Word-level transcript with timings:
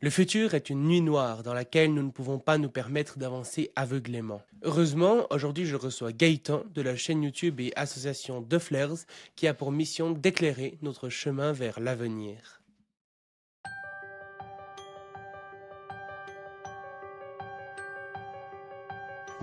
Le 0.00 0.10
futur 0.10 0.54
est 0.54 0.70
une 0.70 0.84
nuit 0.84 1.00
noire 1.00 1.42
dans 1.42 1.54
laquelle 1.54 1.92
nous 1.92 2.04
ne 2.04 2.12
pouvons 2.12 2.38
pas 2.38 2.56
nous 2.56 2.70
permettre 2.70 3.18
d'avancer 3.18 3.72
aveuglément. 3.74 4.42
Heureusement, 4.62 5.26
aujourd'hui 5.30 5.66
je 5.66 5.74
reçois 5.74 6.12
Gaëtan 6.12 6.62
de 6.72 6.82
la 6.82 6.94
chaîne 6.94 7.24
YouTube 7.24 7.58
et 7.58 7.72
association 7.74 8.46
Flares 8.60 9.06
qui 9.34 9.48
a 9.48 9.54
pour 9.54 9.72
mission 9.72 10.12
d'éclairer 10.12 10.78
notre 10.82 11.08
chemin 11.08 11.50
vers 11.50 11.80
l'avenir. 11.80 12.62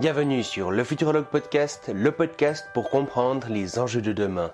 Bienvenue 0.00 0.42
sur 0.42 0.70
le 0.70 0.84
Futurologue 0.84 1.26
Podcast, 1.26 1.90
le 1.94 2.12
podcast 2.12 2.66
pour 2.72 2.88
comprendre 2.88 3.48
les 3.50 3.78
enjeux 3.78 4.02
de 4.02 4.14
demain. 4.14 4.52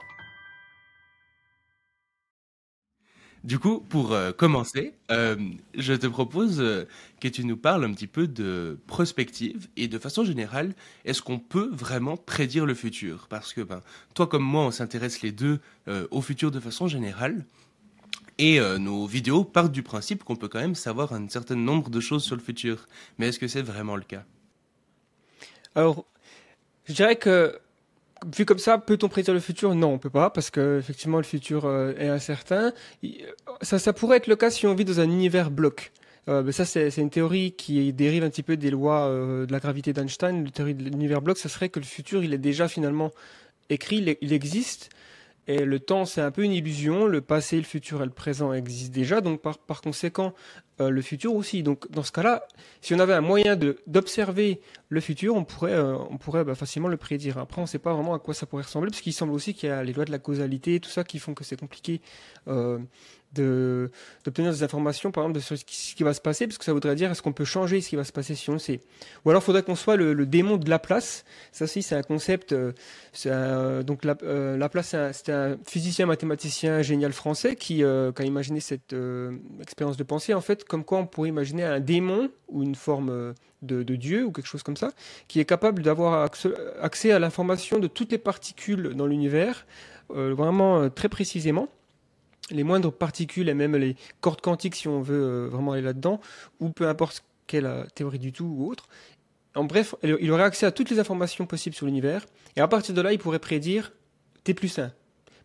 Du 3.44 3.58
coup, 3.58 3.80
pour 3.80 4.12
euh, 4.12 4.30
commencer, 4.30 4.94
euh, 5.10 5.36
je 5.74 5.94
te 5.94 6.06
propose 6.06 6.60
euh, 6.60 6.84
que 7.20 7.26
tu 7.26 7.44
nous 7.44 7.56
parles 7.56 7.84
un 7.84 7.92
petit 7.92 8.06
peu 8.06 8.28
de 8.28 8.78
prospective 8.86 9.66
et 9.76 9.88
de 9.88 9.98
façon 9.98 10.24
générale, 10.24 10.74
est-ce 11.04 11.22
qu'on 11.22 11.40
peut 11.40 11.68
vraiment 11.72 12.16
prédire 12.16 12.66
le 12.66 12.74
futur? 12.74 13.26
Parce 13.28 13.52
que 13.52 13.60
ben, 13.60 13.80
toi 14.14 14.28
comme 14.28 14.44
moi, 14.44 14.62
on 14.66 14.70
s'intéresse 14.70 15.22
les 15.22 15.32
deux 15.32 15.60
au 16.10 16.20
futur 16.20 16.52
de 16.52 16.60
façon 16.60 16.86
générale. 16.86 17.44
Et 18.38 18.60
nos 18.78 19.06
vidéos 19.06 19.44
partent 19.44 19.72
du 19.72 19.82
principe 19.82 20.24
qu'on 20.24 20.36
peut 20.36 20.48
quand 20.48 20.60
même 20.60 20.74
savoir 20.74 21.12
un 21.12 21.28
certain 21.28 21.56
nombre 21.56 21.90
de 21.90 22.00
choses 22.00 22.24
sur 22.24 22.36
le 22.36 22.42
futur. 22.42 22.86
Mais 23.18 23.28
est-ce 23.28 23.38
que 23.38 23.48
c'est 23.48 23.62
vraiment 23.62 23.96
le 23.96 24.02
cas? 24.02 24.24
Alors, 25.74 26.06
je 26.86 26.94
dirais 26.94 27.16
que 27.16 27.58
vu 28.36 28.44
comme 28.44 28.58
ça, 28.58 28.78
peut-on 28.78 29.08
prédire 29.08 29.34
le 29.34 29.40
futur? 29.40 29.74
Non, 29.74 29.94
on 29.94 29.98
peut 29.98 30.10
pas, 30.10 30.30
parce 30.30 30.50
que 30.50 30.78
effectivement 30.78 31.18
le 31.18 31.24
futur 31.24 31.64
euh, 31.64 31.94
est 31.98 32.08
incertain. 32.08 32.72
Ça, 33.62 33.78
ça 33.78 33.92
pourrait 33.92 34.18
être 34.18 34.26
le 34.26 34.36
cas 34.36 34.50
si 34.50 34.66
on 34.66 34.74
vit 34.74 34.84
dans 34.84 35.00
un 35.00 35.04
univers 35.04 35.50
bloc. 35.50 35.92
Euh, 36.28 36.42
mais 36.44 36.52
ça, 36.52 36.64
c'est 36.64 36.96
une 36.98 37.10
théorie 37.10 37.52
qui 37.52 37.92
dérive 37.92 38.22
un 38.22 38.30
petit 38.30 38.44
peu 38.44 38.56
des 38.56 38.70
lois 38.70 39.06
euh, 39.08 39.44
de 39.46 39.52
la 39.52 39.58
gravité 39.58 39.92
d'Einstein. 39.92 40.44
La 40.44 40.50
théorie 40.50 40.74
de 40.74 40.84
l'univers 40.84 41.20
bloc, 41.20 41.38
ça 41.38 41.48
serait 41.48 41.68
que 41.68 41.80
le 41.80 41.84
futur, 41.84 42.22
il 42.22 42.32
est 42.32 42.38
déjà 42.38 42.68
finalement 42.68 43.10
écrit, 43.70 44.16
il 44.20 44.32
existe, 44.32 44.90
et 45.48 45.64
le 45.64 45.80
temps, 45.80 46.04
c'est 46.04 46.20
un 46.20 46.30
peu 46.30 46.44
une 46.44 46.52
illusion. 46.52 47.06
Le 47.06 47.20
passé, 47.20 47.56
le 47.56 47.64
futur 47.64 48.02
et 48.02 48.04
le 48.04 48.12
présent 48.12 48.52
existent 48.52 48.94
déjà. 48.94 49.20
Donc, 49.20 49.40
par, 49.42 49.58
par 49.58 49.80
conséquent, 49.80 50.34
euh, 50.80 50.90
le 50.90 51.02
futur 51.02 51.34
aussi. 51.34 51.62
Donc, 51.62 51.90
dans 51.90 52.02
ce 52.02 52.12
cas-là, 52.12 52.46
si 52.80 52.94
on 52.94 52.98
avait 52.98 53.12
un 53.12 53.20
moyen 53.20 53.56
d'observer 53.86 54.60
le 54.88 55.00
futur, 55.00 55.34
on 55.34 55.44
pourrait, 55.44 55.74
euh, 55.74 56.44
bah, 56.44 56.54
facilement 56.54 56.88
le 56.88 56.96
prédire. 56.96 57.36
Après, 57.38 57.60
on 57.60 57.64
ne 57.64 57.68
sait 57.68 57.78
pas 57.78 57.92
vraiment 57.92 58.14
à 58.14 58.18
quoi 58.18 58.32
ça 58.32 58.46
pourrait 58.46 58.62
ressembler, 58.62 58.90
parce 58.90 59.02
qu'il 59.02 59.12
semble 59.12 59.32
aussi 59.32 59.52
qu'il 59.52 59.68
y 59.68 59.72
a 59.72 59.84
les 59.84 59.92
lois 59.92 60.06
de 60.06 60.10
la 60.10 60.18
causalité, 60.18 60.80
tout 60.80 60.88
ça, 60.88 61.04
qui 61.04 61.18
font 61.18 61.34
que 61.34 61.44
c'est 61.44 61.60
compliqué 61.60 62.00
euh, 62.48 62.78
de 63.34 63.90
d'obtenir 64.24 64.52
des 64.52 64.62
informations, 64.62 65.10
par 65.10 65.24
exemple, 65.24 65.38
de 65.38 65.56
ce 65.56 65.64
qui, 65.64 66.02
va 66.02 66.14
se 66.14 66.20
passer, 66.20 66.46
parce 66.46 66.58
que 66.58 66.64
ça 66.64 66.72
voudrait 66.72 66.94
dire 66.94 67.10
est-ce 67.10 67.22
qu'on 67.22 67.32
peut 67.32 67.44
changer 67.44 67.80
ce 67.80 67.88
qui 67.88 67.96
va 67.96 68.04
se 68.04 68.12
passer 68.12 68.34
si 68.34 68.50
on 68.50 68.54
le 68.54 68.58
sait. 68.58 68.80
Ou 69.24 69.30
alors, 69.30 69.42
faudrait 69.42 69.62
qu'on 69.62 69.74
soit 69.74 69.96
le, 69.96 70.26
démon 70.26 70.56
de 70.56 70.68
Laplace. 70.68 71.24
Ça 71.50 71.64
aussi, 71.64 71.82
c'est 71.82 71.94
un 71.94 72.02
concept. 72.02 72.54
Euh, 73.26 73.82
donc, 73.82 74.04
la, 74.04 74.16
euh, 74.22 74.56
Laplace, 74.56 74.94
c'était 75.12 75.32
un, 75.32 75.56
physicien 75.66 76.06
mathématicien 76.06 76.82
génial 76.82 77.12
français 77.12 77.56
qui, 77.56 77.82
euh, 77.82 78.12
qui 78.12 78.22
a 78.22 78.24
imaginé 78.24 78.60
cette 78.60 78.94
expérience 79.60 79.96
de 79.96 80.04
pensée, 80.04 80.34
en 80.34 80.40
fait, 80.40 80.64
comme 80.64 80.84
quoi 80.84 80.98
on 80.98 81.06
pourrait 81.06 81.28
imaginer 81.28 81.64
un 81.64 81.80
démon 81.80 82.30
ou 82.48 82.62
une 82.62 82.74
forme 82.74 83.34
de, 83.62 83.82
de, 83.82 83.96
Dieu 83.96 84.24
ou 84.24 84.32
quelque 84.32 84.46
chose 84.46 84.62
comme 84.62 84.76
ça, 84.76 84.90
qui 85.28 85.40
est 85.40 85.44
capable 85.44 85.82
d'avoir 85.82 86.28
accès 86.80 87.12
à 87.12 87.18
l'information 87.18 87.78
de 87.78 87.86
toutes 87.86 88.12
les 88.12 88.18
particules 88.18 88.94
dans 88.94 89.06
l'univers, 89.06 89.66
vraiment 90.10 90.90
très 90.90 91.08
précisément 91.08 91.68
les 92.50 92.64
moindres 92.64 92.92
particules 92.92 93.48
et 93.48 93.54
même 93.54 93.76
les 93.76 93.96
cordes 94.20 94.40
quantiques 94.40 94.74
si 94.74 94.88
on 94.88 95.00
veut 95.00 95.22
euh, 95.22 95.48
vraiment 95.48 95.72
aller 95.72 95.82
là-dedans, 95.82 96.20
ou 96.60 96.70
peu 96.70 96.88
importe 96.88 97.24
quelle 97.46 97.66
euh, 97.66 97.84
théorie 97.94 98.18
du 98.18 98.32
tout 98.32 98.44
ou 98.44 98.70
autre. 98.70 98.88
En 99.54 99.64
bref, 99.64 99.94
il 100.02 100.30
aurait 100.30 100.44
accès 100.44 100.64
à 100.64 100.72
toutes 100.72 100.88
les 100.88 100.98
informations 100.98 101.44
possibles 101.44 101.76
sur 101.76 101.84
l'univers, 101.84 102.26
et 102.56 102.60
à 102.60 102.68
partir 102.68 102.94
de 102.94 103.00
là, 103.02 103.12
il 103.12 103.18
pourrait 103.18 103.38
prédire 103.38 103.92
T 104.44 104.54
plus 104.54 104.78
1. 104.78 104.90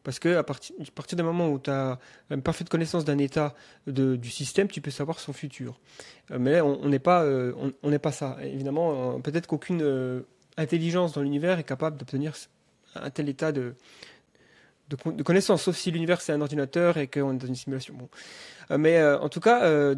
Parce 0.03 0.19
que 0.19 0.37
à 0.37 0.43
partir, 0.43 0.73
à 0.79 1.15
du 1.15 1.23
moment 1.23 1.49
où 1.49 1.59
tu 1.59 1.69
as 1.69 1.99
une 2.29 2.41
parfaite 2.41 2.69
connaissance 2.69 3.03
d'un 3.03 3.17
état 3.17 3.53
du 3.85 4.29
système, 4.29 4.69
tu 4.69 4.79
peux 4.79 4.91
savoir 4.91 5.19
son 5.19 5.33
futur. 5.33 5.77
Euh, 6.31 6.37
mais 6.39 6.61
on 6.61 6.87
n'est 6.87 6.99
pas, 6.99 7.25
on 7.83 7.89
n'est 7.89 7.99
pas 7.99 8.13
ça. 8.13 8.37
Évidemment, 8.41 9.19
peut-être 9.19 9.47
qu'aucune 9.47 10.23
intelligence 10.55 11.11
dans 11.11 11.21
l'univers 11.21 11.59
est 11.59 11.65
capable 11.65 11.97
d'obtenir 11.97 12.33
un 12.95 13.09
tel 13.09 13.27
état 13.27 13.51
de, 13.51 13.75
de, 14.89 15.23
connaissances, 15.23 15.63
sauf 15.63 15.75
si 15.75 15.91
l'univers 15.91 16.21
c'est 16.21 16.33
un 16.33 16.41
ordinateur 16.41 16.97
et 16.97 17.07
qu'on 17.07 17.33
est 17.33 17.37
dans 17.37 17.47
une 17.47 17.55
simulation. 17.55 17.93
Bon. 17.95 18.09
Euh, 18.71 18.77
mais 18.77 18.97
euh, 18.97 19.19
en 19.19 19.29
tout 19.29 19.39
cas, 19.39 19.63
euh, 19.63 19.95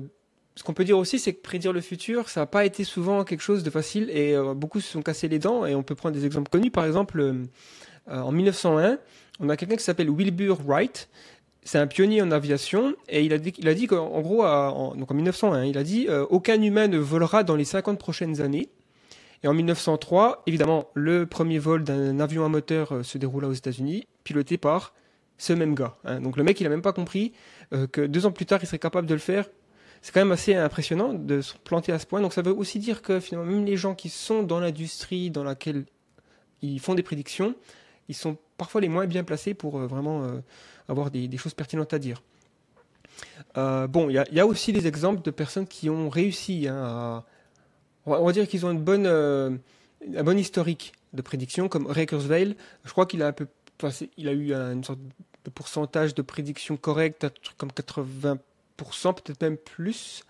ce 0.56 0.64
qu'on 0.64 0.74
peut 0.74 0.84
dire 0.84 0.98
aussi, 0.98 1.20
c'est 1.20 1.34
que 1.34 1.42
prédire 1.42 1.74
le 1.74 1.82
futur, 1.82 2.30
ça 2.30 2.42
n'a 2.42 2.46
pas 2.46 2.66
été 2.66 2.84
souvent 2.84 3.24
quelque 3.24 3.42
chose 3.42 3.64
de 3.64 3.70
facile 3.70 4.10
et 4.10 4.36
beaucoup 4.56 4.82
se 4.82 4.92
sont 4.92 5.02
cassés 5.02 5.30
les 5.30 5.40
dents. 5.40 5.66
Et 5.66 5.74
on 5.74 5.84
peut 5.84 5.96
prendre 5.96 6.16
des 6.16 6.26
exemples 6.26 6.50
connus. 6.50 6.70
Par 6.70 6.86
exemple, 6.86 7.24
en 8.08 8.32
1901, 8.34 8.98
on 9.40 9.48
a 9.48 9.56
quelqu'un 9.56 9.78
qui 9.78 9.84
s'appelle 9.84 10.10
Wilbur 10.10 10.60
Wright. 10.66 11.08
C'est 11.64 11.78
un 11.78 11.88
pionnier 11.88 12.22
en 12.22 12.32
aviation 12.32 12.94
et 13.08 13.24
il 13.24 13.32
a 13.32 13.38
dit, 13.38 13.88
qu'en 13.88 14.20
gros, 14.20 14.40
donc 14.96 15.10
en 15.10 15.14
1901, 15.14 15.64
il 15.64 15.78
a 15.78 15.84
dit 15.84 16.10
aucun 16.30 16.62
humain 16.62 16.90
ne 16.90 16.98
volera 16.98 17.44
dans 17.44 17.56
les 17.56 17.64
50 17.64 17.98
prochaines 17.98 18.42
années. 18.42 18.70
Et 19.44 19.48
en 19.48 19.54
1903, 19.54 20.44
évidemment, 20.48 20.90
le 20.96 21.26
premier 21.26 21.60
vol 21.60 21.84
d'un 21.84 22.20
avion 22.20 22.44
à 22.44 22.50
moteur 22.50 22.92
euh, 22.92 23.04
se 23.04 23.18
déroula 23.18 23.48
aux 23.48 23.54
États-Unis, 23.54 24.06
piloté 24.30 24.58
par 24.58 24.94
ce 25.38 25.54
même 25.54 25.76
gars. 25.76 25.96
Hein. 26.04 26.22
Donc 26.22 26.38
le 26.38 26.44
mec, 26.44 26.60
il 26.60 26.64
n'a 26.64 26.70
même 26.70 26.82
pas 26.82 26.94
compris 26.94 27.34
euh, 27.74 27.88
que 27.88 28.02
deux 28.02 28.26
ans 28.26 28.32
plus 28.32 28.46
tard, 28.46 28.60
il 28.62 28.68
serait 28.68 28.80
capable 28.80 29.08
de 29.08 29.14
le 29.14 29.20
faire. 29.20 29.50
C'est 30.02 30.14
quand 30.14 30.22
même 30.22 30.32
assez 30.32 30.56
impressionnant 30.56 31.14
de 31.14 31.42
se 31.42 31.56
planter 31.58 31.92
à 31.92 32.00
ce 32.00 32.06
point. 32.06 32.22
Donc 32.22 32.34
ça 32.34 32.42
veut 32.42 32.54
aussi 32.54 32.80
dire 32.80 33.02
que 33.02 33.20
finalement, 33.20 33.52
même 33.52 33.66
les 33.66 33.78
gens 33.78 33.96
qui 33.96 34.10
sont 34.10 34.44
dans 34.44 34.60
l'industrie 34.60 35.30
dans 35.30 35.44
laquelle 35.44 35.86
ils 36.62 36.80
font 36.80 36.96
des 36.96 37.04
prédictions, 37.04 37.56
ils 38.08 38.16
sont 38.16 38.38
parfois 38.58 38.82
les 38.82 38.90
moins 38.90 39.08
bien 39.08 39.24
placés 39.24 39.54
pour 39.54 39.80
euh, 39.80 39.88
vraiment 39.88 40.26
avoir 40.88 41.12
des, 41.12 41.38
choses 41.38 41.54
pertinentes 41.54 41.94
à 41.94 42.00
dire. 42.00 42.22
bon, 43.56 44.10
il 44.10 44.24
y, 44.32 44.40
a 44.40 44.46
aussi 44.46 44.74
des 44.74 44.88
exemples 44.88 45.22
de 45.22 45.32
personnes 45.32 45.68
qui 45.68 45.90
ont 45.90 46.10
réussi 46.10 46.68
hein, 46.68 46.76
à 46.76 47.26
on 48.06 48.26
va, 48.26 48.32
dire 48.32 48.48
qu'ils 48.48 48.66
ont 48.66 48.72
une 48.72 48.82
bonne, 48.82 49.06
euh, 49.06 49.52
un 50.16 50.24
bon 50.24 50.38
historique 50.38 50.94
de 51.14 51.22
prédiction, 51.22 51.68
comme 51.68 51.88
Ray 51.88 52.06
Kurzweil. 52.06 52.56
Je 52.86 52.92
crois 52.92 53.06
qu'il 53.06 53.22
a 53.22 53.28
un 53.28 53.32
peu, 53.32 53.48
il 54.18 54.28
a 54.28 54.34
eu 54.34 54.54
une 54.54 54.84
sorte 54.84 55.00
de 55.46 55.50
pourcentage 55.50 56.14
de 56.16 56.22
prédiction 56.22 56.78
correcte, 56.78 57.28
comme 57.58 57.70
80%, 57.70 58.38
peut-être 58.78 59.42
même 59.42 59.58
plus. 59.58 60.24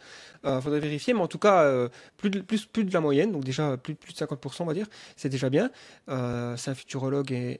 Il 0.43 0.49
euh, 0.49 0.61
faudrait 0.61 0.79
vérifier, 0.79 1.13
mais 1.13 1.21
en 1.21 1.27
tout 1.27 1.39
cas, 1.39 1.63
euh, 1.63 1.89
plus, 2.17 2.29
de, 2.29 2.93
la 2.93 3.01
moyenne, 3.01 3.31
donc 3.31 3.43
déjà 3.43 3.77
plus, 3.77 3.93
de 3.93 3.99
50%, 3.99 4.61
on 4.61 4.65
va 4.65 4.73
dire, 4.73 4.87
c'est 5.15 5.29
déjà 5.29 5.49
bien. 5.49 5.69
c'est 6.07 6.71
un 6.71 6.75
futurologue 6.75 7.31
et 7.31 7.57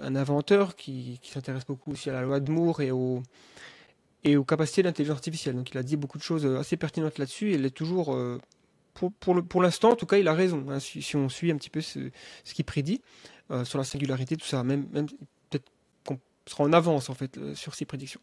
un 0.00 0.16
inventeur 0.16 0.76
qui, 0.76 1.20
s'intéresse 1.22 1.66
beaucoup 1.66 1.92
aussi 1.92 2.10
à 2.10 2.12
la 2.12 2.22
loi 2.22 2.40
de 2.40 2.50
Moore 2.50 2.80
et 2.80 2.90
aux, 2.90 3.22
capacités 4.44 4.82
de 4.82 4.88
l'intelligence 4.88 5.16
artificielle. 5.16 5.56
Donc 5.56 5.70
il 5.70 5.78
a 5.78 5.82
dit 5.82 5.96
beaucoup 5.96 6.18
de 6.18 6.22
choses 6.22 6.46
assez 6.46 6.76
pertinentes 6.76 7.18
là-dessus 7.18 7.52
et 7.52 7.54
il 7.54 7.64
est 7.64 7.70
toujours 7.70 8.16
pour, 8.94 9.62
l'instant, 9.62 9.92
en 9.92 9.96
tout 9.96 10.06
cas, 10.06 10.18
il 10.18 10.28
a 10.28 10.34
raison. 10.34 10.66
Hein, 10.68 10.78
si, 10.78 11.16
on 11.16 11.28
suit 11.28 11.50
un 11.50 11.56
petit 11.56 11.70
peu 11.70 11.80
ce 11.80 12.10
qu'il 12.44 12.64
prédit 12.64 13.00
euh, 13.50 13.64
sur 13.64 13.78
la 13.78 13.84
singularité, 13.84 14.36
tout 14.36 14.46
ça, 14.46 14.62
même, 14.62 14.86
peut-être 14.86 15.66
qu'on 16.06 16.18
sera 16.46 16.64
en 16.64 16.72
avance 16.72 17.10
en 17.10 17.14
fait 17.14 17.36
euh, 17.38 17.54
sur 17.54 17.74
ses 17.74 17.84
prédictions. 17.84 18.20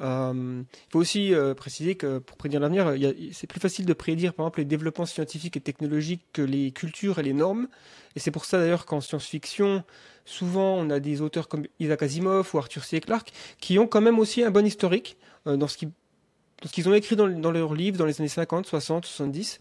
Euh, 0.00 0.62
il 0.62 0.92
faut 0.92 1.00
aussi 1.00 1.32
préciser 1.56 1.96
que 1.96 2.18
pour 2.18 2.36
prédire 2.36 2.60
l'avenir, 2.60 2.94
c'est 3.32 3.48
plus 3.48 3.58
facile 3.58 3.84
de 3.84 3.92
prédire 3.92 4.32
par 4.32 4.46
exemple 4.46 4.60
les 4.60 4.64
développements 4.64 5.06
scientifiques 5.06 5.56
et 5.56 5.60
technologiques 5.60 6.22
que 6.32 6.42
les 6.42 6.70
cultures 6.70 7.18
et 7.18 7.24
les 7.24 7.32
normes. 7.32 7.66
Et 8.14 8.20
c'est 8.20 8.30
pour 8.30 8.44
ça 8.44 8.58
d'ailleurs 8.58 8.86
qu'en 8.86 9.00
science-fiction, 9.00 9.82
souvent 10.24 10.76
on 10.76 10.90
a 10.90 11.00
des 11.00 11.20
auteurs 11.20 11.48
comme 11.48 11.64
Isaac 11.80 12.02
Asimov 12.04 12.48
ou 12.54 12.58
Arthur 12.58 12.84
C. 12.84 13.00
Clarke 13.00 13.32
qui 13.58 13.80
ont 13.80 13.88
quand 13.88 14.00
même 14.00 14.20
aussi 14.20 14.44
un 14.44 14.52
bon 14.52 14.64
historique 14.64 15.16
dans 15.46 15.66
ce 15.66 15.76
qu'ils 15.76 16.88
ont 16.88 16.94
écrit 16.94 17.16
dans 17.16 17.50
leurs 17.50 17.74
livres 17.74 17.98
dans 17.98 18.06
les 18.06 18.20
années 18.20 18.28
50, 18.28 18.66
60, 18.66 19.04
70 19.04 19.60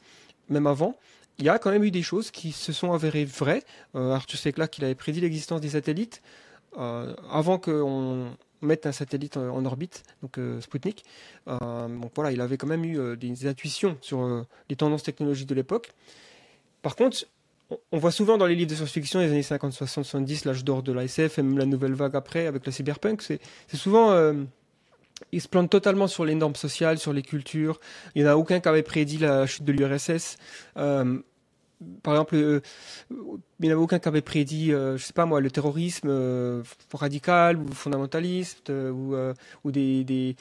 même 0.50 0.68
avant, 0.68 0.96
il 1.40 1.46
y 1.46 1.50
a 1.50 1.60
quand 1.60 1.72
même 1.72 1.84
eu 1.84 1.92
des 1.92 2.02
choses 2.02 2.32
qui 2.32 2.52
se 2.52 2.74
sont 2.74 2.92
avérées 2.94 3.26
vraies. 3.26 3.64
Euh, 3.96 4.12
Arthur 4.12 4.40
C. 4.40 4.52
Clarke, 4.52 4.78
il 4.78 4.86
avait 4.86 4.96
prédit 4.96 5.22
l'existence 5.22 5.62
des 5.62 5.70
satellites 5.70 6.22
euh, 6.78 7.14
avant 7.32 7.60
qu'on 7.60 8.32
mette 8.62 8.88
un 8.88 8.92
satellite 8.92 9.38
en, 9.38 9.64
orbite, 9.66 10.04
donc 10.24 10.40
euh, 10.40 10.60
Sputnik. 10.62 11.06
donc 11.48 12.12
voilà, 12.16 12.32
il 12.32 12.42
avait 12.42 12.58
quand 12.58 12.68
même 12.68 12.84
eu 12.84 13.16
des 13.16 13.46
intuitions 13.46 13.98
sur 14.02 14.46
les 14.70 14.76
tendances 14.76 15.04
technologiques 15.04 15.48
de 15.48 15.54
l'époque. 15.54 15.92
Par 16.82 16.96
contre, 16.96 17.26
on 17.92 18.00
voit 18.00 18.12
souvent 18.12 18.38
dans 18.38 18.48
les 18.48 18.56
livres 18.56 18.72
de 18.72 18.76
science-fiction 18.76 19.20
des 19.20 19.28
années 19.28 19.44
50, 19.44 19.74
60, 19.74 20.06
70, 20.06 20.46
l'âge 20.46 20.64
d'or 20.64 20.82
de 20.82 20.92
l'ASF 20.92 21.38
et 21.38 21.44
même 21.44 21.60
la 21.60 21.66
nouvelle 21.66 21.94
vague 21.94 22.16
après 22.16 22.48
avec 22.48 22.66
le 22.66 22.72
cyberpunk, 22.72 23.22
c'est 23.22 23.40
souvent 23.76 24.34
il 25.32 25.42
se 25.42 25.48
plante 25.48 25.70
totalement 25.70 26.08
sur 26.08 26.26
les 26.26 26.36
normes 26.36 26.56
sociales, 26.56 27.00
sur 27.00 27.14
les 27.14 27.22
cultures. 27.22 27.80
Il 28.16 28.24
n'y 28.24 28.28
en 28.30 28.32
a 28.32 28.36
aucun 28.36 28.60
qui 28.60 28.68
avait 28.68 28.84
prédit 28.84 29.18
la 29.18 29.46
chute 29.46 29.64
de 29.64 29.72
l'URSS. 29.72 30.38
Euh, 30.78 31.20
par 32.02 32.16
exemple, 32.16 32.36
euh, 32.36 32.62
il 33.12 33.16
n'y 33.62 33.70
en 33.70 33.74
avait 33.74 33.84
aucun 33.84 34.00
qui 34.00 34.08
avait 34.08 34.22
prédit, 34.22 34.74
euh, 34.74 34.98
je 34.98 35.04
sais 35.04 35.14
pas 35.14 35.26
moi, 35.26 35.42
le 35.42 35.52
terrorisme 35.52 36.64
radical 36.94 37.58
ou 37.58 37.72
fondamentaliste 37.72 38.72
ou, 38.72 39.16
des, 39.72 40.36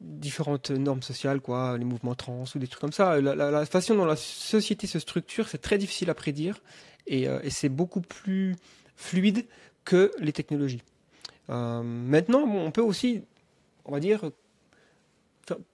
différentes 0.00 0.70
normes 0.70 1.02
sociales, 1.02 1.40
quoi, 1.40 1.76
les 1.76 1.84
mouvements 1.84 2.14
trans 2.14 2.44
ou 2.54 2.58
des 2.58 2.66
trucs 2.66 2.80
comme 2.80 2.92
ça. 2.92 3.20
La, 3.20 3.66
façon 3.66 3.94
dont 3.94 4.06
la 4.06 4.16
société 4.16 4.86
se 4.86 4.98
structure, 4.98 5.48
c'est 5.48 5.58
très 5.58 5.78
difficile 5.78 6.10
à 6.10 6.14
prédire 6.14 6.60
et, 7.06 7.24
et 7.24 7.50
c'est 7.50 7.68
beaucoup 7.68 8.00
plus 8.00 8.56
fluide 8.96 9.46
que 9.84 10.10
les 10.18 10.32
technologies. 10.32 10.82
maintenant, 11.48 12.40
on 12.40 12.70
peut 12.70 12.82
aussi, 12.82 13.22
on 13.86 13.92
va 13.92 14.00
dire, 14.00 14.30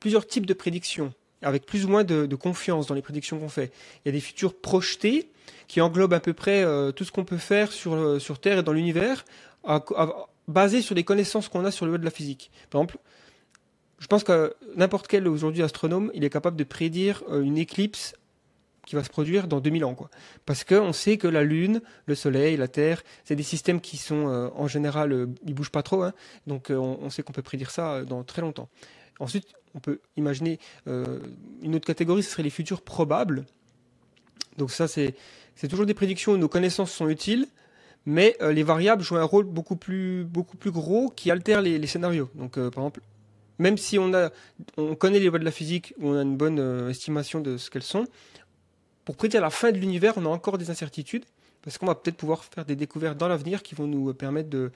plusieurs 0.01 0.27
types 0.27 0.47
de 0.47 0.55
prédictions 0.55 1.13
avec 1.43 1.67
plus 1.67 1.85
ou 1.85 1.89
moins 1.89 2.05
de, 2.05 2.35
confiance 2.37 2.87
dans 2.87 2.95
les 2.95 3.03
prédictions 3.03 3.39
qu'on 3.39 3.49
fait. 3.49 3.73
Il 4.05 4.07
y 4.07 4.11
a 4.11 4.13
des 4.13 4.21
futurs 4.21 4.55
projetés 4.55 5.29
qui 5.67 5.81
englobent 5.81 6.15
à 6.15 6.21
peu 6.21 6.33
près 6.33 6.63
euh, 6.63 6.93
tout 6.93 7.05
ce 7.05 7.11
qu'on 7.11 7.25
peut 7.25 7.37
faire 7.37 7.73
sur, 7.73 7.95
euh, 7.95 8.19
Terre 8.41 8.59
et 8.59 8.63
dans 8.63 8.73
l'univers, 8.73 9.25
basé 10.49 10.83
sur 10.83 10.95
les 10.95 11.05
connaissances 11.05 11.49
qu'on 11.49 11.65
a 11.65 11.71
sur 11.71 11.87
le 11.87 11.93
web 11.93 12.01
de 12.01 12.05
la 12.05 12.11
physique. 12.11 12.51
Par 12.71 12.81
exemple, 12.81 12.99
je 13.99 14.07
pense 14.09 14.25
que 14.25 14.55
n'importe 14.75 15.07
quel 15.07 15.29
aujourd'hui 15.29 15.63
astronome, 15.63 16.11
il 16.15 16.25
est 16.25 16.31
capable 16.31 16.57
de 16.57 16.65
prédire 16.65 17.23
euh, 17.31 17.43
une 17.43 17.57
éclipse 17.57 18.15
qui 18.87 18.97
va 18.97 19.05
se 19.05 19.11
produire 19.11 19.47
dans 19.47 19.61
2000 19.61 19.85
ans. 19.85 19.95
Quoi. 19.95 20.11
Parce 20.45 20.65
qu'on 20.65 20.93
sait 20.93 21.17
que 21.17 21.29
la 21.29 21.45
Lune, 21.45 21.81
le 22.07 22.15
Soleil, 22.15 22.57
la 22.57 22.69
Terre, 22.69 23.03
c'est 23.25 23.37
des 23.37 23.43
systèmes 23.43 23.81
qui 23.81 23.97
sont 23.97 24.51
en 24.55 24.67
général, 24.67 25.29
ils 25.47 25.55
bougent 25.55 25.71
pas 25.71 25.83
trop. 25.83 26.03
Hein, 26.03 26.13
donc 26.47 26.67
on, 26.71 26.99
on, 27.01 27.11
sait 27.11 27.23
qu'on 27.23 27.33
peut 27.33 27.43
prédire 27.43 27.71
ça 27.71 28.05
dans 28.05 28.25
très 28.25 28.43
longtemps. 28.43 28.69
Ensuite, 29.21 29.55
on 29.75 29.81
peut 29.81 30.01
imaginer 30.17 30.59
euh, 30.87 31.21
une 31.63 31.75
autre 31.75 31.87
catégorie, 31.87 32.23
ce 32.23 32.31
serait 32.31 32.43
les 32.43 32.51
futurs 32.51 32.83
probables. 32.83 33.47
Donc 34.59 34.71
ça, 34.71 34.87
c'est 34.89 35.15
toujours 35.69 35.87
des 35.87 35.95
prédictions 35.95 36.33
où 36.33 36.37
nos 36.37 36.49
connaissances 36.49 36.93
sont 36.93 37.09
utiles, 37.09 37.47
mais 38.05 38.37
euh, 38.43 38.53
les 38.53 38.63
variables 38.63 39.03
jouent 39.03 39.17
un 39.17 39.25
rôle 39.25 39.45
beaucoup 39.45 39.77
plus, 39.77 40.25
beaucoup 40.25 40.57
plus 40.57 40.71
gros 40.71 41.09
qui 41.09 41.31
altère 41.31 41.63
les, 41.63 41.87
scénarios. 41.87 42.29
Donc 42.35 42.59
euh, 42.59 42.71
par 42.71 42.85
exemple, 42.85 43.01
même 43.59 43.79
si 43.79 43.99
on, 43.99 44.13
a, 44.13 44.31
on 44.77 44.95
connaît 44.95 45.21
les 45.21 45.29
lois 45.29 45.39
de 45.39 45.45
la 45.45 45.51
physique, 45.51 45.95
ou 45.99 46.09
on 46.09 46.19
a 46.19 46.23
une 46.23 46.37
bonne 46.37 46.91
estimation 46.91 47.41
de 47.41 47.57
ce 47.57 47.71
qu'elles 47.71 47.83
sont, 47.83 48.07
pour 49.05 49.17
prédire 49.17 49.41
la 49.41 49.51
fin 49.51 49.73
de 49.73 49.79
l'univers, 49.79 50.15
on 50.17 50.25
a 50.27 50.29
encore 50.29 50.59
des 50.59 50.71
incertitudes, 50.71 51.25
parce 51.63 51.79
qu'on 51.79 51.87
va 51.87 51.95
peut-être 51.95 52.17
pouvoir 52.17 52.45
faire 52.45 52.65
des 52.65 52.77
découvertes 52.77 53.19
dans 53.19 53.29
l'avenir 53.29 53.63
qui 53.63 53.75
vont 53.75 53.87
nous 53.87 54.13
permettre 54.15 54.51
de, 54.51 54.73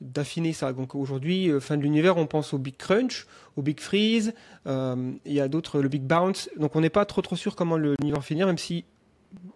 d'affiner 0.00 0.52
ça. 0.52 0.72
Donc 0.72 0.94
aujourd'hui, 0.94 1.50
euh, 1.50 1.60
fin 1.60 1.76
de 1.76 1.82
l'univers, 1.82 2.16
on 2.16 2.26
pense 2.26 2.54
au 2.54 2.58
Big 2.58 2.76
Crunch, 2.76 3.26
au 3.56 3.62
Big 3.62 3.80
Freeze, 3.80 4.32
euh, 4.66 5.12
il 5.24 5.32
y 5.32 5.40
a 5.40 5.48
d'autres, 5.48 5.80
le 5.80 5.88
Big 5.88 6.02
Bounce. 6.02 6.48
Donc 6.56 6.76
on 6.76 6.80
n'est 6.80 6.90
pas 6.90 7.04
trop 7.04 7.22
trop 7.22 7.36
sûr 7.36 7.56
comment 7.56 7.76
l'univers 7.76 8.24
finir, 8.24 8.46
même 8.46 8.58
si 8.58 8.84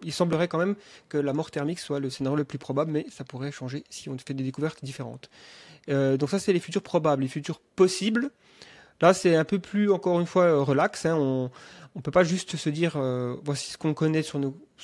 il 0.03 0.13
semblerait 0.13 0.47
quand 0.47 0.57
même 0.57 0.75
que 1.09 1.17
la 1.17 1.33
mort 1.33 1.51
thermique 1.51 1.79
soit 1.79 1.99
le 1.99 2.09
scénario 2.09 2.37
le 2.37 2.45
plus 2.45 2.57
probable, 2.57 2.91
mais 2.91 3.05
ça 3.09 3.23
pourrait 3.23 3.51
changer 3.51 3.83
si 3.89 4.07
on 4.09 4.17
fait 4.17 4.33
des 4.33 4.43
découvertes 4.43 4.83
différentes. 4.83 5.29
Euh, 5.89 6.17
donc 6.17 6.29
ça, 6.29 6.39
c'est 6.39 6.53
les 6.53 6.59
futurs 6.59 6.81
probables, 6.81 7.23
les 7.23 7.27
futurs 7.27 7.59
possibles. 7.75 8.31
Là, 9.01 9.13
c'est 9.13 9.35
un 9.35 9.43
peu 9.43 9.59
plus, 9.59 9.91
encore 9.91 10.19
une 10.19 10.25
fois, 10.25 10.63
relax. 10.63 11.05
Hein. 11.05 11.15
On 11.15 11.49
ne 11.95 12.01
peut 12.01 12.11
pas 12.11 12.23
juste 12.23 12.55
se 12.55 12.69
dire, 12.69 12.97
voici 13.43 13.71
ce 13.71 13.77
qu'on 13.77 13.93
connaît 13.93 14.23
sur, 14.23 14.39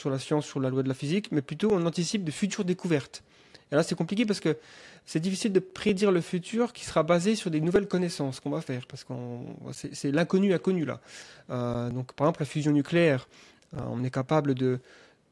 la 0.06 0.20
science, 0.20 0.46
sur 0.46 0.60
la 0.60 0.70
loi 0.70 0.84
de 0.84 0.88
la 0.88 0.94
physique, 0.94 1.32
mais 1.32 1.42
plutôt 1.42 1.70
on 1.72 1.86
anticipe 1.86 2.24
de 2.24 2.32
futures 2.32 2.66
découvertes. 2.66 3.24
Et 3.72 3.76
là, 3.76 3.84
c'est 3.84 3.96
compliqué 3.96 4.26
parce 4.26 4.40
que 4.40 4.58
c'est 5.06 5.20
difficile 5.20 5.52
de 5.52 5.60
prédire 5.60 6.12
le 6.12 6.22
futur 6.22 6.74
qui 6.74 6.86
sera 6.86 7.04
basé 7.04 7.36
sur 7.36 7.50
des 7.50 7.62
nouvelles 7.62 7.88
connaissances 7.88 8.40
qu'on 8.40 8.50
va 8.50 8.62
faire, 8.62 8.86
parce 8.88 9.04
que 9.04 9.14
c'est 9.72 10.12
l'inconnu 10.12 10.54
inconnu 10.54 10.86
là. 10.86 11.00
Euh, 11.50 11.90
donc, 11.90 12.14
par 12.14 12.28
exemple, 12.28 12.42
la 12.42 12.46
fusion 12.46 12.72
nucléaire, 12.72 13.28
euh, 13.76 13.80
on 13.90 14.04
est 14.04 14.12
capable 14.12 14.54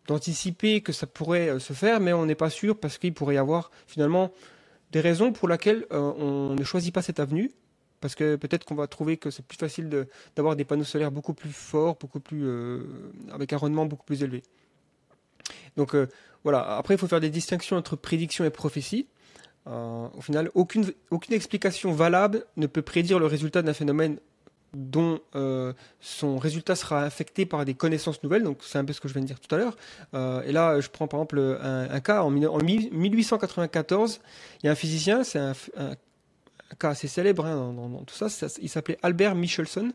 d'anticiper 0.07 0.81
que 0.81 0.91
ça 0.91 1.05
pourrait 1.05 1.49
euh, 1.49 1.59
se 1.59 1.73
faire, 1.73 1.99
mais 1.99 2.13
on 2.13 2.25
n'est 2.25 2.35
pas 2.35 2.49
sûr 2.49 2.79
parce 2.79 2.97
qu'il 2.97 3.13
pourrait 3.13 3.35
y 3.35 3.37
avoir 3.37 3.71
finalement 3.87 4.31
des 4.91 5.01
raisons 5.01 5.31
pour 5.31 5.47
lesquelles 5.47 5.85
on 5.91 6.55
ne 6.57 6.63
choisit 6.63 6.91
pas 6.91 7.03
cette 7.03 7.19
avenue. 7.19 7.51
Parce 8.01 8.15
que 8.15 8.35
peut-être 8.35 8.65
qu'on 8.65 8.75
va 8.75 8.87
trouver 8.87 9.17
que 9.17 9.29
c'est 9.29 9.45
plus 9.45 9.57
facile 9.57 10.07
d'avoir 10.35 10.55
des 10.55 10.63
panneaux 10.63 10.83
solaires 10.83 11.11
beaucoup 11.11 11.33
plus 11.33 11.51
forts, 11.51 11.97
beaucoup 11.99 12.19
plus 12.19 12.47
avec 13.31 13.51
un 13.51 13.57
rendement 13.57 13.85
beaucoup 13.85 14.05
plus 14.05 14.23
élevé. 14.23 14.41
Donc 15.75 15.95
voilà. 16.43 16.77
Après, 16.77 16.93
il 16.95 16.97
faut 16.97 17.07
faire 17.07 17.19
des 17.19 17.29
distinctions 17.29 17.75
entre 17.75 17.95
prédiction 17.95 18.45
et 18.45 18.49
prophétie. 18.49 19.07
Euh, 19.67 20.07
au 20.17 20.21
final, 20.21 20.49
aucune, 20.55 20.85
aucune 21.11 21.33
explication 21.35 21.91
valable 21.91 22.45
ne 22.57 22.65
peut 22.67 22.81
prédire 22.81 23.19
le 23.19 23.25
résultat 23.25 23.61
d'un 23.61 23.73
phénomène 23.73 24.17
dont 24.73 25.19
euh, 25.35 25.73
son 25.99 26.37
résultat 26.37 26.75
sera 26.75 27.01
affecté 27.01 27.45
par 27.45 27.65
des 27.65 27.73
connaissances 27.73 28.23
nouvelles. 28.23 28.43
Donc 28.43 28.59
c'est 28.61 28.77
un 28.77 28.85
peu 28.85 28.93
ce 28.93 29.01
que 29.01 29.07
je 29.07 29.13
viens 29.13 29.23
de 29.23 29.27
dire 29.27 29.39
tout 29.39 29.53
à 29.53 29.57
l'heure. 29.57 29.75
Euh, 30.13 30.43
et 30.43 30.51
là, 30.51 30.79
je 30.79 30.89
prends 30.89 31.07
par 31.07 31.19
exemple 31.19 31.59
un, 31.61 31.99
cas 31.99 32.21
en, 32.21 32.29
1894. 32.29 34.21
Il 34.61 34.67
y 34.67 34.69
a 34.69 34.71
un 34.71 34.75
physicien, 34.75 35.23
c'est 35.23 35.39
un, 35.39 35.53
cas 36.77 36.89
assez 36.89 37.07
célèbre 37.07 37.45
hein, 37.45 37.73
dans, 37.73 38.03
tout 38.03 38.15
ça, 38.15 38.27
Il 38.61 38.69
s'appelait 38.69 38.97
Albert 39.01 39.35
Michelson. 39.35 39.91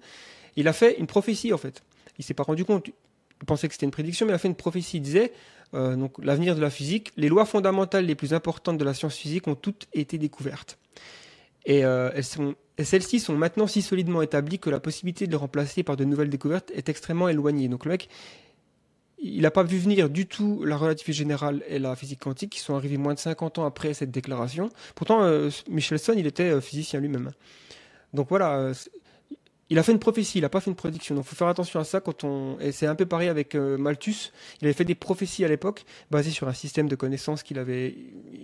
Il 0.57 0.69
a 0.69 0.73
fait 0.73 0.99
une 0.99 1.07
prophétie 1.07 1.53
en 1.53 1.59
fait. 1.59 1.83
Il 2.19 2.25
s'est 2.25 2.35
pas 2.35 2.43
rendu 2.43 2.65
compte. 2.65 2.89
Il 2.89 3.47
pensait 3.47 3.69
que 3.69 3.75
c'était 3.75 3.87
une 3.87 3.93
prédiction, 3.93 4.27
mais 4.27 4.33
il 4.33 4.35
a 4.35 4.39
fait 4.39 4.49
une 4.49 4.55
prophétie. 4.55 4.99
Il 4.99 5.03
disait 5.03 5.33
euh, 5.75 5.97
donc 5.97 6.13
l'avenir 6.23 6.55
de 6.55 6.61
la 6.61 6.71
physique, 6.71 7.13
les 7.17 7.29
lois 7.29 7.45
fondamentales 7.45 8.07
les 8.07 8.15
plus 8.15 8.33
importantes 8.33 8.79
de 8.79 8.85
la 8.85 8.95
science 8.95 9.17
physique 9.17 9.49
ont 9.49 9.55
toutes 9.55 9.89
été 9.93 10.19
découvertes. 10.19 10.79
Et, 11.67 11.85
euh, 11.85 12.11
celles-ci 12.83 13.21
sont 13.21 13.35
maintenant 13.35 13.67
si 13.67 13.83
solidement 13.83 14.21
établies 14.21 14.59
que 14.59 14.69
la 14.69 14.81
possibilité 14.81 15.27
de 15.27 15.31
les 15.31 15.37
remplacer 15.37 15.83
par 15.83 15.97
de 15.97 16.05
nouvelles 16.05 16.29
découvertes 16.29 16.71
est 16.75 16.89
extrêmement 16.89 17.29
éloignée. 17.29 17.69
Donc 17.69 17.85
le 17.85 17.93
mec, 17.93 18.09
il 19.25 19.43
n'a 19.43 19.51
pas 19.51 19.63
vu 19.63 19.79
venir 19.79 20.11
du 20.11 20.27
tout 20.27 20.65
la 20.65 20.77
relativité 20.77 21.13
générale 21.13 21.63
et 21.69 21.79
la 21.79 21.97
physique 21.97 22.21
quantique 22.21 22.51
qui 22.51 22.61
sont 22.61 22.75
arrivés 22.75 22.99
moins 22.99 23.15
de 23.15 23.19
50 23.19 23.59
ans 23.59 23.65
après 23.65 23.95
cette 23.95 24.11
déclaration. 24.11 24.69
Pourtant, 24.95 25.23
euh, 25.23 25.51
Michelson, 25.69 26.15
il 26.17 26.27
était 26.27 26.61
physicien 26.61 27.01
lui-même. 27.01 27.31
Donc 28.13 28.29
voilà, 28.29 28.73
il 29.71 29.79
a 29.79 29.83
fait 29.83 29.93
une 29.93 29.99
prophétie, 29.99 30.39
il 30.39 30.43
n'a 30.43 30.49
pas 30.49 30.61
fait 30.61 30.71
une 30.71 30.77
prédiction. 30.77 31.15
Donc 31.15 31.25
il 31.25 31.29
faut 31.29 31.37
faire 31.37 31.49
attention 31.49 31.81
à 31.81 31.85
ça 31.85 32.01
quand 32.01 32.25
on. 32.25 32.59
Et 32.61 32.71
c'est 32.71 32.87
un 32.87 32.95
peu 32.95 33.07
pareil 33.07 33.29
avec 33.29 33.55
euh, 33.55 33.79
Malthus. 33.79 34.31
Il 34.61 34.67
avait 34.67 34.75
fait 34.75 34.85
des 34.85 34.95
prophéties 34.95 35.45
à 35.45 35.49
l'époque, 35.49 35.85
basées 36.11 36.31
sur 36.31 36.49
un 36.49 36.53
système 36.53 36.89
de 36.89 36.97
connaissances 36.97 37.43
qu'il 37.43 37.59
avait 37.59 37.97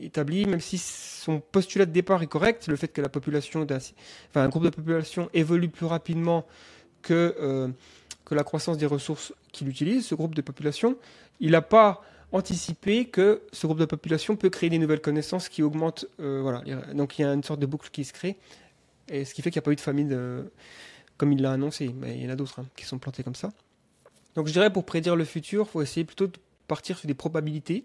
établi, 0.03 0.47
même 0.47 0.61
si 0.61 0.79
son 0.79 1.41
postulat 1.41 1.87
de 1.87 1.93
départ 1.93 2.23
est 2.23 2.27
correct, 2.27 2.67
le 2.69 2.77
fait 2.77 2.89
que 2.89 3.03
la 3.03 3.09
population 3.09 3.65
d'un. 3.65 3.79
Un 4.35 4.49
groupe 4.49 4.65
de 4.65 4.71
population 4.71 5.29
évolue 5.35 5.69
plus 5.69 5.87
rapidement 5.87 6.47
que, 7.03 7.35
euh, 7.41 7.69
que 8.31 8.35
la 8.37 8.45
croissance 8.45 8.79
des 8.79 8.87
ressources 8.87 9.35
qu'il 9.51 9.69
utilise, 9.69 10.07
ce 10.07 10.15
groupe 10.15 10.37
de 10.37 10.41
population, 10.41 10.97
il 11.41 11.51
n'a 11.51 11.63
pas 11.63 12.01
anticipé 12.31 13.07
que 13.07 13.43
ce 13.53 13.67
groupe 13.67 13.81
de 13.81 13.87
population 13.87 14.37
peut 14.37 14.51
créer 14.51 14.71
des 14.71 14.79
nouvelles 14.79 15.01
connaissances 15.01 15.49
qui 15.49 15.65
augmentent. 15.65 16.07
Euh, 16.21 16.41
voilà. 16.41 16.63
Donc 16.95 17.19
il 17.19 17.23
y 17.23 17.25
a 17.25 17.35
une 17.35 17.43
sorte 17.43 17.59
de 17.59 17.67
boucle 17.67 17.91
qui 17.91 18.05
se 18.05 18.13
crée. 18.13 18.37
Et 19.09 19.25
ce 19.25 19.35
qui 19.35 19.43
fait 19.43 19.51
qu'il 19.51 19.59
n'y 19.59 19.65
a 19.65 19.67
pas 19.67 19.73
eu 19.73 19.77
de 19.77 19.81
famine 19.81 20.49
comme 21.17 21.33
il 21.33 21.43
l'a 21.43 21.53
annoncé. 21.53 21.91
Mais 22.01 22.17
il 22.17 22.25
y 22.25 22.27
en 22.29 22.31
a 22.31 22.37
d'autres 22.37 22.61
hein, 22.61 22.67
qui 22.77 22.85
sont 22.85 23.01
plantés 23.01 23.25
comme 23.25 23.35
ça. 23.35 23.51
Donc 24.37 24.47
je 24.47 24.53
dirais 24.53 24.73
pour 24.73 24.85
prédire 24.85 25.17
le 25.17 25.25
futur, 25.25 25.67
il 25.67 25.71
faut 25.71 25.83
essayer 25.83 26.05
plutôt 26.05 26.29
de 26.29 26.39
partir 26.69 26.97
sur 26.97 27.09
des 27.09 27.15
probabilités, 27.15 27.85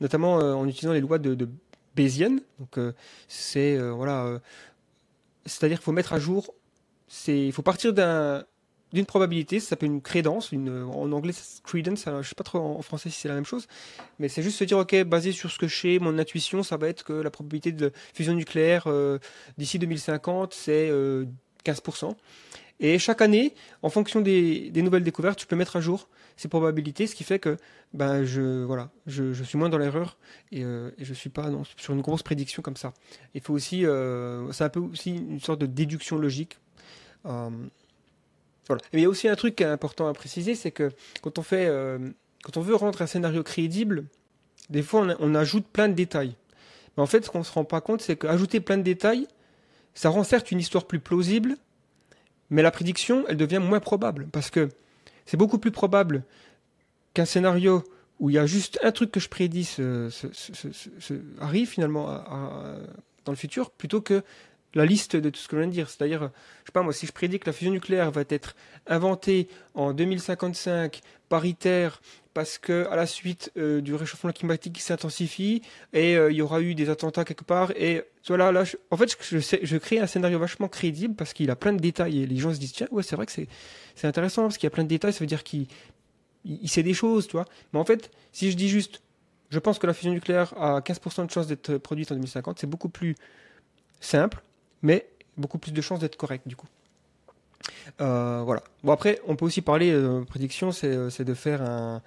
notamment 0.00 0.40
euh, 0.40 0.54
en 0.54 0.66
utilisant 0.66 0.92
les 0.92 1.00
lois 1.00 1.18
de, 1.18 1.36
de 1.36 1.48
Bayesian. 1.94 2.38
Donc 2.58 2.78
euh, 2.78 2.92
c'est 3.28 3.76
euh, 3.76 3.92
voilà, 3.92 4.40
c'est-à-dire 5.46 5.78
qu'il 5.78 5.84
faut 5.84 5.92
mettre 5.92 6.12
à 6.12 6.18
jour, 6.18 6.52
il 7.28 7.52
faut 7.52 7.62
partir 7.62 7.92
d'un 7.92 8.44
d'une 8.92 9.06
probabilité, 9.06 9.60
ça 9.60 9.70
s'appelle 9.70 9.90
une 9.90 10.02
crédence, 10.02 10.52
en 10.52 11.12
anglais 11.12 11.32
credence, 11.64 12.06
alors 12.06 12.22
je 12.22 12.28
sais 12.28 12.34
pas 12.34 12.44
trop 12.44 12.58
en, 12.58 12.82
français 12.82 13.10
si 13.10 13.20
c'est 13.20 13.28
la 13.28 13.34
même 13.34 13.44
chose, 13.44 13.66
mais 14.18 14.28
c'est 14.28 14.42
juste 14.42 14.58
se 14.58 14.64
dire, 14.64 14.78
ok, 14.78 15.02
basé 15.04 15.32
sur 15.32 15.50
ce 15.50 15.58
que 15.58 15.68
je 15.68 15.76
sais, 15.76 15.98
mon 16.00 16.18
intuition, 16.18 16.62
ça 16.62 16.76
va 16.76 16.88
être 16.88 17.04
que 17.04 17.12
la 17.12 17.30
probabilité 17.30 17.72
de 17.72 17.92
fusion 18.14 18.34
nucléaire 18.34 18.88
d'ici 19.58 19.78
2050, 19.78 20.54
c'est 20.54 20.90
15%. 21.64 22.14
Et 22.80 22.98
chaque 22.98 23.22
année, 23.22 23.54
en 23.82 23.90
fonction 23.90 24.20
des, 24.20 24.70
nouvelles 24.76 25.02
découvertes, 25.02 25.38
tu 25.38 25.46
peux 25.46 25.56
mettre 25.56 25.76
à 25.76 25.80
jour 25.80 26.08
ces 26.36 26.46
probabilités, 26.48 27.08
ce 27.08 27.16
qui 27.16 27.24
fait 27.24 27.40
que 27.40 27.56
ben, 27.92 28.24
je, 28.24 28.62
voilà, 28.62 28.90
je, 29.06 29.42
suis 29.42 29.58
moins 29.58 29.68
dans 29.68 29.78
l'erreur 29.78 30.16
et, 30.52 30.62
euh, 30.62 30.90
je 30.98 31.12
suis 31.12 31.30
pas 31.30 31.50
sur 31.76 31.94
une 31.94 32.00
grosse 32.00 32.22
prédiction 32.22 32.62
comme 32.62 32.76
ça. 32.76 32.94
Il 33.34 33.40
faut 33.40 33.52
aussi, 33.52 33.84
euh, 33.84 34.52
c'est 34.52 34.62
un 34.62 34.68
peu 34.68 34.78
aussi 34.78 35.16
une 35.16 35.40
sorte 35.40 35.60
de 35.60 35.66
déduction 35.66 36.16
logique. 36.16 36.58
Euh, 37.26 37.50
il 38.92 39.00
y 39.00 39.04
a 39.04 39.08
aussi 39.08 39.28
un 39.28 39.36
truc 39.36 39.60
important 39.60 40.08
à 40.08 40.12
préciser, 40.12 40.54
c'est 40.54 40.70
que 40.70 40.90
quand 41.22 41.38
on 41.38 41.42
fait, 41.42 41.66
euh, 41.66 41.98
quand 42.42 42.56
on 42.56 42.60
veut 42.60 42.74
rendre 42.74 43.00
un 43.02 43.06
scénario 43.06 43.42
crédible, 43.42 44.04
des 44.70 44.82
fois 44.82 45.06
on, 45.18 45.34
ajoute 45.34 45.66
plein 45.66 45.88
de 45.88 45.94
détails. 45.94 46.34
Mais 46.96 47.02
en 47.02 47.06
fait, 47.06 47.24
ce 47.24 47.30
qu'on 47.30 47.42
se 47.42 47.52
rend 47.52 47.64
pas 47.64 47.80
compte, 47.80 48.02
c'est 48.02 48.16
qu'ajouter 48.16 48.60
plein 48.60 48.76
de 48.76 48.82
détails, 48.82 49.26
ça 49.94 50.10
rend 50.10 50.24
certes 50.24 50.50
une 50.50 50.58
histoire 50.58 50.86
plus 50.86 51.00
plausible, 51.00 51.56
mais 52.50 52.62
la 52.62 52.70
prédiction, 52.70 53.24
elle 53.28 53.36
devient 53.36 53.60
moins 53.60 53.80
probable. 53.80 54.28
Parce 54.30 54.50
que 54.50 54.68
c'est 55.26 55.36
beaucoup 55.36 55.58
plus 55.58 55.70
probable 55.70 56.22
qu'un 57.14 57.24
scénario 57.24 57.84
où 58.20 58.30
il 58.30 58.34
y 58.34 58.38
a 58.38 58.46
juste 58.46 58.78
un 58.82 58.92
truc 58.92 59.12
que 59.12 59.20
je 59.20 59.28
prédis 59.28 59.76
arrive 61.40 61.68
finalement 61.68 62.06
dans 63.24 63.32
le 63.32 63.36
futur, 63.36 63.70
plutôt 63.70 64.00
que 64.00 64.22
la 64.74 64.84
liste 64.84 65.16
de 65.16 65.30
tout 65.30 65.40
ce 65.40 65.48
que 65.48 65.56
je 65.56 65.60
viens 65.60 65.68
de 65.68 65.72
dire. 65.72 65.88
C'est-à-dire, 65.88 66.30
je 66.62 66.66
sais 66.66 66.72
pas 66.72 66.82
moi, 66.82 66.92
si 66.92 67.06
je 67.06 67.12
prédis 67.12 67.38
que 67.38 67.46
la 67.46 67.52
fusion 67.52 67.72
nucléaire 67.72 68.10
va 68.10 68.22
être 68.28 68.54
inventée 68.86 69.48
en 69.74 69.92
2055, 69.92 71.00
paritaire, 71.28 72.00
parce 72.38 72.58
que 72.58 72.86
à 72.88 72.94
la 72.94 73.06
suite 73.06 73.50
euh, 73.56 73.80
du 73.80 73.96
réchauffement 73.96 74.30
climatique 74.30 74.74
qui 74.74 74.80
s'intensifie 74.80 75.60
et 75.92 76.16
euh, 76.16 76.30
il 76.30 76.36
y 76.36 76.40
aura 76.40 76.60
eu 76.60 76.76
des 76.76 76.88
attentats 76.88 77.24
quelque 77.24 77.42
part 77.42 77.72
et 77.72 78.04
voilà 78.28 78.52
là 78.52 78.62
en 78.92 78.96
fait 78.96 79.16
je, 79.20 79.76
crée 79.78 79.98
un 79.98 80.06
scénario 80.06 80.38
vachement 80.38 80.68
crédible 80.68 81.16
parce 81.16 81.32
qu'il 81.32 81.50
a 81.50 81.56
plein 81.56 81.72
de 81.72 81.80
détails 81.80 82.22
et 82.22 82.26
les 82.26 82.36
gens 82.36 82.54
se 82.54 82.60
disent 82.60 82.74
tiens 82.74 82.86
ouais 82.92 83.02
c'est 83.02 83.16
vrai 83.16 83.26
que 83.26 83.32
c'est 83.32 83.48
c'est 83.96 84.06
intéressant 84.06 84.42
parce 84.42 84.56
qu'il 84.56 84.68
y 84.68 84.68
a 84.68 84.70
plein 84.70 84.84
de 84.84 84.88
détails 84.88 85.12
ça 85.12 85.18
veut 85.18 85.26
dire 85.26 85.42
qu'il 85.42 85.66
il, 86.44 86.68
sait 86.68 86.84
des 86.84 86.94
choses 86.94 87.26
tu 87.26 87.32
vois 87.32 87.46
mais 87.72 87.80
en 87.80 87.84
fait 87.84 88.08
si 88.30 88.52
je 88.52 88.56
dis 88.56 88.68
juste 88.68 89.02
je 89.50 89.58
pense 89.58 89.80
que 89.80 89.88
la 89.88 89.92
fusion 89.92 90.12
nucléaire 90.12 90.54
a 90.56 90.78
15% 90.78 91.26
de 91.26 91.32
chances 91.32 91.48
d'être 91.48 91.76
produite 91.78 92.12
en 92.12 92.14
2050 92.14 92.60
c'est 92.60 92.68
beaucoup 92.68 92.88
plus 92.88 93.16
simple 93.98 94.40
mais 94.82 95.08
beaucoup 95.36 95.58
plus 95.58 95.72
de 95.72 95.80
chances 95.80 96.00
d'être 96.00 96.16
correct 96.16 96.46
du 96.46 96.56
coup 96.56 96.66
euh, 98.00 98.42
voilà. 98.44 98.62
Bon 98.84 98.92
après, 98.92 99.20
on 99.26 99.36
peut 99.36 99.44
aussi 99.44 99.62
parler 99.62 99.92
de 99.92 100.24
prédiction, 100.26 100.72
c'est 100.72 101.24
de 101.24 101.34
faire 101.34 101.62
un, 101.62 102.02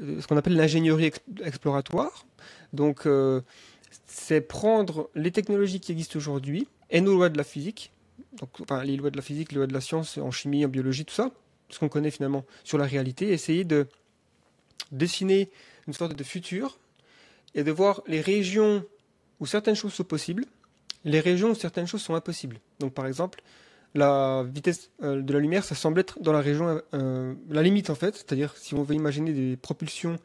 ce 0.00 0.26
qu'on 0.26 0.36
appelle 0.36 0.56
l'ingénierie 0.56 1.12
exploratoire. 1.44 2.26
Donc, 2.72 3.06
euh, 3.06 3.40
c'est 4.06 4.40
prendre 4.40 5.10
les 5.14 5.30
technologies 5.30 5.80
qui 5.80 5.92
existent 5.92 6.16
aujourd'hui 6.16 6.68
et 6.90 7.00
nos 7.00 7.14
lois 7.14 7.28
de 7.28 7.38
la 7.38 7.44
physique, 7.44 7.92
donc, 8.40 8.50
enfin, 8.60 8.84
les 8.84 8.96
lois 8.96 9.10
de 9.10 9.16
la 9.16 9.22
physique, 9.22 9.52
les 9.52 9.58
lois 9.58 9.66
de 9.66 9.72
la 9.72 9.80
science 9.80 10.18
en 10.18 10.30
chimie, 10.30 10.64
en 10.64 10.68
biologie, 10.68 11.04
tout 11.04 11.14
ça, 11.14 11.30
ce 11.70 11.78
qu'on 11.78 11.88
connaît 11.88 12.10
finalement 12.10 12.44
sur 12.64 12.78
la 12.78 12.84
réalité, 12.84 13.30
essayer 13.30 13.64
de 13.64 13.86
dessiner 14.92 15.50
une 15.86 15.92
sorte 15.92 16.14
de 16.14 16.24
futur 16.24 16.78
et 17.54 17.64
de 17.64 17.70
voir 17.70 18.02
les 18.06 18.20
régions 18.20 18.84
où 19.40 19.46
certaines 19.46 19.74
choses 19.74 19.94
sont 19.94 20.04
possibles, 20.04 20.44
les 21.04 21.20
régions 21.20 21.50
où 21.50 21.54
certaines 21.54 21.86
choses 21.86 22.02
sont 22.02 22.14
impossibles. 22.14 22.58
Donc, 22.80 22.92
par 22.92 23.06
exemple, 23.06 23.40
la 23.94 24.44
vitesse 24.44 24.90
euh, 25.02 25.22
de 25.22 25.32
la 25.32 25.40
lumière, 25.40 25.64
ça 25.64 25.74
semble 25.74 26.00
être 26.00 26.20
dans 26.20 26.32
la 26.32 26.40
région, 26.40 26.80
euh, 26.94 27.34
la 27.48 27.62
limite 27.62 27.90
en 27.90 27.94
fait, 27.94 28.14
c'est-à-dire 28.16 28.54
si 28.56 28.74
on 28.74 28.82
veut 28.82 28.94
imaginer 28.94 29.32
des 29.32 29.56
propulsions 29.56 30.16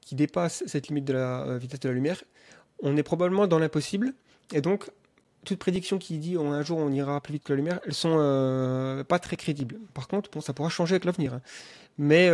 qui 0.00 0.14
dépassent 0.14 0.62
cette 0.66 0.88
limite 0.88 1.04
de 1.04 1.12
la 1.12 1.42
euh, 1.42 1.58
vitesse 1.58 1.80
de 1.80 1.88
la 1.88 1.94
lumière, 1.94 2.22
on 2.82 2.96
est 2.96 3.02
probablement 3.02 3.46
dans 3.46 3.58
l'impossible, 3.58 4.14
et 4.52 4.60
donc 4.60 4.90
toute 5.44 5.58
prédiction 5.58 5.98
qui 5.98 6.18
dit 6.18 6.36
oh, 6.36 6.46
un 6.46 6.62
jour 6.62 6.78
on 6.78 6.90
ira 6.90 7.20
plus 7.20 7.34
vite 7.34 7.44
que 7.44 7.52
la 7.52 7.56
lumière, 7.56 7.80
elles 7.84 7.94
sont 7.94 9.04
pas 9.08 9.18
très 9.18 9.36
crédibles. 9.36 9.78
Par 9.92 10.06
contre, 10.06 10.30
bon, 10.30 10.40
ça 10.40 10.52
pourra 10.52 10.68
changer 10.68 10.94
avec 10.94 11.04
l'avenir. 11.04 11.34
Hein. 11.34 11.40
Mais 11.98 12.30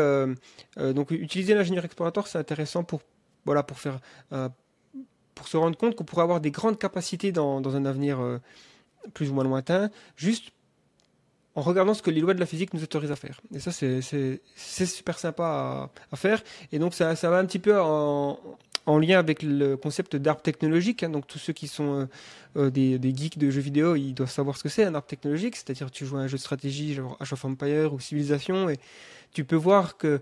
donc 0.77 1.11
utiliser 1.11 1.55
l'ingénieur 1.55 1.87
exploratoire, 1.87 2.27
c'est 2.27 2.39
intéressant 2.39 2.85
pour 2.85 3.01
voilà 3.47 3.63
pour 3.63 3.79
faire 3.79 3.99
pour 5.39 5.49
se 5.49 5.57
rendre 5.57 5.77
compte 5.79 5.95
qu'on 5.95 6.05
pourrait 6.05 6.25
avoir 6.25 6.41
des 6.41 6.51
grandes 6.51 6.79
capacités 6.79 7.33
dans, 7.33 7.61
dans 7.61 7.77
un 7.77 7.87
avenir 7.87 8.19
plus 9.15 9.31
ou 9.31 9.35
moins 9.35 9.45
lointain, 9.45 9.91
juste 10.17 10.51
en 11.59 11.61
regardant 11.61 11.93
ce 11.93 12.03
que 12.03 12.11
les 12.11 12.21
lois 12.21 12.35
de 12.35 12.41
la 12.41 12.47
physique 12.47 12.73
nous 12.73 12.85
autorisent 12.85 13.11
à 13.11 13.17
faire. 13.17 13.41
Et 13.53 13.59
ça, 13.59 13.73
c'est 13.73 14.87
super 14.87 15.19
sympa 15.19 15.91
à, 16.13 16.17
faire. 16.17 16.41
Et 16.71 16.79
donc, 16.79 16.95
ça, 16.95 17.17
ça 17.17 17.31
va 17.31 17.39
un 17.39 17.47
petit 17.47 17.59
peu 17.59 17.81
en, 17.81 18.39
en 18.87 18.99
lien 18.99 19.19
avec 19.19 19.43
le 19.43 19.77
concept 19.77 20.15
d'arbre 20.15 20.41
technologique. 20.41 21.03
Hein. 21.03 21.09
Donc, 21.09 21.27
tous 21.27 21.39
ceux 21.39 21.53
qui 21.53 21.67
sont 21.67 22.03
euh, 22.03 22.07
euh, 22.57 22.71
des, 22.71 23.01
des, 23.01 23.13
geeks 23.13 23.39
de 23.39 23.51
jeux 23.51 23.61
vidéo, 23.61 23.97
ils 23.97 24.15
doivent 24.15 24.31
savoir 24.31 24.57
ce 24.57 24.63
que 24.63 24.69
c'est 24.69 24.85
un 24.85 24.95
arbre 24.95 25.09
technologique. 25.09 25.57
C'est-à-dire, 25.57 25.91
tu 25.91 26.07
joues 26.07 26.17
à 26.17 26.21
un 26.21 26.27
jeu 26.29 26.37
de 26.37 26.43
stratégie, 26.43 26.95
genre 26.95 27.17
Age 27.19 27.33
of 27.33 27.45
Empire 27.45 27.93
ou 27.93 27.99
Civilization, 27.99 28.69
et 28.69 28.79
tu 29.33 29.45
peux 29.45 29.57
voir 29.57 29.97
que 29.97 30.21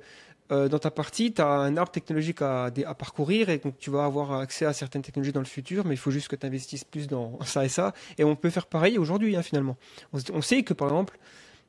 euh, 0.52 0.68
dans 0.68 0.78
ta 0.78 0.90
partie, 0.90 1.32
tu 1.32 1.42
as 1.42 1.48
un 1.48 1.76
arbre 1.76 1.90
technologique 1.90 2.42
à, 2.42 2.70
parcourir 2.98 3.48
et 3.48 3.58
donc 3.58 3.78
tu 3.78 3.90
vas 3.90 4.04
avoir 4.04 4.32
accès 4.32 4.64
à 4.64 4.72
certaines 4.72 5.02
technologies 5.02 5.32
dans 5.32 5.40
le 5.40 5.46
futur, 5.46 5.84
mais 5.84 5.94
il 5.94 5.98
faut 5.98 6.10
juste 6.10 6.28
que 6.28 6.36
tu 6.36 6.46
investisses 6.46 6.84
plus 6.84 7.08
dans 7.08 7.38
ça 7.44 7.64
et 7.64 7.68
ça. 7.68 7.92
Et 8.18 8.24
on 8.24 8.36
peut 8.36 8.50
faire 8.50 8.66
pareil 8.66 8.98
aujourd'hui, 8.98 9.36
hein, 9.36 9.42
finalement. 9.42 9.76
On, 10.12 10.42
sait 10.42 10.62
que, 10.62 10.74
par 10.74 10.88
exemple, 10.88 11.18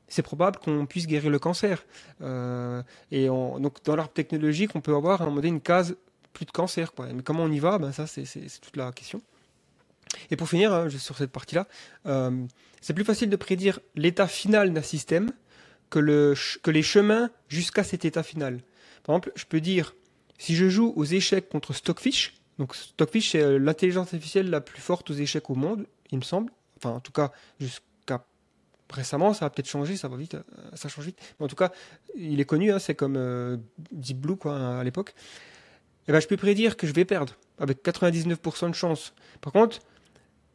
c'est 0.06 0.22
probable 0.22 0.58
qu'on 0.58 0.86
puisse 0.86 1.06
guérir 1.06 1.30
le 1.30 1.38
cancer. 1.38 1.84
Euh, 2.22 2.82
et 3.10 3.26
donc, 3.26 3.82
dans 3.84 3.96
l'arbre 3.96 4.12
technologique, 4.12 4.70
on 4.74 4.80
peut 4.80 4.94
avoir 4.94 5.20
à 5.20 5.24
un 5.24 5.26
moment 5.26 5.36
donné 5.36 5.48
une 5.48 5.60
case 5.60 5.96
plus 6.32 6.46
de 6.46 6.52
cancer. 6.52 6.92
Mais 6.98 7.22
comment 7.22 7.42
on 7.42 7.50
y 7.50 7.58
va? 7.58 7.78
Ben, 7.78 7.92
Ça, 7.92 8.06
c'est 8.06 8.24
toute 8.60 8.76
la 8.76 8.92
question. 8.92 9.20
Et 10.30 10.36
pour 10.36 10.48
finir, 10.48 10.72
hein, 10.72 10.88
sur 10.88 11.16
cette 11.16 11.32
partie-là, 11.32 11.66
euh, 12.06 12.30
c'est 12.80 12.94
plus 12.94 13.04
facile 13.04 13.28
de 13.28 13.36
prédire 13.36 13.80
l'état 13.94 14.26
final 14.26 14.72
d'un 14.72 14.82
système 14.82 15.32
que, 15.90 15.98
le, 15.98 16.34
que 16.62 16.70
les 16.70 16.82
chemins 16.82 17.30
jusqu'à 17.48 17.84
cet 17.84 18.04
état 18.04 18.22
final. 18.22 18.60
Par 19.04 19.14
exemple, 19.14 19.32
je 19.36 19.44
peux 19.44 19.60
dire, 19.60 19.94
si 20.38 20.54
je 20.54 20.68
joue 20.68 20.92
aux 20.96 21.04
échecs 21.04 21.48
contre 21.48 21.72
Stockfish, 21.72 22.34
donc 22.58 22.74
Stockfish 22.74 23.32
c'est 23.32 23.42
euh, 23.42 23.58
l'intelligence 23.58 24.12
artificielle 24.12 24.50
la 24.50 24.60
plus 24.60 24.80
forte 24.80 25.10
aux 25.10 25.14
échecs 25.14 25.48
au 25.50 25.54
monde, 25.54 25.86
il 26.10 26.18
me 26.18 26.24
semble. 26.24 26.52
Enfin, 26.76 26.90
en 26.90 27.00
tout 27.00 27.12
cas, 27.12 27.32
jusqu'à 27.60 28.24
récemment, 28.90 29.34
ça 29.34 29.46
a 29.46 29.50
peut-être 29.50 29.68
changé, 29.68 29.96
ça 29.96 30.08
va 30.08 30.16
vite, 30.16 30.34
euh, 30.34 30.42
ça 30.74 30.88
change 30.88 31.06
vite. 31.06 31.18
Mais 31.38 31.44
en 31.44 31.48
tout 31.48 31.56
cas, 31.56 31.72
il 32.16 32.40
est 32.40 32.44
connu, 32.44 32.72
hein, 32.72 32.78
c'est 32.78 32.94
comme 32.94 33.16
euh, 33.16 33.56
Deep 33.92 34.18
Blue 34.18 34.36
quoi, 34.36 34.78
à 34.78 34.84
l'époque. 34.84 35.10
Et 35.10 36.10
eh 36.10 36.12
ben, 36.12 36.20
je 36.20 36.26
peux 36.26 36.38
prédire 36.38 36.76
que 36.76 36.86
je 36.86 36.94
vais 36.94 37.04
perdre 37.04 37.34
avec 37.58 37.84
99% 37.84 38.70
de 38.70 38.74
chance. 38.74 39.12
Par 39.42 39.52
contre, 39.52 39.80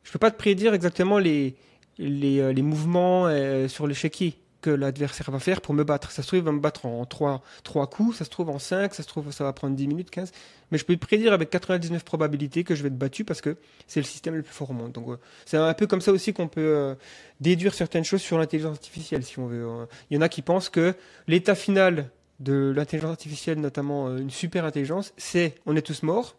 je 0.04 0.12
peux 0.12 0.18
pas 0.18 0.32
te 0.32 0.38
prédire 0.38 0.74
exactement 0.74 1.20
les, 1.20 1.56
les, 2.00 2.52
les 2.54 2.62
mouvements 2.63 3.30
sur 3.68 3.86
l'échiquier 3.86 4.36
que 4.63 4.70
l'adversaire 4.70 5.29
va 5.29 5.39
faire 5.39 5.62
pour 5.62 5.75
me 5.75 5.84
battre. 5.84 6.10
Ça 6.10 6.24
se 6.24 6.27
trouve, 6.27 6.39
il 6.39 6.46
va 6.46 6.53
me 6.53 6.60
battre 6.60 6.86
en 6.86 7.05
3, 7.05 7.43
3 7.63 7.88
coups, 7.88 8.17
ça 8.17 8.25
se 8.25 8.29
trouve 8.29 8.50
en 8.50 8.60
5, 8.60 8.96
ça 8.96 9.03
se 9.03 9.08
trouve, 9.08 9.29
ça 9.32 9.43
va 9.43 9.53
prendre 9.53 9.75
10 9.75 9.88
minutes, 9.88 10.10
15. 10.10 10.32
Mais 10.72 10.77
je 10.77 10.86
peux 10.86 10.96
prédire 10.98 11.34
avec 11.34 11.50
99 11.50 12.03
probabilités 12.03 12.63
que 12.63 12.74
je 12.74 12.82
vais 12.82 12.88
être 12.88 12.98
battu 12.98 13.25
parce 13.25 13.41
que 13.41 13.58
c'est 13.86 14.00
le 14.00 14.05
système 14.05 14.36
le 14.36 14.41
plus 14.41 14.53
fort 14.53 14.72
au 14.72 14.74
monde. 14.74 14.93
Donc, 14.93 15.10
euh, 15.10 15.17
c'est 15.46 15.58
un 15.58 15.74
peu 15.74 15.86
comme 15.86 16.01
ça 16.01 16.12
aussi 16.12 16.34
qu'on 16.34 16.48
peut 16.48 16.62
euh, 16.62 16.96
déduire 17.41 17.74
certaines 17.74 18.05
choses 18.05 18.22
sur 18.22 18.39
l'intelligence 18.39 18.77
artificielle, 18.77 19.24
si 19.24 19.38
on 19.38 19.48
veut. 19.48 19.67
Euh. 19.67 19.86
Il 20.10 20.15
y 20.15 20.17
en 20.17 20.22
a 20.22 20.29
qui 20.29 20.41
pensent 20.41 20.70
que 20.70 20.96
l'état 21.27 21.55
final 21.55 22.10
de 22.39 22.74
l'intelligence 22.75 23.12
artificielle, 23.12 23.60
notamment 23.60 24.17
une 24.17 24.32
super 24.32 24.65
intelligence, 24.65 25.13
c'est 25.17 25.55
on 25.65 25.75
est 25.75 25.82
tous 25.82 26.01
morts. 26.03 26.36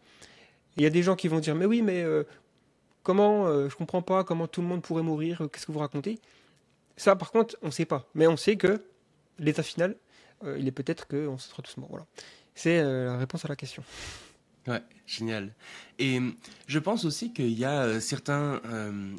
Il 0.77 0.83
y 0.83 0.87
a 0.87 0.91
des 0.91 1.03
gens 1.03 1.15
qui 1.15 1.29
vont 1.29 1.39
dire, 1.39 1.55
mais 1.55 1.67
oui, 1.67 1.83
mais 1.83 2.05
comment, 3.05 3.69
je 3.69 3.75
comprends 3.77 4.03
pas 4.03 4.25
comment 4.25 4.49
tout 4.49 4.61
le 4.61 4.67
monde 4.67 4.83
pourrait 4.83 5.05
mourir, 5.05 5.47
qu'est-ce 5.53 5.67
que 5.67 5.73
vous 5.73 5.79
racontez? 5.79 6.19
Ça, 6.97 7.17
par 7.17 7.31
contre, 7.31 7.57
on 7.63 7.67
ne 7.67 7.73
sait 7.73 7.85
pas. 7.85 8.09
Mais 8.15 8.27
on 8.27 8.37
sait 8.37 8.57
que 8.57 8.85
l'état 9.39 9.63
final, 9.63 9.97
euh, 10.45 10.59
il 10.59 10.67
est 10.69 10.73
peut-être 10.73 11.07
qu'on 11.09 11.39
se 11.39 11.49
sera 11.49 11.63
tous 11.63 11.77
morts. 11.77 11.91
Voilà. 11.91 12.07
C'est 12.55 12.79
euh, 12.79 13.07
la 13.07 13.19
réponse 13.19 13.45
à 13.45 13.49
la 13.49 13.57
question. 13.57 13.83
Ouais, 14.67 14.83
génial. 15.07 15.53
Et 15.99 16.21
je 16.67 16.79
pense 16.79 17.05
aussi 17.05 17.33
qu'il 17.33 17.53
y 17.53 17.65
a 17.65 17.83
euh, 17.83 18.01
certains, 18.01 18.61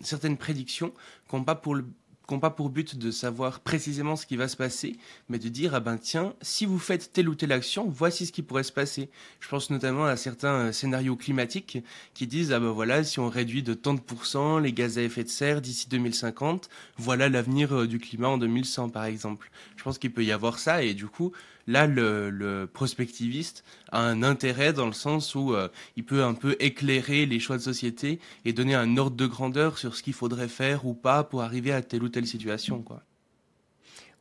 certaines 0.04 0.38
prédictions 0.38 0.92
qui 1.30 1.36
n'ont 1.36 1.44
pas 1.44 1.56
pour 1.56 1.76
le 1.76 1.86
n'ont 2.34 2.40
pas 2.40 2.50
pour 2.50 2.70
but 2.70 2.98
de 2.98 3.12
savoir 3.12 3.60
précisément 3.60 4.16
ce 4.16 4.26
qui 4.26 4.36
va 4.36 4.48
se 4.48 4.58
passer, 4.58 4.96
mais 5.30 5.40
de 5.40 5.50
dire, 5.50 5.76
ah 5.76 5.80
ben 5.80 5.98
tiens, 5.98 6.34
si 6.42 6.66
vous 6.66 6.80
faites 6.80 7.14
telle 7.14 7.30
ou 7.30 7.36
telle 7.36 7.52
action, 7.52 7.88
voici 7.88 8.26
ce 8.26 8.32
qui 8.32 8.42
pourrait 8.42 8.64
se 8.64 8.72
passer. 8.72 9.10
Je 9.40 9.48
pense 9.48 9.70
notamment 9.70 10.06
à 10.06 10.16
certains 10.16 10.54
euh, 10.54 10.72
scénarios 10.72 11.16
climatiques 11.16 11.84
qui 12.14 12.28
disent, 12.28 12.52
ah 12.52 12.60
ben 12.60 12.72
voilà, 12.72 13.04
si 13.04 13.20
on 13.20 13.30
réduit 13.30 13.64
de 13.64 13.74
tant 13.74 13.94
de 13.94 14.00
pourcents 14.00 14.60
les 14.60 14.74
gaz 14.74 14.98
à 14.98 15.04
effet 15.04 15.24
de 15.24 15.30
serre 15.30 15.62
d'ici 15.62 15.88
2050, 15.90 16.70
voilà 16.98 17.30
l'avenir 17.30 17.76
euh, 17.76 17.88
du 17.88 18.00
climat 18.00 18.30
en 18.30 18.38
2100 18.38 18.90
par 18.90 19.06
exemple. 19.06 19.52
Je 19.76 19.84
pense 19.84 19.98
qu'il 19.98 20.12
peut 20.12 20.24
y 20.24 20.32
avoir 20.32 20.60
ça, 20.60 20.84
et 20.84 20.94
du 20.94 21.08
coup, 21.08 21.32
Là, 21.68 21.88
le, 21.88 22.70
prospectiviste 22.72 23.64
a 23.92 24.02
un 24.02 24.22
intérêt 24.22 24.72
dans 24.72 24.86
le 24.86 24.94
sens 24.94 25.34
où 25.34 25.54
euh, 25.54 25.68
il 25.96 26.06
peut 26.06 26.24
un 26.24 26.36
peu 26.36 26.56
éclairer 26.60 27.26
les 27.26 27.40
choix 27.40 27.58
de 27.58 27.62
société 27.64 28.20
et 28.46 28.54
donner 28.54 28.76
un 28.76 28.98
ordre 28.98 29.18
de 29.18 29.26
grandeur 29.26 29.78
sur 29.78 29.96
ce 29.96 30.04
qu'il 30.04 30.14
faudrait 30.14 30.48
faire 30.48 30.86
ou 30.86 30.94
pas 30.94 31.24
pour 31.24 31.42
arriver 31.42 31.72
à 31.72 31.82
telle 31.82 32.04
ou 32.04 32.10
telle 32.10 32.28
situation. 32.28 32.82
Quoi. 32.84 33.02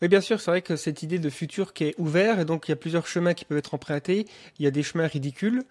Oui, 0.01 0.09
bien 0.09 0.21
sûr, 0.21 0.41
c'est 0.41 0.51
vrai 0.51 0.63
que 0.63 0.77
cette 0.77 1.03
idée 1.03 1.19
de 1.19 1.31
futur 1.31 1.73
qui 1.73 1.85
est 1.85 1.95
ouvert, 1.99 2.41
et 2.41 2.45
donc 2.45 2.69
il 2.69 2.71
y 2.71 2.73
a 2.73 2.77
plusieurs 2.77 3.07
chemins 3.07 3.35
qui 3.35 3.45
peuvent 3.45 3.59
être 3.59 3.75
empruntés. 3.75 4.27
Il 4.59 4.65
y 4.65 4.67
a 4.67 4.71
des 4.71 4.83
chemins 4.83 5.07
ridicules. 5.07 5.65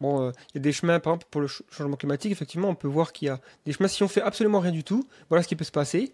Bon, 0.00 0.20
euh, 0.20 0.32
il 0.50 0.56
y 0.56 0.58
a 0.58 0.62
des 0.62 0.72
chemins, 0.72 0.98
par 1.00 1.12
exemple, 1.12 1.26
pour 1.30 1.40
le 1.40 1.46
changement 1.46 1.96
climatique, 1.96 2.32
effectivement, 2.32 2.68
on 2.68 2.74
peut 2.74 2.88
voir 2.88 3.12
qu'il 3.12 3.26
y 3.26 3.28
a 3.28 3.40
des 3.66 3.72
chemins, 3.72 3.88
si 3.88 4.02
on 4.02 4.08
fait 4.08 4.22
absolument 4.22 4.58
rien 4.58 4.72
du 4.72 4.84
tout, 4.84 5.06
voilà 5.28 5.42
ce 5.42 5.48
qui 5.48 5.54
peut 5.54 5.64
se 5.64 5.70
passer. 5.70 6.12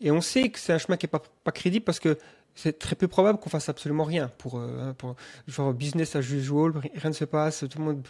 Et 0.00 0.10
on 0.10 0.20
sait 0.20 0.48
que 0.50 0.58
c'est 0.58 0.72
un 0.72 0.78
chemin 0.78 0.96
qui 0.96 1.06
n'est 1.06 1.10
pas, 1.10 1.22
pas 1.44 1.52
crédible 1.52 1.84
parce 1.84 2.00
que 2.00 2.18
c'est 2.56 2.78
très 2.78 2.96
peu 2.96 3.06
probable 3.06 3.38
qu'on 3.38 3.50
fasse 3.50 3.68
absolument 3.68 4.04
rien 4.04 4.28
pour, 4.38 4.58
euh, 4.58 4.92
hein, 5.02 5.14
genre 5.46 5.72
business 5.72 6.16
as 6.16 6.20
usual, 6.20 6.72
rien 6.94 7.10
ne 7.10 7.14
se 7.14 7.26
passe, 7.26 7.64
tout 7.70 7.78
le 7.78 7.84
monde 7.84 8.08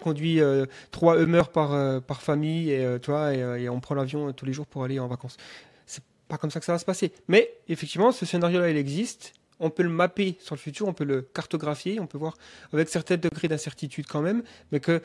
conduit 0.00 0.40
euh, 0.40 0.66
trois 0.90 1.18
Hummer 1.18 1.44
par, 1.52 1.72
euh, 1.72 1.98
par 1.98 2.20
famille 2.20 2.70
et, 2.70 2.98
toi, 3.00 3.34
et, 3.34 3.68
on 3.68 3.80
prend 3.80 3.94
l'avion 3.94 4.32
tous 4.32 4.44
les 4.44 4.52
jours 4.52 4.66
pour 4.66 4.84
aller 4.84 5.00
en 5.00 5.08
vacances. 5.08 5.38
C'est 5.86 6.04
pas 6.28 6.36
comme 6.36 6.50
ça 6.50 6.60
que 6.60 6.66
ça 6.66 6.72
va 6.72 6.78
se 6.78 6.84
passer. 6.84 7.12
Mais 7.26 7.50
effectivement, 7.68 8.12
ce 8.12 8.26
scénario-là, 8.26 8.68
il 8.68 8.76
existe. 8.76 9.32
On 9.60 9.70
peut 9.70 9.82
le 9.82 9.88
mapper 9.88 10.36
sur 10.40 10.54
le 10.54 10.60
futur, 10.60 10.86
on 10.88 10.92
peut 10.92 11.04
le 11.04 11.22
cartographier, 11.22 12.00
on 12.00 12.06
peut 12.06 12.18
voir 12.18 12.36
avec 12.72 12.88
certains 12.90 13.16
degrés 13.16 13.48
d'incertitude 13.48 14.06
quand 14.06 14.20
même, 14.20 14.42
mais 14.72 14.80
que 14.80 15.00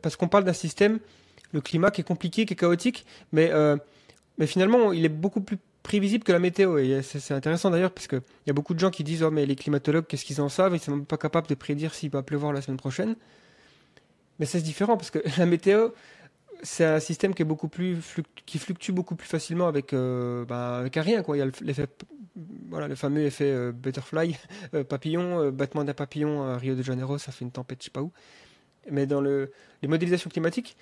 parce 0.00 0.16
qu'on 0.16 0.28
parle 0.28 0.44
d'un 0.44 0.54
système, 0.54 0.98
le 1.52 1.60
climat 1.60 1.90
qui 1.90 2.00
est 2.00 2.04
compliqué, 2.04 2.46
qui 2.46 2.54
est 2.54 2.56
chaotique, 2.56 3.04
mais 3.32 3.52
mais 4.38 4.46
finalement, 4.46 4.92
il 4.92 5.04
est 5.04 5.10
beaucoup 5.10 5.42
plus 5.42 5.58
prévisible 5.82 6.24
que 6.24 6.32
la 6.32 6.38
météo. 6.38 6.78
Et 6.78 7.02
c'est 7.02 7.34
intéressant 7.34 7.70
d'ailleurs, 7.70 7.92
parce 7.92 8.06
qu'il 8.06 8.22
y 8.46 8.50
a 8.50 8.52
beaucoup 8.52 8.74
de 8.74 8.78
gens 8.78 8.90
qui 8.90 9.04
disent 9.04 9.22
Oh, 9.22 9.30
mais 9.30 9.46
les 9.46 9.56
climatologues, 9.56 10.06
qu'est-ce 10.06 10.24
qu'ils 10.24 10.40
en 10.40 10.48
savent? 10.48 10.72
Ils 10.72 10.76
ne 10.76 10.80
sont 10.80 10.96
même 10.96 11.06
pas 11.06 11.16
capables 11.16 11.46
de 11.46 11.54
prédire 11.54 11.94
s'il 11.94 12.10
va 12.10 12.22
pleuvoir 12.22 12.52
la 12.52 12.62
semaine 12.62 12.76
prochaine. 12.76 13.16
Mais 14.38 14.46
c'est 14.46 14.60
différent, 14.60 14.96
parce 14.96 15.10
que 15.10 15.18
la 15.38 15.46
météo, 15.46 15.90
c'est 16.62 16.84
un 16.84 17.00
système 17.00 17.34
qui 17.34 17.42
est 17.42 17.46
beaucoup 17.46 17.68
plus 17.68 17.98
qui 18.46 18.58
fluctue 18.58 18.92
beaucoup 18.92 19.16
plus 19.16 19.28
facilement 19.28 19.66
avec 19.66 19.94
bah, 19.94 20.78
avec 20.78 20.96
un 20.96 21.02
rien 21.02 21.22
quoi. 21.22 21.36
Il 21.36 21.40
y 21.40 21.42
a 21.42 21.46
l'effet 21.62 21.86
voilà 22.68 22.86
le 22.86 22.94
fameux 22.96 23.22
effet 23.22 23.72
butterfly 23.72 24.36
papillon 24.90 25.50
battement 25.50 25.84
d'un 25.84 25.94
papillon 25.94 26.42
à 26.42 26.58
Rio 26.58 26.74
de 26.74 26.82
Janeiro 26.82 27.16
ça 27.16 27.32
fait 27.32 27.46
une 27.46 27.50
tempête 27.50 27.78
je 27.80 27.84
sais 27.84 27.90
pas 27.90 28.02
où. 28.02 28.12
Mais 28.90 29.06
dans 29.06 29.22
le, 29.22 29.52
les 29.80 29.88
modélisations 29.88 30.28
climatiques, 30.28 30.76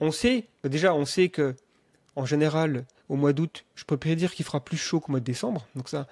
on 0.00 0.10
sait 0.10 0.46
déjà 0.62 0.94
on 0.94 1.06
sait 1.06 1.30
que 1.30 1.54
en 2.14 2.26
général 2.26 2.84
au 3.08 3.16
mois 3.16 3.32
d'août 3.32 3.64
je 3.74 3.84
peux 3.84 3.96
prédire 3.96 4.32
qu'il 4.32 4.44
fera 4.44 4.64
plus 4.64 4.76
chaud 4.76 5.00
qu'au 5.00 5.12
mois 5.12 5.20
de 5.20 5.24
décembre. 5.24 5.66
Donc 5.74 5.88
ça 5.88 6.06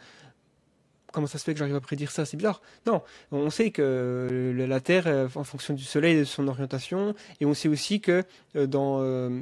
comment 1.16 1.26
ça 1.26 1.38
se 1.38 1.44
fait 1.44 1.54
que 1.54 1.58
j'arrive 1.58 1.74
à 1.74 1.80
prédire 1.80 2.10
ça? 2.10 2.26
C'est 2.26 2.36
bizarre. 2.36 2.60
Non, 2.86 3.02
on 3.32 3.48
sait 3.48 3.70
que 3.70 4.52
la 4.54 4.80
Terre, 4.80 5.06
euh, 5.06 5.28
en 5.34 5.44
fonction 5.44 5.72
du 5.72 5.82
Soleil 5.82 6.16
et 6.16 6.18
de 6.20 6.24
son 6.24 6.46
orientation, 6.46 7.14
et 7.40 7.46
on 7.46 7.54
sait 7.54 7.68
aussi 7.68 8.02
que 8.02 8.22
euh, 8.54 8.66
dans, 8.66 9.00
euh, 9.00 9.40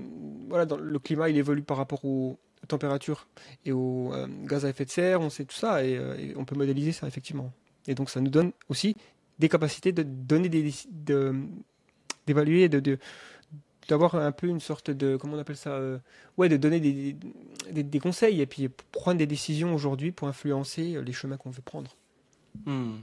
voilà, 0.48 0.66
le 0.76 0.98
climat, 1.00 1.28
il 1.30 1.36
évolue 1.36 1.62
par 1.62 1.76
rapport 1.76 2.04
aux 2.04 2.38
températures 2.68 3.26
et 3.64 3.72
aux 3.72 4.12
gaz 4.44 4.64
à 4.64 4.68
effet 4.68 4.84
de 4.84 4.90
serre. 4.90 5.20
On 5.20 5.30
sait 5.30 5.44
tout 5.44 5.56
ça 5.56 5.84
et, 5.84 5.98
on 6.36 6.44
peut 6.44 6.54
modéliser 6.54 6.92
ça 6.92 7.08
effectivement. 7.08 7.52
Et 7.88 7.96
donc 7.96 8.08
ça 8.08 8.20
nous 8.20 8.30
donne 8.30 8.52
aussi 8.68 8.96
des 9.40 9.48
capacités 9.48 9.90
de 9.90 10.04
donner 10.04 10.48
des, 10.48 10.72
d'évaluer, 12.26 12.68
de, 12.68 12.78
de, 12.78 12.98
d'avoir 13.88 14.14
un 14.14 14.32
peu 14.32 14.46
une 14.46 14.60
sorte 14.60 14.90
de 14.90 15.16
comment 15.16 15.34
on 15.34 15.38
appelle 15.38 15.56
ça 15.56 15.70
euh, 15.70 15.98
ouais 16.36 16.48
de 16.48 16.56
donner 16.56 16.80
des, 16.80 17.14
des, 17.70 17.98
conseils 17.98 18.40
et 18.40 18.46
puis 18.46 18.68
prendre 18.92 19.18
des 19.18 19.26
décisions 19.26 19.74
aujourd'hui 19.74 20.12
pour 20.12 20.28
influencer 20.28 21.00
les 21.02 21.12
chemins 21.12 21.36
qu'on 21.36 21.50
veut 21.50 21.62
prendre 21.62 21.96
hmm. 22.66 22.96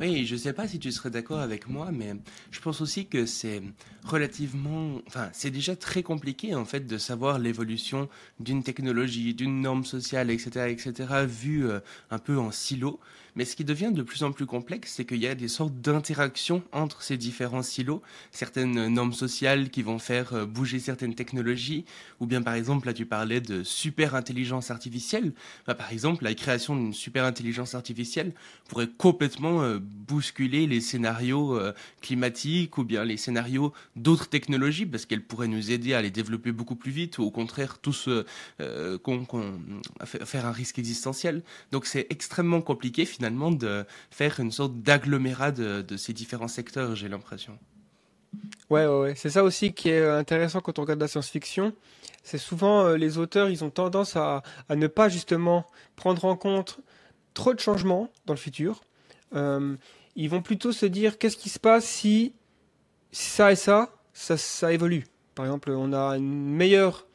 Oui, 0.00 0.26
je 0.26 0.34
ne 0.34 0.38
sais 0.38 0.52
pas 0.52 0.68
si 0.68 0.78
tu 0.78 0.92
serais 0.92 1.10
d'accord 1.10 1.40
avec 1.40 1.68
moi, 1.68 1.90
mais 1.92 2.14
je 2.50 2.60
pense 2.60 2.80
aussi 2.80 3.06
que 3.06 3.26
c'est 3.26 3.62
relativement, 4.04 5.00
enfin, 5.06 5.28
c'est 5.32 5.50
déjà 5.50 5.76
très 5.76 6.02
compliqué 6.02 6.54
en 6.54 6.64
fait 6.64 6.86
de 6.86 6.98
savoir 6.98 7.38
l'évolution 7.38 8.08
d'une 8.40 8.62
technologie, 8.62 9.34
d'une 9.34 9.60
norme 9.60 9.84
sociale, 9.84 10.30
etc., 10.30 10.70
etc., 10.70 11.26
vu 11.26 11.68
euh, 11.68 11.80
un 12.10 12.18
peu 12.18 12.38
en 12.38 12.50
silo. 12.50 13.00
Mais 13.36 13.44
ce 13.44 13.54
qui 13.54 13.64
devient 13.64 13.92
de 13.92 14.02
plus 14.02 14.24
en 14.24 14.32
plus 14.32 14.46
complexe, 14.46 14.94
c'est 14.96 15.04
qu'il 15.04 15.18
y 15.18 15.26
a 15.28 15.36
des 15.36 15.46
sortes 15.46 15.80
d'interactions 15.80 16.64
entre 16.72 17.02
ces 17.02 17.16
différents 17.16 17.62
silos, 17.62 18.02
certaines 18.32 18.88
normes 18.88 19.12
sociales 19.12 19.70
qui 19.70 19.82
vont 19.82 20.00
faire 20.00 20.32
euh, 20.32 20.44
bouger 20.44 20.80
certaines 20.80 21.14
technologies, 21.14 21.84
ou 22.18 22.26
bien 22.26 22.42
par 22.42 22.54
exemple, 22.54 22.88
là 22.88 22.92
tu 22.92 23.06
parlais 23.06 23.40
de 23.40 23.62
super 23.62 24.14
intelligence 24.14 24.72
artificielle. 24.72 25.32
Bah, 25.66 25.74
par 25.74 25.92
exemple, 25.92 26.24
la 26.24 26.34
création 26.34 26.74
d'une 26.74 26.92
super 26.92 27.24
intelligence 27.24 27.74
artificielle 27.74 28.32
pourrait 28.68 28.88
complètement 28.88 29.57
euh, 29.62 29.78
bousculer 29.80 30.66
les 30.66 30.80
scénarios 30.80 31.56
euh, 31.56 31.72
climatiques 32.00 32.78
ou 32.78 32.84
bien 32.84 33.04
les 33.04 33.16
scénarios 33.16 33.72
d'autres 33.96 34.28
technologies, 34.28 34.86
parce 34.86 35.06
qu'elle 35.06 35.22
pourrait 35.22 35.48
nous 35.48 35.70
aider 35.70 35.94
à 35.94 36.02
les 36.02 36.10
développer 36.10 36.52
beaucoup 36.52 36.76
plus 36.76 36.90
vite, 36.90 37.18
ou 37.18 37.24
au 37.24 37.30
contraire, 37.30 37.78
tous 37.78 38.08
faire 40.00 40.46
un 40.46 40.52
risque 40.52 40.78
existentiel. 40.78 41.42
Donc 41.72 41.86
c'est 41.86 42.06
extrêmement 42.10 42.60
compliqué 42.60 43.04
finalement 43.04 43.50
de 43.50 43.84
faire 44.10 44.40
une 44.40 44.52
sorte 44.52 44.80
d'agglomérat 44.80 45.52
de, 45.52 45.96
ces 45.96 46.12
différents 46.12 46.48
secteurs, 46.48 46.94
j'ai 46.94 47.08
l'impression. 47.08 47.58
Ouais, 48.70 48.86
ouais, 48.86 49.14
c'est 49.16 49.30
ça 49.30 49.42
aussi 49.42 49.72
qui 49.72 49.88
est 49.88 50.06
intéressant 50.06 50.60
quand 50.60 50.78
on 50.78 50.82
regarde 50.82 51.00
la 51.00 51.08
science-fiction. 51.08 51.72
C'est 52.22 52.38
souvent 52.38 52.84
euh, 52.84 52.96
les 52.96 53.16
auteurs, 53.16 53.48
ils 53.48 53.64
ont 53.64 53.70
tendance 53.70 54.16
à, 54.16 54.42
ne 54.68 54.86
pas 54.86 55.08
justement 55.08 55.64
prendre 55.96 56.24
en 56.26 56.36
compte 56.36 56.80
trop 57.32 57.54
de 57.54 57.60
changements 57.60 58.10
dans 58.26 58.34
le 58.34 58.38
futur. 58.38 58.82
Euh, 59.34 59.76
ils 60.16 60.28
vont 60.28 60.42
plutôt 60.42 60.72
se 60.72 60.86
dire 60.86 61.18
qu'est-ce 61.18 61.36
qui 61.36 61.48
se 61.48 61.58
passe 61.58 61.84
si 61.84 62.32
ça 63.12 63.52
et 63.52 63.56
ça, 63.56 63.94
ça, 64.12 64.36
ça 64.36 64.72
évolue? 64.72 65.06
Par 65.34 65.46
exemple, 65.46 65.70
on 65.70 65.92
a 65.92 66.16
une 66.16 66.50
meilleure 66.50 67.06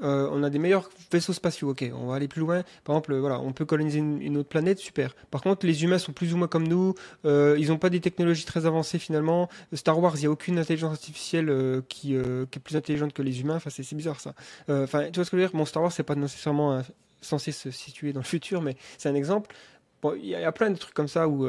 euh, 0.00 0.28
on 0.30 0.44
a 0.44 0.50
des 0.50 0.60
meilleurs 0.60 0.88
vaisseaux 1.10 1.32
spatiaux, 1.32 1.70
ok, 1.70 1.90
on 1.92 2.06
va 2.06 2.14
aller 2.14 2.28
plus 2.28 2.40
loin. 2.40 2.62
Par 2.84 2.94
exemple, 2.94 3.16
voilà, 3.16 3.40
on 3.40 3.52
peut 3.52 3.64
coloniser 3.64 3.98
une, 3.98 4.36
autre 4.36 4.48
planète, 4.48 4.78
super. 4.78 5.16
Par 5.32 5.42
contre, 5.42 5.66
les 5.66 5.82
humains 5.82 5.98
sont 5.98 6.12
plus 6.12 6.34
ou 6.34 6.36
moins 6.36 6.46
comme 6.46 6.68
nous, 6.68 6.94
euh, 7.24 7.56
ils 7.58 7.68
n'ont 7.68 7.78
pas 7.78 7.90
des 7.90 8.00
technologies 8.00 8.44
très 8.44 8.64
avancées 8.64 9.00
finalement. 9.00 9.48
Star 9.72 9.98
Wars, 9.98 10.14
il 10.16 10.20
n'y 10.20 10.26
a 10.26 10.30
aucune 10.30 10.56
intelligence 10.58 10.92
artificielle 10.92 11.82
qui, 11.88 12.14
est 12.14 12.58
plus 12.60 12.76
intelligente 12.76 13.12
que 13.12 13.22
les 13.22 13.40
humains, 13.40 13.56
enfin, 13.56 13.70
c'est 13.70 13.94
bizarre 13.96 14.20
ça. 14.20 14.34
Enfin, 14.68 15.06
tu 15.10 15.16
vois 15.16 15.24
ce 15.24 15.30
que 15.30 15.36
je 15.36 15.42
veux 15.42 15.48
dire? 15.48 15.56
Mon 15.56 15.64
Star 15.64 15.82
Wars, 15.82 15.90
c'est 15.90 16.04
pas 16.04 16.14
nécessairement 16.14 16.80
censé 17.20 17.52
se 17.52 17.70
situer 17.70 18.12
dans 18.12 18.20
le 18.20 18.26
futur, 18.26 18.62
mais 18.62 18.76
c'est 18.96 19.08
un 19.08 19.14
exemple. 19.14 19.54
Bon, 20.02 20.14
il 20.14 20.26
y, 20.26 20.34
a 20.34 20.52
plein 20.52 20.70
de 20.70 20.76
trucs 20.76 20.94
comme 20.94 21.08
ça 21.08 21.28
où, 21.28 21.48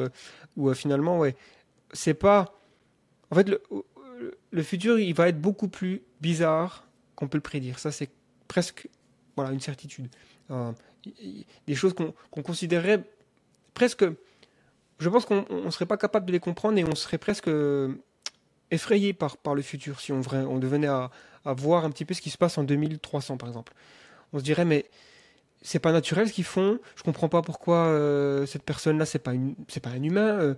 où 0.56 0.74
finalement, 0.74 1.18
ouais, 1.18 1.36
c'est 1.92 2.14
pas. 2.14 2.52
En 3.30 3.36
fait, 3.36 3.48
le, 3.48 3.62
le 4.50 4.62
futur, 4.62 4.98
il 4.98 5.14
va 5.14 5.28
être 5.28 5.40
beaucoup 5.40 5.68
plus 5.68 6.02
bizarre 6.20 6.86
qu'on 7.14 7.28
peut 7.28 7.38
le 7.38 7.42
prédire. 7.42 7.78
Ça, 7.78 7.92
c'est 7.92 8.10
presque 8.48 8.88
voilà, 9.36 9.52
une 9.52 9.60
certitude. 9.60 10.08
Euh, 10.50 10.72
des 11.66 11.74
choses 11.74 11.94
qu'on 11.94 12.42
considérerait 12.42 13.04
presque. 13.74 14.04
Je 14.98 15.08
pense 15.08 15.24
qu'on 15.24 15.46
ne 15.48 15.70
serait 15.70 15.86
pas 15.86 15.96
capable 15.96 16.26
de 16.26 16.32
les 16.32 16.40
comprendre 16.40 16.78
et 16.78 16.84
on 16.84 16.94
serait 16.94 17.16
presque 17.16 17.48
euh, 17.48 17.94
effrayé 18.70 19.14
par, 19.14 19.38
par 19.38 19.54
le 19.54 19.62
futur 19.62 19.98
si 20.00 20.12
on, 20.12 20.20
on 20.32 20.58
devenait 20.58 20.88
à, 20.88 21.10
voir 21.44 21.86
un 21.86 21.90
petit 21.90 22.04
peu 22.04 22.12
ce 22.12 22.20
qui 22.20 22.28
se 22.28 22.36
passe 22.36 22.58
en 22.58 22.64
2300 22.64 23.38
par 23.38 23.48
exemple. 23.48 23.72
On 24.34 24.38
se 24.38 24.44
dirait 24.44 24.66
mais 24.66 24.84
c'est 25.62 25.78
pas 25.78 25.92
naturel 25.92 26.28
ce 26.28 26.32
qu'ils 26.32 26.44
font. 26.44 26.78
Je 26.96 27.02
comprends 27.02 27.28
pas 27.28 27.42
pourquoi 27.42 27.86
euh, 27.86 28.46
cette 28.46 28.62
personne-là 28.62 29.04
c'est 29.06 29.18
pas 29.18 29.32
c'est 29.68 29.80
pas 29.80 29.90
un 29.90 30.02
humain. 30.02 30.56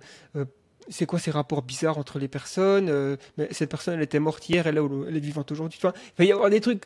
c'est 0.89 1.05
quoi 1.05 1.19
ces 1.19 1.31
rapports 1.31 1.61
bizarres 1.61 1.97
entre 1.97 2.19
les 2.19 2.27
personnes 2.27 3.17
mais 3.37 3.47
Cette 3.51 3.69
personne, 3.69 3.95
elle 3.95 4.03
était 4.03 4.19
morte 4.19 4.47
hier, 4.49 4.67
elle, 4.67 4.77
est 4.77 5.19
vivante 5.19 5.51
aujourd'hui. 5.51 5.79
Il 5.83 5.91
va 6.17 6.25
y 6.25 6.31
avoir 6.31 6.49
des 6.49 6.61
trucs 6.61 6.83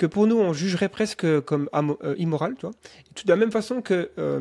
que 0.00 0.06
pour 0.06 0.26
nous 0.26 0.38
on 0.38 0.54
jugerait 0.54 0.88
presque 0.88 1.40
comme 1.42 1.68
euh, 1.74 2.14
immoral, 2.16 2.54
tout 2.56 2.70
de 2.70 3.28
la 3.28 3.36
même 3.36 3.52
façon 3.52 3.82
que 3.82 4.10
euh, 4.18 4.40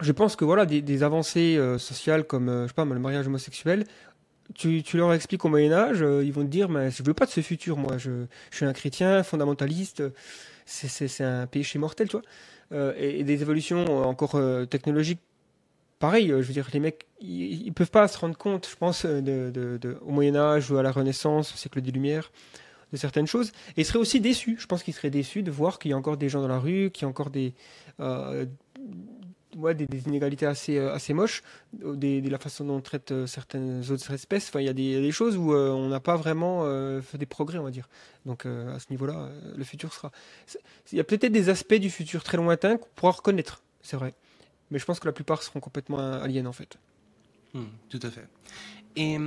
je 0.00 0.12
pense 0.12 0.36
que 0.36 0.44
voilà 0.44 0.66
des, 0.66 1.02
avancées 1.02 1.56
euh, 1.58 1.78
sociales 1.78 2.24
comme 2.24 2.46
je 2.62 2.68
sais 2.68 2.74
pas 2.74 2.84
le 2.84 3.00
mariage 3.00 3.26
homosexuel, 3.26 3.84
tu, 4.54 4.82
leur 4.94 5.12
expliques 5.12 5.44
au 5.44 5.48
Moyen 5.48 5.72
Âge, 5.72 6.04
ils 6.22 6.32
vont 6.32 6.42
te 6.42 6.48
dire 6.48 6.68
mais 6.68 6.92
je 6.92 7.02
veux 7.02 7.12
pas 7.12 7.26
de 7.26 7.32
ce 7.32 7.40
futur, 7.40 7.76
moi 7.76 7.98
je, 7.98 8.26
suis 8.52 8.66
un 8.66 8.72
chrétien 8.72 9.24
fondamentaliste, 9.24 10.04
c'est 10.70 11.24
un 11.24 11.46
péché 11.46 11.78
mortel, 11.78 12.08
tu 12.08 12.18
vois. 12.18 12.94
Et, 12.98 13.24
des 13.24 13.42
évolutions 13.42 14.06
encore 14.06 14.38
technologiques 14.68 15.20
pareil, 15.98 16.28
je 16.28 16.34
veux 16.34 16.52
dire, 16.52 16.68
les 16.72 16.80
mecs, 16.80 17.06
ils, 17.20 17.72
peuvent 17.72 17.90
pas 17.90 18.06
se 18.06 18.18
rendre 18.18 18.36
compte, 18.36 18.68
je 18.70 18.76
pense, 18.76 19.04
au 19.04 20.10
Moyen 20.10 20.36
Âge 20.36 20.70
ou 20.70 20.76
à 20.76 20.82
la 20.82 20.92
Renaissance, 20.92 21.52
au 21.52 21.56
siècle 21.56 21.80
des 21.80 21.90
Lumières, 21.90 22.30
de 22.92 22.96
certaines 22.96 23.26
choses. 23.26 23.52
Et 23.76 23.82
il 23.82 23.84
serait 23.84 23.98
aussi 23.98 24.20
déçu. 24.20 24.56
Je 24.58 24.66
pense 24.66 24.82
qu'il 24.82 24.94
serait 24.94 25.10
déçu 25.10 25.42
de 25.42 25.50
voir 25.50 25.78
qu'il 25.78 25.90
y 25.90 25.94
a 25.94 25.96
encore 25.96 26.16
des 26.16 26.28
gens 26.28 26.40
dans 26.40 26.48
la 26.48 26.58
rue, 26.58 26.90
qu'il 26.90 27.02
y 27.02 27.06
a 27.06 27.08
encore 27.08 27.30
des, 27.30 27.54
euh, 28.00 28.46
des, 29.74 29.86
inégalités 30.06 30.46
assez, 30.46 30.78
euh, 30.78 30.92
assez 30.94 31.14
moches, 31.14 31.42
de 31.72 32.28
la 32.28 32.38
façon 32.38 32.64
dont 32.64 32.76
on 32.76 32.80
traite 32.80 33.12
euh, 33.12 33.26
certaines 33.26 33.82
autres 33.90 34.12
espèces. 34.12 34.48
Enfin, 34.48 34.60
il 34.60 34.66
y 34.66 34.68
a 34.68 34.72
des, 34.72 35.12
choses 35.12 35.36
où 35.36 35.54
on 35.54 35.88
n'a 35.88 36.00
pas 36.00 36.16
vraiment 36.16 36.64
fait 37.00 37.18
des 37.18 37.26
progrès, 37.26 37.58
on 37.58 37.64
va 37.64 37.70
dire. 37.70 37.88
Donc 38.26 38.46
à 38.46 38.78
ce 38.78 38.86
niveau-là, 38.90 39.30
le 39.56 39.64
futur 39.64 39.92
sera. 39.92 40.12
Il 40.92 40.98
y 40.98 41.00
a 41.00 41.04
peut-être 41.04 41.32
des 41.32 41.48
aspects 41.48 41.74
du 41.74 41.90
futur 41.90 42.22
très 42.22 42.36
lointain 42.36 42.76
qu'on 42.76 42.88
pourra 42.94 43.12
reconnaître, 43.12 43.62
c'est 43.82 43.96
vrai. 43.96 44.14
Mais 44.70 44.78
je 44.78 44.84
pense 44.84 45.00
que 45.00 45.06
la 45.06 45.12
plupart 45.12 45.42
seront 45.42 45.60
complètement 45.60 45.98
aliens 45.98 46.46
en 46.46 46.52
fait. 46.52 46.78
Hmm, 47.54 47.64
tout 47.88 48.00
à 48.02 48.10
fait. 48.10 48.26
Et 48.96 49.18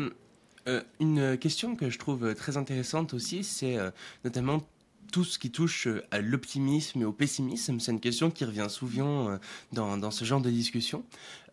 euh, 0.68 0.82
une 1.00 1.38
question 1.38 1.76
que 1.76 1.90
je 1.90 1.98
trouve 1.98 2.36
très 2.36 2.58
intéressante 2.58 3.14
aussi, 3.14 3.44
c'est 3.44 3.78
euh, 3.78 3.90
notamment 4.24 4.62
tout 5.12 5.24
ce 5.24 5.38
qui 5.38 5.52
touche 5.52 5.88
euh, 5.88 6.04
à 6.12 6.22
l'optimisme 6.22 7.02
et 7.02 7.06
au 7.06 7.12
pessimisme. 7.12 7.80
C'est 7.80 7.92
une 7.92 8.00
question 8.00 8.32
qui 8.32 8.46
revient 8.46 8.68
souvent 8.70 9.38
dans, 9.72 9.98
dans 9.98 10.12
ce 10.12 10.26
genre 10.26 10.42
de 10.42 10.50
discussion. 10.50 11.04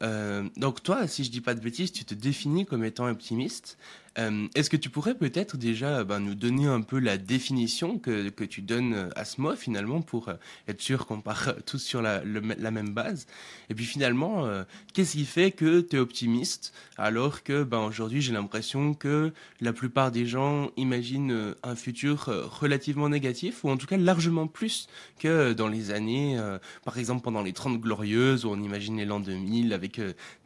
Donc 0.00 0.82
toi, 0.82 1.06
si 1.06 1.24
je 1.24 1.30
dis 1.30 1.40
pas 1.40 1.54
de 1.54 1.60
bêtises, 1.60 1.92
tu 1.92 2.04
te 2.04 2.14
définis 2.14 2.66
comme 2.66 2.84
étant 2.84 3.08
optimiste. 3.08 3.78
Euh, 4.18 4.48
est-ce 4.56 4.68
que 4.68 4.76
tu 4.76 4.90
pourrais 4.90 5.14
peut-être 5.14 5.56
déjà 5.56 6.02
ben, 6.02 6.18
nous 6.18 6.34
donner 6.34 6.66
un 6.66 6.80
peu 6.80 6.98
la 6.98 7.18
définition 7.18 7.98
que, 7.98 8.30
que 8.30 8.44
tu 8.44 8.62
donnes 8.62 9.10
à 9.14 9.24
ce 9.24 9.40
mot 9.40 9.54
finalement 9.54 10.00
pour 10.00 10.28
euh, 10.28 10.34
être 10.66 10.80
sûr 10.80 11.06
qu'on 11.06 11.20
part 11.20 11.54
tous 11.66 11.78
sur 11.78 12.02
la, 12.02 12.22
même 12.24 12.90
base? 12.90 13.26
Et 13.70 13.74
puis 13.74 13.84
finalement, 13.84 14.44
euh, 14.44 14.64
qu'est-ce 14.92 15.12
qui 15.12 15.24
fait 15.24 15.52
que 15.52 15.80
tu 15.80 15.96
es 15.96 15.98
optimiste 15.98 16.72
alors 16.96 17.44
que 17.44 17.62
ben, 17.62 17.78
aujourd'hui 17.78 18.20
j'ai 18.20 18.32
l'impression 18.32 18.92
que 18.94 19.32
la 19.60 19.72
plupart 19.72 20.10
des 20.10 20.26
gens 20.26 20.70
imaginent 20.76 21.54
un 21.62 21.76
futur 21.76 22.24
relativement 22.60 23.08
négatif 23.08 23.62
ou 23.62 23.70
en 23.70 23.76
tout 23.76 23.86
cas 23.86 23.96
largement 23.96 24.48
plus 24.48 24.88
que 25.20 25.52
dans 25.52 25.68
les 25.68 25.92
années, 25.92 26.40
par 26.84 26.98
exemple 26.98 27.22
pendant 27.22 27.42
les 27.42 27.52
30 27.52 27.80
glorieuses 27.80 28.44
où 28.44 28.50
on 28.50 28.60
imaginait 28.60 29.04
l'an 29.04 29.20
2000 29.20 29.72
avec 29.72 29.87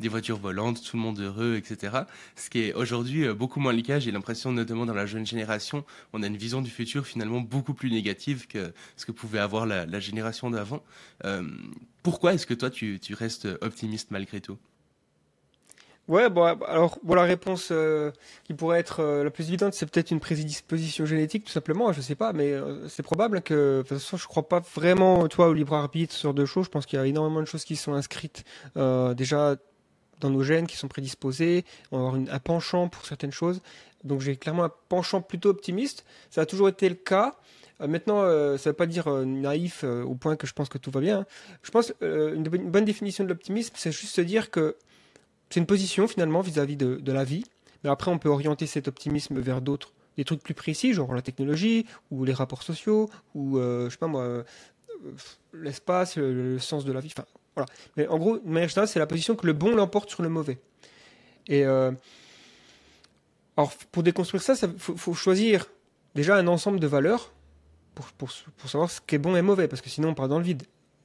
des 0.01 0.09
voitures 0.09 0.39
volantes, 0.39 0.83
tout 0.83 0.97
le 0.97 1.03
monde 1.03 1.19
heureux, 1.21 1.57
etc. 1.57 1.99
Ce 2.37 2.51
qui 2.51 2.61
est 2.61 2.75
aujourd'hui 2.75 3.29
beaucoup 3.35 3.61
moins 3.61 3.73
le 3.73 3.83
cas. 3.83 3.99
J'ai 3.99 4.13
l'impression, 4.13 4.53
notamment 4.53 4.87
dans 4.87 4.95
la 4.95 5.07
jeune 5.07 5.27
génération, 5.27 5.85
on 6.13 6.23
a 6.23 6.27
une 6.27 6.37
vision 6.37 6.63
du 6.63 6.71
futur 6.71 7.07
finalement 7.07 7.41
beaucoup 7.41 7.75
plus 7.75 7.91
négative 7.91 8.47
que 8.47 8.73
ce 8.97 9.07
que 9.07 9.13
pouvait 9.13 9.39
avoir 9.39 9.67
la, 9.67 10.01
génération 10.01 10.51
d'avant. 10.51 10.83
Euh, 11.25 11.49
pourquoi 12.03 12.35
est-ce 12.35 12.47
que 12.47 12.55
toi, 12.55 12.71
tu, 12.71 12.99
restes 13.13 13.49
optimiste 13.61 14.11
malgré 14.11 14.41
tout? 14.41 14.59
Ouais, 16.09 16.29
bon, 16.29 16.43
alors, 16.43 16.99
bon, 17.05 17.15
la 17.15 17.23
réponse 17.23 17.69
euh, 17.71 18.11
qui 18.45 18.55
pourrait 18.55 18.81
être 18.81 19.01
euh, 19.01 19.23
la 19.23 19.31
plus 19.31 19.49
évidente, 19.49 19.73
c'est 19.75 19.87
peut-être 19.87 20.11
une 20.11 20.19
prédisposition 20.19 21.07
génétique, 21.07 21.45
tout 21.45 21.53
simplement, 21.53 21.93
je 21.93 22.01
sais 22.01 22.17
pas, 22.17 22.33
mais 22.33 22.51
euh, 22.53 22.89
c'est 22.89 23.05
probable 23.05 23.41
que, 23.41 23.79
de 23.79 23.89
toute 23.89 23.99
façon, 23.99 24.17
je 24.17 24.27
crois 24.27 24.49
pas 24.49 24.59
vraiment, 24.75 25.29
toi, 25.29 25.47
au 25.47 25.53
libre 25.53 25.75
arbitre, 25.75 26.13
ce 26.13 26.23
genre 26.25 26.35
de 26.35 26.45
choses. 26.45 26.65
Je 26.67 26.71
pense 26.71 26.87
qu'il 26.87 26.99
y 26.99 27.03
a 27.03 27.07
énormément 27.07 27.41
de 27.41 27.47
choses 27.47 27.65
qui 27.65 27.77
sont 27.77 27.95
inscrites 27.95 28.45
déjà 28.75 29.57
dans 30.21 30.31
nos 30.31 30.43
gènes, 30.43 30.67
qui 30.67 30.77
sont 30.77 30.89
prédisposées. 30.89 31.65
On 31.93 31.99
va 31.99 32.09
avoir 32.09 32.35
un 32.35 32.39
penchant 32.41 32.89
pour 32.89 33.07
certaines 33.07 33.33
choses. 33.33 33.61
Donc, 34.03 34.21
j'ai 34.21 34.37
clairement 34.37 34.65
un 34.65 34.73
penchant 34.89 35.21
plutôt 35.21 35.51
optimiste. 35.51 36.05
Ça 36.31 36.41
a 36.41 36.47
toujours 36.47 36.69
été 36.69 36.89
le 36.89 36.97
cas. 36.97 37.37
Maintenant, 37.81 38.23
ça 38.23 38.29
ne 38.29 38.59
veut 38.65 38.73
pas 38.73 38.87
dire 38.87 39.09
naïf 39.09 39.85
au 39.85 40.15
point 40.15 40.37
que 40.37 40.47
je 40.47 40.53
pense 40.53 40.69
que 40.69 40.79
tout 40.79 40.91
va 40.91 41.01
bien. 41.01 41.27
Je 41.63 41.71
pense 41.71 41.93
une 42.01 42.43
bonne 42.43 42.85
définition 42.85 43.23
de 43.25 43.29
l'optimisme, 43.29 43.75
c'est 43.77 43.93
juste 43.93 44.15
se 44.15 44.21
dire 44.21 44.51
que 44.51 44.77
c'est 45.53 45.61
une 45.61 45.67
position 45.67 46.09
finalement 46.09 46.41
vis-à-vis 46.41 46.77
de, 46.77 47.13
la 47.13 47.25
vie. 47.25 47.45
Mais 47.85 47.91
après, 47.91 48.11
on 48.11 48.19
peut 48.19 48.31
orienter 48.31 48.67
cet 48.67 48.89
optimisme 48.89 49.39
vers 49.39 49.61
d'autres, 49.61 49.93
des 50.17 50.25
trucs 50.25 50.43
plus 50.43 50.55
précis, 50.55 50.95
genre 50.95 51.13
la 51.13 51.21
technologie, 51.21 51.85
ou 52.11 52.25
les 52.25 52.33
rapports 52.33 52.63
sociaux, 52.63 53.11
ou, 53.35 53.59
euh, 53.59 53.87
je 53.87 53.91
sais 53.91 53.99
pas 53.99 54.07
moi, 54.07 54.23
euh, 54.23 54.43
l'espace, 55.53 56.17
le, 56.17 56.59
sens 56.59 56.87
de 56.87 56.93
la 56.93 57.01
vie. 57.01 57.13
Voilà. 57.55 57.69
Mais 57.99 58.07
en 58.09 58.19
gros, 58.19 58.39
de 58.39 58.49
manière 58.49 58.71
c'est 58.89 58.99
la 58.99 59.07
position 59.07 59.37
que 59.37 59.47
le 59.47 59.53
bon 59.53 59.75
l'emporte 59.75 60.09
sur 60.09 60.23
le 60.23 60.31
mauvais. 60.31 60.59
Et 61.49 61.67
euh, 61.67 61.93
alors, 63.59 63.75
pour 63.91 64.03
déconstruire 64.03 64.43
ça, 64.43 64.55
il 64.55 64.79
faut, 64.79 65.13
choisir 65.13 65.67
déjà 66.15 66.37
un 66.37 66.47
ensemble 66.47 66.81
de 66.81 66.87
valeurs 66.87 67.31
pour, 67.95 68.07
pour, 68.13 68.31
pour 68.57 68.71
savoir 68.71 68.91
ce 68.91 69.03
qui 69.03 69.17
est 69.17 69.19
bon 69.19 69.37
et 69.37 69.43
mauvais, 69.43 69.69
parce 69.69 69.83
que 69.83 69.91
sinon 69.91 70.11
on 70.11 70.15
part 70.15 70.29
dans 70.29 70.39
le 70.39 70.45
vide. 70.45 70.63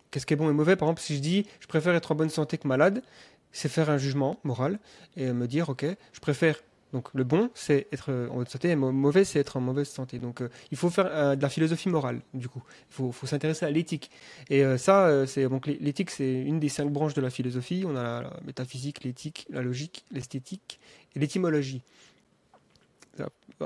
Qu'est-ce 0.10 0.26
qui 0.26 0.34
est 0.34 0.38
bon 0.38 0.50
et 0.50 0.54
mauvais? 0.54 0.78
Par 0.78 0.88
exemple, 0.88 1.02
si 1.02 1.18
je 1.18 1.22
dis 1.22 1.46
je 1.60 1.68
préfère 1.68 1.94
être 1.96 2.14
en 2.14 2.16
bonne 2.16 2.30
santé 2.30 2.58
que 2.58 2.66
malade, 2.66 3.04
c'est 3.52 3.70
faire 3.70 3.90
un 3.90 3.98
jugement 3.98 4.40
moral 4.44 4.80
et 5.16 5.32
me 5.32 5.48
dire, 5.48 5.70
ok, 5.70 5.86
je 6.14 6.20
préfère. 6.20 6.58
Donc 6.94 7.14
le 7.14 7.24
bon, 7.24 7.50
c'est 7.54 7.88
être 7.92 8.12
en 8.32 8.38
bonne 8.38 8.48
santé, 8.48 8.70
et 8.70 8.76
le 8.76 8.80
mauvais, 8.80 9.26
c'est 9.26 9.40
être 9.40 9.58
en 9.58 9.62
mauvaise 9.62 9.90
santé. 9.90 10.20
Donc 10.20 10.42
euh, 10.42 10.50
il 10.72 10.78
faut 10.78 10.90
faire 10.90 11.08
euh, 11.12 11.36
de 11.36 11.42
la 11.42 11.50
philosophie 11.50 11.90
morale, 11.90 12.22
du 12.34 12.48
coup. 12.48 12.64
Il 12.90 13.12
faut, 13.14 13.28
s'intéresser 13.28 13.66
à 13.66 13.72
l'éthique. 13.72 14.10
Et 14.50 14.64
euh, 14.64 14.78
ça, 14.78 15.28
c'est 15.28 15.50
donc 15.50 15.68
l'éthique, 15.68 16.12
c'est 16.12 16.42
une 16.42 16.60
des 16.60 16.70
cinq 16.70 16.90
branches 16.90 17.14
de 17.14 17.22
la 17.22 17.30
philosophie. 17.30 17.84
On 17.86 17.96
a 17.96 18.22
la, 18.22 18.40
métaphysique, 18.46 19.04
l'éthique, 19.04 19.48
la 19.50 19.62
logique, 19.62 20.06
l'esthétique 20.12 20.80
et 21.16 21.20
l'étymologie. 21.20 21.82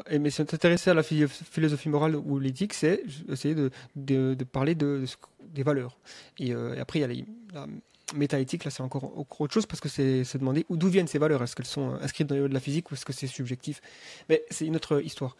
Mais 0.09 0.29
s'intéresser 0.29 0.89
à 0.89 0.93
la 0.93 1.03
philosophie 1.03 1.89
morale 1.89 2.15
ou 2.15 2.39
l'éthique, 2.39 2.73
c'est 2.73 3.03
essayer 3.29 3.53
de, 3.53 3.69
de, 3.97 4.43
parler 4.45 4.73
de, 4.73 5.03
des 5.43 5.63
valeurs. 5.63 5.97
Et, 6.39 6.53
après, 6.53 6.99
il 6.99 7.01
y 7.01 7.05
a 7.05 7.07
les, 7.07 7.25
la 7.53 7.67
métaéthique, 8.15 8.63
là, 8.65 8.71
c'est 8.71 8.81
encore, 8.81 9.13
autre 9.17 9.53
chose 9.53 9.65
parce 9.65 9.79
que 9.79 9.89
c'est 9.89 10.23
se 10.23 10.37
demander 10.37 10.65
d'où 10.69 10.87
viennent 10.87 11.07
ces 11.07 11.17
valeurs. 11.19 11.43
Est-ce 11.43 11.55
qu'elles 11.55 11.65
sont 11.65 11.95
inscrites 12.01 12.27
dans 12.27 12.35
les 12.35 12.41
de 12.41 12.53
la 12.53 12.59
physique 12.59 12.91
ou 12.91 12.95
est-ce 12.95 13.05
que 13.05 13.13
c'est 13.13 13.27
subjectif? 13.27 13.81
Mais 14.29 14.43
c'est 14.49 14.65
une 14.65 14.75
autre 14.75 15.01
histoire. 15.03 15.35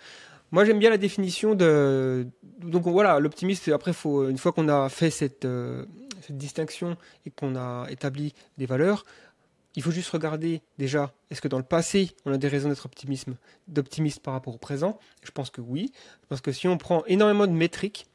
Moi, 0.51 0.65
j'aime 0.65 0.79
bien 0.79 0.89
la 0.89 0.97
définition 0.97 1.55
de. 1.55 2.27
Donc 2.59 2.83
voilà, 2.83 3.19
l'optimiste. 3.19 3.69
Après, 3.69 3.93
faut 3.93 4.27
une 4.27 4.37
fois 4.37 4.51
qu'on 4.51 4.67
a 4.67 4.89
fait 4.89 5.09
cette, 5.09 5.45
euh, 5.45 5.85
cette 6.21 6.37
distinction 6.37 6.97
et 7.25 7.31
qu'on 7.31 7.55
a 7.55 7.87
établi 7.89 8.33
des 8.57 8.65
valeurs, 8.65 9.05
il 9.75 9.83
faut 9.83 9.91
juste 9.91 10.09
regarder 10.09 10.61
déjà. 10.77 11.13
Est-ce 11.29 11.41
que 11.41 11.47
dans 11.47 11.57
le 11.57 11.63
passé, 11.63 12.11
on 12.25 12.33
a 12.33 12.37
des 12.37 12.49
raisons 12.49 12.67
d'être 12.67 12.89
d'optimiste 13.69 14.19
par 14.19 14.33
rapport 14.33 14.53
au 14.53 14.57
présent? 14.57 14.99
Je 15.23 15.31
pense 15.31 15.49
que 15.49 15.61
oui. 15.61 15.93
Parce 16.27 16.41
que 16.41 16.51
si 16.51 16.67
on 16.67 16.77
prend 16.77 17.05
énormément 17.05 17.47
de 17.47 17.53
métriques, 17.53 18.07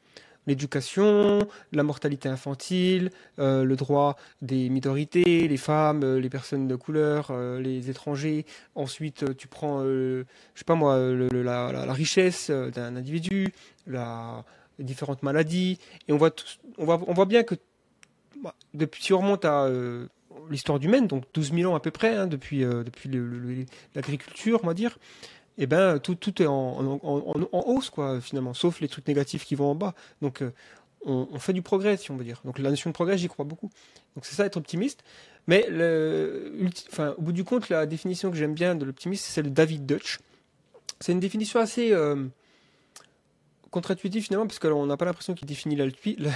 l'éducation, 0.47 1.39
la 1.73 1.83
mortalité 1.83 2.29
infantile, 2.29 3.11
euh, 3.37 3.63
le 3.63 3.75
droit 3.75 4.15
des 4.41 4.69
minorités, 4.69 5.47
les 5.47 5.57
femmes, 5.57 6.03
euh, 6.03 6.19
les 6.19 6.29
personnes 6.29 6.67
de 6.67 6.75
couleur, 6.75 7.27
euh, 7.31 7.59
les 7.59 7.89
étrangers. 7.89 8.45
Ensuite, 8.73 9.35
tu 9.37 9.47
prends, 9.47 9.83
je 9.83 10.23
sais 10.55 10.63
pas 10.65 10.75
moi, 10.75 10.97
la, 10.97 11.93
richesse 11.93 12.49
d'un 12.49 12.95
individu, 12.95 13.53
les 13.87 14.03
différentes 14.79 15.23
maladies, 15.23 15.79
et 16.07 16.13
on 16.13 16.17
voit, 16.17 16.33
on 16.77 16.85
voit, 16.85 17.01
on 17.07 17.13
voit 17.13 17.25
bien 17.25 17.43
que 17.43 17.55
bah, 18.41 18.55
depuis, 18.73 19.03
si 19.03 19.13
on 19.13 19.19
remonte 19.19 19.45
à 19.45 19.69
l'histoire 20.49 20.81
humaine, 20.81 21.07
donc 21.07 21.25
12 21.33 21.53
000 21.53 21.71
ans 21.71 21.75
à 21.75 21.79
peu 21.79 21.91
près, 21.91 22.15
hein, 22.15 22.27
depuis, 22.27 22.59
depuis 22.59 23.65
l'agriculture, 23.95 24.59
on 24.63 24.67
va 24.67 24.73
dire, 24.73 24.97
eh 25.57 25.67
ben 25.67 25.99
tout, 25.99 26.15
tout 26.15 26.41
est 26.41 26.47
en, 26.47 26.99
hausse 27.51 27.89
quoi 27.89 28.21
finalement, 28.21 28.53
sauf 28.53 28.79
les 28.79 28.87
trucs 28.87 29.07
négatifs 29.07 29.45
qui 29.45 29.55
vont 29.55 29.71
en 29.71 29.75
bas. 29.75 29.95
Donc 30.21 30.41
euh, 30.41 30.51
on, 31.05 31.39
fait 31.39 31.53
du 31.53 31.61
progrès 31.61 31.97
si 31.97 32.11
on 32.11 32.17
veut 32.17 32.23
dire. 32.23 32.41
Donc 32.45 32.59
la 32.59 32.69
notion 32.69 32.89
de 32.89 32.93
progrès, 32.93 33.17
j'y 33.17 33.27
crois 33.27 33.45
beaucoup. 33.45 33.71
Donc 34.15 34.25
c'est 34.25 34.35
ça 34.35 34.45
être 34.45 34.57
optimiste. 34.57 35.03
Mais 35.47 35.65
le, 35.69 36.69
enfin, 36.91 37.15
au 37.17 37.21
bout 37.21 37.31
du 37.31 37.43
compte, 37.43 37.69
la 37.69 37.85
définition 37.85 38.29
que 38.29 38.37
j'aime 38.37 38.53
bien 38.53 38.75
de 38.75 38.85
l'optimisme, 38.85 39.23
c'est 39.25 39.33
celle 39.33 39.45
de 39.45 39.49
David 39.49 39.85
Dutch. 39.85 40.19
C'est 40.99 41.13
une 41.13 41.19
définition 41.19 41.59
assez 41.59 41.93
euh, 41.93 42.25
contre-intuitive 43.71 44.23
finalement, 44.23 44.45
parce 44.45 44.59
qu'on 44.59 44.85
n'a 44.85 44.97
pas 44.97 45.05
l'impression 45.05 45.33
qu'il 45.33 45.47
définit 45.47 45.77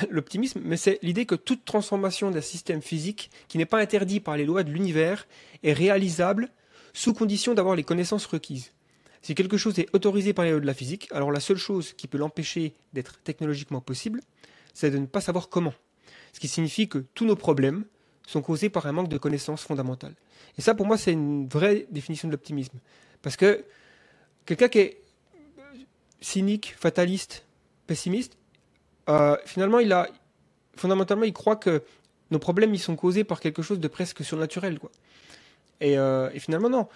l'optimisme, 0.09 0.61
mais 0.63 0.77
c'est 0.77 0.99
l'idée 1.01 1.25
que 1.25 1.35
toute 1.35 1.65
transformation 1.65 2.31
d'un 2.31 2.41
système 2.41 2.81
physique 2.81 3.31
qui 3.47 3.57
n'est 3.57 3.65
pas 3.65 3.79
interdit 3.79 4.19
par 4.19 4.37
les 4.37 4.45
lois 4.45 4.63
de 4.63 4.71
l'univers 4.71 5.27
est 5.63 5.73
réalisable 5.73 6.49
sous 6.93 7.13
condition 7.13 7.53
d'avoir 7.53 7.75
les 7.75 7.83
connaissances 7.83 8.25
requises. 8.25 8.71
Si 9.21 9.35
quelque 9.35 9.57
chose 9.57 9.77
est 9.79 9.87
autorisé 9.93 10.33
par 10.33 10.45
les 10.45 10.51
lois 10.51 10.59
de 10.59 10.65
la 10.65 10.73
physique, 10.73 11.07
alors 11.11 11.31
la 11.31 11.39
seule 11.39 11.57
chose 11.57 11.93
qui 11.93 12.07
peut 12.07 12.17
l'empêcher 12.17 12.73
d'être 12.93 13.21
technologiquement 13.23 13.81
possible, 13.81 14.21
c'est 14.73 14.89
de 14.89 14.97
ne 14.97 15.05
pas 15.05 15.21
savoir 15.21 15.49
comment. 15.49 15.73
Ce 16.33 16.39
qui 16.39 16.47
signifie 16.47 16.87
que 16.87 16.99
tous 17.13 17.25
nos 17.25 17.35
problèmes 17.35 17.85
sont 18.25 18.41
causés 18.41 18.69
par 18.69 18.85
un 18.87 18.91
manque 18.93 19.09
de 19.09 19.17
connaissances 19.17 19.63
fondamentales. 19.63 20.15
Et 20.57 20.61
ça, 20.61 20.73
pour 20.73 20.85
moi, 20.85 20.97
c'est 20.97 21.11
une 21.11 21.47
vraie 21.47 21.85
définition 21.91 22.27
de 22.27 22.33
l'optimisme. 22.33 22.79
Parce 23.21 23.35
que 23.35 23.63
quelqu'un 24.45 24.69
qui 24.69 24.79
est 24.79 25.01
cynique, 26.19 26.75
fataliste, 26.79 27.45
pessimiste, 27.87 28.37
euh, 29.09 29.35
finalement, 29.45 29.79
il 29.79 29.91
a, 29.91 30.07
fondamentalement, 30.75 31.23
il 31.23 31.33
croit 31.33 31.55
que 31.55 31.83
nos 32.31 32.39
problèmes, 32.39 32.73
ils 32.73 32.79
sont 32.79 32.95
causés 32.95 33.23
par 33.23 33.39
quelque 33.39 33.61
chose 33.61 33.79
de 33.79 33.87
presque 33.87 34.23
surnaturel, 34.23 34.79
quoi. 34.79 34.91
Et, 35.79 35.97
euh, 35.97 36.29
et 36.33 36.39
finalement, 36.39 36.69
non. 36.69 36.87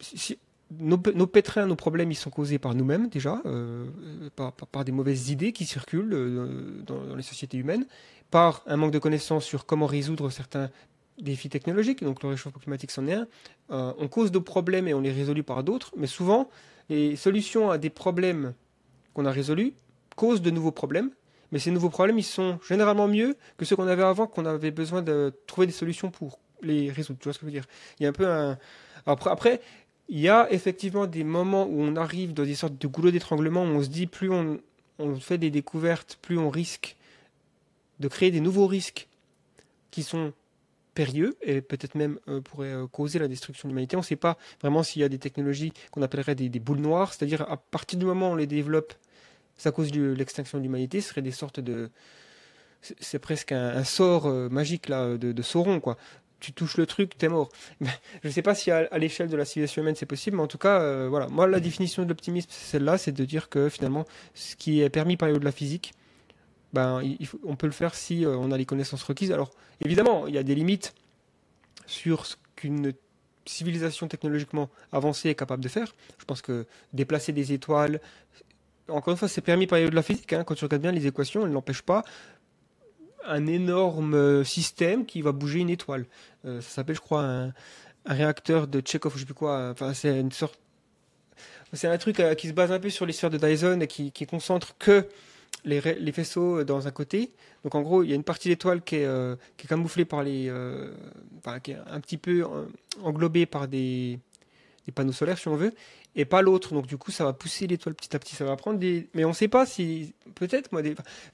Si, 0.00 0.38
nos, 0.70 1.26
pétrins, 1.26 1.66
nos 1.66 1.76
problèmes, 1.76 2.10
ils 2.10 2.16
sont 2.16 2.30
causés 2.30 2.58
par 2.58 2.74
nous-mêmes 2.74 3.08
déjà, 3.08 3.40
euh, 3.46 3.86
par, 4.34 4.84
des 4.84 4.92
mauvaises 4.92 5.30
idées 5.30 5.52
qui 5.52 5.64
circulent 5.64 6.12
euh, 6.12 6.82
dans, 6.84 7.14
les 7.14 7.22
sociétés 7.22 7.56
humaines, 7.56 7.86
par 8.30 8.62
un 8.66 8.76
manque 8.76 8.90
de 8.90 8.98
connaissances 8.98 9.44
sur 9.44 9.66
comment 9.66 9.86
résoudre 9.86 10.30
certains 10.30 10.70
défis 11.18 11.48
technologiques, 11.48 12.02
donc 12.02 12.22
le 12.22 12.30
réchauffement 12.30 12.60
climatique 12.60 12.90
c'en 12.90 13.06
est 13.06 13.14
un. 13.14 13.26
Euh, 13.70 13.92
on 13.98 14.08
cause 14.08 14.32
de 14.32 14.38
problèmes 14.38 14.88
et 14.88 14.94
on 14.94 15.00
les 15.00 15.12
résout 15.12 15.40
par 15.42 15.62
d'autres, 15.62 15.92
mais 15.96 16.06
souvent, 16.06 16.48
les 16.88 17.16
solutions 17.16 17.70
à 17.70 17.78
des 17.78 17.90
problèmes 17.90 18.52
qu'on 19.14 19.24
a 19.24 19.30
résolus 19.30 19.72
causent 20.16 20.42
de 20.42 20.50
nouveaux 20.50 20.72
problèmes, 20.72 21.10
mais 21.52 21.58
ces 21.58 21.70
nouveaux 21.70 21.90
problèmes, 21.90 22.18
ils 22.18 22.24
sont 22.24 22.58
généralement 22.66 23.06
mieux 23.06 23.36
que 23.56 23.64
ceux 23.64 23.76
qu'on 23.76 23.86
avait 23.86 24.02
avant, 24.02 24.26
qu'on 24.26 24.46
avait 24.46 24.72
besoin 24.72 25.00
de 25.00 25.32
trouver 25.46 25.68
des 25.68 25.72
solutions 25.72 26.10
pour 26.10 26.40
les 26.60 26.90
résoudre. 26.90 27.18
Tu 27.20 27.24
vois 27.24 27.32
ce 27.32 27.38
que 27.38 27.46
je 27.46 27.46
veux 27.46 27.52
dire? 27.52 27.66
Il 27.98 28.02
y 28.02 28.06
a 28.06 28.08
un 28.08 28.12
peu 28.12 28.26
un... 28.26 28.58
Après, 29.06 29.30
après 29.30 29.60
il 30.08 30.20
y 30.20 30.28
a 30.28 30.50
effectivement 30.52 31.06
des 31.06 31.24
moments 31.24 31.64
où 31.64 31.82
on 31.82 31.96
arrive 31.96 32.32
dans 32.32 32.44
des 32.44 32.54
sortes 32.54 32.78
de 32.78 32.86
goulot 32.86 33.10
d'étranglement 33.10 33.62
où 33.62 33.68
on 33.68 33.82
se 33.82 33.88
dit 33.88 34.06
plus 34.06 34.30
on, 34.30 34.60
fait 35.20 35.38
des 35.38 35.50
découvertes, 35.50 36.18
plus 36.22 36.38
on 36.38 36.48
risque 36.48 36.96
de 38.00 38.08
créer 38.08 38.30
des 38.30 38.40
nouveaux 38.40 38.66
risques 38.66 39.08
qui 39.90 40.02
sont 40.02 40.32
périlleux 40.94 41.36
et 41.42 41.60
peut-être 41.60 41.94
même 41.94 42.18
euh, 42.28 42.40
pourraient 42.40 42.72
euh, 42.72 42.86
causer 42.86 43.18
la 43.18 43.28
destruction 43.28 43.68
de 43.68 43.72
l'humanité. 43.72 43.96
On 43.96 44.00
ne 44.00 44.04
sait 44.04 44.16
pas 44.16 44.38
vraiment 44.62 44.82
s'il 44.82 45.02
y 45.02 45.04
a 45.04 45.08
des 45.08 45.18
technologies 45.18 45.72
qu'on 45.90 46.02
appellerait 46.02 46.34
des, 46.34 46.48
boules 46.60 46.78
noires, 46.78 47.12
c'est-à-dire 47.12 47.42
à 47.42 47.58
partir 47.58 47.98
du 47.98 48.06
moment 48.06 48.30
où 48.30 48.32
on 48.32 48.36
les 48.36 48.46
développe, 48.46 48.94
ça 49.58 49.72
cause 49.72 49.92
l'extinction 49.92 50.58
de 50.58 50.62
l'humanité, 50.62 51.00
serait 51.00 51.22
des 51.22 51.32
sortes 51.32 51.60
de... 51.60 51.90
C'est 52.80 53.18
presque 53.18 53.52
un, 53.52 53.84
sort 53.84 54.26
euh, 54.26 54.48
magique 54.48 54.88
de, 54.88 55.16
de 55.16 55.42
Sauron, 55.42 55.80
quoi 55.80 55.98
tu 56.46 56.52
touches 56.52 56.76
le 56.76 56.86
truc, 56.86 57.18
t'es 57.18 57.28
mort. 57.28 57.48
je 57.80 57.88
ne 58.28 58.32
sais 58.32 58.42
pas 58.42 58.54
si 58.54 58.70
à, 58.70 58.86
l'échelle 58.98 59.28
de 59.28 59.36
la 59.36 59.44
civilisation 59.44 59.82
humaine 59.82 59.96
c'est 59.96 60.06
possible, 60.06 60.36
mais 60.36 60.44
en 60.44 60.46
tout 60.46 60.58
cas, 60.58 60.80
euh, 60.80 61.08
voilà. 61.10 61.26
Moi, 61.26 61.48
la 61.48 61.58
définition 61.58 62.04
de 62.04 62.08
l'optimisme, 62.08 62.48
c'est 62.52 62.70
celle-là, 62.70 62.98
c'est 62.98 63.10
de 63.10 63.24
dire 63.24 63.48
que 63.48 63.68
finalement, 63.68 64.04
ce 64.34 64.54
qui 64.54 64.80
est 64.80 64.88
permis 64.88 65.16
par 65.16 65.32
de 65.32 65.44
la 65.44 65.50
physique, 65.50 65.92
ben, 66.72 67.02
on 67.44 67.56
peut 67.56 67.66
le 67.66 67.72
faire 67.72 67.96
si 67.96 68.24
euh, 68.24 68.36
on 68.36 68.52
a 68.52 68.56
les 68.56 68.64
connaissances 68.64 69.02
requises. 69.02 69.32
Alors, 69.32 69.50
évidemment, 69.84 70.28
il 70.28 70.34
y 70.34 70.38
a 70.38 70.44
des 70.44 70.54
limites 70.54 70.94
sur 71.86 72.26
ce 72.26 72.36
qu'une 72.54 72.92
civilisation 73.44 74.06
technologiquement 74.06 74.70
avancée 74.92 75.28
est 75.28 75.34
capable 75.34 75.64
de 75.64 75.68
faire. 75.68 75.94
Je 76.18 76.24
pense 76.26 76.42
que 76.42 76.66
déplacer 76.92 77.32
des 77.32 77.52
étoiles, 77.52 78.00
encore 78.88 79.12
une 79.12 79.18
fois, 79.18 79.28
c'est 79.28 79.40
permis 79.40 79.66
par 79.66 79.80
de 79.80 79.88
la 79.88 80.02
physique. 80.02 80.32
Hein. 80.32 80.44
Quand 80.44 80.54
tu 80.54 80.64
regardes 80.64 80.82
bien 80.82 80.92
les 80.92 81.06
équations, 81.08 81.44
elles 81.44 81.52
n'empêchent 81.52 81.82
pas 81.82 82.04
un 83.26 83.46
énorme 83.46 84.14
euh, 84.14 84.44
système 84.44 85.06
qui 85.06 85.22
va 85.22 85.32
bouger 85.32 85.60
une 85.60 85.70
étoile. 85.70 86.06
Euh, 86.44 86.60
ça 86.60 86.68
s'appelle, 86.68 86.96
je 86.96 87.00
crois, 87.00 87.22
un, 87.22 87.54
réacteur 88.06 88.68
de 88.68 88.80
Chekhov, 88.84 89.14
je 89.14 89.20
sais 89.20 89.24
plus 89.24 89.34
quoi. 89.34 89.70
Enfin, 89.70 89.92
c'est 89.92 90.18
une 90.20 90.32
sorte. 90.32 90.58
C'est 91.72 91.88
un 91.88 91.98
truc 91.98 92.20
euh, 92.20 92.34
qui 92.34 92.48
se 92.48 92.52
base 92.52 92.70
un 92.70 92.78
peu 92.78 92.90
sur 92.90 93.06
les 93.06 93.12
sphères 93.12 93.30
de 93.30 93.38
Dyson 93.38 93.80
et 93.80 93.86
qui, 93.86 94.12
qui 94.12 94.26
concentre 94.26 94.76
que 94.78 95.06
les, 95.64 95.80
les, 95.80 96.12
faisceaux 96.12 96.62
dans 96.62 96.86
un 96.86 96.92
côté. 96.92 97.32
Donc 97.64 97.74
en 97.74 97.82
gros, 97.82 98.04
il 98.04 98.10
y 98.10 98.12
a 98.12 98.14
une 98.14 98.24
partie 98.24 98.48
d'étoile 98.48 98.82
qui, 98.82 98.96
est 98.96 99.08
qui 99.56 99.66
est 99.66 99.68
camouflée 99.68 100.04
par 100.04 100.22
les, 100.22 100.52
enfin, 101.38 101.58
qui 101.58 101.72
est 101.72 101.78
un 101.90 102.00
petit 102.00 102.18
peu 102.18 102.44
englobée 103.02 103.46
par 103.46 103.66
des 103.66 104.20
panneaux 104.94 105.12
solaires 105.12 105.38
si 105.38 105.48
on 105.48 105.56
veut, 105.56 105.72
et 106.16 106.24
pas 106.24 106.42
l'autre. 106.42 106.74
Donc 106.74 106.86
du 106.86 106.96
coup, 106.96 107.12
ça 107.12 107.24
va 107.24 107.32
pousser 107.32 107.66
l'étoile 107.66 107.94
petit 107.94 108.16
à 108.16 108.18
petit, 108.18 108.34
ça 108.34 108.44
va 108.44 108.56
prendre 108.56 108.78
des. 108.78 109.08
Mais 109.14 109.24
on 109.24 109.28
ne 109.28 109.34
sait 109.34 109.48
pas 109.48 109.66
si 109.66 110.14
peut-être 110.34 110.72
moi, 110.72 110.82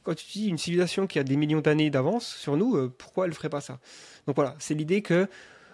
quand 0.02 0.14
tu 0.14 0.26
dis 0.26 0.48
une 0.48 0.58
civilisation 0.58 1.06
qui 1.06 1.18
a 1.18 1.24
des 1.24 1.36
millions 1.36 1.60
d'années 1.60 1.88
d'avance 1.88 2.26
sur 2.26 2.56
nous, 2.56 2.76
euh, 2.76 2.92
pourquoi 2.96 3.24
elle 3.24 3.30
ne 3.30 3.34
ferait 3.34 3.48
pas 3.48 3.60
ça? 3.60 3.78
Donc 4.26 4.36
voilà, 4.36 4.54
c'est 4.58 4.74
l'idée 4.74 5.00
que 5.00 5.28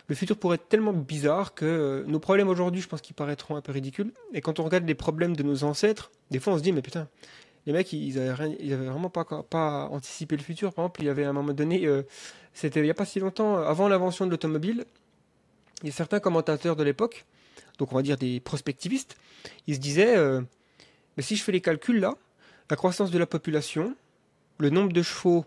le 0.07 0.15
futur 0.15 0.39
pourrait 0.39 0.55
être 0.55 0.69
tellement 0.69 0.93
bizarre 0.93 1.55
que 1.55 1.65
euh, 1.65 2.05
nos 2.07 2.21
problèmes 2.21 2.49
aujourd'hui, 2.49 2.81
je 2.81 2.89
pense 2.89 3.01
qu'ils 3.01 3.17
paraîtront 3.17 3.57
un 3.57 3.61
peu 3.61 3.73
ridicules. 3.73 4.13
Et 4.33 4.41
quand 4.41 4.61
on 4.61 4.65
regarde 4.65 4.87
les 4.87 4.95
problèmes 4.95 5.35
de 5.35 5.43
nos 5.43 5.65
ancêtres, 5.65 6.11
des 6.31 6.39
fois 6.39 6.53
on 6.53 6.59
se 6.59 6.63
dit 6.63 6.73
mais 6.73 6.83
putain. 6.83 7.09
Les 7.67 7.75
mecs, 7.75 7.93
ils 7.93 8.19
avaient, 8.19 8.47
vraiment 8.77 9.11
pas, 9.11 9.25
pas 9.25 9.89
anticipé 9.91 10.39
le 10.39 10.43
futur. 10.43 10.73
Par 10.73 10.87
exemple, 10.87 11.03
il 11.03 11.07
y 11.07 11.11
avait 11.11 11.25
à 11.25 11.29
un 11.29 11.33
moment 11.35 11.53
donné, 11.53 11.85
euh, 11.85 12.03
c'était 12.55 12.81
il 12.81 12.85
n'y 12.85 12.91
a 12.91 12.95
pas 12.95 13.05
si 13.05 13.21
longtemps, 13.21 13.59
avant 13.59 13.89
l'invention 13.89 14.25
de 14.25 14.31
l'automobile, 14.31 14.87
il 15.83 15.89
y 15.89 15.91
a 15.91 15.93
certains 15.93 16.19
commentateurs 16.19 16.77
de 16.77 16.83
l'époque 16.83 17.27
donc 17.79 17.93
on 17.93 17.97
va 17.97 18.03
dire 18.03 18.17
des 18.17 18.41
prospectivistes, 18.41 19.17
ils 19.67 19.77
se 19.77 19.81
disaient, 19.81 20.17
euh, 20.17 20.41
mais 21.17 21.23
si 21.23 21.37
je 21.37 21.43
fais 21.43 21.53
les 21.53 21.61
calculs 21.61 22.01
là, 22.01 22.15
la 22.71 22.77
croissance 22.77 23.11
de 23.11 23.19
la 23.19 23.27
population, 23.27 23.97
le 24.59 24.71
nombre 24.71 24.93
de 24.93 25.03
chevaux, 25.03 25.47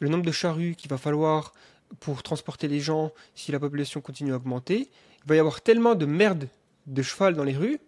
le 0.00 0.08
nombre 0.08 0.24
de 0.24 0.32
charrues 0.32 0.74
qu'il 0.74 0.90
va 0.90 0.98
falloir 0.98 1.52
pour 2.00 2.22
transporter 2.22 2.68
les 2.68 2.80
gens 2.80 3.12
si 3.34 3.52
la 3.52 3.60
population 3.60 4.00
continue 4.00 4.32
à 4.32 4.36
augmenter, 4.36 4.90
il 5.24 5.28
va 5.28 5.36
y 5.36 5.38
avoir 5.38 5.62
tellement 5.62 5.94
de 5.94 6.06
merde 6.06 6.48
de 6.86 7.02
cheval 7.02 7.34
dans 7.34 7.44
les 7.44 7.56
rues, 7.56 7.78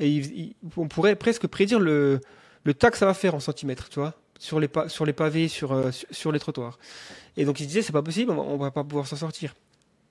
et 0.00 0.54
on 0.76 0.88
pourrait 0.88 1.16
presque 1.16 1.46
prédire 1.46 1.80
le, 1.80 2.20
le 2.64 2.74
tas 2.74 2.90
que 2.90 2.98
ça 2.98 3.06
va 3.06 3.14
faire 3.14 3.34
en 3.34 3.40
centimètres, 3.40 3.88
tu 3.88 3.98
vois, 3.98 4.14
sur 4.38 4.60
les, 4.60 4.68
sur 4.88 5.12
pavés, 5.14 5.48
sur, 5.48 5.72
euh, 5.72 5.90
sur 6.10 6.32
les 6.32 6.38
trottoirs. 6.38 6.78
Et 7.36 7.44
donc 7.44 7.60
ils 7.60 7.64
se 7.64 7.68
disaient, 7.68 7.82
c'est 7.82 7.92
pas 7.92 8.02
possible, 8.02 8.30
on 8.30 8.56
va 8.56 8.70
pas 8.70 8.84
pouvoir 8.84 9.06
s'en 9.06 9.16
sortir. 9.16 9.54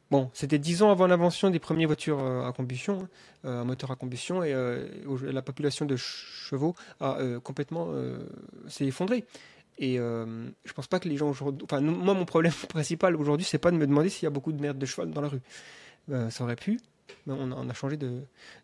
Bon, 0.10 0.30
c'était 0.34 0.58
dix 0.58 0.84
ans 0.84 0.92
avant 0.92 1.06
l'invention 1.08 1.50
des 1.50 1.60
premières 1.60 1.88
voitures 1.88 2.20
euh, 2.22 2.48
à 2.48 2.54
combustion, 2.54 3.02
hein, 3.02 3.10
euh, 3.46 3.64
moteur 3.66 3.92
à 3.92 3.98
combustion, 3.98 4.42
et 4.42 4.54
euh, 4.54 4.88
la 5.22 5.42
population 5.42 5.86
de 5.86 5.98
chevaux 5.98 6.76
a 7.02 7.18
complètement 7.44 7.90
s'est 8.68 8.86
effondrée. 8.86 9.26
Et 9.80 9.98
je 9.98 10.74
pense 10.74 10.88
pas 10.88 11.00
que 11.00 11.10
les 11.10 11.18
gens 11.18 11.30
aujourd'hui. 11.30 11.64
Enfin, 11.66 11.82
moi, 11.82 12.14
mon 12.14 12.26
problème 12.26 12.54
principal 12.70 13.16
aujourd'hui, 13.16 13.46
c'est 13.46 13.58
pas 13.58 13.72
de 13.72 13.78
me 13.78 13.86
demander 13.86 14.10
s'il 14.10 14.24
y 14.24 14.28
a 14.28 14.32
beaucoup 14.32 14.54
de 14.54 14.62
merde 14.62 14.78
de 14.78 14.86
cheval 14.86 15.12
dans 15.12 15.22
la 15.22 15.30
rue. 15.30 15.42
ça 16.32 16.44
aurait 16.44 16.56
pu, 16.56 16.80
mais 17.26 17.34
on 17.38 17.52
a, 17.52 17.56
on 17.56 17.70
a 17.70 17.74
changé 17.74 17.98
de, 17.98 18.22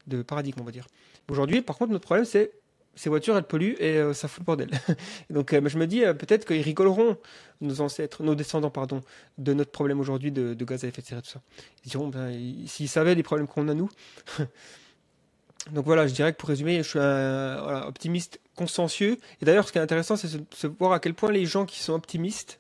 de, 0.08 0.22
paradigme, 0.22 0.62
on 0.62 0.64
va 0.64 0.72
dire. 0.72 0.88
Aujourd'hui, 1.30 1.62
par 1.62 1.78
contre, 1.78 1.92
notre 1.92 2.06
problème, 2.06 2.26
c'est 2.26 2.52
ces 2.96 3.10
voitures, 3.10 3.36
elles 3.38 3.44
polluent 3.44 3.76
et 3.80 3.98
euh, 3.98 4.14
ça 4.14 4.28
fout 4.28 4.42
le 4.42 4.46
bordel. 4.46 4.70
donc, 5.30 5.54
euh, 5.54 5.62
je 5.66 5.78
me 5.78 5.88
dis, 5.88 6.04
euh, 6.04 6.14
peut-être 6.14 6.46
qu'ils 6.46 6.62
rigoleront, 6.62 7.18
nos 7.62 7.82
ancêtres, 7.82 8.24
nos 8.24 8.36
descendants, 8.36 8.70
pardon, 8.70 9.02
de 9.38 9.54
notre 9.54 9.72
problème 9.72 10.00
aujourd'hui 10.00 10.32
de, 10.32 10.54
gaz 10.64 10.84
à 10.84 10.88
effet 10.88 11.02
de 11.02 11.08
serre 11.08 11.20
et 11.20 11.22
tout 11.22 11.30
ça. 11.30 11.42
Ils 11.86 11.90
diront, 11.90 12.08
ben, 12.08 12.32
s'ils 12.68 12.90
savaient 12.90 13.16
les 13.16 13.24
problèmes 13.24 13.48
qu'on 13.48 13.68
a 13.70 13.74
nous. 13.74 13.90
donc 15.72 15.86
voilà, 15.86 16.08
je 16.08 16.14
dirais 16.14 16.34
que 16.34 16.38
pour 16.38 16.50
résumer, 16.50 16.78
je 16.84 16.90
suis 16.90 17.00
un 17.00 17.84
optimiste 17.88 18.40
consciencieux. 18.56 19.18
Et 19.42 19.46
d'ailleurs, 19.46 19.68
ce 19.68 19.72
qui 19.72 19.80
est 19.80 19.82
intéressant, 19.82 20.16
c'est 20.16 20.38
de 20.38 20.76
voir 20.78 20.92
à 20.92 21.00
quel 21.00 21.14
point 21.14 21.32
les 21.32 21.46
gens 21.46 21.66
qui 21.66 21.80
sont 21.80 21.94
optimistes 21.94 22.60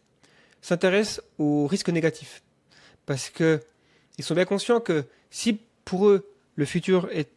s'intéressent 0.61 1.21
aux 1.37 1.67
risques 1.67 1.89
négatifs. 1.89 2.41
Parce 3.05 3.29
que 3.29 3.59
ils 4.17 4.23
sont 4.23 4.35
bien 4.35 4.45
conscients 4.45 4.79
que 4.79 5.05
si 5.29 5.59
pour 5.85 6.07
eux, 6.07 6.29
le 6.55 6.65
futur 6.65 7.09
est 7.11 7.29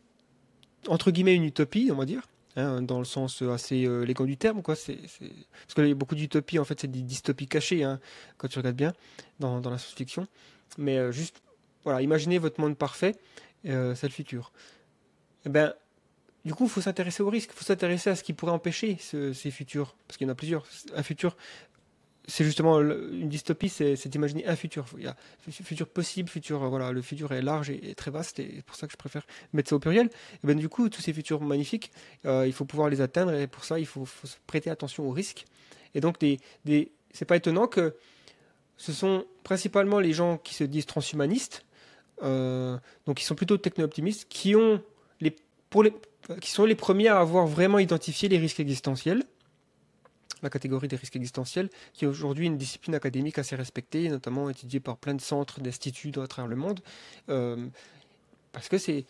entre 0.89 1.11
guillemets 1.11 1.35
une 1.35 1.45
utopie, 1.45 1.91
on 1.93 1.97
va 1.97 2.05
dire, 2.05 2.23
Hein, 2.59 2.81
dans 2.81 2.99
le 2.99 3.05
sens 3.05 3.43
assez 3.43 3.85
euh, 3.85 4.07
du 4.07 4.37
terme. 4.39 4.63
Quoi. 4.63 4.75
Parce 4.75 5.75
qu'il 5.75 5.87
y 5.87 5.91
a 5.91 5.95
beaucoup 5.95 6.15
d'utopies, 6.15 6.59
en 6.59 6.65
fait, 6.65 6.81
c'est 6.81 6.91
des 6.91 7.03
dystopies 7.03 7.47
cachées, 7.47 7.85
hein, 7.85 8.01
quand 8.39 8.49
tu 8.49 8.59
regardes 8.59 8.77
bien, 8.77 8.95
dans, 9.41 9.61
la 9.61 9.77
science-fiction. 9.77 10.27
Mais 10.79 10.97
euh, 10.97 11.13
juste, 11.13 11.43
voilà, 11.85 12.01
imaginez 12.01 12.39
votre 12.39 12.59
monde 12.59 12.79
parfait, 12.79 13.15
euh, 13.67 13.95
c'est 13.95 14.07
le 14.07 14.13
futur. 14.13 14.53
Et 15.45 15.49
eh 15.49 15.51
ben, 15.51 15.75
du 16.47 16.55
coup, 16.55 16.65
il 16.65 16.71
faut 16.71 16.81
s'intéresser 16.81 17.23
aux 17.23 17.29
risques, 17.29 17.51
il 17.53 17.59
faut 17.59 17.65
s'intéresser 17.65 18.09
à 18.09 18.17
ce 18.17 18.23
qui 18.23 18.33
pourrait 18.33 18.53
empêcher 18.53 18.97
ces 19.01 19.51
futurs, 19.51 19.95
parce 20.09 20.17
qu'il 20.17 20.27
y 20.27 20.31
en 20.31 20.33
a 20.33 20.37
plusieurs. 20.37 20.67
Un 20.95 21.03
futur 21.03 21.37
c'est 22.29 22.45
justement 22.45 22.81
une 22.81 23.29
dystopie, 23.29 23.69
c'est 23.69 24.09
d'imaginer 24.09 24.47
un 24.47 24.57
futur. 24.57 24.87
Il 24.99 25.05
y 25.05 25.07
a 25.07 25.17
futur 25.49 25.89
possible, 25.89 26.29
futur, 26.29 26.63
euh, 26.63 26.69
voilà, 26.69 26.91
le 26.93 27.03
futur 27.03 27.33
est 27.33 27.43
large 27.43 27.71
et, 27.71 27.95
très 27.95 28.11
vaste, 28.11 28.41
et 28.41 28.53
c'est 28.57 28.65
pour 28.65 28.77
ça 28.77 28.87
que 28.87 28.93
je 28.93 28.97
préfère 28.97 29.27
mettre 29.53 29.71
ça 29.71 29.77
au 29.77 29.79
pluriel. 29.79 30.11
Et 30.43 30.47
ben 30.47 30.57
du 30.57 30.69
coup, 30.69 30.89
tous 30.89 31.01
ces 31.01 31.13
futurs 31.13 31.41
magnifiques, 31.41 31.93
euh, 32.25 32.47
il 32.47 32.53
faut 32.53 32.65
pouvoir 32.65 32.89
les 32.89 33.01
atteindre, 33.01 33.33
et 33.33 33.47
pour 33.47 33.65
ça, 33.65 33.79
il 33.79 33.87
faut, 33.87 34.07
prêter 34.47 34.71
attention 34.71 35.09
aux 35.09 35.13
risques. 35.13 35.45
Et 35.95 36.01
donc, 36.01 36.19
des, 36.19 36.41
des, 36.65 36.91
c'est 37.13 37.25
pas 37.25 37.37
étonnant 37.37 37.69
que 37.69 37.95
ce 38.77 38.93
sont 38.93 39.25
principalement 39.45 40.01
les 40.01 40.13
gens 40.13 40.37
qui 40.39 40.55
se 40.55 40.65
disent 40.65 40.87
transhumanistes, 40.87 41.65
euh, 42.23 42.77
donc 43.07 43.19
qui 43.19 43.25
sont 43.25 43.37
plutôt 43.37 43.57
techno-optimistes, 43.57 44.27
qui 44.29 44.55
les, 45.21 45.37
les, 45.83 45.93
qui 46.41 46.51
sont 46.51 46.65
les 46.65 46.75
premiers 46.75 47.09
à 47.09 47.21
avoir 47.21 47.47
vraiment 47.47 47.79
identifié 47.79 48.29
les 48.29 48.39
risques 48.39 48.61
existentiels 48.61 49.23
la 50.43 50.51
catégorie 50.51 50.89
des 50.89 50.97
risques 50.97 51.17
existentiels, 51.17 51.71
qui 51.93 52.05
est 52.05 52.09
aujourd'hui 52.09 52.47
une 52.47 52.59
discipline 52.59 52.95
académique 52.95 53.39
assez 53.39 53.57
respectée, 53.57 54.09
notamment 54.09 54.51
étudiée 54.51 54.81
par 54.81 54.97
plein 54.97 55.15
de 55.15 55.21
centres, 55.21 55.61
d'instituts 55.61 56.13
à 56.21 56.27
travers 56.27 56.49
le 56.49 56.57
monde. 56.57 56.81
Euh, 57.29 57.67
parce 58.53 58.69
que 58.69 58.79
c'est 58.79 59.05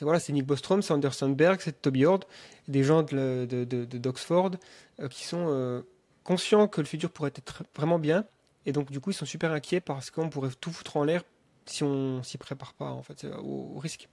voilà, 0.00 0.18
c'est 0.18 0.32
Nick 0.32 0.46
Bostrom, 0.46 0.80
c'est 0.80 0.92
Anderson 0.92 1.28
Berg, 1.28 1.60
c'est 1.62 1.82
Toby 1.82 2.06
Ord, 2.06 2.20
des 2.66 2.82
gens 2.82 3.02
d'Oxford 3.02 4.50
de, 4.50 4.56
de, 4.56 5.04
euh, 5.04 5.08
qui 5.08 5.24
sont 5.24 5.46
euh, 5.48 5.82
conscients 6.24 6.66
que 6.66 6.80
le 6.80 6.86
futur 6.86 7.10
pourrait 7.10 7.32
être 7.34 7.62
vraiment 7.76 7.98
bien. 7.98 8.24
Et 8.64 8.72
donc, 8.72 8.90
du 8.90 9.00
coup, 9.00 9.10
ils 9.10 9.14
sont 9.14 9.26
super 9.26 9.52
inquiets 9.52 9.80
parce 9.80 10.10
qu'on 10.10 10.30
pourrait 10.30 10.50
tout 10.60 10.72
foutre 10.72 10.96
en 10.96 11.04
l'air 11.04 11.22
si 11.66 11.84
on 11.84 12.22
s'y 12.22 12.38
prépare 12.38 12.72
pas, 12.72 12.90
en 12.90 13.02
fait, 13.02 13.26
au 13.42 13.78
risque. 13.78 14.08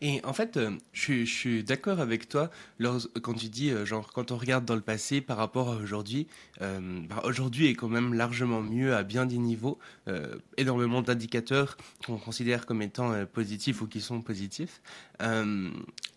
Et 0.00 0.20
en 0.24 0.32
fait, 0.32 0.56
euh, 0.56 0.70
je, 0.92 1.24
suis 1.24 1.62
d'accord 1.64 2.00
avec 2.00 2.28
toi 2.28 2.50
quand 3.22 3.34
tu 3.34 3.46
dis, 3.48 3.70
euh, 3.70 3.84
genre, 3.84 4.12
quand 4.12 4.30
on 4.30 4.36
regarde 4.36 4.64
dans 4.64 4.74
le 4.74 4.80
passé 4.80 5.20
par 5.20 5.36
rapport 5.36 5.70
à 5.70 5.76
aujourd'hui, 5.76 6.26
euh, 6.60 7.00
bah, 7.08 7.22
aujourd'hui 7.24 7.66
est 7.66 7.74
quand 7.74 7.88
même 7.88 8.14
largement 8.14 8.60
mieux 8.60 8.94
à 8.94 9.02
bien 9.02 9.26
des 9.26 9.38
niveaux. 9.38 9.78
énormément 10.56 11.02
d'indicateurs 11.02 11.76
qu'on 12.06 12.18
considère 12.18 12.66
comme 12.66 12.82
étant 12.82 13.24
positifs 13.26 13.82
ou 13.82 13.86
qui 13.86 14.00
sont 14.00 14.20
positifs 14.20 14.80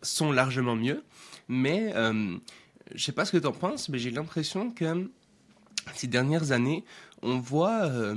sont 0.02 0.32
largement 0.32 0.76
mieux. 0.76 1.04
Mais 1.48 1.94
je 2.94 3.04
sais 3.04 3.12
pas 3.12 3.26
ce 3.26 3.32
que 3.32 3.38
tu 3.38 3.48
en 3.48 3.52
penses, 3.52 3.89
mais 3.89 4.00
j'ai 4.00 4.12
l'impression 4.12 4.72
que 4.72 5.10
ces 5.93 6.08
dernières 6.08 6.52
années, 6.52 6.84
on 7.21 7.39
voit 7.39 7.86
euh, 7.86 8.15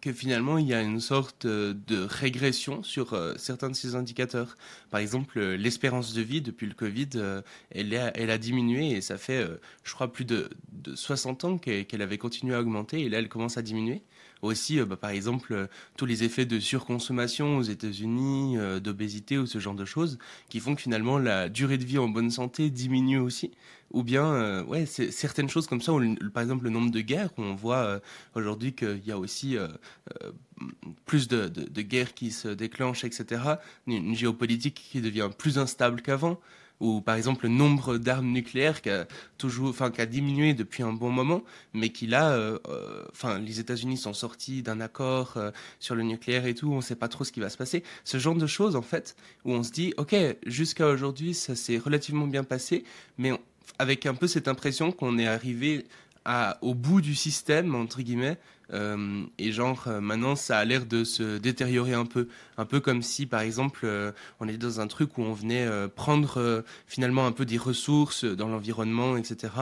que 0.00 0.12
finalement 0.12 0.58
il 0.58 0.66
y 0.66 0.74
a 0.74 0.82
une 0.82 1.00
sorte 1.00 1.44
euh, 1.44 1.74
de 1.86 2.02
régression 2.02 2.82
sur 2.82 3.12
euh, 3.14 3.34
certains 3.36 3.70
de 3.70 3.74
ces 3.74 3.94
indicateurs. 3.94 4.56
Par 4.90 5.00
exemple, 5.00 5.40
l'espérance 5.40 6.12
de 6.12 6.22
vie 6.22 6.40
depuis 6.40 6.66
le 6.66 6.74
Covid, 6.74 7.08
elle, 7.70 7.94
a 7.94 8.38
diminué 8.38 8.90
et 8.90 9.00
ça 9.00 9.16
fait, 9.16 9.46
je 9.84 9.94
crois, 9.94 10.12
plus 10.12 10.24
de, 10.24 10.50
60 10.94 11.44
ans 11.44 11.58
qu'elle 11.58 12.02
avait 12.02 12.18
continué 12.18 12.54
à 12.54 12.60
augmenter 12.60 13.00
et 13.00 13.08
là 13.08 13.18
elle 13.18 13.28
commence 13.28 13.56
à 13.56 13.62
diminuer. 13.62 14.02
Aussi, 14.42 14.80
bah, 14.80 14.96
par 14.96 15.10
exemple, 15.10 15.68
tous 15.96 16.04
les 16.04 16.24
effets 16.24 16.44
de 16.44 16.58
surconsommation 16.58 17.58
aux 17.58 17.62
États-Unis, 17.62 18.56
d'obésité 18.82 19.38
ou 19.38 19.46
ce 19.46 19.60
genre 19.60 19.74
de 19.74 19.84
choses, 19.84 20.18
qui 20.48 20.60
font 20.60 20.74
que 20.74 20.82
finalement 20.82 21.18
la 21.18 21.48
durée 21.48 21.78
de 21.78 21.84
vie 21.84 21.98
en 21.98 22.08
bonne 22.08 22.30
santé 22.30 22.68
diminue 22.68 23.18
aussi 23.18 23.52
ou 23.92 24.02
bien 24.02 24.32
euh, 24.32 24.64
ouais 24.64 24.86
certaines 24.86 25.48
choses 25.48 25.66
comme 25.66 25.80
ça 25.80 25.92
par 26.32 26.42
exemple 26.42 26.64
le 26.64 26.70
nombre 26.70 26.90
de 26.90 27.00
guerres 27.00 27.30
on 27.36 27.54
voit 27.54 27.76
euh, 27.76 28.00
aujourd'hui 28.34 28.72
qu'il 28.72 29.06
y 29.06 29.12
a 29.12 29.18
aussi 29.18 29.56
euh, 29.56 29.68
plus 31.06 31.28
de, 31.28 31.48
guerres 31.82 32.14
qui 32.14 32.30
se 32.30 32.48
déclenchent 32.48 33.04
etc 33.04 33.42
une, 33.86 34.14
géopolitique 34.14 34.74
qui 34.90 35.00
devient 35.00 35.30
plus 35.36 35.58
instable 35.58 36.02
qu'avant 36.02 36.38
ou 36.80 37.00
par 37.00 37.14
exemple 37.14 37.44
le 37.44 37.50
nombre 37.50 37.96
d'armes 37.98 38.32
nucléaires 38.32 38.82
qui 38.82 38.90
a 38.90 39.06
toujours 39.38 39.68
enfin 39.68 39.90
qui 39.90 40.00
a 40.00 40.06
diminué 40.06 40.54
depuis 40.54 40.82
un 40.82 40.92
bon 40.92 41.10
moment 41.10 41.44
mais 41.74 41.90
qui 41.90 42.06
là 42.06 42.58
enfin 43.12 43.38
les 43.38 43.60
États-Unis 43.60 43.96
sont 43.96 44.14
sortis 44.14 44.62
d'un 44.62 44.80
accord 44.80 45.38
sur 45.78 45.94
le 45.94 46.02
nucléaire 46.02 46.46
et 46.46 46.54
tout 46.54 46.72
on 46.72 46.80
sait 46.80 46.96
pas 46.96 47.08
trop 47.08 47.22
ce 47.22 47.30
qui 47.30 47.38
va 47.38 47.50
se 47.50 47.56
passer. 47.56 47.84
Ce 48.02 48.18
genre 48.18 48.34
de 48.34 48.48
choses 48.48 48.74
en 48.74 48.82
fait 48.82 49.14
où 49.44 49.52
on 49.52 49.62
se 49.62 49.70
dit 49.70 49.94
ok 49.96 50.16
jusqu'à 50.46 50.88
aujourd'hui 50.88 51.34
ça 51.34 51.54
s'est 51.54 51.78
relativement 51.78 52.26
bien 52.26 52.42
passé 52.42 52.82
mais 53.16 53.32
avec 53.78 54.06
un 54.06 54.14
peu 54.14 54.26
cette 54.26 54.48
impression 54.48 54.92
qu'on 54.92 55.18
est 55.18 55.26
arrivé 55.26 55.86
au 56.60 56.74
bout 56.74 57.00
du 57.00 57.14
système, 57.14 57.74
entre 57.74 58.02
guillemets, 58.02 58.38
euh, 58.72 59.24
et 59.38 59.52
genre 59.52 59.84
euh, 59.86 60.00
maintenant 60.00 60.34
ça 60.34 60.58
a 60.58 60.64
l'air 60.64 60.86
de 60.86 61.04
se 61.04 61.38
détériorer 61.38 61.94
un 61.94 62.06
peu. 62.06 62.28
Un 62.56 62.64
peu 62.64 62.80
comme 62.80 63.02
si 63.02 63.26
par 63.26 63.40
exemple 63.40 63.80
euh, 63.84 64.12
on 64.40 64.48
était 64.48 64.58
dans 64.58 64.80
un 64.80 64.86
truc 64.86 65.18
où 65.18 65.22
on 65.22 65.32
venait 65.32 65.68
prendre 65.94 66.64
finalement 66.86 67.26
un 67.26 67.32
peu 67.32 67.44
des 67.44 67.58
ressources 67.58 68.24
dans 68.24 68.48
l'environnement, 68.48 69.16
etc. 69.16 69.52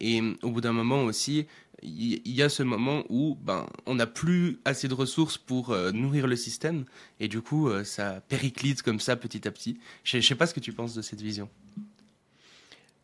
Et 0.00 0.20
au 0.42 0.50
bout 0.50 0.60
d'un 0.60 0.72
moment 0.72 1.04
aussi, 1.04 1.46
il 1.82 2.20
y, 2.24 2.42
a 2.42 2.48
ce 2.48 2.62
moment 2.62 3.02
où 3.08 3.36
ben, 3.42 3.66
on 3.86 3.96
n'a 3.96 4.06
plus 4.06 4.60
assez 4.64 4.86
de 4.86 4.94
ressources 4.94 5.36
pour 5.36 5.76
nourrir 5.92 6.28
le 6.28 6.36
système, 6.36 6.84
et 7.18 7.26
du 7.26 7.40
coup 7.40 7.68
ça 7.84 8.20
périclite 8.28 8.82
comme 8.82 9.00
ça 9.00 9.16
petit 9.16 9.46
à 9.48 9.50
petit. 9.50 9.78
Je 10.04 10.20
sais 10.20 10.34
pas 10.34 10.46
ce 10.46 10.54
que 10.54 10.60
tu 10.60 10.72
penses 10.72 10.94
de 10.94 11.02
cette 11.02 11.20
vision. 11.20 11.48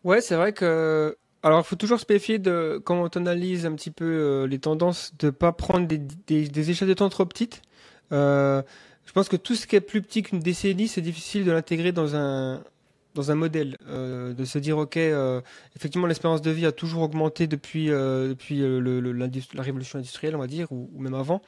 Ouais, 0.04 0.20
c'est 0.20 0.36
vrai 0.36 0.52
que 0.52 1.16
Alors, 1.42 1.60
il 1.60 1.64
faut 1.64 1.76
toujours 1.76 2.00
se 2.00 2.06
méfier 2.08 2.38
de, 2.38 2.80
quand 2.84 3.16
on 3.16 3.20
analyse 3.20 3.66
un 3.66 3.74
petit 3.74 3.90
peu 3.90 4.04
euh, 4.04 4.46
les 4.46 4.58
tendances, 4.58 5.12
de 5.18 5.30
pas 5.30 5.52
prendre 5.52 5.86
des, 5.86 6.70
échelles 6.70 6.88
de 6.88 6.94
temps 6.94 7.08
trop 7.08 7.26
petites. 7.26 7.62
Euh, 8.12 8.62
je 9.06 9.12
pense 9.12 9.28
que 9.28 9.36
tout 9.36 9.54
ce 9.54 9.66
qui 9.66 9.76
est 9.76 9.80
plus 9.80 10.02
petit 10.02 10.22
qu'une 10.22 10.40
décennie, 10.40 10.88
c'est 10.88 11.00
difficile 11.00 11.44
de 11.44 11.52
l'intégrer 11.52 11.92
dans 11.92 12.16
un, 12.16 12.62
dans 13.14 13.30
un 13.30 13.34
modèle. 13.34 13.76
Euh, 13.88 14.34
de 14.34 14.44
se 14.44 14.58
dire, 14.58 14.78
OK, 14.78 14.98
effectivement, 15.76 16.06
l'espérance 16.06 16.42
de 16.42 16.50
vie 16.50 16.66
a 16.66 16.72
toujours 16.72 17.02
augmenté 17.02 17.46
depuis, 17.46 17.86
depuis 17.88 18.60
la 18.60 19.62
révolution 19.62 19.98
industrielle, 19.98 20.36
on 20.36 20.40
va 20.40 20.46
dire, 20.46 20.70
ou 20.72 20.90
même 20.98 21.14
avant. 21.14 21.42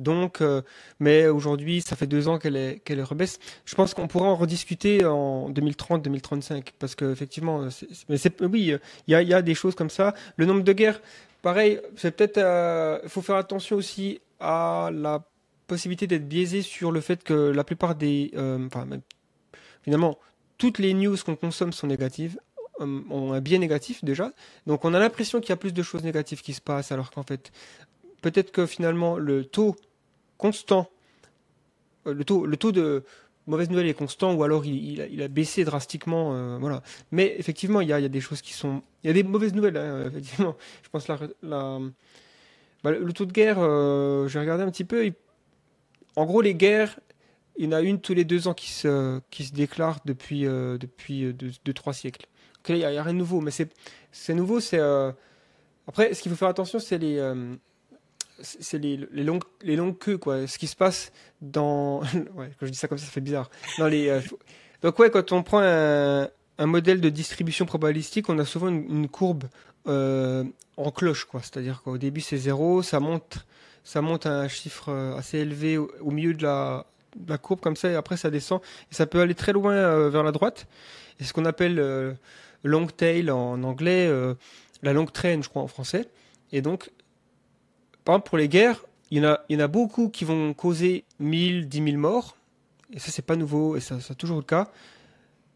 Donc, 0.00 0.40
euh, 0.40 0.62
mais 0.98 1.26
aujourd'hui, 1.26 1.82
ça 1.82 1.94
fait 1.94 2.06
deux 2.06 2.26
ans 2.26 2.38
qu'elle 2.38 2.56
est, 2.56 2.80
qu'elle 2.84 3.02
rebaisse. 3.02 3.38
Je 3.66 3.74
pense 3.74 3.92
qu'on 3.92 4.08
pourra 4.08 4.26
en 4.26 4.36
rediscuter 4.36 5.04
en 5.04 5.50
2030-2035 5.50 6.68
parce 6.78 6.94
qu'effectivement, 6.94 7.68
mais 8.08 8.16
c'est, 8.16 8.40
oui, 8.42 8.74
il 9.06 9.12
y 9.12 9.14
a, 9.14 9.22
y 9.22 9.34
a, 9.34 9.42
des 9.42 9.54
choses 9.54 9.74
comme 9.74 9.90
ça. 9.90 10.14
Le 10.36 10.46
nombre 10.46 10.62
de 10.62 10.72
guerres, 10.72 11.00
pareil, 11.42 11.80
c'est 11.96 12.16
peut-être, 12.16 12.38
il 12.38 12.44
euh, 12.44 13.08
faut 13.08 13.22
faire 13.22 13.36
attention 13.36 13.76
aussi 13.76 14.20
à 14.40 14.90
la 14.92 15.22
possibilité 15.66 16.06
d'être 16.06 16.26
biaisé 16.26 16.62
sur 16.62 16.92
le 16.92 17.00
fait 17.00 17.22
que 17.22 17.34
la 17.34 17.62
plupart 17.62 17.94
des, 17.94 18.30
euh, 18.36 18.66
enfin, 18.66 18.86
finalement, 19.82 20.18
toutes 20.56 20.78
les 20.78 20.94
news 20.94 21.16
qu'on 21.24 21.36
consomme 21.36 21.72
sont 21.72 21.86
négatives 21.86 22.38
euh, 22.80 23.02
ont 23.10 23.32
un 23.34 23.40
biais 23.40 23.58
négatif 23.58 24.02
déjà. 24.02 24.32
Donc 24.66 24.84
on 24.84 24.94
a 24.94 24.98
l'impression 24.98 25.40
qu'il 25.40 25.50
y 25.50 25.52
a 25.52 25.56
plus 25.56 25.74
de 25.74 25.82
choses 25.82 26.02
négatives 26.02 26.40
qui 26.40 26.54
se 26.54 26.60
passent 26.60 26.92
alors 26.92 27.10
qu'en 27.10 27.22
fait 27.22 27.52
peut-être 28.22 28.52
que 28.52 28.66
finalement 28.66 29.16
le 29.16 29.44
taux 29.44 29.76
constant, 30.40 30.90
euh, 32.06 32.14
le 32.14 32.24
taux, 32.24 32.46
le 32.46 32.56
taux 32.56 32.72
de 32.72 33.04
mauvaise 33.46 33.70
nouvelle 33.70 33.88
est 33.88 33.94
constant 33.94 34.34
ou 34.34 34.42
alors 34.42 34.64
il, 34.64 35.22
a, 35.22 35.28
baissé 35.28 35.64
drastiquement. 35.64 36.34
Euh, 36.34 36.58
voilà. 36.58 36.82
Mais 37.12 37.34
effectivement, 37.38 37.80
il 37.80 37.88
y, 37.88 37.92
a, 37.92 38.08
des 38.08 38.20
choses 38.20 38.40
qui 38.42 38.52
sont. 38.52 38.82
Il 39.02 39.08
y 39.08 39.10
a 39.10 39.14
des 39.14 39.22
mauvaises 39.22 39.54
nouvelles, 39.54 39.76
hein, 39.76 40.06
effectivement. 40.06 40.56
Je 40.82 40.88
pense 40.88 41.08
la, 41.08 41.18
bah, 42.82 42.92
le 42.92 43.12
taux 43.12 43.26
de 43.26 43.32
guerre, 43.32 43.56
euh, 43.58 44.26
j'ai 44.28 44.38
regardé 44.38 44.62
un 44.62 44.70
petit 44.70 44.84
peu. 44.84 45.12
En 46.16 46.24
gros, 46.24 46.40
les 46.40 46.54
guerres, 46.54 46.98
il 47.56 47.66
y 47.66 47.68
en 47.68 47.72
a 47.72 47.82
une 47.82 48.00
tous 48.00 48.14
les 48.14 48.24
deux 48.24 48.48
ans 48.48 48.54
qui 48.54 48.70
se, 48.70 49.20
qui 49.30 49.44
se 49.44 49.52
depuis, 50.04 50.46
euh, 50.46 50.78
depuis 50.78 51.32
deux, 51.34 51.50
deux, 51.64 51.72
trois 51.74 51.92
siècles. 51.92 52.26
il 52.68 52.76
n'y 52.76 52.84
a, 52.84 53.02
rien 53.02 53.12
de 53.12 53.18
nouveau, 53.18 53.40
mais 53.40 53.50
c'est 53.50 54.34
nouveau. 54.34 54.60
c'est 54.60 54.78
euh... 54.78 55.12
Après, 55.86 56.14
ce 56.14 56.22
qu'il 56.22 56.30
faut 56.30 56.36
faire 56.36 56.48
attention, 56.48 56.78
c'est 56.78 56.98
les 56.98 57.18
euh, 57.18 57.54
c'est 58.42 58.78
les, 58.78 58.96
longues, 58.96 59.42
les 59.62 59.76
longues 59.76 59.98
queues, 59.98 60.18
quoi. 60.18 60.46
Ce 60.46 60.58
qui 60.58 60.66
se 60.66 60.76
passe 60.76 61.12
dans. 61.40 62.00
quand 62.34 62.66
je 62.66 62.70
dis 62.70 62.78
ça 62.78 62.88
comme 62.88 62.98
ça, 62.98 63.06
ça 63.06 63.10
fait 63.10 63.20
bizarre. 63.20 63.50
Dans 63.78 63.86
les, 63.86 64.08
euh, 64.08 64.20
Donc, 64.82 64.98
ouais, 64.98 65.10
quand 65.10 65.32
on 65.32 65.42
prend 65.42 65.60
un, 65.62 66.28
modèle 66.66 67.00
de 67.00 67.08
distribution 67.08 67.66
probabilistique, 67.66 68.28
on 68.28 68.38
a 68.38 68.44
souvent 68.44 68.68
une, 68.68 69.08
courbe 69.08 69.44
euh, 69.86 70.44
en 70.76 70.90
cloche, 70.90 71.24
quoi. 71.24 71.40
C'est-à-dire 71.40 71.82
qu'au 71.82 71.98
début, 71.98 72.20
c'est 72.20 72.36
zéro, 72.36 72.82
ça 72.82 73.00
monte, 73.00 73.46
ça 73.84 74.02
monte 74.02 74.26
à 74.26 74.40
un 74.40 74.48
chiffre 74.48 74.90
euh, 74.90 75.16
assez 75.16 75.38
élevé 75.38 75.78
au, 75.78 76.10
milieu 76.10 76.34
de 76.34 76.42
la, 76.42 76.84
courbe, 77.38 77.60
comme 77.60 77.76
ça, 77.76 77.90
et 77.90 77.94
après, 77.94 78.16
ça 78.16 78.30
descend. 78.30 78.60
Et 78.90 78.94
ça 78.94 79.06
peut 79.06 79.20
aller 79.20 79.34
très 79.34 79.52
loin 79.52 80.08
vers 80.08 80.22
la 80.22 80.32
droite. 80.32 80.66
Et 81.18 81.24
ce 81.24 81.32
qu'on 81.32 81.44
appelle 81.44 82.16
long 82.62 82.86
tail 82.86 83.30
en 83.30 83.62
anglais, 83.62 84.10
la 84.82 84.92
longue 84.92 85.12
traîne, 85.12 85.42
je 85.42 85.48
crois, 85.48 85.62
en 85.62 85.68
français. 85.68 86.06
Et 86.52 86.62
donc, 86.62 86.90
exemple, 88.12 88.28
pour 88.28 88.38
les 88.38 88.48
guerres, 88.48 88.84
il 89.10 89.18
y 89.18 89.56
en 89.56 89.60
a, 89.60 89.68
beaucoup 89.68 90.08
qui 90.08 90.24
vont 90.24 90.54
causer 90.54 91.04
1000, 91.18 91.68
10 91.68 91.84
000 91.84 91.96
morts. 91.96 92.36
Et 92.92 92.98
ça, 92.98 93.10
c'est 93.10 93.22
pas 93.22 93.36
nouveau, 93.36 93.76
et 93.76 93.80
ça, 93.80 94.00
c'est 94.00 94.14
toujours 94.14 94.36
le 94.36 94.44
cas. 94.44 94.70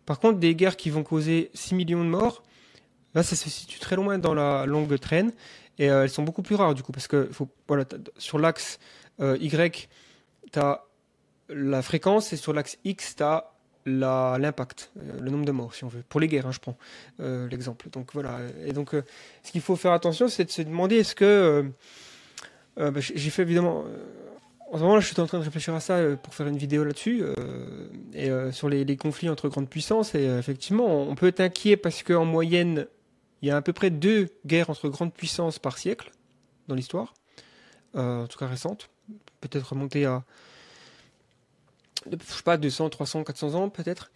Par 0.06 0.18
contre, 0.18 0.38
des 0.38 0.54
guerres 0.54 0.76
qui 0.76 0.90
vont 0.90 1.02
causer 1.02 1.50
6 1.54 1.74
millions 1.74 2.04
de 2.04 2.08
morts, 2.08 2.42
là, 3.14 3.22
ça 3.22 3.36
se 3.36 3.48
situe 3.48 3.78
très 3.78 3.96
loin 3.96 4.18
dans 4.18 4.34
la 4.34 4.66
longue 4.66 4.98
traîne. 4.98 5.32
Et 5.78 5.90
euh, 5.90 6.04
elles 6.04 6.10
sont 6.10 6.22
beaucoup 6.22 6.42
plus 6.42 6.56
rares, 6.56 6.74
du 6.74 6.82
coup, 6.82 6.92
parce 6.92 7.08
que 7.08 7.30
sur 8.18 8.38
l'axe 8.38 8.78
euh, 9.20 9.36
Y, 9.40 9.88
tu 10.52 10.58
as 10.58 10.84
la 11.48 11.82
fréquence, 11.82 12.32
et 12.32 12.36
sur 12.36 12.52
l'axe 12.52 12.76
X, 12.84 13.16
tu 13.16 13.22
as 13.22 13.50
l'impact, 13.86 14.92
euh, 14.96 15.20
le 15.20 15.30
nombre 15.30 15.44
de 15.44 15.52
morts, 15.52 15.74
si 15.74 15.84
on 15.84 15.88
veut. 15.88 16.02
Pour 16.08 16.20
les 16.20 16.26
guerres, 16.26 16.46
hein, 16.46 16.52
je 16.52 16.60
prends 16.60 16.76
l'exemple. 17.18 17.88
Donc 17.90 18.12
voilà. 18.14 18.40
Et 18.66 18.72
donc, 18.72 18.90
ce 19.42 19.52
qu'il 19.52 19.60
faut 19.60 19.76
faire 19.76 19.92
attention, 19.92 20.26
c'est 20.26 20.44
de 20.44 20.50
se 20.50 20.62
demander 20.62 20.96
est-ce 20.96 21.14
que 21.14 21.70
bah, 22.76 23.00
j'ai 23.00 23.30
fait 23.30 23.42
évidemment. 23.42 23.84
Euh, 23.86 24.04
en 24.72 24.78
ce 24.78 24.82
moment, 24.82 24.94
là, 24.94 25.00
je 25.00 25.06
suis 25.06 25.20
en 25.20 25.26
train 25.26 25.38
de 25.38 25.44
réfléchir 25.44 25.74
à 25.74 25.80
ça 25.80 25.94
euh, 25.94 26.16
pour 26.16 26.34
faire 26.34 26.48
une 26.48 26.56
vidéo 26.56 26.82
là-dessus 26.82 27.22
euh, 27.22 27.88
et 28.12 28.52
sur 28.52 28.68
les, 28.68 28.96
conflits 28.96 29.28
entre 29.28 29.48
grandes 29.48 29.68
puissances. 29.68 30.14
Et 30.14 30.24
effectivement, 30.24 31.02
on 31.02 31.14
peut 31.14 31.28
être 31.28 31.40
inquiet 31.40 31.76
parce 31.76 32.02
qu'en 32.02 32.24
moyenne, 32.24 32.86
il 33.42 33.48
y 33.48 33.50
a 33.50 33.56
à 33.56 33.62
peu 33.62 33.72
près 33.72 33.90
deux 33.90 34.28
guerres 34.46 34.70
entre 34.70 34.88
grandes 34.88 35.12
puissances 35.12 35.58
par 35.58 35.78
siècle 35.78 36.10
dans 36.66 36.74
l'histoire, 36.74 37.14
en 37.94 38.26
tout 38.26 38.38
cas 38.38 38.46
récente, 38.46 38.88
peut-être 39.40 39.70
remontée 39.70 40.06
à 40.06 40.24
je 42.10 42.16
sais 42.26 42.42
pas 42.42 42.56
200, 42.56 42.90
300, 42.90 43.24
400 43.24 43.54
ans 43.54 43.68
peut-être. 43.68 44.10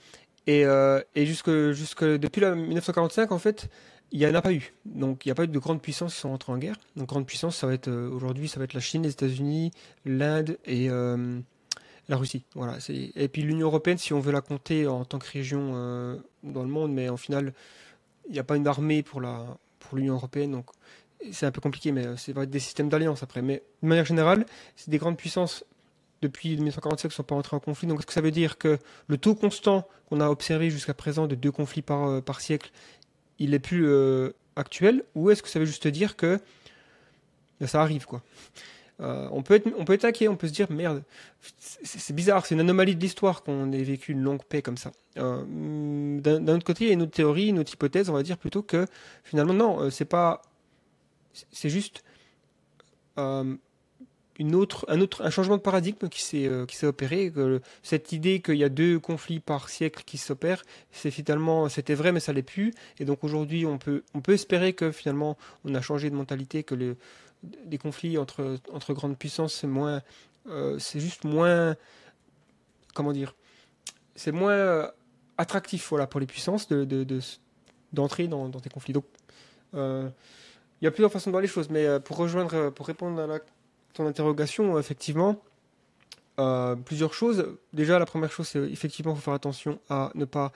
Et, 0.46 0.62
et 0.62 1.26
jusque, 1.26 1.50
jusque 1.72 2.04
depuis 2.04 2.40
la 2.40 2.54
1945 2.54 3.32
en 3.32 3.38
fait, 3.38 3.68
il 4.10 4.18
n'y 4.18 4.26
en 4.26 4.34
a 4.34 4.42
pas 4.42 4.52
eu. 4.52 4.72
Donc 4.84 5.24
il 5.24 5.28
n'y 5.28 5.32
a 5.32 5.34
pas 5.34 5.44
eu 5.44 5.48
de 5.48 5.58
grandes 5.58 5.82
puissances 5.82 6.14
qui 6.14 6.20
sont 6.20 6.30
entrées 6.30 6.52
en 6.52 6.58
guerre. 6.58 6.76
Donc 6.96 7.08
grandes 7.08 7.26
puissances, 7.26 7.56
ça 7.56 7.66
va 7.66 7.74
être 7.74 7.88
euh, 7.88 8.10
aujourd'hui, 8.10 8.48
ça 8.48 8.58
va 8.58 8.64
être 8.64 8.74
la 8.74 8.80
Chine, 8.80 9.02
les 9.02 9.10
États-Unis, 9.10 9.70
l'Inde 10.04 10.58
et 10.64 10.88
euh, 10.90 11.40
la 12.08 12.16
Russie. 12.16 12.44
Voilà. 12.54 12.78
Et 12.88 13.28
puis 13.28 13.42
l'Union 13.42 13.66
européenne, 13.66 13.98
si 13.98 14.12
on 14.12 14.20
veut 14.20 14.32
la 14.32 14.40
compter 14.40 14.86
en 14.86 15.04
tant 15.04 15.18
que 15.18 15.30
région 15.30 15.72
euh, 15.74 16.16
dans 16.42 16.62
le 16.62 16.68
monde, 16.68 16.92
mais 16.92 17.08
en 17.08 17.16
final, 17.16 17.52
il 18.28 18.32
n'y 18.32 18.38
a 18.38 18.44
pas 18.44 18.56
une 18.56 18.66
armée 18.66 19.02
pour 19.02 19.20
la 19.20 19.58
pour 19.78 19.96
l'Union 19.96 20.14
européenne, 20.14 20.52
donc 20.52 20.66
c'est 21.32 21.46
un 21.46 21.50
peu 21.50 21.60
compliqué, 21.60 21.92
mais 21.92 22.04
c'est 22.16 22.32
va 22.32 22.42
être 22.42 22.50
des 22.50 22.58
systèmes 22.58 22.88
d'alliance 22.88 23.22
après. 23.22 23.42
Mais 23.42 23.62
de 23.82 23.88
manière 23.88 24.04
générale, 24.04 24.44
c'est 24.76 24.90
des 24.90 24.98
grandes 24.98 25.16
puissances 25.16 25.64
depuis 26.20 26.54
1945 26.56 27.08
qui 27.08 27.12
ne 27.12 27.14
sont 27.14 27.22
pas 27.22 27.34
entrées 27.34 27.56
en 27.56 27.60
conflit. 27.60 27.88
Donc 27.88 28.00
est-ce 28.00 28.06
que 28.06 28.12
ça 28.12 28.20
veut 28.20 28.30
dire 28.30 28.58
que 28.58 28.78
le 29.06 29.18
taux 29.18 29.34
constant 29.34 29.86
qu'on 30.08 30.20
a 30.20 30.28
observé 30.28 30.70
jusqu'à 30.70 30.94
présent 30.94 31.26
de 31.26 31.34
deux 31.34 31.52
conflits 31.52 31.82
par 31.82 32.40
siècle 32.40 32.70
il 33.38 33.54
est 33.54 33.58
plus 33.58 33.86
euh, 33.86 34.32
actuel 34.56 35.04
ou 35.14 35.30
est-ce 35.30 35.42
que 35.42 35.48
ça 35.48 35.58
veut 35.58 35.66
juste 35.66 35.88
dire 35.88 36.16
que 36.16 36.40
ben, 37.60 37.66
ça 37.66 37.80
arrive 37.82 38.06
quoi. 38.06 38.22
Euh, 39.00 39.28
on 39.30 39.42
peut 39.42 39.54
être 39.54 39.68
on 39.78 39.84
peut 39.84 39.98
on 40.28 40.36
peut 40.36 40.48
se 40.48 40.52
dire 40.52 40.70
merde 40.72 41.04
c'est 41.84 42.12
bizarre 42.12 42.44
c'est 42.44 42.56
une 42.56 42.60
anomalie 42.60 42.96
de 42.96 43.00
l'histoire 43.00 43.44
qu'on 43.44 43.70
ait 43.70 43.82
vécu 43.84 44.10
une 44.10 44.22
longue 44.22 44.42
paix 44.42 44.60
comme 44.60 44.76
ça. 44.76 44.90
Euh, 45.18 46.20
d'un 46.20 46.48
autre 46.48 46.64
côté 46.64 46.84
il 46.84 46.88
y 46.88 46.90
a 46.90 46.94
une 46.94 47.02
autre 47.02 47.12
théorie 47.12 47.48
une 47.48 47.60
autre 47.60 47.72
hypothèse 47.72 48.10
on 48.10 48.14
va 48.14 48.24
dire 48.24 48.38
plutôt 48.38 48.62
que 48.62 48.86
finalement 49.22 49.54
non 49.54 49.90
c'est 49.90 50.04
pas 50.04 50.42
c'est 51.52 51.70
juste 51.70 52.02
une 54.38 54.54
autre, 54.54 54.86
un 54.88 55.00
autre, 55.00 55.24
un 55.24 55.30
changement 55.30 55.56
de 55.56 55.62
paradigme 55.62 56.08
qui 56.08 56.22
s'est 56.22 56.46
euh, 56.46 56.66
opéré. 56.84 57.32
Cette 57.82 58.12
idée 58.12 58.40
qu'il 58.40 58.54
y 58.54 58.64
a 58.64 58.68
deux 58.68 59.00
conflits 59.00 59.40
par 59.40 59.68
siècle 59.68 60.04
qui 60.06 60.16
s'opèrent, 60.16 60.62
c'est 60.92 61.10
finalement 61.10 61.68
c'était 61.68 61.94
vrai 61.94 62.12
mais 62.12 62.20
ça 62.20 62.32
l'est 62.32 62.42
plus. 62.42 62.72
Et 62.98 63.04
donc 63.04 63.24
aujourd'hui 63.24 63.66
on 63.66 63.78
peut 63.78 64.04
on 64.14 64.20
peut 64.20 64.32
espérer 64.32 64.72
que 64.72 64.92
finalement 64.92 65.36
on 65.64 65.74
a 65.74 65.80
changé 65.80 66.08
de 66.08 66.14
mentalité, 66.14 66.62
que 66.62 66.76
le, 66.76 66.96
les 67.68 67.78
conflits 67.78 68.16
entre 68.16 68.58
entre 68.72 68.94
grandes 68.94 69.18
puissances 69.18 69.54
c'est 69.54 69.66
moins 69.66 70.02
euh, 70.48 70.78
c'est 70.78 71.00
juste 71.00 71.24
moins 71.24 71.74
comment 72.94 73.12
dire 73.12 73.34
c'est 74.14 74.32
moins 74.32 74.88
attractif 75.36 75.88
voilà 75.90 76.06
pour 76.06 76.20
les 76.20 76.26
puissances 76.26 76.68
de 76.68 76.84
d'entrer 77.92 78.22
de, 78.24 78.28
de, 78.28 78.30
dans, 78.30 78.48
dans 78.48 78.60
des 78.60 78.70
conflits. 78.70 78.92
Donc 78.92 79.04
euh, 79.74 80.08
il 80.80 80.84
y 80.84 80.88
a 80.88 80.92
plusieurs 80.92 81.10
façons 81.10 81.30
de 81.30 81.32
voir 81.32 81.42
les 81.42 81.48
choses, 81.48 81.70
mais 81.70 81.98
pour 81.98 82.18
rejoindre, 82.18 82.70
pour 82.70 82.86
répondre 82.86 83.20
à 83.20 83.26
la 83.26 83.40
ton 83.92 84.06
interrogation, 84.06 84.78
effectivement, 84.78 85.42
euh, 86.38 86.76
plusieurs 86.76 87.14
choses. 87.14 87.46
Déjà, 87.72 87.98
la 87.98 88.06
première 88.06 88.30
chose, 88.30 88.46
c'est 88.46 88.60
effectivement, 88.70 89.14
faut 89.14 89.20
faire 89.20 89.34
attention 89.34 89.80
à 89.88 90.10
ne 90.14 90.24
pas 90.24 90.52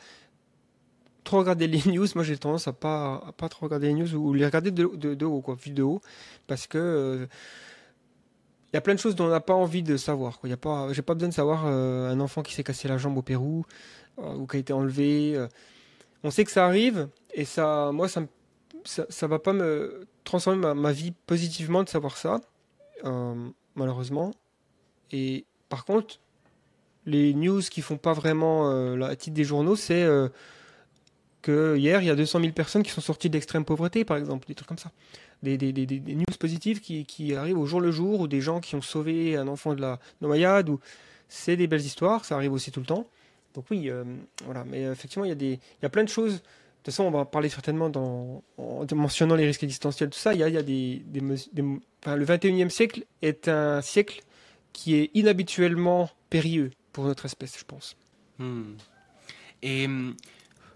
trop 1.25 1.38
regarder 1.38 1.66
les 1.66 1.83
news. 1.90 2.07
Moi, 2.14 2.25
j'ai 2.25 2.37
tendance 2.38 2.68
à 2.68 2.73
pas, 2.73 3.33
pas 3.37 3.49
trop 3.49 3.66
regarder 3.66 3.88
les 3.88 3.95
news 3.95 4.14
ou 4.14 4.33
les 4.33 4.45
regarder 4.45 4.71
de, 4.71 5.25
haut, 5.25 5.40
quoi, 5.40 5.57
vu 5.57 5.71
de 5.73 5.83
haut, 5.83 6.01
parce 6.47 6.66
que 6.66 6.79
euh, 6.79 7.27
il 8.73 8.77
y 8.77 8.79
a 8.79 8.81
plein 8.81 8.95
de 8.95 9.01
choses 9.01 9.16
dont 9.16 9.27
on 9.27 9.31
n'a 9.31 9.40
pas 9.40 9.55
envie 9.55 9.83
de 9.83 9.97
savoir. 9.97 10.38
Quoi. 10.38 10.49
Y 10.49 10.53
a 10.53 10.57
pas, 10.57 10.92
j'ai 10.92 11.03
pas 11.03 11.14
besoin 11.14 11.29
de 11.29 11.35
savoir 11.35 11.64
euh, 11.66 12.11
un 12.11 12.21
enfant 12.21 12.42
qui 12.42 12.55
s'est 12.55 12.64
cassé 12.64 12.88
la 12.88 12.97
jambe 12.97 13.18
au 13.18 13.23
Pérou 13.23 13.64
ou 14.18 14.47
qui 14.47 14.57
a 14.57 14.61
été 14.61 14.73
enlevé. 14.73 15.47
On 16.23 16.31
sait 16.31 16.45
que 16.45 16.51
ça 16.51 16.66
arrive 16.66 17.09
et 17.35 17.45
ça, 17.45 17.90
moi, 17.92 18.09
ça, 18.09 18.23
ça, 18.85 19.27
va 19.27 19.38
pas 19.38 19.53
me 19.53 20.07
transformer 20.23 20.75
ma 20.75 20.92
vie 20.92 21.12
positivement 21.27 21.83
de 21.83 21.88
savoir 21.88 22.16
ça 22.16 22.40
malheureusement. 23.75 24.33
Et 25.11 25.45
par 25.69 25.85
contre, 25.85 26.19
les 27.07 27.35
news 27.35 27.61
qui 27.61 27.83
font 27.83 27.97
pas 27.97 28.12
vraiment 28.12 28.71
euh, 28.71 28.97
la 28.97 29.17
titre 29.17 29.35
des 29.35 29.45
journaux, 29.45 29.77
c'est 29.77 30.03
euh, 30.03 30.29
que 31.43 31.77
hier, 31.77 32.01
il 32.01 32.07
y 32.07 32.11
a 32.11 32.15
200 32.15 32.41
000 32.41 32.53
personnes 32.53 32.83
qui 32.83 32.91
sont 32.91 33.01
sorties 33.01 33.29
de 33.29 33.35
l'extrême 33.35 33.65
pauvreté, 33.65 34.05
par 34.05 34.17
exemple, 34.17 34.46
des 34.46 34.55
trucs 34.55 34.69
comme 34.69 34.79
ça. 34.79 34.92
Des, 35.42 35.59
des, 35.59 35.73
des, 35.73 35.87
des 35.87 36.15
news 36.15 36.25
positives 36.38 36.81
qui, 36.81 37.05
qui, 37.05 37.35
arrivent 37.35 37.59
au 37.59 37.67
jour 37.67 37.81
le 37.81 37.90
jour, 37.90 38.21
ou 38.21 38.29
des 38.29 38.40
gens 38.40 38.61
qui 38.61 38.77
ont 38.77 38.83
sauvé 38.83 39.37
un 39.37 39.48
enfant 39.48 39.75
de 39.75 39.81
la 39.81 39.98
noyade, 40.21 40.69
ou 40.69 40.79
c'est 41.29 41.57
des 41.57 41.67
belles 41.67 41.81
histoires, 41.81 42.25
ça 42.25 42.37
arrive 42.37 42.53
aussi 42.53 42.71
tout 42.71 42.81
le 42.81 42.87
temps. 42.87 43.07
Donc 43.55 43.65
oui, 43.71 43.90
euh, 43.90 44.05
voilà. 44.44 44.65
Mais 44.65 44.83
effectivement, 44.83 45.25
il 45.25 45.29
y, 45.29 45.33
a 45.33 45.37
des, 45.37 45.55
il 45.55 45.83
y 45.83 45.87
a 45.87 45.88
plein 45.88 46.05
de 46.05 46.09
choses 46.09 46.42
toute 46.85 46.95
façon, 46.95 47.05
on 47.05 47.11
va 47.13 47.21
en 47.21 47.27
parler 47.27 47.49
certainement 47.49 47.89
dans, 47.89 48.43
en 48.59 48.87
mentionnant 48.95 49.37
les 49.37 49.47
risques 49.47 49.63
existentiels, 49.63 50.11
tout 50.11 50.19
ça. 50.19 50.35
Il 50.35 50.41
y 50.41 50.43
a, 50.43 50.49
il 50.49 50.55
y 50.55 50.59
a 50.59 50.63
des, 50.63 51.03
le 51.15 52.25
21e 52.25 52.71
siècle 52.71 53.05
est 53.23 53.47
un 53.47 53.81
siècle 53.83 54.23
qui 54.73 54.97
est 54.97 55.11
inhabituellement 55.15 56.11
périlleux 56.29 56.71
pour 56.93 57.05
notre 57.05 57.27
espèce, 57.27 57.57
je 57.59 57.65
pense. 57.65 57.97
Hmm. 58.39 58.75
Et 59.63 59.89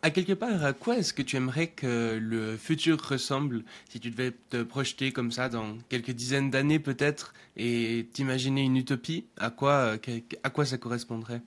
à 0.03 0.11
quelque 0.11 0.35
part, 0.35 0.65
à 0.65 0.73
quoi 0.73 0.97
est-ce 0.99 1.13
que 1.13 1.23
tu 1.23 1.35
aimerais 1.35 1.67
que 1.67 2.17
le 2.23 2.57
futur 2.57 3.03
ressemble? 3.03 3.65
Si 3.89 3.99
tu 3.99 4.11
devais 4.11 4.33
te 4.51 4.63
projeter 4.63 5.11
comme 5.11 5.33
ça 5.33 5.49
dans 5.49 5.77
quelques 5.89 6.13
dizaines 6.13 6.51
d'années 6.51 6.79
peut-être 6.79 7.35
et 7.57 8.07
t'imaginer 8.13 8.63
une 8.63 8.77
utopie 8.77 9.27
À 9.37 9.51
quoi, 9.51 9.97
à 10.45 10.51
quoi 10.51 10.65
ça 10.65 10.79
correspondrait? 10.79 11.43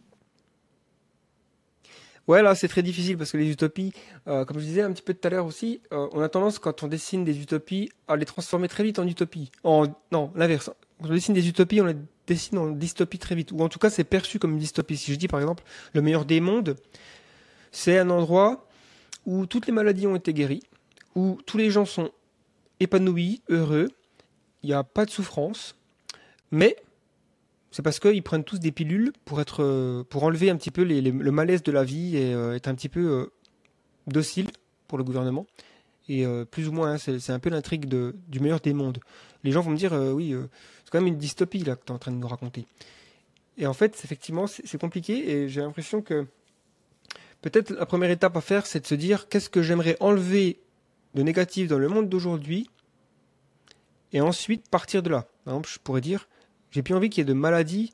Ouais, 2.30 2.43
là, 2.43 2.53
c'est 2.53 2.67
très 2.67 2.84
difficile 2.84 3.17
parce 3.17 3.32
que 3.32 3.38
les 3.38 3.49
utopies, 3.49 3.91
euh, 4.27 4.45
comme 4.45 4.59
je 4.59 4.63
disais 4.63 4.84
un 4.84 4.91
petit 4.91 5.01
peu 5.01 5.15
tout 5.15 5.27
à 5.27 5.32
l'heure 5.32 5.47
aussi, 5.47 5.82
euh, 5.91 6.07
on 6.11 6.21
a 6.21 6.30
tendance, 6.30 6.59
quand 6.59 6.84
on 6.84 6.88
dessine 6.88 7.23
des 7.23 7.41
utopies, 7.41 7.89
à 8.07 8.15
les 8.15 8.25
transformer 8.25 8.67
très 8.67 8.84
vite 8.84 8.99
en 8.99 9.07
utopies. 9.07 9.49
En, 9.63 9.88
non, 10.11 10.32
l'inverse. 10.36 10.69
Quand 11.01 11.09
on 11.09 11.13
dessine 11.13 11.34
des 11.34 11.47
utopies, 11.47 11.82
on 11.82 11.86
les 11.86 11.95
dessine 12.27 12.59
en 12.59 12.67
dystopie 12.67 13.17
très 13.17 13.34
vite. 13.34 13.51
Ou 13.51 13.61
en 13.61 13.67
tout 13.67 13.80
cas, 13.80 13.89
c'est 13.89 14.03
perçu 14.03 14.38
comme 14.38 14.51
une 14.51 14.59
dystopie. 14.59 14.95
Si 14.95 15.11
je 15.11 15.17
dis, 15.17 15.27
par 15.27 15.39
exemple, 15.39 15.63
le 15.93 16.03
meilleur 16.03 16.23
des 16.23 16.39
mondes, 16.39 16.75
c'est 17.71 17.97
un 17.97 18.11
endroit 18.11 18.67
où 19.25 19.47
toutes 19.47 19.65
les 19.65 19.73
maladies 19.73 20.05
ont 20.05 20.15
été 20.15 20.32
guéries, 20.32 20.61
où 21.15 21.39
tous 21.47 21.57
les 21.57 21.71
gens 21.71 21.86
sont 21.86 22.11
épanouis, 22.80 23.41
heureux, 23.49 23.89
il 24.61 24.67
n'y 24.69 24.75
a 24.75 24.84
pas 24.84 25.05
de 25.05 25.09
souffrance, 25.09 25.75
mais 26.51 26.75
c'est 27.72 27.82
parce 27.84 27.99
qu'ils 27.99 28.24
prennent 28.24 28.43
tous 28.43 28.59
des 28.59 28.72
pilules 28.72 29.13
pour, 29.26 29.41
être, 29.41 29.63
euh, 29.63 30.03
pour 30.03 30.24
enlever 30.24 30.49
un 30.49 30.57
petit 30.57 30.72
peu 30.72 30.84
le 30.84 31.32
malaise 31.32 31.61
de 31.63 31.72
la 31.72 31.84
vie 31.84 32.17
et 32.17 32.34
euh, 32.34 32.55
être 32.55 32.67
un 32.67 32.76
petit 32.76 32.89
peu 32.89 32.99
euh, 32.99 33.32
docile 34.07 34.47
pour 34.88 34.97
le 34.97 35.03
gouvernement. 35.03 35.45
Et 36.11 36.26
plus 36.49 36.67
ou 36.67 36.72
moins, 36.72 36.93
hein, 36.93 36.97
c'est 36.97 37.30
un 37.30 37.38
peu 37.38 37.51
l'intrigue 37.51 37.86
du 37.86 38.39
meilleur 38.39 38.59
des 38.61 38.74
mondes. 38.74 38.97
Les 39.43 39.51
gens 39.51 39.61
vont 39.61 39.70
me 39.70 39.78
dire, 39.78 39.93
oui, 39.93 40.34
c'est 40.84 40.89
quand 40.89 40.97
même 40.97 41.05
une 41.05 41.20
dystopie 41.20 41.59
là 41.59 41.76
que 41.76 41.86
tu 41.86 41.91
es 41.91 41.95
en 41.95 41.99
train 41.99 42.11
de 42.11 42.17
nous 42.17 42.28
raconter. 42.28 42.65
Et 43.59 43.67
en 43.67 43.74
fait, 43.74 43.93
effectivement, 44.03 44.47
c'est 44.47 44.82
compliqué 44.82 45.30
et 45.30 45.49
j'ai 45.49 45.61
l'impression 45.61 46.01
que 46.01 46.26
peut-être 47.43 47.70
la 47.70 47.86
première 47.86 48.09
étape 48.09 48.36
à 48.36 48.41
faire, 48.41 48.65
c'est 48.65 48.80
de 48.80 48.88
se 48.88 48.95
dire 48.95 49.30
qu'est-ce 49.30 49.51
que 49.51 49.61
j'aimerais 49.61 49.97
enlever 49.99 50.59
de 51.13 51.22
négatif 51.22 51.67
dans 51.67 51.78
le 51.78 51.89
monde 51.89 52.09
d'aujourd'hui 52.09 52.72
et 54.11 54.20
ensuite 54.20 54.67
partir 54.67 55.03
de 55.03 55.11
là. 55.11 55.28
Par 55.45 55.53
exemple, 55.53 55.70
je 55.72 55.78
pourrais 55.78 56.01
dire 56.01 56.28
j'ai 56.72 56.84
plus 56.84 56.93
envie 56.93 57.09
qu'il 57.09 57.22
y 57.22 57.24
ait 57.24 57.26
de 57.26 57.34
maladies 57.34 57.93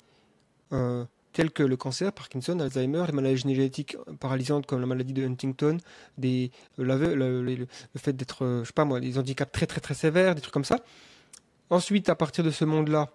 euh, 0.74 1.06
telles 1.34 1.52
que 1.52 1.64
le 1.64 1.76
cancer, 1.76 2.14
Parkinson, 2.14 2.60
Alzheimer, 2.60 3.04
les 3.08 3.14
maladies 3.14 3.38
génétiques 3.38 3.98
paralysantes 4.20 4.66
comme 4.66 4.80
la 4.80 4.86
maladie 4.86 5.14
de 5.14 5.26
Huntington, 5.26 5.78
des, 6.18 6.52
le, 6.78 7.68
fait 7.98 8.14
d'être, 8.14 8.46
euh, 8.46 8.64
je 8.64 8.68
sais 8.68 8.74
pas 8.74 8.86
moi, 8.86 9.00
des 9.00 9.18
handicaps 9.18 9.52
très 9.52 9.68
très 9.68 9.82
très 9.82 9.94
sévères, 9.94 10.34
des 10.34 10.42
trucs 10.42 10.54
comme 10.54 10.64
ça. 10.64 10.80
Ensuite, 11.70 12.10
à 12.10 12.16
partir 12.16 12.44
de 12.44 12.52
ce 12.52 12.64
monde-là, 12.64 13.10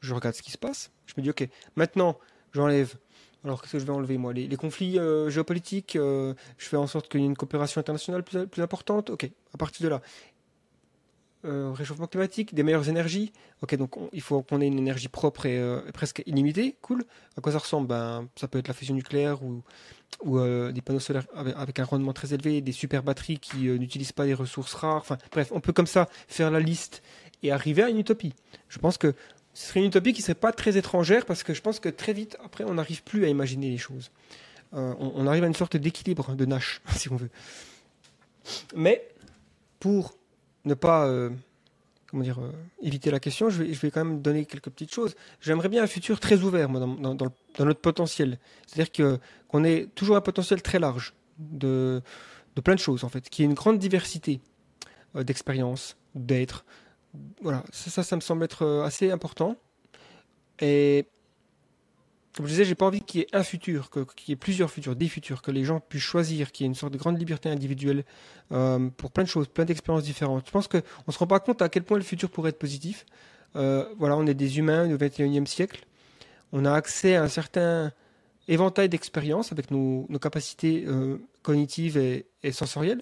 je 0.00 0.14
regarde 0.14 0.36
ce 0.36 0.42
qui 0.42 0.52
se 0.52 0.58
passe. 0.58 0.92
Je 1.06 1.14
me 1.16 1.22
dis, 1.22 1.30
ok, 1.30 1.48
maintenant, 1.76 2.18
j'enlève. 2.52 2.94
Alors, 3.42 3.60
qu'est-ce 3.60 3.72
que 3.72 3.78
je 3.78 3.84
vais 3.84 3.92
enlever, 3.92 4.16
moi? 4.16 4.32
Les, 4.32 4.56
conflits 4.56 4.98
euh, 4.98 5.28
géopolitiques, 5.28 5.94
je 5.94 6.34
fais 6.58 6.76
en 6.76 6.86
sorte 6.86 7.08
qu'il 7.08 7.20
y 7.20 7.24
ait 7.24 7.26
une 7.26 7.36
coopération 7.36 7.80
internationale 7.80 8.22
plus 8.22 8.62
importante? 8.62 9.10
Ok, 9.10 9.28
à 9.52 9.56
partir 9.56 9.84
de 9.84 9.88
là. 9.88 10.02
Euh, 11.44 11.72
réchauffement 11.72 12.06
climatique, 12.06 12.54
des 12.54 12.62
meilleures 12.62 12.88
énergies. 12.88 13.30
Ok, 13.60 13.74
donc 13.74 13.96
il 14.14 14.22
faut 14.22 14.40
qu'on 14.40 14.62
ait 14.62 14.66
une 14.66 14.78
énergie 14.78 15.08
propre 15.08 15.44
et 15.44 15.58
euh, 15.58 15.82
presque 15.92 16.22
illimitée. 16.24 16.76
Cool. 16.80 17.04
À 17.36 17.42
quoi 17.42 17.52
ça 17.52 17.58
ressemble? 17.58 17.86
Ben, 17.86 18.26
Ça 18.34 18.48
peut 18.48 18.58
être 18.58 18.68
la 18.68 18.72
fusion 18.72 18.94
nucléaire 18.94 19.40
ou, 19.42 19.62
euh, 20.38 20.72
des 20.72 20.80
panneaux 20.80 21.00
solaires 21.00 21.26
avec, 21.34 21.78
un 21.80 21.84
rendement 21.84 22.14
très 22.14 22.32
élevé, 22.32 22.62
des 22.62 22.72
super 22.72 23.02
batteries 23.02 23.40
qui 23.40 23.68
n'utilisent 23.68 24.12
pas 24.12 24.24
des 24.24 24.32
ressources 24.32 24.72
rares. 24.72 24.96
Enfin, 24.96 25.18
bref, 25.32 25.52
on 25.52 25.60
peut 25.60 25.74
comme 25.74 25.86
ça 25.86 26.08
faire 26.28 26.50
la 26.50 26.60
liste 26.60 27.02
et 27.42 27.52
arriver 27.52 27.82
à 27.82 27.90
une 27.90 27.98
utopie. 27.98 28.32
Je 28.70 28.78
pense 28.78 28.96
que 28.96 29.12
ce 29.52 29.68
serait 29.68 29.80
une 29.80 29.86
utopie 29.86 30.14
qui 30.14 30.22
serait 30.22 30.34
pas 30.34 30.52
très 30.52 30.78
étrangère 30.78 31.26
parce 31.26 31.42
que 31.42 31.52
je 31.52 31.60
pense 31.60 31.78
que 31.78 31.90
très 31.90 32.14
vite, 32.14 32.38
après, 32.42 32.64
on 32.64 32.74
n'arrive 32.74 33.02
plus 33.02 33.26
à 33.26 33.28
imaginer 33.28 33.68
les 33.68 33.78
choses. 33.78 34.12
On, 34.72 35.12
on, 35.14 35.26
arrive 35.26 35.44
à 35.44 35.46
une 35.46 35.54
sorte 35.54 35.76
d'équilibre 35.76 36.34
de 36.34 36.46
Nash, 36.46 36.80
si 36.96 37.12
on 37.12 37.16
veut. 37.16 37.30
Mais 38.74 39.06
pour 39.78 40.14
ne 40.64 40.74
pas 40.74 41.06
euh, 41.06 41.30
comment 42.10 42.22
dire, 42.22 42.40
euh, 42.40 42.52
éviter 42.80 43.10
la 43.10 43.20
question, 43.20 43.50
je 43.50 43.62
vais, 43.62 43.90
quand 43.90 44.04
même 44.04 44.22
donner 44.22 44.46
quelques 44.46 44.70
petites 44.70 44.92
choses. 44.92 45.14
J'aimerais 45.40 45.68
bien 45.68 45.82
un 45.82 45.86
futur 45.86 46.20
très 46.20 46.40
ouvert 46.42 46.68
moi, 46.68 46.80
dans, 46.80 47.14
notre 47.14 47.80
potentiel. 47.80 48.38
C'est-à-dire 48.66 49.18
qu'on 49.50 49.64
ait 49.64 49.88
toujours 49.94 50.16
un 50.16 50.20
potentiel 50.20 50.62
très 50.62 50.78
large 50.78 51.14
de, 51.38 52.02
plein 52.62 52.74
de 52.74 52.80
choses, 52.80 53.04
en 53.04 53.08
fait, 53.08 53.28
qu'il 53.28 53.44
y 53.44 53.46
ait 53.46 53.50
une 53.50 53.56
grande 53.56 53.78
diversité 53.78 54.40
euh, 55.16 55.24
d'expériences, 55.24 55.96
d'être. 56.14 56.64
Voilà, 57.42 57.64
ça, 57.72 57.90
ça, 57.90 58.02
ça, 58.02 58.16
me 58.16 58.20
semble 58.20 58.44
être 58.44 58.82
assez 58.84 59.10
important. 59.10 59.56
Et 60.60 61.06
comme 62.34 62.46
je 62.46 62.50
disais, 62.50 62.64
j'ai 62.64 62.74
pas 62.74 62.86
envie 62.86 63.00
qu'il 63.00 63.20
y 63.20 63.24
ait 63.24 63.28
un 63.32 63.44
futur, 63.44 63.90
qu'il 63.90 64.28
y 64.28 64.32
ait 64.32 64.36
plusieurs 64.36 64.70
futurs, 64.70 64.96
des 64.96 65.08
futurs, 65.08 65.40
que 65.40 65.52
les 65.52 65.64
gens 65.64 65.78
puissent 65.80 66.02
choisir, 66.02 66.50
qu'il 66.50 66.64
y 66.64 66.66
ait 66.66 66.68
une 66.68 66.74
sorte 66.74 66.92
de 66.92 66.98
grande 66.98 67.18
liberté 67.18 67.48
individuelle 67.48 68.04
euh, 68.50 68.88
pour 68.96 69.12
plein 69.12 69.22
de 69.22 69.28
choses, 69.28 69.46
plein 69.46 69.64
d'expériences 69.64 70.02
différentes. 70.02 70.44
Je 70.46 70.50
pense 70.50 70.66
qu'on 70.66 70.82
ne 71.06 71.12
se 71.12 71.18
rend 71.18 71.28
pas 71.28 71.38
compte 71.38 71.62
à 71.62 71.68
quel 71.68 71.84
point 71.84 71.96
le 71.96 72.02
futur 72.02 72.30
pourrait 72.30 72.50
être 72.50 72.58
positif. 72.58 73.06
Euh, 73.54 73.86
voilà, 73.98 74.16
on 74.16 74.26
est 74.26 74.34
des 74.34 74.58
humains 74.58 74.88
du 74.88 74.96
21e 74.96 75.46
siècle. 75.46 75.86
On 76.52 76.64
a 76.64 76.72
accès 76.72 77.14
à 77.14 77.22
un 77.22 77.28
certain 77.28 77.92
éventail 78.48 78.88
d'expériences 78.88 79.52
avec 79.52 79.70
nos, 79.70 80.06
capacités 80.20 80.84
euh, 80.88 81.18
cognitives 81.42 81.96
et, 81.96 82.26
sensorielles. 82.50 83.00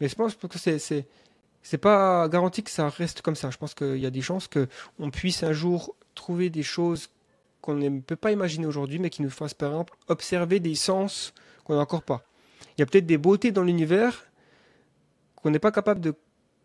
Mais 0.00 0.08
je 0.08 0.14
pense 0.14 0.34
que 0.34 0.58
c'est, 0.58 0.78
c'est 0.78 1.78
pas 1.78 2.28
garanti 2.28 2.62
que 2.62 2.70
ça 2.70 2.90
reste 2.90 3.22
comme 3.22 3.34
ça. 3.34 3.50
Je 3.50 3.56
pense 3.56 3.72
qu'il 3.72 3.98
y 3.98 4.06
a 4.06 4.10
des 4.10 4.20
chances 4.20 4.46
qu'on 4.46 5.10
puisse 5.10 5.42
un 5.42 5.54
jour 5.54 5.96
trouver 6.14 6.50
des 6.50 6.62
choses 6.62 7.08
qu'on 7.68 7.74
ne 7.74 8.00
peut 8.00 8.16
pas 8.16 8.32
imaginer 8.32 8.64
aujourd'hui, 8.64 8.98
mais 8.98 9.10
qui 9.10 9.20
nous 9.20 9.28
fassent 9.28 9.52
par 9.52 9.68
exemple 9.68 9.94
observer 10.08 10.58
des 10.58 10.74
sens 10.74 11.34
qu'on 11.64 11.74
n'a 11.74 11.82
encore 11.82 12.02
pas. 12.02 12.22
Il 12.62 12.80
y 12.80 12.82
a 12.82 12.86
peut-être 12.86 13.04
des 13.04 13.18
beautés 13.18 13.52
dans 13.52 13.62
l'univers 13.62 14.24
qu'on 15.36 15.50
n'est 15.50 15.58
pas 15.58 15.70
capable 15.70 16.00
de 16.00 16.14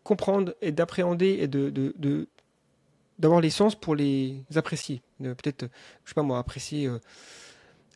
comprendre 0.02 0.54
et 0.62 0.72
d'appréhender 0.72 1.40
et 1.40 1.46
de, 1.46 2.26
d'avoir 3.18 3.42
les 3.42 3.50
sens 3.50 3.74
pour 3.74 3.94
les 3.94 4.44
apprécier. 4.54 5.02
Peut-être, 5.20 5.66
je 6.04 6.08
sais 6.08 6.14
pas 6.14 6.22
moi, 6.22 6.38
apprécier 6.38 6.86
euh, 6.86 6.98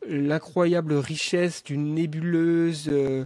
l'incroyable 0.07 0.93
richesse 0.93 1.63
d'une 1.63 1.95
nébuleuse, 1.95 2.89
euh, 2.91 3.25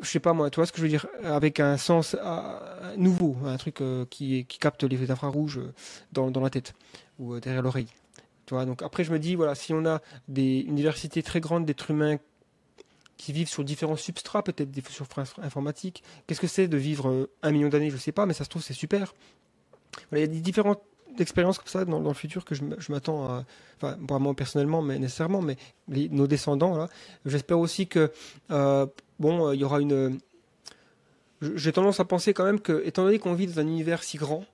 je 0.00 0.06
sais 0.06 0.20
pas 0.20 0.32
moi, 0.32 0.48
tu 0.48 0.56
vois 0.56 0.66
ce 0.66 0.70
que 0.70 0.78
je 0.78 0.82
veux 0.82 0.88
dire, 0.88 1.08
avec 1.24 1.58
un 1.58 1.76
sens 1.76 2.14
euh, 2.24 2.96
nouveau, 2.96 3.36
un 3.44 3.56
truc 3.56 3.82
qui, 4.10 4.46
capte 4.46 4.84
les 4.84 5.10
infrarouges 5.10 5.60
dans 6.12 6.30
la 6.40 6.50
tête 6.50 6.74
ou 7.18 7.40
derrière 7.40 7.62
l'oreille 7.62 7.88
donc 8.50 8.82
après, 8.82 9.04
je 9.04 9.12
me 9.12 9.18
dis, 9.18 9.34
voilà, 9.34 9.54
si 9.54 9.72
on 9.72 9.84
a 9.86 10.00
des, 10.28 10.60
une 10.60 10.74
diversité 10.74 11.22
très 11.22 11.40
grande 11.40 11.64
d'êtres 11.64 11.90
humains 11.90 12.18
qui 13.16 13.32
vivent 13.32 13.48
sur 13.48 13.64
différents 13.64 13.96
substrats, 13.96 14.42
peut-être 14.42 14.70
des 14.70 14.82
substrats 14.88 15.24
informatiques, 15.42 16.02
qu'est-ce 16.26 16.40
que 16.40 16.46
c'est 16.46 16.68
de 16.68 16.76
vivre 16.76 17.08
euh, 17.08 17.30
un 17.42 17.52
million 17.52 17.68
d'années 17.68 17.90
Je 17.90 17.94
ne 17.94 18.00
sais 18.00 18.12
pas, 18.12 18.26
mais 18.26 18.34
ça 18.34 18.44
se 18.44 18.48
trouve, 18.48 18.62
c'est 18.62 18.74
super. 18.74 19.14
il 20.12 20.18
y 20.18 20.22
a 20.22 20.26
des 20.26 20.40
différentes 20.40 20.82
expériences 21.20 21.58
comme 21.58 21.68
ça 21.68 21.84
dans, 21.84 22.00
le 22.00 22.14
futur 22.14 22.44
que 22.44 22.54
je, 22.54 22.64
m'attends 22.90 23.44
à, 23.82 23.96
moi 24.18 24.34
personnellement, 24.34 24.82
mais 24.82 24.98
nécessairement, 24.98 25.42
mais 25.42 25.56
nos 25.88 26.26
descendants, 26.26 26.76
là. 26.76 26.88
J'espère 27.24 27.58
aussi 27.58 27.86
que, 27.86 28.10
euh, 28.50 28.86
bon, 29.18 29.48
euh, 29.48 29.54
il 29.54 29.60
y 29.60 29.64
aura 29.64 29.80
une. 29.80 30.18
J'ai 31.40 31.72
tendance 31.72 32.00
à 32.00 32.04
penser 32.04 32.32
quand 32.32 32.44
même 32.44 32.60
que, 32.60 32.82
étant 32.86 33.04
donné 33.04 33.18
qu'on 33.18 33.34
vit 33.34 33.46
dans 33.46 33.60
un 33.60 33.66
univers 33.66 34.02
si 34.02 34.16
grand, 34.16 34.44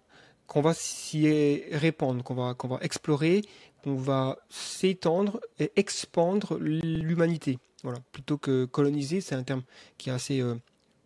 qu'on 0.51 0.63
va 0.63 0.75
s'y 0.75 1.29
répandre, 1.71 2.25
qu'on 2.25 2.35
va, 2.35 2.57
va 2.65 2.79
explorer, 2.83 3.43
qu'on 3.85 3.95
va 3.95 4.37
s'étendre 4.49 5.41
et 5.61 5.71
expandre 5.77 6.59
l'humanité. 6.59 7.61
Voilà, 7.85 8.01
plutôt 8.11 8.37
que 8.37 8.65
coloniser, 8.65 9.21
c'est 9.21 9.37
un 9.37 9.45
terme 9.45 9.63
qui 9.97 10.11
est 10.11 10.13
assez 10.13 10.41
euh, 10.41 10.57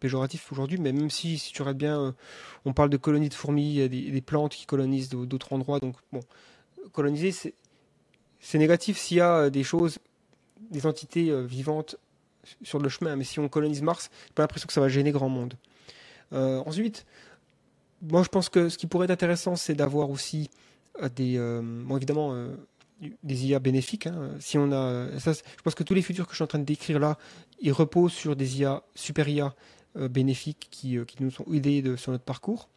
péjoratif 0.00 0.50
aujourd'hui, 0.50 0.78
mais 0.78 0.92
même 0.92 1.10
si, 1.10 1.36
si 1.36 1.52
tu 1.52 1.60
regardes 1.60 1.76
bien, 1.76 2.00
euh, 2.00 2.12
on 2.64 2.72
parle 2.72 2.88
de 2.88 2.96
colonies 2.96 3.28
de 3.28 3.34
fourmis, 3.34 3.86
des, 3.86 4.10
des 4.10 4.20
plantes 4.22 4.54
qui 4.54 4.64
colonisent 4.64 5.10
d'autres 5.10 5.52
endroits, 5.52 5.78
donc 5.78 5.96
bon, 6.10 6.20
coloniser, 6.92 7.30
c'est 7.30 8.58
négatif 8.58 8.96
s'il 8.96 9.18
y 9.18 9.20
a 9.20 9.36
euh, 9.36 9.50
des 9.50 9.62
choses, 9.62 9.98
des 10.70 10.86
entités 10.86 11.44
vivantes 11.44 11.96
sur 12.62 12.78
le 12.78 12.88
chemin, 12.88 13.14
mais 13.14 13.24
si 13.24 13.40
on 13.40 13.50
colonise 13.50 13.82
Mars, 13.82 14.08
j'ai 14.26 14.32
pas 14.32 14.42
l'impression 14.42 14.66
que 14.66 14.72
ça 14.72 14.80
va 14.80 14.88
gêner 14.88 15.12
grand 15.12 15.28
monde. 15.28 15.52
ensuite, 16.32 17.04
moi 18.10 18.22
je 18.22 18.28
pense 18.28 18.48
que 18.48 18.68
ce 18.68 18.78
qui 18.78 18.86
pourrait 18.86 19.04
être 19.04 19.10
intéressant, 19.10 19.56
c'est 19.56 19.74
d'avoir 19.74 20.10
aussi 20.10 20.50
des, 21.16 21.36
euh, 21.38 21.60
bon, 21.62 21.96
évidemment, 21.96 22.32
euh, 22.34 22.54
des 23.22 23.46
IA 23.46 23.58
bénéfiques. 23.58 24.06
Hein. 24.06 24.30
Si 24.38 24.58
on 24.58 24.72
a, 24.72 25.08
je 25.16 25.62
pense 25.62 25.74
que 25.74 25.82
tous 25.82 25.94
les 25.94 26.02
futurs 26.02 26.26
que 26.26 26.32
je 26.32 26.36
suis 26.36 26.44
en 26.44 26.48
train 26.48 26.58
de 26.58 26.64
décrire 26.64 26.98
là, 26.98 27.18
ils 27.60 27.72
reposent 27.72 28.12
sur 28.12 28.36
des 28.36 28.60
IA, 28.60 28.82
super 28.94 29.28
IA 29.28 29.54
euh, 29.96 30.08
bénéfiques 30.08 30.68
qui, 30.70 30.98
qui, 31.06 31.22
nous 31.22 31.30
ont 31.40 31.52
aidés 31.52 31.96
sur 31.96 32.12
notre 32.12 32.24
parcours. 32.24 32.68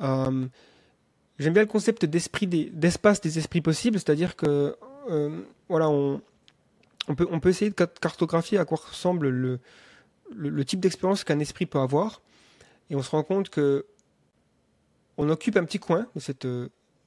J'aime 0.00 1.52
bien 1.52 1.62
le 1.62 1.68
concept 1.68 2.04
d'esprit 2.04 2.46
d'espace 2.46 3.20
des 3.20 3.38
esprits 3.38 3.60
possibles, 3.60 3.98
c'est-à-dire 3.98 4.34
que 4.34 4.76
voilà, 5.68 5.88
on, 5.88 6.20
on, 7.08 7.14
peut, 7.14 7.28
on 7.30 7.40
peut 7.40 7.48
essayer 7.50 7.70
de 7.70 7.74
cartographier 7.74 8.58
à 8.58 8.64
quoi 8.64 8.78
ressemble 8.88 9.28
le, 9.28 9.60
le, 10.34 10.64
type 10.64 10.80
d'expérience 10.80 11.24
qu'un 11.24 11.38
esprit 11.38 11.66
peut 11.66 11.78
avoir. 11.78 12.22
Et 12.90 12.96
on 12.96 13.02
se 13.02 13.10
rend 13.10 13.22
compte 13.22 13.50
que 13.50 13.86
on 15.18 15.28
occupe 15.28 15.56
un 15.56 15.64
petit 15.64 15.78
coin 15.78 16.06
de 16.14 16.20
cette, 16.20 16.48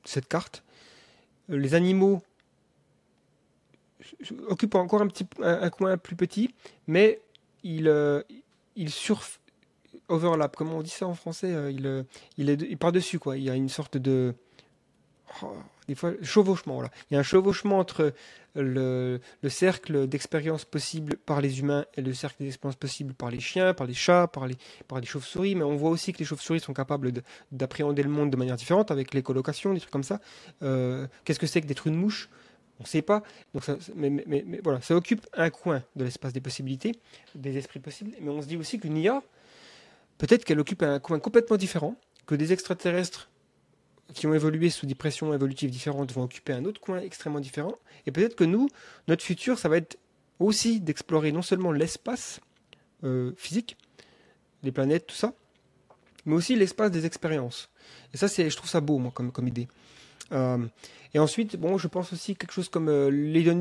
cette 0.06 0.28
carte. 0.28 0.64
Les 1.50 1.74
animaux 1.74 2.22
occupent 4.48 4.76
encore 4.76 5.02
un, 5.42 5.70
coin 5.70 5.98
plus 5.98 6.16
petit, 6.16 6.54
mais 6.88 7.20
ils, 7.64 7.92
ils 8.76 8.90
surfent 8.90 9.42
overlap, 10.12 10.56
comment 10.56 10.78
on 10.78 10.82
dit 10.82 10.90
ça 10.90 11.08
en 11.08 11.14
français 11.14 11.54
euh, 11.54 11.72
il, 11.72 11.88
euh, 11.88 12.04
il, 12.38 12.50
est, 12.50 12.76
par-dessus, 12.76 13.20
quoi. 13.20 13.38
Il 13.38 13.44
y 13.44 13.50
a 13.50 13.56
une 13.56 13.70
sorte 13.70 13.98
de. 13.98 14.36
Oh, 15.42 15.56
des 15.88 15.96
fois, 15.96 16.14
chevauchement, 16.22 16.76
voilà. 16.76 16.92
Il 17.10 17.16
y 17.16 17.18
a 17.18 17.20
un 17.20 17.24
chevauchement 17.24 17.80
entre 17.80 18.14
le, 18.56 19.20
le 19.42 19.50
cercle 19.50 20.08
d'expérience 20.08 20.66
possible 20.66 21.18
par 21.18 21.42
les 21.42 21.60
humains 21.60 21.86
et 21.96 22.02
le 22.02 22.14
cercle 22.14 22.44
d'expérience 22.44 22.76
possible 22.76 23.14
par 23.14 23.32
les 23.32 23.40
chiens, 23.40 23.74
par 23.74 23.88
les 23.88 23.94
chats, 23.94 24.28
par 24.28 24.48
les, 24.48 24.56
par 24.88 25.00
les 25.00 25.08
chauves-souris. 25.08 25.56
Mais 25.56 25.64
on 25.64 25.76
voit 25.76 25.90
aussi 25.90 26.14
que 26.14 26.20
les 26.20 26.26
chauves-souris 26.26 26.60
sont 26.60 26.74
capables 26.74 27.12
d'appréhender 27.52 28.04
le 28.04 28.10
monde 28.10 28.30
de 28.30 28.38
manière 28.38 28.56
différente 28.56 28.92
avec 28.92 29.14
les 29.14 29.24
colocations, 29.24 29.74
des 29.74 29.80
trucs 29.80 29.92
comme 29.92 30.04
ça. 30.04 30.20
Euh, 30.62 31.08
qu'est-ce 31.26 31.40
que 31.40 31.48
c'est 31.48 31.62
que 31.62 31.68
d'être 31.68 31.88
une 31.88 31.96
mouche? 31.96 32.30
On 32.80 32.84
ne 32.84 32.88
sait 32.88 33.02
pas. 33.02 33.24
Donc 33.54 33.64
mais, 33.96 34.10
mais, 34.10 34.60
voilà, 34.64 34.82
ça 34.82 34.96
occupe 34.96 35.26
un 35.34 35.50
coin 35.50 35.84
de 35.96 36.04
l'espace 36.04 36.34
des 36.34 36.42
possibilités, 36.42 36.96
des 37.36 37.58
esprits 37.58 37.80
possibles. 37.80 38.12
Mais 38.22 38.30
on 38.30 38.42
se 38.42 38.48
dit 38.48 38.58
aussi 38.58 38.80
qu'une 38.80 38.98
IA, 38.98 39.22
peut-être 40.18 40.46
qu'elle 40.46 40.60
occupe 40.60 40.84
un 40.84 41.00
coin 41.00 41.20
complètement 41.20 41.58
différent, 41.58 41.96
que 42.26 42.36
des 42.36 42.54
extraterrestres 42.54 43.31
qui 44.14 44.28
ont 44.28 44.34
évolué 44.34 44.70
sous 44.70 44.86
des 44.86 44.96
pressions 44.96 45.34
évolutives 45.34 45.70
différentes 45.70 46.12
vont 46.12 46.24
occuper 46.24 46.54
un 46.54 46.66
autre 46.66 46.82
coin 46.82 47.00
extrêmement 47.00 47.40
différent. 47.40 47.76
Et 48.06 48.12
peut-être 48.12 48.36
que 48.36 48.44
nous, 48.44 48.70
notre 49.08 49.24
futur, 49.24 49.58
ça 49.58 49.70
va 49.70 49.78
être 49.78 49.98
aussi 50.40 50.80
d'explorer 50.80 51.32
non 51.32 51.42
seulement 51.42 51.72
l'espace 51.72 52.40
euh, 53.04 53.32
physique, 53.38 53.78
les 54.64 54.72
planètes, 54.72 55.08
tout 55.08 55.16
ça, 55.16 55.34
mais 56.26 56.36
aussi 56.36 56.56
l'espace 56.56 56.92
des 56.92 57.06
expériences. 57.06 57.70
Et 58.14 58.18
ça, 58.18 58.28
c'est, 58.28 58.50
je 58.50 58.56
trouve 58.56 58.70
ça 58.70 58.82
beau, 58.82 58.98
moi, 58.98 59.12
comme, 59.14 59.32
comme 59.32 59.48
idée. 59.48 59.68
Euh, 60.32 60.66
et 61.14 61.20
ensuite, 61.20 61.58
bon, 61.58 61.78
je 61.78 61.88
pense 61.88 62.14
aussi 62.14 62.36
quelque 62.36 62.54
chose 62.54 62.70
comme 62.70 62.88
euh, 62.88 63.10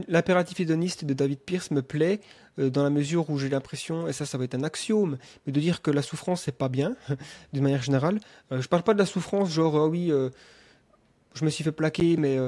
l'impératif 0.09 0.61
hédoniste 0.61 1.05
de 1.05 1.15
David 1.15 1.41
Pierce 1.41 1.71
me 1.71 1.83
plaît 1.83 2.21
euh, 2.59 2.71
dans 2.71 2.83
la 2.83 2.91
mesure 2.91 3.29
où 3.31 3.39
j'ai 3.39 3.49
l'impression, 3.49 4.07
et 4.07 4.13
ça, 4.13 4.27
ça 4.27 4.39
va 4.39 4.45
être 4.45 4.55
un 4.55 4.63
axiome, 4.63 5.19
mais 5.47 5.53
de 5.53 5.61
dire 5.61 5.83
que 5.83 5.91
la 5.91 6.03
souffrance 6.03 6.43
c'est 6.43 6.57
pas 6.57 6.69
bien, 6.69 6.97
d'une 7.53 7.63
manière 7.63 7.83
générale. 7.83 8.21
je 8.51 8.67
parle 8.69 8.83
pas 8.83 8.95
de 8.95 8.99
la 8.99 9.07
souffrance 9.07 9.51
genre 9.51 9.77
ah 9.77 9.89
oui, 9.89 10.13
je 11.35 11.45
me 11.45 11.51
suis 11.51 11.65
fait 11.65 11.73
plaquer, 11.73 12.17
mais 12.17 12.39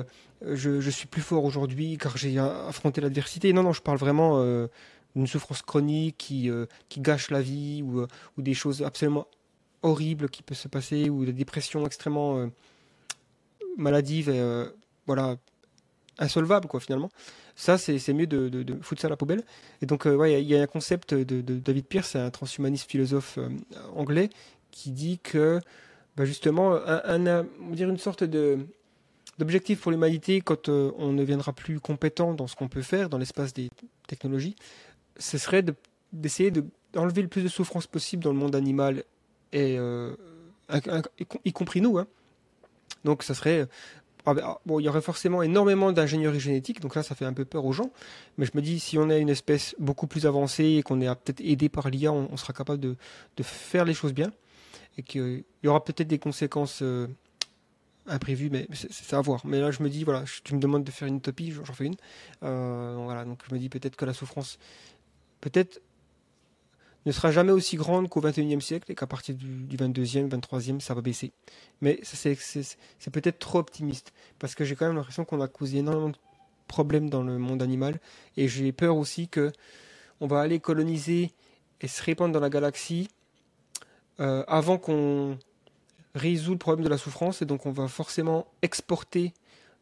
je, 0.46 0.90
suis 0.90 1.06
plus 1.06 1.22
fort 1.22 1.44
aujourd'hui 1.44 1.98
car 1.98 2.16
j'ai 2.16 2.38
affronté 2.38 3.00
l'adversité. 3.00 3.52
Non, 3.52 3.62
non, 3.62 3.72
je 3.72 3.82
parle 3.82 3.98
vraiment 3.98 4.42
d'une 5.14 5.26
souffrance 5.26 5.62
chronique 5.62 6.16
qui, 6.18 6.50
qui 6.88 7.00
gâche 7.00 7.30
la 7.30 7.40
vie 7.40 7.82
ou, 7.82 8.02
ou 8.02 8.42
des 8.42 8.54
choses 8.54 8.82
absolument 8.82 9.26
horribles 9.82 10.28
qui 10.28 10.42
peuvent 10.42 10.58
se 10.58 10.68
passer 10.68 11.10
ou 11.10 11.24
des 11.24 11.32
dépressions 11.32 11.84
extrêmement 11.86 12.48
maladive 13.76 14.28
et 14.28 14.38
euh, 14.38 14.68
voilà, 15.06 15.36
insolvable, 16.18 16.68
quoi, 16.68 16.80
finalement. 16.80 17.10
Ça, 17.54 17.76
c'est 17.78 18.12
mieux 18.12 18.26
de, 18.26 18.48
de, 18.48 18.76
foutre 18.80 19.02
ça 19.02 19.08
à 19.08 19.10
la 19.10 19.16
poubelle. 19.16 19.42
Et 19.82 19.86
donc, 19.86 20.06
euh, 20.06 20.28
il 20.28 20.46
y, 20.46 20.56
a 20.56 20.62
un 20.62 20.66
concept 20.66 21.14
de, 21.14 21.40
David 21.40 21.86
Pierce, 21.86 22.16
un 22.16 22.30
transhumaniste 22.30 22.90
philosophe 22.90 23.38
euh, 23.38 23.48
anglais, 23.94 24.30
qui 24.70 24.90
dit 24.90 25.18
que, 25.18 25.60
bah, 26.16 26.24
justement, 26.24 26.74
un, 26.86 27.44
dire 27.72 27.88
une 27.88 27.98
sorte 27.98 28.24
de 28.24 28.58
d'objectif 29.38 29.80
pour 29.80 29.90
l'humanité 29.90 30.42
quand 30.42 30.68
on 30.68 31.12
ne 31.12 31.22
viendra 31.24 31.54
plus 31.54 31.80
compétent 31.80 32.34
dans 32.34 32.46
ce 32.46 32.54
qu'on 32.54 32.68
peut 32.68 32.82
faire 32.82 33.08
dans 33.08 33.16
l'espace 33.16 33.54
des 33.54 33.70
technologies, 34.06 34.54
ce 35.18 35.38
serait 35.38 35.64
d'essayer 36.12 36.52
d'enlever 36.92 37.22
le 37.22 37.28
plus 37.28 37.42
de 37.42 37.48
souffrance 37.48 37.86
possible 37.86 38.22
dans 38.22 38.30
le 38.30 38.38
monde 38.38 38.54
animal 38.54 39.04
et 39.52 39.78
y 41.44 41.52
compris 41.52 41.80
nous, 41.80 41.98
hein, 41.98 42.06
donc 43.04 43.22
ça 43.22 43.34
serait 43.34 43.68
ah 44.24 44.34
ben, 44.34 44.42
ah, 44.46 44.60
bon, 44.66 44.78
il 44.78 44.84
y 44.84 44.88
aurait 44.88 45.02
forcément 45.02 45.42
énormément 45.42 45.90
d'ingénierie 45.90 46.38
génétique, 46.38 46.80
donc 46.80 46.94
là 46.94 47.02
ça 47.02 47.14
fait 47.16 47.24
un 47.24 47.32
peu 47.32 47.44
peur 47.44 47.64
aux 47.64 47.72
gens. 47.72 47.90
Mais 48.38 48.46
je 48.46 48.52
me 48.54 48.62
dis, 48.62 48.78
si 48.78 48.96
on 48.98 49.10
a 49.10 49.16
une 49.16 49.28
espèce 49.28 49.74
beaucoup 49.78 50.06
plus 50.06 50.26
avancée 50.26 50.64
et 50.64 50.82
qu'on 50.82 51.00
est 51.00 51.08
peut-être 51.16 51.40
aidé 51.40 51.68
par 51.68 51.90
l'IA, 51.90 52.12
on, 52.12 52.36
sera 52.36 52.52
capable 52.52 52.78
de, 52.80 52.96
faire 53.42 53.84
les 53.84 53.94
choses 53.94 54.12
bien. 54.12 54.30
Et 54.96 55.02
qu'il 55.02 55.44
y 55.64 55.68
aura 55.68 55.82
peut-être 55.82 56.06
des 56.06 56.18
conséquences 56.18 56.80
euh, 56.82 57.08
imprévues, 58.06 58.50
mais 58.50 58.68
c'est 58.72 59.16
à 59.16 59.20
voir. 59.20 59.44
Mais 59.44 59.60
là 59.60 59.72
je 59.72 59.82
me 59.82 59.88
dis, 59.88 60.04
voilà, 60.04 60.24
tu 60.44 60.54
me 60.54 60.60
demandes 60.60 60.84
de 60.84 60.90
faire 60.92 61.08
une 61.08 61.16
utopie, 61.16 61.50
j'en 61.50 61.64
fais 61.64 61.86
une. 61.86 61.96
Euh, 62.44 62.94
voilà, 62.98 63.24
donc 63.24 63.40
je 63.48 63.54
me 63.54 63.58
dis 63.58 63.68
peut-être 63.68 63.96
que 63.96 64.04
la 64.04 64.14
souffrance, 64.14 64.58
peut-être 65.40 65.80
ne 67.06 67.12
sera 67.12 67.30
jamais 67.30 67.52
aussi 67.52 67.76
grande 67.76 68.08
qu'au 68.08 68.20
XXIe 68.20 68.60
siècle 68.60 68.90
et 68.92 68.94
qu'à 68.94 69.06
partir 69.06 69.34
du, 69.34 69.76
22e, 69.76 70.28
23e, 70.28 70.80
ça 70.80 70.94
va 70.94 71.00
baisser. 71.00 71.32
Mais 71.80 72.00
c'est 72.02 73.10
peut-être 73.10 73.38
trop 73.38 73.58
optimiste 73.58 74.12
parce 74.38 74.54
que 74.54 74.64
j'ai 74.64 74.76
quand 74.76 74.86
même 74.86 74.96
l'impression 74.96 75.24
qu'on 75.24 75.40
a 75.40 75.48
causé 75.48 75.78
énormément 75.78 76.10
de 76.10 76.16
problèmes 76.68 77.10
dans 77.10 77.22
le 77.22 77.38
monde 77.38 77.62
animal 77.62 78.00
et 78.36 78.48
j'ai 78.48 78.72
peur 78.72 78.96
aussi 78.96 79.28
que 79.28 79.52
on 80.20 80.26
va 80.26 80.40
aller 80.40 80.60
coloniser 80.60 81.32
et 81.80 81.88
se 81.88 82.02
répandre 82.02 82.32
dans 82.32 82.40
la 82.40 82.50
galaxie 82.50 83.08
euh, 84.20 84.44
avant 84.46 84.78
qu'on 84.78 85.38
résout 86.14 86.52
le 86.52 86.58
problème 86.58 86.84
de 86.84 86.88
la 86.88 86.98
souffrance 86.98 87.42
et 87.42 87.46
donc 87.46 87.66
on 87.66 87.72
va 87.72 87.88
forcément 87.88 88.46
exporter 88.62 89.34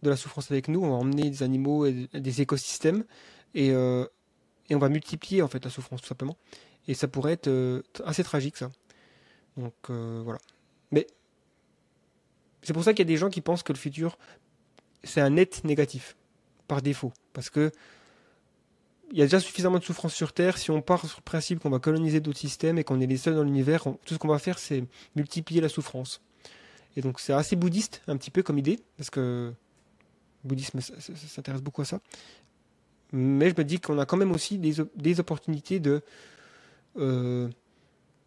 de 0.02 0.08
la 0.08 0.16
souffrance 0.16 0.50
avec 0.50 0.68
nous, 0.68 0.82
on 0.82 0.88
va 0.88 0.96
emmener 0.96 1.28
des 1.28 1.42
animaux 1.42 1.84
et 1.84 2.08
des 2.14 2.40
écosystèmes 2.40 3.04
et, 3.54 3.70
euh, 3.70 4.06
et 4.70 4.74
on 4.74 4.78
va 4.78 4.88
multiplier 4.88 5.42
en 5.42 5.48
fait 5.48 5.62
la 5.62 5.70
souffrance 5.70 6.00
tout 6.00 6.08
simplement. 6.08 6.36
Et 6.88 6.94
ça 6.94 7.08
pourrait 7.08 7.32
être 7.32 7.48
euh, 7.48 7.82
assez 8.04 8.24
tragique, 8.24 8.56
ça. 8.56 8.70
Donc 9.56 9.74
euh, 9.90 10.22
voilà. 10.24 10.40
Mais 10.90 11.06
c'est 12.62 12.72
pour 12.72 12.84
ça 12.84 12.92
qu'il 12.92 13.00
y 13.00 13.08
a 13.08 13.12
des 13.12 13.16
gens 13.16 13.30
qui 13.30 13.40
pensent 13.40 13.62
que 13.62 13.72
le 13.72 13.78
futur, 13.78 14.18
c'est 15.04 15.20
un 15.20 15.30
net 15.30 15.64
négatif, 15.64 16.16
par 16.66 16.82
défaut. 16.82 17.12
Parce 17.32 17.50
que 17.50 17.70
il 19.12 19.18
y 19.18 19.22
a 19.22 19.24
déjà 19.24 19.40
suffisamment 19.40 19.78
de 19.78 19.84
souffrance 19.84 20.14
sur 20.14 20.32
Terre. 20.32 20.56
Si 20.56 20.70
on 20.70 20.82
part 20.82 21.04
sur 21.06 21.18
le 21.18 21.24
principe 21.24 21.58
qu'on 21.58 21.70
va 21.70 21.80
coloniser 21.80 22.20
d'autres 22.20 22.38
systèmes 22.38 22.78
et 22.78 22.84
qu'on 22.84 23.00
est 23.00 23.06
les 23.06 23.16
seuls 23.16 23.34
dans 23.34 23.42
l'univers, 23.42 23.82
tout 23.82 24.14
ce 24.14 24.18
qu'on 24.18 24.28
va 24.28 24.38
faire, 24.38 24.58
c'est 24.58 24.84
multiplier 25.16 25.60
la 25.60 25.68
souffrance. 25.68 26.20
Et 26.96 27.02
donc 27.02 27.20
c'est 27.20 27.32
assez 27.32 27.56
bouddhiste, 27.56 28.02
un 28.06 28.16
petit 28.16 28.30
peu 28.30 28.42
comme 28.42 28.58
idée, 28.58 28.78
parce 28.96 29.10
que 29.10 29.52
le 30.44 30.48
bouddhisme 30.48 30.80
s'intéresse 30.80 31.62
beaucoup 31.62 31.82
à 31.82 31.84
ça. 31.84 32.00
Mais 33.12 33.50
je 33.50 33.54
me 33.56 33.64
dis 33.64 33.80
qu'on 33.80 33.98
a 33.98 34.06
quand 34.06 34.16
même 34.16 34.32
aussi 34.32 34.58
des, 34.58 34.74
des 34.94 35.18
opportunités 35.18 35.80
de 35.80 36.02
euh, 36.98 37.48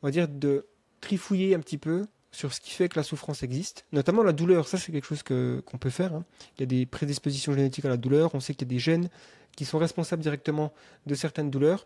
on 0.02 0.08
va 0.08 0.12
dire, 0.12 0.28
de 0.28 0.68
trifouiller 1.02 1.56
un 1.56 1.60
petit 1.60 1.78
peu 1.78 2.06
sur 2.32 2.54
ce 2.54 2.60
qui 2.60 2.72
fait 2.72 2.90
que 2.90 2.98
la 2.98 3.04
souffrance 3.04 3.44
existe, 3.44 3.86
notamment 3.92 4.24
la 4.24 4.34
douleur. 4.34 4.68
Ça, 4.68 4.78
c'est 4.78 4.92
quelque 4.92 5.06
chose 5.06 5.24
que, 5.24 5.62
qu'on 5.66 5.78
peut 5.78 5.92
faire. 5.92 6.16
Hein. 6.16 6.26
Il 6.58 6.62
y 6.62 6.64
a 6.64 6.66
des 6.66 6.86
prédispositions 6.86 7.54
génétiques 7.54 7.86
à 7.86 7.90
la 7.90 7.98
douleur. 7.98 8.34
On 8.34 8.40
sait 8.40 8.54
qu'il 8.54 8.68
y 8.68 8.72
a 8.72 8.74
des 8.74 8.80
gènes 8.80 9.10
qui 9.56 9.66
sont 9.66 9.78
responsables 9.78 10.22
directement 10.22 10.74
de 11.06 11.14
certaines 11.14 11.52
douleurs, 11.52 11.86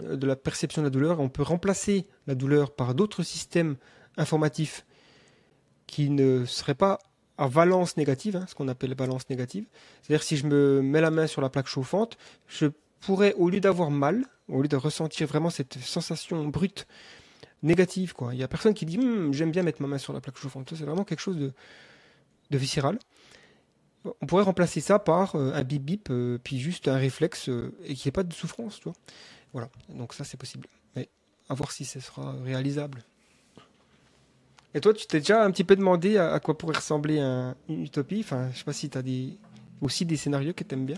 euh, 0.00 0.16
de 0.16 0.26
la 0.26 0.34
perception 0.34 0.82
de 0.82 0.86
la 0.86 0.90
douleur. 0.90 1.20
On 1.20 1.28
peut 1.28 1.42
remplacer 1.42 2.06
la 2.26 2.34
douleur 2.34 2.74
par 2.74 2.94
d'autres 2.94 3.22
systèmes 3.22 3.76
informatifs 4.16 4.84
qui 5.86 6.10
ne 6.10 6.44
seraient 6.44 6.74
pas 6.74 6.98
à 7.38 7.46
valence 7.46 7.96
négative, 7.96 8.36
hein, 8.36 8.44
ce 8.48 8.54
qu'on 8.54 8.68
appelle 8.68 8.94
valence 8.94 9.28
négative. 9.30 9.66
C'est-à-dire 10.02 10.22
si 10.22 10.36
je 10.36 10.46
me 10.46 10.82
mets 10.82 11.00
la 11.00 11.10
main 11.10 11.26
sur 11.26 11.40
la 11.40 11.48
plaque 11.48 11.66
chauffante, 11.66 12.16
je 12.46 12.66
pourrais, 13.02 13.34
au 13.34 13.50
lieu 13.50 13.60
d'avoir 13.60 13.90
mal, 13.90 14.24
au 14.48 14.62
lieu 14.62 14.68
de 14.68 14.76
ressentir 14.76 15.26
vraiment 15.26 15.50
cette 15.50 15.78
sensation 15.78 16.46
brute 16.46 16.86
négative, 17.62 18.14
quoi. 18.14 18.34
Il 18.34 18.40
y 18.40 18.42
a 18.42 18.48
personne 18.48 18.74
qui 18.74 18.86
dit 18.86 18.98
hum, 18.98 19.32
j'aime 19.32 19.50
bien 19.50 19.62
mettre 19.62 19.82
ma 19.82 19.88
main 19.88 19.98
sur 19.98 20.12
la 20.12 20.20
plaque 20.20 20.36
chauffante. 20.36 20.72
C'est 20.74 20.84
vraiment 20.84 21.04
quelque 21.04 21.20
chose 21.20 21.36
de, 21.36 21.52
de 22.50 22.58
viscéral. 22.58 22.98
On 24.20 24.26
pourrait 24.26 24.42
remplacer 24.42 24.80
ça 24.80 24.98
par 24.98 25.36
euh, 25.36 25.52
un 25.54 25.62
bip 25.62 25.82
bip, 25.82 26.08
euh, 26.10 26.38
puis 26.42 26.58
juste 26.58 26.88
un 26.88 26.96
réflexe 26.96 27.48
euh, 27.48 27.72
et 27.84 27.94
qu'il 27.94 28.06
n'y 28.06 28.08
ait 28.08 28.12
pas 28.12 28.24
de 28.24 28.32
souffrance, 28.32 28.80
tu. 28.80 28.88
Voilà, 29.52 29.68
donc 29.90 30.14
ça 30.14 30.24
c'est 30.24 30.36
possible. 30.36 30.66
Mais 30.96 31.08
à 31.48 31.54
voir 31.54 31.70
si 31.70 31.84
ce 31.84 32.00
sera 32.00 32.34
réalisable. 32.42 33.04
Et 34.74 34.80
toi, 34.80 34.94
tu 34.94 35.06
t'es 35.06 35.18
déjà 35.18 35.44
un 35.44 35.50
petit 35.50 35.64
peu 35.64 35.76
demandé 35.76 36.16
à, 36.16 36.40
quoi 36.40 36.56
pourrait 36.56 36.76
ressembler 36.76 37.20
un, 37.20 37.54
une 37.68 37.82
utopie 37.82 38.20
Enfin, 38.20 38.50
je 38.52 38.58
sais 38.58 38.64
pas 38.64 38.72
si 38.72 38.88
tu 38.88 38.96
as 38.96 39.02
des, 39.02 39.36
aussi 39.82 40.06
des 40.06 40.16
scénarios 40.16 40.54
que 40.54 40.64
tu 40.64 40.74
aimes 40.74 40.86
bien. 40.86 40.96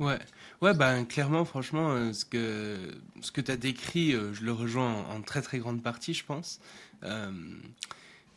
Ouais, 0.00 0.18
ouais, 0.62 0.72
ben 0.74 1.04
clairement, 1.04 1.44
franchement, 1.44 1.90
euh, 1.92 2.12
ce 2.14 2.24
que 2.24 2.78
ce 3.20 3.30
que 3.32 3.42
tu 3.42 3.50
as 3.50 3.56
décrit, 3.58 4.14
euh, 4.14 4.32
je 4.32 4.44
le 4.44 4.52
rejoins 4.52 5.04
en, 5.10 5.20
très 5.20 5.42
très 5.42 5.58
grande 5.58 5.82
partie, 5.82 6.14
je 6.14 6.24
pense. 6.24 6.58
Euh, 7.02 7.30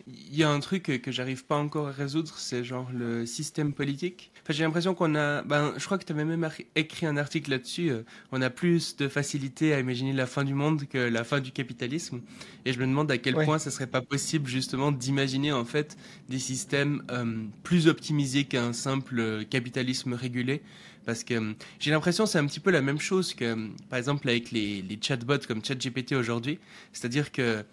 il 0.05 0.35
y 0.35 0.43
a 0.43 0.49
un 0.49 0.59
truc 0.59 1.01
que 1.01 1.11
j'arrive 1.11 1.45
pas 1.45 1.55
encore 1.55 1.87
à 1.87 1.91
résoudre, 1.91 2.33
c'est 2.37 2.63
genre 2.63 2.89
le 2.93 3.25
système 3.25 3.71
politique. 3.73 4.31
Enfin, 4.41 4.53
j'ai 4.53 4.63
l'impression 4.63 4.93
qu'on 4.93 5.15
a, 5.15 5.43
ben, 5.43 5.73
je 5.77 5.85
crois 5.85 5.97
que 5.97 6.03
tu 6.03 6.11
avais 6.11 6.25
même 6.25 6.47
écrit 6.75 7.05
un 7.05 7.15
article 7.15 7.51
là-dessus. 7.51 7.89
Euh, 7.89 8.03
on 8.33 8.41
a 8.41 8.49
plus 8.49 8.97
de 8.97 9.07
facilité 9.07 9.73
à 9.73 9.79
imaginer 9.79 10.11
la 10.11 10.25
fin 10.25 10.43
du 10.43 10.53
monde 10.53 10.85
que 10.89 10.97
la 10.97 11.23
fin 11.23 11.39
du 11.39 11.51
capitalisme. 11.51 12.21
Et 12.65 12.73
je 12.73 12.79
me 12.79 12.85
demande 12.85 13.09
à 13.11 13.17
quel 13.17 13.35
point 13.35 13.59
ce 13.59 13.69
serait 13.69 13.87
pas 13.87 14.01
possible 14.01 14.49
justement 14.49 14.91
d'imaginer 14.91 15.53
en 15.53 15.63
fait 15.63 15.95
des 16.27 16.39
systèmes 16.39 17.03
euh, 17.09 17.45
plus 17.63 17.87
optimisés 17.87 18.43
qu'un 18.43 18.73
simple 18.73 19.45
capitalisme 19.45 20.13
régulé. 20.13 20.61
Parce 21.05 21.23
que 21.23 21.35
euh, 21.35 21.53
j'ai 21.79 21.91
l'impression 21.91 22.25
c'est 22.25 22.39
un 22.39 22.45
petit 22.45 22.59
peu 22.59 22.71
la 22.71 22.81
même 22.81 22.99
chose 22.99 23.33
que, 23.33 23.69
par 23.89 23.99
exemple, 23.99 24.27
avec 24.27 24.51
les, 24.51 24.81
les 24.81 24.99
chatbots 25.01 25.47
comme 25.47 25.63
ChatGPT 25.63 26.13
aujourd'hui. 26.13 26.59
C'est-à-dire 26.91 27.31
que 27.31 27.63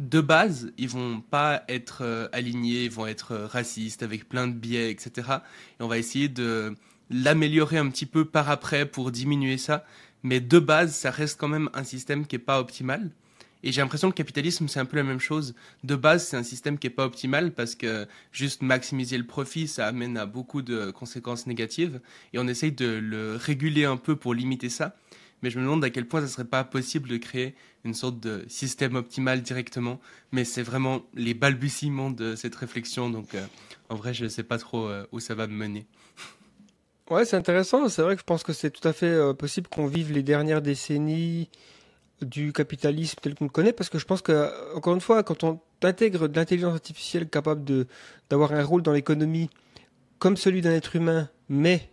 de 0.00 0.22
base, 0.22 0.72
ils 0.78 0.88
vont 0.88 1.20
pas 1.20 1.62
être 1.68 1.98
euh, 2.00 2.26
alignés, 2.32 2.84
ils 2.84 2.90
vont 2.90 3.06
être 3.06 3.32
euh, 3.32 3.46
racistes 3.46 4.02
avec 4.02 4.28
plein 4.28 4.48
de 4.48 4.54
biais, 4.54 4.90
etc. 4.90 5.28
Et 5.78 5.82
on 5.82 5.88
va 5.88 5.98
essayer 5.98 6.28
de 6.28 6.74
l'améliorer 7.10 7.76
un 7.76 7.90
petit 7.90 8.06
peu 8.06 8.24
par 8.24 8.48
après 8.48 8.86
pour 8.86 9.10
diminuer 9.10 9.58
ça. 9.58 9.84
Mais 10.22 10.40
de 10.40 10.58
base, 10.58 10.94
ça 10.94 11.10
reste 11.10 11.38
quand 11.38 11.48
même 11.48 11.68
un 11.74 11.84
système 11.84 12.26
qui 12.26 12.36
est 12.36 12.40
pas 12.40 12.60
optimal. 12.60 13.10
Et 13.62 13.72
j'ai 13.72 13.82
l'impression 13.82 14.08
que 14.08 14.14
le 14.14 14.16
capitalisme, 14.16 14.68
c'est 14.68 14.80
un 14.80 14.86
peu 14.86 14.96
la 14.96 15.02
même 15.02 15.20
chose. 15.20 15.54
De 15.84 15.96
base, 15.96 16.26
c'est 16.26 16.36
un 16.38 16.42
système 16.42 16.78
qui 16.78 16.86
est 16.86 16.90
pas 16.90 17.04
optimal 17.04 17.52
parce 17.52 17.74
que 17.74 18.06
juste 18.32 18.62
maximiser 18.62 19.18
le 19.18 19.26
profit, 19.26 19.68
ça 19.68 19.86
amène 19.86 20.16
à 20.16 20.24
beaucoup 20.24 20.62
de 20.62 20.90
conséquences 20.92 21.46
négatives. 21.46 22.00
Et 22.32 22.38
on 22.38 22.48
essaye 22.48 22.72
de 22.72 22.86
le 22.86 23.36
réguler 23.36 23.84
un 23.84 23.98
peu 23.98 24.16
pour 24.16 24.32
limiter 24.32 24.70
ça 24.70 24.96
mais 25.42 25.50
je 25.50 25.58
me 25.58 25.64
demande 25.64 25.84
à 25.84 25.90
quel 25.90 26.06
point 26.06 26.20
ce 26.20 26.26
serait 26.26 26.44
pas 26.44 26.64
possible 26.64 27.08
de 27.08 27.16
créer 27.16 27.54
une 27.84 27.94
sorte 27.94 28.20
de 28.20 28.44
système 28.48 28.96
optimal 28.96 29.42
directement. 29.42 30.00
Mais 30.32 30.44
c'est 30.44 30.62
vraiment 30.62 31.02
les 31.14 31.34
balbutiements 31.34 32.10
de 32.10 32.34
cette 32.36 32.54
réflexion, 32.54 33.10
donc 33.10 33.34
euh, 33.34 33.44
en 33.88 33.94
vrai, 33.94 34.14
je 34.14 34.24
ne 34.24 34.28
sais 34.28 34.42
pas 34.42 34.58
trop 34.58 34.86
euh, 34.86 35.06
où 35.12 35.20
ça 35.20 35.34
va 35.34 35.46
me 35.46 35.54
mener. 35.54 35.86
Ouais, 37.10 37.24
c'est 37.24 37.36
intéressant. 37.36 37.88
C'est 37.88 38.02
vrai 38.02 38.14
que 38.14 38.20
je 38.20 38.26
pense 38.26 38.42
que 38.42 38.52
c'est 38.52 38.70
tout 38.70 38.86
à 38.86 38.92
fait 38.92 39.06
euh, 39.06 39.34
possible 39.34 39.68
qu'on 39.68 39.86
vive 39.86 40.12
les 40.12 40.22
dernières 40.22 40.62
décennies 40.62 41.48
du 42.22 42.52
capitalisme 42.52 43.18
tel 43.22 43.34
qu'on 43.34 43.46
le 43.46 43.50
connaît, 43.50 43.72
parce 43.72 43.88
que 43.88 43.98
je 43.98 44.04
pense 44.04 44.20
que, 44.20 44.76
encore 44.76 44.94
une 44.94 45.00
fois, 45.00 45.22
quand 45.22 45.42
on 45.42 45.60
intègre 45.82 46.28
de 46.28 46.36
l'intelligence 46.36 46.74
artificielle 46.74 47.28
capable 47.28 47.64
de 47.64 47.86
d'avoir 48.28 48.52
un 48.52 48.62
rôle 48.62 48.82
dans 48.82 48.92
l'économie 48.92 49.48
comme 50.18 50.36
celui 50.36 50.60
d'un 50.60 50.72
être 50.72 50.94
humain, 50.96 51.30
mais 51.48 51.88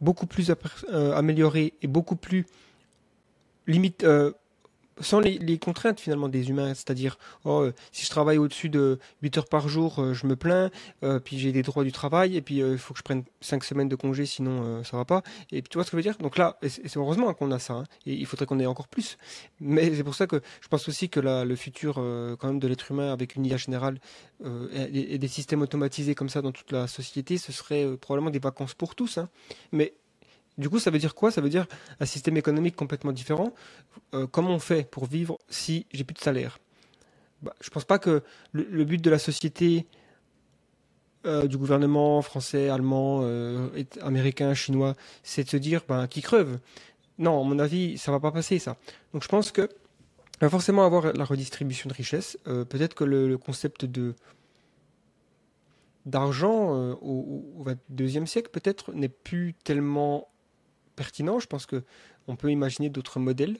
beaucoup 0.00 0.26
plus 0.26 0.50
amélioré 0.90 1.74
et 1.82 1.86
beaucoup 1.86 2.16
plus 2.16 2.46
limite, 3.66 4.02
sans 5.00 5.20
les, 5.20 5.58
contraintes 5.58 6.00
finalement 6.00 6.28
des 6.28 6.50
humains, 6.50 6.74
c'est-à-dire 6.74 7.18
oh, 7.44 7.60
euh, 7.60 7.72
si 7.92 8.04
je 8.04 8.10
travaille 8.10 8.38
au-dessus 8.38 8.68
de 8.68 8.98
8 9.22 9.38
heures 9.38 9.48
par 9.48 9.68
jour, 9.68 9.98
euh, 9.98 10.14
je 10.14 10.26
me 10.26 10.36
plains, 10.36 10.70
puis 11.24 11.38
j'ai 11.38 11.52
des 11.52 11.62
droits 11.62 11.84
du 11.84 11.92
travail, 11.92 12.36
et 12.36 12.42
puis 12.42 12.58
il 12.58 12.78
faut 12.78 12.94
que 12.94 12.98
je 12.98 13.04
prenne 13.04 13.24
5 13.40 13.64
semaines 13.64 13.88
de 13.88 13.96
congé, 13.96 14.26
sinon 14.26 14.82
ça 14.84 14.96
va 14.96 15.04
pas. 15.04 15.22
Et 15.50 15.62
puis 15.62 15.68
tu 15.68 15.76
vois 15.76 15.84
ce 15.84 15.90
que 15.90 15.96
je 15.96 15.96
veux 15.96 16.02
dire? 16.02 16.16
Donc 16.18 16.36
là, 16.36 16.58
c'est 16.66 16.96
heureusement 16.96 17.32
qu'on 17.34 17.50
a 17.50 17.58
ça, 17.58 17.74
hein, 17.74 17.84
et 18.06 18.14
il 18.14 18.26
faudrait 18.26 18.46
qu'on 18.46 18.60
ait 18.60 18.66
encore 18.66 18.88
plus. 18.88 19.18
Mais 19.60 19.94
c'est 19.94 20.04
pour 20.04 20.14
ça 20.14 20.26
que 20.26 20.40
je 20.60 20.68
pense 20.68 20.88
aussi 20.88 21.08
que 21.08 21.20
le 21.20 21.56
futur 21.56 21.94
quand 22.38 22.48
même 22.48 22.60
de 22.60 22.68
l'être 22.68 22.90
humain 22.90 23.12
avec 23.12 23.36
une 23.36 23.46
IA 23.46 23.56
générale 23.56 23.98
et, 24.72 25.18
des 25.18 25.28
systèmes 25.28 25.62
automatisés 25.62 26.14
comme 26.14 26.28
ça 26.28 26.42
dans 26.42 26.52
toute 26.52 26.72
la 26.72 26.86
société, 26.86 27.38
ce 27.38 27.52
serait 27.52 27.96
probablement 27.96 28.30
des 28.30 28.38
vacances 28.38 28.74
pour 28.74 28.94
tous. 28.94 29.18
Hein. 29.18 29.28
Mais 29.72 29.94
du 30.60 30.68
coup, 30.68 30.78
ça 30.78 30.90
veut 30.90 30.98
dire 30.98 31.14
quoi? 31.14 31.30
Ça 31.30 31.40
veut 31.40 31.48
dire 31.48 31.66
un 31.98 32.06
système 32.06 32.36
économique 32.36 32.76
complètement 32.76 33.12
différent. 33.12 33.52
Euh, 34.14 34.26
comment 34.26 34.50
on 34.50 34.58
fait 34.58 34.88
pour 34.88 35.06
vivre 35.06 35.38
si 35.48 35.86
j'ai 35.90 36.04
plus 36.04 36.14
de 36.14 36.20
salaire? 36.20 36.58
Bah, 37.42 37.54
Je 37.60 37.70
pense 37.70 37.84
pas 37.84 37.98
que 37.98 38.22
le, 38.52 38.84
but 38.84 39.00
de 39.00 39.10
la 39.10 39.18
société, 39.18 39.86
euh, 41.26 41.46
du 41.46 41.56
gouvernement 41.56 42.20
français, 42.20 42.68
allemand, 42.68 43.20
euh, 43.22 43.68
américain, 44.02 44.52
chinois, 44.52 44.96
c'est 45.22 45.44
de 45.44 45.48
se 45.48 45.56
dire 45.56 45.82
ben, 45.88 46.06
qui 46.06 46.20
creve. 46.20 46.58
Non, 47.18 47.40
à 47.40 47.44
mon 47.44 47.58
avis, 47.58 47.96
ça 47.96 48.12
va 48.12 48.20
pas 48.20 48.30
passer 48.30 48.58
ça. 48.58 48.76
Donc 49.14 49.22
je 49.22 49.28
pense 49.28 49.50
que 49.52 49.68
va 50.42 50.50
forcément 50.50 50.84
avoir 50.84 51.12
la 51.14 51.24
redistribution 51.24 51.88
de 51.88 51.94
richesse. 51.94 52.38
Peut-être 52.44 52.94
que 52.94 53.04
le, 53.04 53.36
concept 53.36 53.84
de 53.84 54.14
d'argent 56.06 56.70
au, 57.02 57.52
au 57.58 57.64
22e 57.66 58.24
siècle 58.24 58.48
peut-être 58.50 58.94
n'est 58.94 59.10
plus 59.10 59.52
tellement 59.64 60.29
pertinent. 61.00 61.38
Je 61.40 61.46
pense 61.46 61.64
qu'on 61.64 62.36
peut 62.36 62.50
imaginer 62.50 62.90
d'autres 62.90 63.20
modèles. 63.20 63.56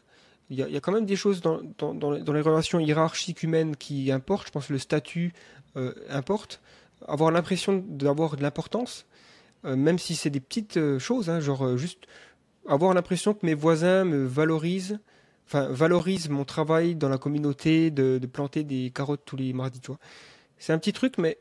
Il 0.50 0.58
y, 0.58 0.76
a, 0.76 0.80
quand 0.80 0.92
même 0.92 1.06
des 1.06 1.16
choses 1.16 1.40
dans, 1.40 1.62
dans, 1.78 2.32
les 2.32 2.40
relations 2.40 2.80
hiérarchiques 2.80 3.42
humaines 3.44 3.76
qui 3.76 4.12
importent. 4.12 4.48
Je 4.48 4.52
pense 4.52 4.66
que 4.66 4.72
le 4.74 4.80
statut 4.80 5.32
euh, 5.76 5.94
importe. 6.10 6.60
Avoir 7.06 7.30
l'impression 7.30 7.82
d'avoir 7.88 8.36
de 8.36 8.42
l'importance, 8.42 9.06
euh, 9.64 9.74
même 9.76 9.98
si 9.98 10.16
c'est 10.16 10.28
des 10.28 10.40
petites 10.40 10.76
euh, 10.76 10.98
choses, 10.98 11.30
hein, 11.30 11.40
genre 11.40 11.78
juste 11.78 12.00
avoir 12.68 12.92
l'impression 12.92 13.32
que 13.32 13.46
mes 13.46 13.54
voisins 13.54 14.04
me 14.04 14.26
valorisent, 14.26 14.98
enfin 15.46 15.68
valorisent 15.70 16.28
mon 16.28 16.44
travail 16.44 16.94
dans 16.94 17.08
la 17.08 17.16
communauté 17.16 17.90
de, 17.90 18.18
planter 18.26 18.64
des 18.64 18.90
carottes 18.94 19.22
tous 19.24 19.36
les 19.36 19.52
mardis. 19.54 19.80
C'est 20.58 20.74
un 20.74 20.78
petit 20.78 20.92
truc, 20.92 21.16
mais 21.16 21.38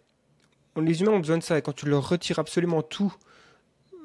les 0.78 1.02
humains 1.02 1.14
ont 1.14 1.20
besoin 1.20 1.39
de 1.39 1.43
ça. 1.43 1.58
Et 1.58 1.62
quand 1.62 1.76
tu 1.76 1.88
leur 1.88 2.08
retires 2.08 2.39
absolument 2.39 2.84
tout 2.84 3.14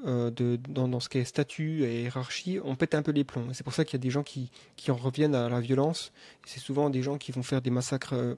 euh, 0.07 0.31
dans, 0.31 1.01
ce 1.01 1.09
qui 1.09 1.19
est 1.19 1.25
statut 1.25 1.85
et 1.85 2.03
hiérarchie, 2.03 2.59
on 2.63 2.77
pète 2.77 2.95
un 2.95 3.03
peu 3.03 3.13
les 3.13 3.25
plombs. 3.25 3.49
C'est 3.53 3.65
pour 3.65 3.73
ça 3.73 3.85
qu'il 3.85 3.95
y 3.95 4.01
a 4.01 4.03
des 4.03 4.11
gens 4.11 4.23
qui, 4.23 4.51
qui, 4.77 4.91
en 4.91 4.97
reviennent 4.97 5.35
à 5.35 5.49
la 5.49 5.61
violence. 5.61 6.13
C'est 6.45 6.61
souvent 6.61 6.91
des 6.91 7.03
gens 7.03 7.17
qui 7.17 7.33
vont 7.33 7.43
faire 7.43 7.63
des 7.63 7.71
massacres 7.71 8.13
euh, 8.13 8.35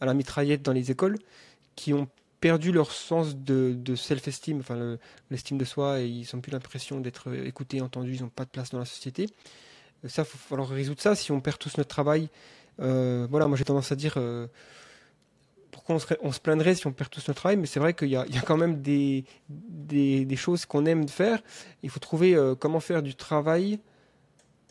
à 0.00 0.06
la 0.06 0.14
mitraillette 0.14 0.62
dans 0.62 0.72
les 0.72 0.90
écoles, 0.90 1.18
qui 1.76 1.92
ont 1.94 2.08
perdu 2.40 2.72
leur 2.72 2.90
sens 2.90 3.36
de, 3.36 3.74
de 3.76 3.94
self-esteem, 3.94 4.58
enfin 4.58 4.98
l'estime 5.30 5.58
de 5.58 5.64
soi, 5.64 6.00
et 6.00 6.08
ils 6.08 6.26
n'ont 6.34 6.40
plus 6.40 6.50
l'impression 6.50 7.00
d'être 7.00 7.32
écoutés, 7.46 7.80
entendus, 7.80 8.16
ils 8.16 8.22
n'ont 8.22 8.28
pas 8.28 8.44
de 8.44 8.50
place 8.50 8.70
dans 8.70 8.80
la 8.80 8.84
société. 8.84 9.28
Ça, 10.08 10.22
il 10.22 10.24
va 10.24 10.24
falloir 10.24 10.68
résoudre 10.68 11.00
ça. 11.00 11.14
Si 11.14 11.30
on 11.30 11.40
perd 11.40 11.58
tous 11.58 11.76
notre 11.76 11.88
travail, 11.88 12.28
euh, 12.80 13.28
voilà, 13.30 13.46
moi 13.46 13.56
j'ai 13.56 13.64
tendance 13.64 13.92
à 13.92 13.96
dire 13.96 14.14
pourquoi 15.72 15.96
on, 16.20 16.32
se 16.32 16.38
plaindrait 16.38 16.74
si 16.74 16.86
on 16.86 16.92
perd 16.92 17.10
tout 17.10 17.20
notre 17.26 17.40
travail, 17.40 17.56
mais 17.56 17.66
c'est 17.66 17.80
vrai 17.80 17.94
qu'il 17.94 18.10
y, 18.10 18.16
a 18.16 18.26
quand 18.46 18.58
même 18.58 18.82
des, 18.82 19.24
choses 20.36 20.66
qu'on 20.66 20.84
aime 20.84 21.08
faire. 21.08 21.42
Il 21.82 21.90
faut 21.90 21.98
trouver 21.98 22.34
euh, 22.34 22.54
comment 22.54 22.78
faire 22.78 23.02
du 23.02 23.14
travail. 23.14 23.80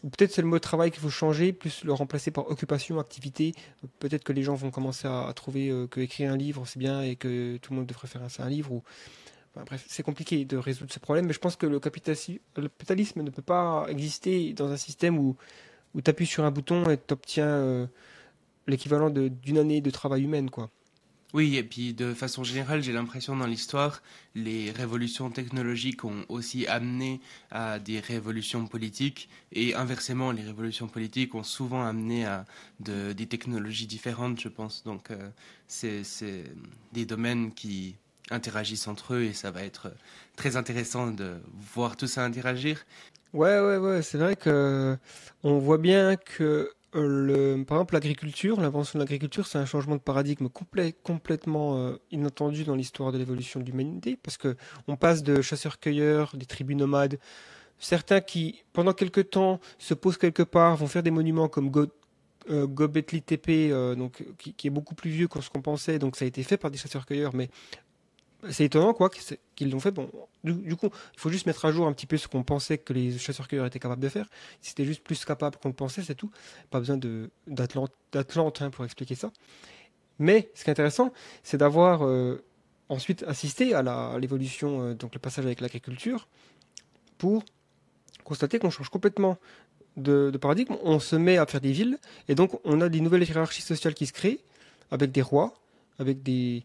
Peut-être 0.04 0.32
c'est 0.32 0.44
le 0.44 0.48
mot 0.48 0.60
travail 0.60 0.92
qu'il 0.92 1.02
faut 1.02 1.10
changer, 1.10 1.54
plus 1.54 1.84
le 1.84 1.92
remplacer 1.92 2.30
par 2.30 2.50
occupation, 2.50 3.00
activité. 3.00 3.54
Peut-être 4.00 4.24
que 4.24 4.32
les 4.32 4.44
gens 4.44 4.54
vont 4.54 4.70
commencer 4.70 5.08
à, 5.08 5.32
trouver 5.36 5.70
euh, 5.70 5.88
que 5.88 6.00
écrire 6.00 6.32
un 6.32 6.38
livre 6.38 6.66
c'est 6.66 6.80
bien 6.80 7.02
et 7.02 7.16
que 7.16 7.58
tout 7.58 7.74
le 7.74 7.80
monde 7.80 7.88
devrait 7.88 8.08
faire 8.08 8.22
un, 8.22 8.50
livre. 8.50 8.82
Bref, 9.56 9.84
c'est 9.88 10.04
compliqué 10.04 10.46
de 10.46 10.56
résoudre 10.56 10.94
ce 10.94 11.00
problème, 11.00 11.26
mais 11.26 11.34
je 11.34 11.40
pense 11.40 11.56
que 11.56 11.66
le, 11.66 11.80
capitalisme 11.80 13.24
ne 13.24 13.30
peut 13.32 13.42
pas 13.42 13.88
exister 13.90 14.54
dans 14.54 14.72
un 14.72 14.78
système 14.78 15.18
où, 15.18 15.36
où 15.96 16.02
tu 16.02 16.10
appuies 16.12 16.28
sur 16.28 16.46
un 16.46 16.52
bouton 16.52 16.90
et 16.90 16.98
tu 16.98 17.12
obtiens 17.12 17.48
euh, 17.48 17.88
l'équivalent 18.68 19.10
d'une 19.10 19.58
année 19.58 19.82
de 19.82 19.90
travail 19.90 20.24
humaine. 20.24 20.52
quoi. 20.52 20.70
Oui, 21.34 21.56
et 21.56 21.64
puis 21.64 21.94
de 21.94 22.14
façon 22.14 22.44
générale, 22.44 22.84
j'ai 22.84 22.92
l'impression 22.92 23.38
dans 23.38 23.46
l'histoire, 23.46 24.02
les 24.36 24.70
révolutions 24.72 25.30
technologiques 25.30 26.04
ont 26.04 26.26
aussi 26.28 26.68
amené 26.68 27.22
à 27.52 27.80
des 27.80 28.02
révolutions 28.02 28.68
politiques, 28.68 29.30
et 29.54 29.74
inversement, 29.74 30.32
les 30.34 30.42
révolutions 30.42 30.90
politiques 30.90 31.34
ont 31.34 31.44
souvent 31.44 31.86
amené 31.86 32.26
à 32.26 32.46
de, 32.82 33.14
des 33.14 33.28
technologies 33.28 33.88
différentes, 33.88 34.42
je 34.42 34.50
pense. 34.50 34.84
Donc, 34.84 35.10
euh, 35.10 35.30
c'est 35.68 36.04
des 36.92 37.06
domaines 37.06 37.54
qui 37.54 37.96
interagissent 38.30 38.90
entre 38.90 39.14
eux, 39.14 39.24
et 39.24 39.34
ça 39.34 39.52
va 39.52 39.64
être 39.64 39.94
très 40.36 40.58
intéressant 40.58 41.12
de 41.12 41.36
voir 41.74 41.96
tout 41.96 42.08
ça 42.08 42.26
interagir. 42.26 42.86
Ouais, 43.34 43.62
ouais, 43.62 43.78
ouais, 43.78 44.02
c'est 44.02 44.18
vrai 44.18 44.36
que 44.36 44.98
on 45.44 45.60
voit 45.60 45.78
bien 45.78 46.18
que 46.18 46.70
par 46.92 47.78
exemple, 47.78 47.94
l'agriculture, 47.94 48.60
l'invention 48.60 49.00
de 49.00 49.04
l'agriculture, 49.04 49.48
c'est 49.48 49.58
un 49.58 49.66
changement 49.66 49.96
de 49.96 50.02
paradigme 50.02 50.50
complet, 50.50 50.94
complètement 51.04 51.78
euh, 51.78 51.96
inattendu 52.12 52.66
dans 52.66 52.76
l'histoire 52.76 53.12
de 53.12 53.18
l'évolution 53.18 53.60
de 53.62 53.66
l'humanité, 53.66 54.18
parce 54.22 54.38
que 54.38 54.58
on 54.88 54.98
passe 54.98 55.24
de 55.24 55.42
chasseurs-cueilleurs, 55.42 56.36
des 56.36 56.46
tribus 56.46 56.76
nomades, 56.76 57.18
certains 57.80 58.20
qui, 58.20 58.64
pendant 58.74 58.94
quelque 58.94 59.22
temps, 59.22 59.60
se 59.80 59.94
posent 59.94 60.18
quelque 60.18 60.44
part, 60.44 60.76
vont 60.76 60.88
faire 60.88 61.04
des 61.04 61.12
monuments 61.12 61.48
comme 61.48 61.70
Go, 61.70 61.88
euh, 62.50 62.68
Tepe, 63.26 63.50
euh, 63.50 63.96
donc 63.96 64.24
qui, 64.38 64.54
qui, 64.54 64.68
est 64.68 64.72
beaucoup 64.72 64.96
plus 64.96 65.12
vieux 65.12 65.30
que 65.30 65.40
ce 65.40 65.50
qu'on 65.50 65.62
pensait, 65.62 65.98
donc 65.98 66.18
ça 66.18 66.26
a 66.26 66.28
été 66.28 66.44
fait 66.44 66.58
par 66.58 66.72
des 66.72 66.78
chasseurs-cueilleurs, 66.78 67.34
mais 67.34 67.50
c'est 68.50 68.66
étonnant 68.66 68.94
quoi 68.94 69.10
qu'ils 69.56 69.70
l'ont 69.70 69.80
fait. 69.80 69.92
Bon, 69.92 70.10
du, 70.44 70.76
coup, 70.76 70.90
il 71.14 71.20
faut 71.20 71.30
juste 71.30 71.46
mettre 71.46 71.66
à 71.66 71.72
jour 71.72 71.86
un 71.86 71.94
petit 71.94 72.08
peu 72.08 72.18
ce 72.18 72.28
qu'on 72.28 72.44
pensait 72.44 72.78
que 72.78 72.94
les 72.94 73.18
chasseurs-cueilleurs 73.18 73.68
étaient 73.68 73.80
capables 73.80 74.02
de 74.02 74.10
faire. 74.10 74.28
C'était 74.62 74.86
juste 74.86 75.04
plus 75.04 75.24
capable 75.26 75.58
qu'on 75.58 75.70
le 75.70 75.76
pensait, 75.76 76.02
c'est 76.02 76.16
tout. 76.16 76.32
Pas 76.70 76.80
besoin 76.80 77.00
d'Atlante 77.48 78.62
hein, 78.62 78.70
pour 78.70 78.86
expliquer 78.86 79.16
ça. 79.16 79.32
Mais 80.20 80.50
ce 80.56 80.64
qui 80.64 80.70
est 80.70 80.72
intéressant, 80.72 81.14
c'est 81.44 81.58
d'avoir 81.58 82.06
euh, 82.06 82.44
ensuite 82.90 83.24
assisté 83.24 83.74
à 83.74 84.18
l'évolution, 84.20 84.82
euh, 84.82 84.94
donc 84.94 85.14
le 85.14 85.20
passage 85.20 85.46
avec 85.46 85.62
l'agriculture, 85.62 86.28
pour 87.18 87.44
constater 88.24 88.60
qu'on 88.60 88.70
change 88.70 88.90
complètement 88.90 89.38
de, 89.98 90.30
de, 90.32 90.38
paradigme. 90.38 90.76
On 90.84 91.00
se 91.00 91.16
met 91.16 91.38
à 91.38 91.46
faire 91.46 91.62
des 91.62 91.72
villes, 91.72 91.98
et 92.28 92.36
donc 92.36 92.60
on 92.64 92.82
a 92.82 92.90
des 92.90 93.02
nouvelles 93.02 93.24
hiérarchies 93.24 93.62
sociales 93.62 93.94
qui 93.94 94.08
se 94.08 94.14
créent 94.14 94.40
avec 94.90 95.12
des 95.12 95.22
rois, 95.22 95.54
avec 96.00 96.24
des, 96.24 96.64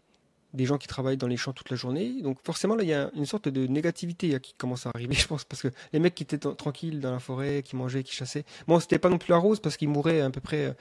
des 0.57 0.65
gens 0.65 0.77
qui 0.77 0.87
travaillent 0.87 1.17
dans 1.17 1.27
les 1.27 1.37
champs 1.37 1.53
toute 1.53 1.69
la 1.69 1.77
journée. 1.77 2.21
Donc 2.21 2.39
forcément, 2.43 2.75
là, 2.75 2.83
il 2.83 2.89
y 2.89 2.93
a 2.93 3.09
une 3.15 3.25
sorte 3.25 3.47
de 3.47 3.67
négativité 3.67 4.35
hein, 4.35 4.39
qui 4.39 4.53
commence 4.53 4.85
à 4.85 4.91
arriver, 4.93 5.15
je 5.15 5.27
pense, 5.27 5.45
parce 5.45 5.61
que 5.61 5.69
les 5.93 5.99
mecs 5.99 6.15
qui 6.15 6.23
étaient 6.23 6.37
tranquilles 6.37 6.99
dans 6.99 7.11
la 7.11 7.19
forêt, 7.19 7.63
qui 7.63 7.75
mangeaient, 7.75 8.03
qui 8.03 8.13
chassaient, 8.13 8.43
bon, 8.67 8.79
c'était 8.79 8.99
pas 8.99 9.09
non 9.09 9.17
plus 9.17 9.31
la 9.31 9.37
rose, 9.37 9.59
parce 9.59 9.77
qu'ils 9.77 9.89
mouraient 9.89 10.19
à 10.19 10.29
peu 10.29 10.41
près, 10.41 10.75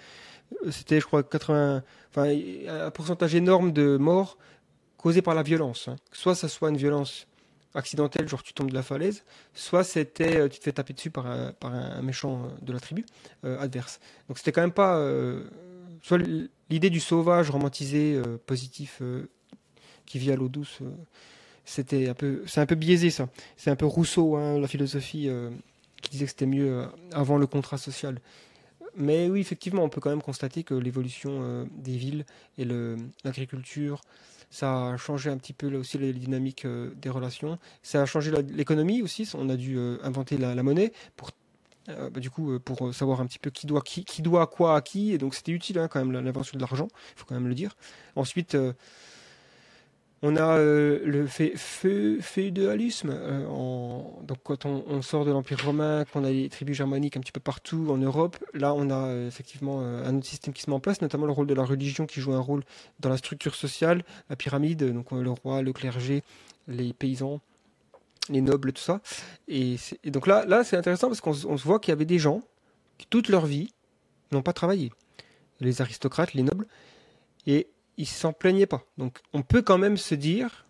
euh, 0.64 0.70
c'était, 0.70 1.00
je 1.00 1.06
crois, 1.06 1.22
80, 1.22 1.82
enfin, 2.10 2.34
un 2.68 2.90
pourcentage 2.90 3.34
énorme 3.34 3.72
de 3.72 3.96
morts 3.96 4.38
causés 4.96 5.22
par 5.22 5.34
la 5.34 5.42
violence. 5.42 5.88
Hein. 5.88 5.96
Soit 6.10 6.34
ça 6.34 6.48
soit 6.48 6.70
une 6.70 6.76
violence 6.76 7.28
accidentelle, 7.74 8.26
genre 8.26 8.42
tu 8.42 8.54
tombes 8.54 8.70
de 8.70 8.74
la 8.74 8.82
falaise, 8.82 9.22
soit 9.52 9.84
c'était 9.84 10.38
euh, 10.38 10.48
tu 10.48 10.58
te 10.58 10.64
fais 10.64 10.72
taper 10.72 10.94
dessus 10.94 11.10
par 11.10 11.26
un, 11.26 12.02
méchant 12.02 12.44
euh, 12.44 12.48
de 12.62 12.72
la 12.72 12.80
tribu 12.80 13.04
adverse. 13.42 14.00
Donc 14.28 14.38
c'était 14.38 14.50
quand 14.50 14.62
même 14.62 14.72
pas 14.72 14.98
soit 16.02 16.18
l'idée 16.70 16.88
du 16.88 17.00
sauvage 17.00 17.50
romantisé 17.50 18.20
positif 18.46 19.02
qui 20.06 20.18
vit 20.18 20.32
à 20.32 20.36
l'eau 20.36 20.48
douce. 20.48 20.78
Euh, 20.82 20.90
c'était 21.64 22.08
un 22.08 22.14
peu, 22.14 22.42
c'est 22.46 22.60
un 22.60 22.66
peu 22.66 22.76
biaisé 22.76 23.10
ça. 23.10 23.28
C'est 23.56 23.70
un 23.70 23.76
peu 23.76 23.86
Rousseau, 23.86 24.36
hein, 24.36 24.58
la 24.58 24.68
philosophie, 24.68 25.28
euh, 25.28 25.50
qui 26.00 26.10
disait 26.10 26.24
que 26.24 26.30
c'était 26.30 26.46
mieux 26.46 26.68
euh, 26.68 26.86
avant 27.12 27.38
le 27.38 27.46
contrat 27.46 27.76
social. 27.76 28.20
Mais 28.96 29.28
oui, 29.28 29.40
effectivement, 29.40 29.82
on 29.82 29.88
peut 29.88 30.00
quand 30.00 30.10
même 30.10 30.22
constater 30.22 30.62
que 30.62 30.72
l'évolution 30.72 31.68
des 31.76 31.98
villes 31.98 32.24
et 32.56 32.64
l'agriculture, 33.24 34.00
ça 34.48 34.86
a 34.86 34.96
changé 34.96 35.28
un 35.28 35.36
petit 35.36 35.52
peu 35.52 35.68
là 35.68 35.78
aussi 35.78 35.98
les 35.98 36.14
dynamiques 36.14 36.66
des 36.66 37.10
relations. 37.10 37.58
Ça 37.82 38.00
a 38.00 38.06
changé 38.06 38.32
l'économie 38.48 39.02
aussi. 39.02 39.28
On 39.34 39.50
a 39.50 39.56
dû 39.56 39.78
inventer 40.02 40.38
la, 40.38 40.54
monnaie 40.62 40.94
pour 41.14 41.32
bah, 41.88 42.08
du 42.20 42.30
coup, 42.30 42.58
pour 42.58 42.94
savoir 42.94 43.20
un 43.20 43.26
petit 43.26 43.38
peu 43.38 43.50
qui 43.50 43.66
doit, 43.66 43.82
qui, 43.82 44.06
qui 44.06 44.22
doit 44.22 44.46
quoi 44.46 44.76
à 44.76 44.80
qui, 44.80 45.12
et 45.12 45.18
donc 45.18 45.34
c'était 45.34 45.52
utile 45.52 45.78
hein, 45.78 45.88
quand 45.88 46.02
même 46.02 46.12
l'invention 46.12 46.56
de 46.56 46.62
l'argent, 46.62 46.88
il 47.14 47.18
faut 47.18 47.26
quand 47.26 47.34
même 47.34 47.48
le 47.48 47.54
dire. 47.54 47.76
Ensuite, 48.14 48.56
on 50.22 50.36
a 50.36 50.58
euh, 50.58 51.00
le 51.04 51.26
féodalisme. 51.26 53.10
Euh, 53.12 53.44
donc, 54.22 54.38
quand 54.42 54.64
on, 54.64 55.02
sort 55.02 55.24
de 55.24 55.30
l'Empire 55.30 55.62
romain, 55.64 56.04
qu'on 56.12 56.24
a 56.24 56.30
les 56.30 56.48
tribus 56.48 56.76
germaniques 56.76 57.16
un 57.16 57.20
petit 57.20 57.32
peu 57.32 57.40
partout 57.40 57.88
en 57.90 57.98
Europe, 57.98 58.36
là, 58.54 58.72
on 58.74 58.90
a 58.90 59.08
euh, 59.08 59.28
effectivement 59.28 59.80
un 59.80 60.16
autre 60.16 60.26
système 60.26 60.54
qui 60.54 60.62
se 60.62 60.70
met 60.70 60.76
en 60.76 60.80
place, 60.80 61.02
notamment 61.02 61.26
le 61.26 61.32
rôle 61.32 61.46
de 61.46 61.54
la 61.54 61.64
religion 61.64 62.06
qui 62.06 62.20
joue 62.20 62.32
un 62.32 62.40
rôle 62.40 62.62
dans 63.00 63.10
la 63.10 63.18
structure 63.18 63.54
sociale, 63.54 64.04
la 64.30 64.36
pyramide, 64.36 64.92
donc 64.92 65.12
le 65.12 65.30
roi, 65.30 65.62
le 65.62 65.72
clergé, 65.72 66.22
les 66.66 66.92
paysans, 66.94 67.40
les 68.30 68.40
nobles, 68.40 68.72
tout 68.72 68.82
ça. 68.82 69.00
Et, 69.48 69.76
donc 70.06 70.26
là, 70.26 70.44
là 70.46 70.64
c'est 70.64 70.76
intéressant 70.76 71.08
parce 71.08 71.20
qu'on 71.20 71.34
se 71.34 71.64
voit 71.64 71.78
qu'il 71.78 71.92
y 71.92 71.92
avait 71.92 72.06
des 72.06 72.18
gens 72.18 72.42
qui, 72.98 73.06
toute 73.06 73.28
leur 73.28 73.44
vie, 73.44 73.72
n'ont 74.32 74.42
pas 74.42 74.54
travaillé. 74.54 74.92
Les 75.60 75.80
aristocrates, 75.82 76.34
les 76.34 76.42
nobles. 76.42 76.66
Et 77.46 77.68
il 77.96 78.06
s'en 78.06 78.32
plaignait 78.32 78.66
pas. 78.66 78.84
Donc 78.98 79.18
on 79.32 79.42
peut 79.42 79.62
quand 79.62 79.78
même 79.78 79.96
se 79.96 80.14
dire 80.14 80.66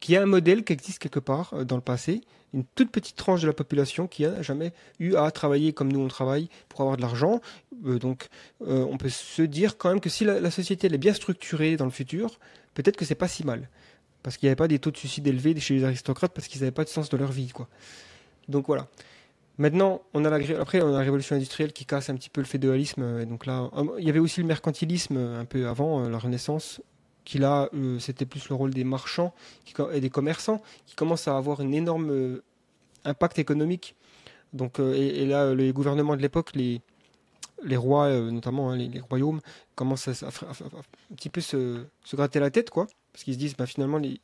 qu'il 0.00 0.14
y 0.14 0.16
a 0.16 0.22
un 0.22 0.26
modèle 0.26 0.64
qui 0.64 0.72
existe 0.72 0.98
quelque 0.98 1.20
part 1.20 1.54
euh, 1.54 1.64
dans 1.64 1.76
le 1.76 1.82
passé, 1.82 2.22
une 2.54 2.64
toute 2.74 2.90
petite 2.90 3.16
tranche 3.16 3.42
de 3.42 3.46
la 3.46 3.52
population 3.52 4.06
qui 4.06 4.22
n'a 4.22 4.42
jamais 4.42 4.72
eu 4.98 5.14
à 5.16 5.30
travailler 5.30 5.72
comme 5.72 5.92
nous 5.92 6.00
on 6.00 6.08
travaille 6.08 6.48
pour 6.68 6.80
avoir 6.80 6.96
de 6.96 7.02
l'argent. 7.02 7.40
Euh, 7.84 7.98
donc 7.98 8.28
euh, 8.62 8.84
on 8.88 8.98
peut 8.98 9.08
se 9.08 9.42
dire 9.42 9.76
quand 9.76 9.88
même 9.88 10.00
que 10.00 10.10
si 10.10 10.24
la, 10.24 10.50
société 10.50 10.86
est 10.86 10.98
bien 10.98 11.14
structurée 11.14 11.76
dans 11.76 11.84
le 11.84 11.90
futur, 11.90 12.38
peut-être 12.74 12.96
que 12.96 13.04
c'est 13.04 13.14
pas 13.14 13.28
si 13.28 13.44
mal. 13.44 13.68
Parce 14.22 14.36
qu'il 14.36 14.46
n'y 14.46 14.50
avait 14.50 14.56
pas 14.56 14.68
des 14.68 14.78
taux 14.78 14.90
de 14.90 14.96
suicide 14.96 15.26
élevés 15.26 15.58
chez 15.60 15.74
les 15.74 15.84
aristocrates 15.84 16.32
parce 16.32 16.48
qu'ils 16.48 16.60
n'avaient 16.60 16.72
pas 16.72 16.84
de 16.84 16.88
sens 16.88 17.08
de 17.08 17.16
leur 17.16 17.30
vie. 17.30 17.48
Quoi. 17.48 17.68
Donc 18.48 18.66
voilà. 18.66 18.88
Maintenant, 19.58 20.02
on 20.12 20.24
a 20.24 20.34
après, 20.60 20.82
on 20.82 20.88
a 20.88 20.98
la 20.98 20.98
révolution 20.98 21.34
industrielle 21.34 21.72
qui 21.72 21.86
casse 21.86 22.10
un 22.10 22.14
petit 22.14 22.28
peu 22.28 22.40
le 22.42 22.46
fédéralisme. 22.46 23.02
Euh, 23.02 23.24
donc 23.24 23.46
là, 23.46 23.70
il 23.98 24.04
y 24.04 24.10
avait 24.10 24.18
aussi 24.18 24.40
le 24.40 24.46
mercantilisme 24.46 25.16
euh, 25.16 25.40
un 25.40 25.46
peu 25.46 25.66
avant 25.66 26.04
euh, 26.04 26.10
la 26.10 26.18
Renaissance, 26.18 26.82
qui 27.24 27.38
là, 27.38 27.68
c'était 27.98 28.24
plus 28.24 28.48
le 28.48 28.54
rôle 28.54 28.72
des 28.72 28.84
marchands 28.84 29.34
et 29.92 30.00
des 30.00 30.10
commerçants, 30.10 30.62
qui 30.86 30.94
commencent 30.94 31.26
à 31.26 31.36
avoir 31.36 31.60
un 31.60 31.72
énorme 31.72 32.40
impact 33.04 33.40
économique. 33.40 33.96
Donc, 34.52 34.78
et, 34.78 35.26
là, 35.26 35.52
les 35.52 35.72
gouvernements 35.72 36.14
de 36.14 36.22
l'époque, 36.22 36.50
les, 36.54 36.80
les 37.64 37.76
rois, 37.76 38.08
notamment 38.30 38.70
hein, 38.70 38.76
les, 38.76 39.00
royaumes, 39.00 39.40
commencent 39.74 40.06
à, 40.06 40.28
un 40.28 41.14
petit 41.16 41.28
peu 41.28 41.40
se, 41.40 41.82
se, 42.04 42.14
gratter 42.14 42.38
la 42.38 42.50
tête, 42.50 42.70
quoi, 42.70 42.86
parce 43.12 43.24
qu'ils 43.24 43.34
se 43.34 43.38
disent, 43.40 43.56
bah, 43.56 43.66
finalement, 43.66 43.98
les, 43.98 44.20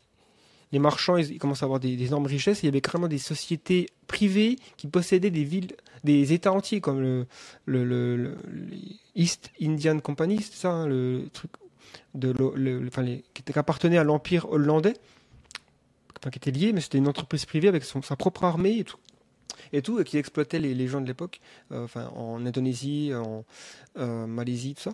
les 0.73 0.79
marchands, 0.79 1.17
ils, 1.17 1.39
commencent 1.39 1.63
à 1.63 1.67
avoir 1.67 1.81
des, 1.81 2.03
énormes 2.03 2.27
richesses. 2.27 2.63
il 2.63 2.67
y 2.67 2.69
avait 2.69 2.81
carrément 2.81 3.09
des 3.09 3.19
sociétés 3.19 3.89
privées 4.07 4.57
qui 4.77 4.87
possédaient 4.87 5.31
des 5.31 5.45
villes, 5.45 5.69
des 6.03 6.33
États 6.33 6.53
entiers, 6.53 6.81
comme 6.81 7.27
le, 7.67 8.37
East 9.15 9.51
Indian 9.61 9.99
Company, 10.01 10.41
c'est 10.43 10.55
ça, 10.55 10.71
hein, 10.73 10.87
le 10.87 11.29
truc 11.33 11.51
de, 12.15 12.35
enfin, 12.89 13.05
qui 13.35 13.43
appartenait 13.55 13.99
à 13.99 14.05
l'empire 14.05 14.51
hollandais, 14.51 14.95
qui 16.31 16.39
était 16.39 16.51
lié, 16.51 16.73
mais 16.73 16.81
c'était 16.81 16.99
une 16.99 17.09
entreprise 17.09 17.45
privée 17.47 17.69
avec 17.69 17.85
sa 17.85 18.17
propre 18.17 18.45
armée 18.45 18.79
et 18.79 18.85
tout 18.85 18.99
et 19.73 19.83
tout, 19.83 20.01
et 20.01 20.05
qui 20.05 20.19
exploitait 20.19 20.59
les, 20.59 20.87
gens 20.87 21.01
de 21.01 21.07
l'époque, 21.07 21.41
euh, 21.73 21.85
enfin, 21.85 22.11
en 22.15 22.45
Indonésie, 22.45 23.13
en 23.15 23.45
euh, 23.97 24.27
Malaisie, 24.27 24.75
tout 24.75 24.83
ça. 24.83 24.93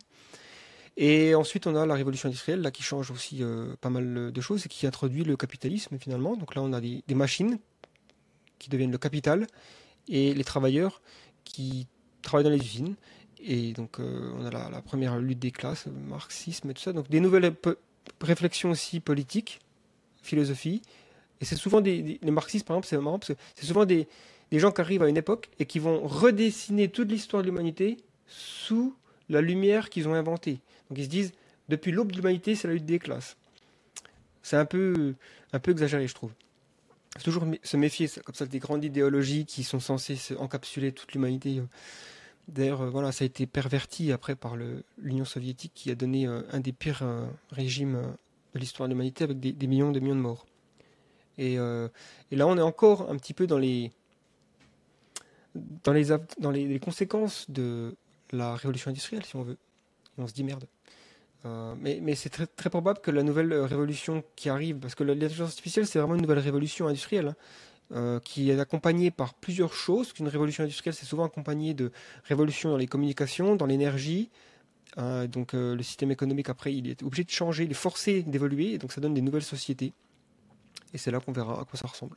Et 1.00 1.36
ensuite, 1.36 1.68
on 1.68 1.76
a 1.76 1.86
la 1.86 1.94
révolution 1.94 2.28
industrielle, 2.28 2.60
là, 2.60 2.72
qui 2.72 2.82
change 2.82 3.12
aussi 3.12 3.38
euh, 3.40 3.76
pas 3.80 3.88
mal 3.88 4.32
de 4.32 4.40
choses 4.40 4.66
et 4.66 4.68
qui 4.68 4.84
introduit 4.84 5.22
le 5.22 5.36
capitalisme 5.36 5.96
finalement. 5.96 6.34
Donc 6.34 6.56
là, 6.56 6.62
on 6.62 6.72
a 6.72 6.80
des, 6.80 7.02
machines 7.14 7.60
qui 8.58 8.68
deviennent 8.68 8.90
le 8.90 8.98
capital 8.98 9.46
et 10.08 10.34
les 10.34 10.42
travailleurs 10.42 11.00
qui 11.44 11.86
travaillent 12.20 12.42
dans 12.44 12.50
les 12.50 12.56
usines. 12.56 12.96
Et 13.40 13.74
donc, 13.74 14.00
euh, 14.00 14.32
on 14.38 14.44
a 14.44 14.50
la, 14.50 14.82
première 14.82 15.18
lutte 15.18 15.38
des 15.38 15.52
classes, 15.52 15.86
le 15.86 15.92
marxisme 15.92 16.68
et 16.68 16.74
tout 16.74 16.82
ça. 16.82 16.92
Donc, 16.92 17.08
des 17.08 17.20
nouvelles 17.20 17.54
réflexions 18.20 18.72
aussi 18.72 18.98
politiques, 18.98 19.60
philosophie. 20.20 20.82
Et 21.40 21.44
c'est 21.44 21.54
souvent 21.54 21.80
des, 21.80 22.18
marxistes, 22.24 22.66
par 22.66 22.74
exemple, 22.74 22.88
c'est 22.88 22.98
marrant 22.98 23.20
parce 23.20 23.34
que 23.34 23.38
c'est 23.54 23.66
souvent 23.66 23.84
des, 23.84 24.08
des 24.50 24.58
gens 24.58 24.72
qui 24.72 24.80
arrivent 24.80 25.04
à 25.04 25.08
une 25.08 25.16
époque 25.16 25.48
et 25.60 25.64
qui 25.64 25.78
vont 25.78 26.08
redessiner 26.08 26.88
toute 26.88 27.08
l'histoire 27.08 27.44
de 27.44 27.46
l'humanité 27.46 27.98
sous 28.26 28.96
la 29.28 29.40
lumière 29.40 29.90
qu'ils 29.90 30.08
ont 30.08 30.14
inventée. 30.14 30.60
Donc 30.88 30.98
ils 30.98 31.04
se 31.04 31.10
disent, 31.10 31.32
depuis 31.68 31.92
l'aube 31.92 32.12
de 32.12 32.16
l'humanité, 32.16 32.54
c'est 32.54 32.68
la 32.68 32.74
lutte 32.74 32.86
des 32.86 32.98
classes. 32.98 33.36
C'est 34.42 34.56
un 34.56 34.64
peu, 34.64 35.14
un 35.52 35.58
peu 35.58 35.72
exagéré, 35.72 36.06
je 36.08 36.14
trouve. 36.14 36.32
Il 37.16 37.22
toujours 37.22 37.44
se 37.62 37.76
méfier 37.76 38.08
comme 38.24 38.34
ça 38.34 38.46
des 38.46 38.58
grandes 38.58 38.84
idéologies 38.84 39.44
qui 39.44 39.64
sont 39.64 39.80
censées 39.80 40.18
encapsuler 40.36 40.92
toute 40.92 41.12
l'humanité. 41.12 41.60
D'ailleurs, 42.48 42.82
euh, 42.82 42.90
voilà, 42.90 43.12
ça 43.12 43.24
a 43.24 43.26
été 43.26 43.46
perverti 43.46 44.12
après 44.12 44.36
par 44.36 44.56
l'Union 44.96 45.24
soviétique 45.24 45.72
qui 45.74 45.90
a 45.90 45.94
donné 45.94 46.26
euh, 46.26 46.42
un 46.50 46.60
des 46.60 46.72
pires 46.72 47.02
euh, 47.02 47.26
régimes 47.50 48.00
de 48.54 48.58
l'histoire 48.58 48.88
de 48.88 48.94
l'humanité 48.94 49.24
avec 49.24 49.40
des, 49.40 49.66
millions 49.66 49.92
de 49.92 50.00
millions 50.00 50.16
de 50.16 50.20
morts. 50.20 50.46
Et, 51.36 51.54
et, 51.54 52.36
là, 52.36 52.48
on 52.48 52.58
est 52.58 52.62
encore 52.62 53.08
un 53.10 53.16
petit 53.16 53.32
peu 53.32 53.46
dans 53.46 53.58
les, 53.58 53.92
dans 55.54 55.92
les, 55.92 56.06
dans 56.40 56.50
les 56.50 56.80
conséquences 56.80 57.48
de 57.48 57.94
la 58.32 58.54
révolution 58.54 58.90
industrielle, 58.90 59.24
si 59.24 59.36
on 59.36 59.42
veut. 59.42 59.58
Et 60.18 60.20
on 60.20 60.26
se 60.26 60.32
dit 60.32 60.44
merde. 60.44 60.66
Euh, 61.46 61.74
mais, 61.80 62.14
c'est 62.14 62.30
très, 62.30 62.70
probable 62.70 63.00
que 63.00 63.10
la 63.10 63.22
nouvelle 63.22 63.52
révolution 63.54 64.24
qui 64.36 64.48
arrive, 64.48 64.78
parce 64.78 64.94
que 64.94 65.04
l'intelligence 65.04 65.50
artificielle, 65.50 65.86
c'est 65.86 65.98
vraiment 65.98 66.14
une 66.14 66.22
nouvelle 66.22 66.40
révolution 66.40 66.88
industrielle, 66.88 67.28
hein, 67.28 67.36
euh, 67.92 68.20
qui 68.20 68.50
est 68.50 68.58
accompagnée 68.58 69.10
par 69.10 69.34
plusieurs 69.34 69.72
choses. 69.72 70.12
Une 70.18 70.28
révolution 70.28 70.64
industrielle, 70.64 70.94
c'est 70.94 71.06
souvent 71.06 71.24
accompagné 71.24 71.74
de 71.74 71.92
révolutions 72.24 72.70
dans 72.70 72.76
les 72.76 72.88
communications, 72.88 73.56
dans 73.56 73.66
l'énergie. 73.66 74.30
Euh, 74.98 75.26
donc 75.26 75.52
le 75.52 75.82
système 75.82 76.10
économique, 76.10 76.48
après, 76.48 76.74
il 76.74 76.88
est 76.88 77.02
obligé 77.02 77.24
de 77.24 77.30
changer, 77.30 77.64
il 77.64 77.70
est 77.70 77.74
forcé 77.74 78.22
d'évoluer, 78.22 78.72
et 78.72 78.78
donc 78.78 78.92
ça 78.92 79.00
donne 79.00 79.14
des 79.14 79.22
nouvelles 79.22 79.42
sociétés. 79.42 79.92
Et 80.92 80.98
c'est 80.98 81.10
là 81.10 81.20
qu'on 81.20 81.32
verra 81.32 81.60
à 81.60 81.64
quoi 81.64 81.78
ça 81.78 81.86
ressemble. 81.86 82.16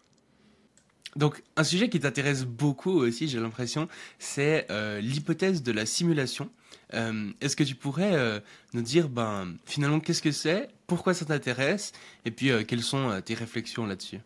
Donc, 1.15 1.43
un 1.57 1.63
sujet 1.63 1.89
qui 1.89 1.99
t'intéresse 1.99 2.45
beaucoup 2.45 2.91
aussi, 2.91 3.27
j'ai 3.27 3.39
l'impression, 3.39 3.87
c'est 4.17 4.67
l'hypothèse 5.01 5.63
de 5.63 5.71
la 5.71 5.85
simulation. 5.85 6.49
Euh, 6.93 7.31
est-ce 7.39 7.55
que 7.55 7.63
tu 7.63 7.75
pourrais 7.75 8.13
euh, 8.13 8.39
nous 8.73 8.81
dire, 8.81 9.09
ben, 9.09 9.55
finalement, 9.65 9.99
qu'est-ce 9.99 10.21
que 10.21 10.31
c'est, 10.31 10.69
pourquoi 10.87 11.13
ça 11.13 11.25
t'intéresse, 11.25 11.93
et 12.25 12.31
puis 12.31 12.51
euh, 12.51 12.63
quelles 12.63 12.83
sont 12.83 13.21
tes 13.23 13.33
réflexions 13.33 13.85
là-dessus? 13.85 14.19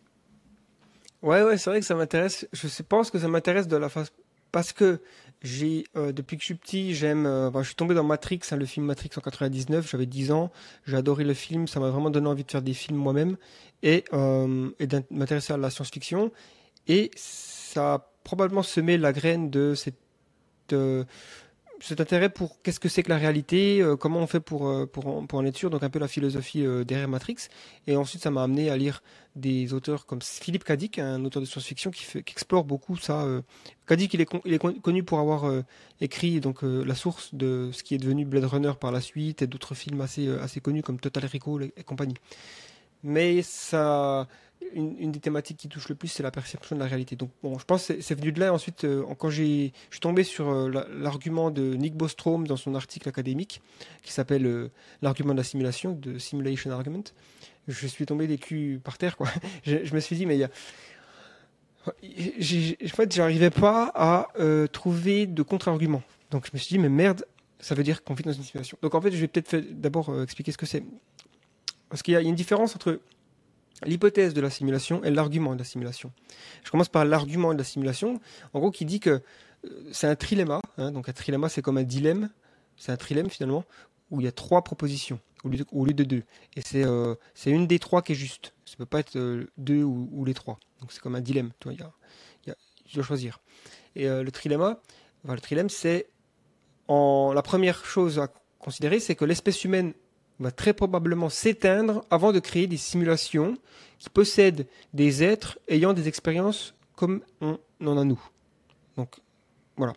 Ouais, 1.22 1.42
ouais, 1.42 1.58
c'est 1.58 1.70
vrai 1.70 1.80
que 1.80 1.86
ça 1.86 1.94
m'intéresse. 1.94 2.46
Je 2.52 2.82
pense 2.82 3.10
que 3.10 3.18
ça 3.18 3.28
m'intéresse 3.28 3.68
de 3.68 3.76
la 3.76 3.88
façon 3.88 4.12
parce 4.52 4.72
que 4.72 5.00
j'ai 5.42 5.84
depuis 5.94 6.36
que 6.36 6.42
je 6.42 6.46
suis 6.46 6.54
petit, 6.54 6.94
j'aime. 6.94 7.24
Ben, 7.24 7.62
je 7.62 7.66
suis 7.66 7.74
tombé 7.74 7.94
dans 7.94 8.04
Matrix, 8.04 8.40
hein, 8.50 8.56
le 8.56 8.64
film 8.64 8.86
Matrix 8.86 9.10
en 9.16 9.20
99. 9.20 9.90
J'avais 9.90 10.06
10 10.06 10.30
ans, 10.32 10.50
j'ai 10.86 10.96
adoré 10.96 11.24
le 11.24 11.34
film. 11.34 11.66
Ça 11.66 11.80
m'a 11.80 11.90
vraiment 11.90 12.10
donné 12.10 12.28
envie 12.28 12.44
de 12.44 12.50
faire 12.50 12.62
des 12.62 12.72
films 12.72 12.98
moi-même 12.98 13.36
et, 13.82 14.04
et 14.78 14.86
de 14.86 15.02
m'intéresser 15.10 15.52
à 15.52 15.56
la 15.56 15.68
science-fiction. 15.70 16.30
Et 16.88 17.10
ça 17.16 17.94
a 17.94 18.10
probablement 18.24 18.62
semé 18.62 18.98
la 18.98 19.12
graine 19.12 19.50
de 19.50 19.74
cette 19.74 20.74
cet 21.80 22.00
intérêt 22.00 22.28
pour 22.28 22.62
qu'est-ce 22.62 22.80
que 22.80 22.88
c'est 22.88 23.02
que 23.02 23.08
la 23.08 23.18
réalité, 23.18 23.80
euh, 23.80 23.96
comment 23.96 24.20
on 24.20 24.26
fait 24.26 24.40
pour, 24.40 24.68
euh, 24.68 24.86
pour, 24.86 25.06
en, 25.06 25.44
être 25.44 25.56
sûr, 25.56 25.70
donc 25.70 25.82
un 25.82 25.90
peu 25.90 25.98
la 25.98 26.08
philosophie 26.08 26.64
euh, 26.64 26.84
derrière 26.84 27.08
Matrix. 27.08 27.36
Et 27.86 27.96
ensuite, 27.96 28.22
ça 28.22 28.30
m'a 28.30 28.42
amené 28.42 28.70
à 28.70 28.76
lire 28.76 29.02
des 29.34 29.74
auteurs 29.74 30.06
comme 30.06 30.22
Philippe 30.22 30.64
Kadik, 30.64 30.98
un 30.98 31.24
auteur 31.24 31.42
de 31.42 31.46
science-fiction 31.46 31.90
qui, 31.90 32.06
explore 32.18 32.64
beaucoup 32.64 32.96
ça. 32.96 33.26
Kadik, 33.86 34.14
il 34.14 34.22
est, 34.22 34.28
il 34.44 34.54
est 34.54 34.80
connu 34.80 35.02
pour 35.02 35.18
avoir 35.18 35.44
écrit 36.00 36.40
donc 36.40 36.60
la 36.62 36.94
source 36.94 37.34
de 37.34 37.68
ce 37.72 37.82
qui 37.82 37.94
est 37.94 37.98
devenu 37.98 38.24
Blade 38.24 38.46
Runner 38.46 38.72
par 38.80 38.92
la 38.92 39.02
suite 39.02 39.42
et 39.42 39.46
d'autres 39.46 39.74
films 39.74 40.00
assez 40.00 40.60
connus 40.62 40.82
comme 40.82 40.98
Total 40.98 41.26
Recall 41.26 41.70
et 41.76 41.82
compagnie. 41.84 42.16
Mais 43.02 43.42
ça 43.42 44.26
une, 44.76 45.12
des 45.12 45.20
thématiques 45.20 45.56
qui 45.56 45.68
touche 45.68 45.88
le 45.88 45.94
plus, 45.94 46.08
c'est 46.08 46.22
la 46.22 46.30
perception 46.30 46.76
de 46.76 46.80
la 46.80 46.86
réalité. 46.86 47.16
Donc, 47.16 47.30
bon, 47.42 47.58
je 47.58 47.64
pense 47.64 47.88
que 47.88 48.00
c'est 48.00 48.14
venu 48.14 48.32
de 48.32 48.40
là. 48.40 48.52
Ensuite, 48.52 48.84
euh, 48.84 49.04
quand 49.18 49.30
j'ai, 49.30 49.72
je 49.90 49.94
suis 49.94 50.00
tombé 50.00 50.22
sur 50.22 50.48
euh, 50.50 50.70
l'argument 50.98 51.50
de 51.50 51.74
Nick 51.74 51.94
Bostrom 51.94 52.46
dans 52.46 52.56
son 52.56 52.74
article 52.74 53.08
académique, 53.08 53.60
qui 54.02 54.12
s'appelle 54.12 54.46
euh, 54.46 54.70
l'argument 55.02 55.32
de 55.32 55.38
la 55.38 55.44
simulation, 55.44 55.92
de 55.92 56.18
Simulation 56.18 56.70
Argument, 56.70 57.04
je 57.68 57.86
suis 57.86 58.06
tombé 58.06 58.26
des 58.26 58.38
culs 58.38 58.80
par 58.82 58.98
terre, 58.98 59.16
quoi. 59.16 59.28
je, 59.64 59.94
me 59.94 60.00
suis 60.00 60.16
dit, 60.16 60.26
mais 60.26 60.36
il 60.36 60.40
y 60.40 60.44
a. 60.44 60.50
En 61.86 62.88
fait, 62.88 63.14
j'arrivais 63.14 63.50
pas 63.50 63.92
à 63.94 64.26
trouver 64.72 65.26
de 65.26 65.42
contre-argument. 65.42 66.02
Donc, 66.32 66.46
je 66.46 66.50
me 66.52 66.58
suis 66.58 66.74
dit, 66.74 66.78
mais 66.80 66.88
merde, 66.88 67.24
ça 67.60 67.76
veut 67.76 67.84
dire 67.84 68.02
qu'on 68.02 68.14
vit 68.14 68.24
dans 68.24 68.32
une 68.32 68.42
simulation. 68.42 68.76
Donc, 68.82 68.94
en 68.96 69.00
fait, 69.00 69.12
je 69.12 69.18
vais 69.18 69.28
peut-être 69.28 69.56
d'abord 69.56 70.20
expliquer 70.20 70.50
ce 70.50 70.58
que 70.58 70.66
c'est. 70.66 70.82
Parce 71.88 72.02
qu'il 72.02 72.14
y 72.14 72.16
a 72.16 72.20
une 72.20 72.34
différence 72.34 72.74
entre 72.74 73.00
l'hypothèse 73.84 74.34
de 74.34 74.40
la 74.40 74.50
simulation 74.50 75.04
et 75.04 75.10
l'argument 75.10 75.54
de 75.54 75.58
la 75.58 75.64
simulation. 75.64 76.12
Je 76.64 76.70
commence 76.70 76.88
par 76.88 77.04
l'argument 77.04 77.52
de 77.52 77.58
la 77.58 77.64
simulation, 77.64 78.20
en 78.52 78.58
gros 78.58 78.70
qui 78.70 78.84
dit 78.84 79.00
que 79.00 79.10
euh, 79.64 79.88
c'est 79.92 80.06
un 80.06 80.16
trilemma, 80.16 80.60
hein, 80.78 80.92
donc 80.92 81.08
un 81.08 81.12
trilemma 81.12 81.48
c'est 81.48 81.62
comme 81.62 81.76
un 81.76 81.82
dilemme, 81.82 82.30
c'est 82.76 82.92
un 82.92 82.96
trilemme 82.96 83.30
finalement, 83.30 83.64
où 84.10 84.20
il 84.20 84.24
y 84.24 84.28
a 84.28 84.32
trois 84.32 84.62
propositions 84.62 85.20
au 85.44 85.84
lieu 85.84 85.94
de, 85.94 86.02
deux. 86.02 86.24
Et 86.56 86.62
euh, 86.74 87.14
c'est 87.34 87.50
une 87.50 87.68
des 87.68 87.78
trois 87.78 88.02
qui 88.02 88.12
est 88.12 88.16
juste. 88.16 88.52
Ça 88.64 88.72
ne 88.74 88.78
peut 88.78 88.86
pas 88.86 88.98
être 88.98 89.16
euh, 89.16 89.46
deux 89.58 89.84
ou, 89.84 90.24
les 90.24 90.34
trois. 90.34 90.58
Donc 90.80 90.90
c'est 90.90 91.00
comme 91.00 91.14
un 91.14 91.20
dilemme, 91.20 91.52
tu, 91.60 91.72
y 91.72 91.82
a, 91.82 92.56
tu 92.84 92.94
dois 92.94 93.04
choisir. 93.04 93.40
Et 93.94 94.06
le 94.06 94.30
trilemma, 94.30 94.80
le 95.24 95.40
trilemme 95.40 95.70
c'est 95.70 96.08
la 96.88 97.42
première 97.42 97.84
chose 97.84 98.18
à 98.18 98.28
considérer, 98.58 99.00
c'est 99.00 99.14
que 99.14 99.24
l'espèce 99.24 99.64
humaine 99.64 99.94
va 100.40 100.50
très 100.50 100.72
probablement 100.72 101.28
s'éteindre 101.28 102.04
avant 102.10 102.32
de 102.32 102.38
créer 102.38 102.66
des 102.66 102.76
simulations 102.76 103.56
qui 103.98 104.10
possèdent 104.10 104.66
des 104.92 105.22
êtres 105.22 105.58
ayant 105.68 105.92
des 105.92 106.08
expériences 106.08 106.74
comme 106.94 107.22
on 107.40 107.58
en 107.84 107.98
a 107.98 108.04
nous. 108.04 108.20
Donc 108.96 109.16
voilà. 109.76 109.94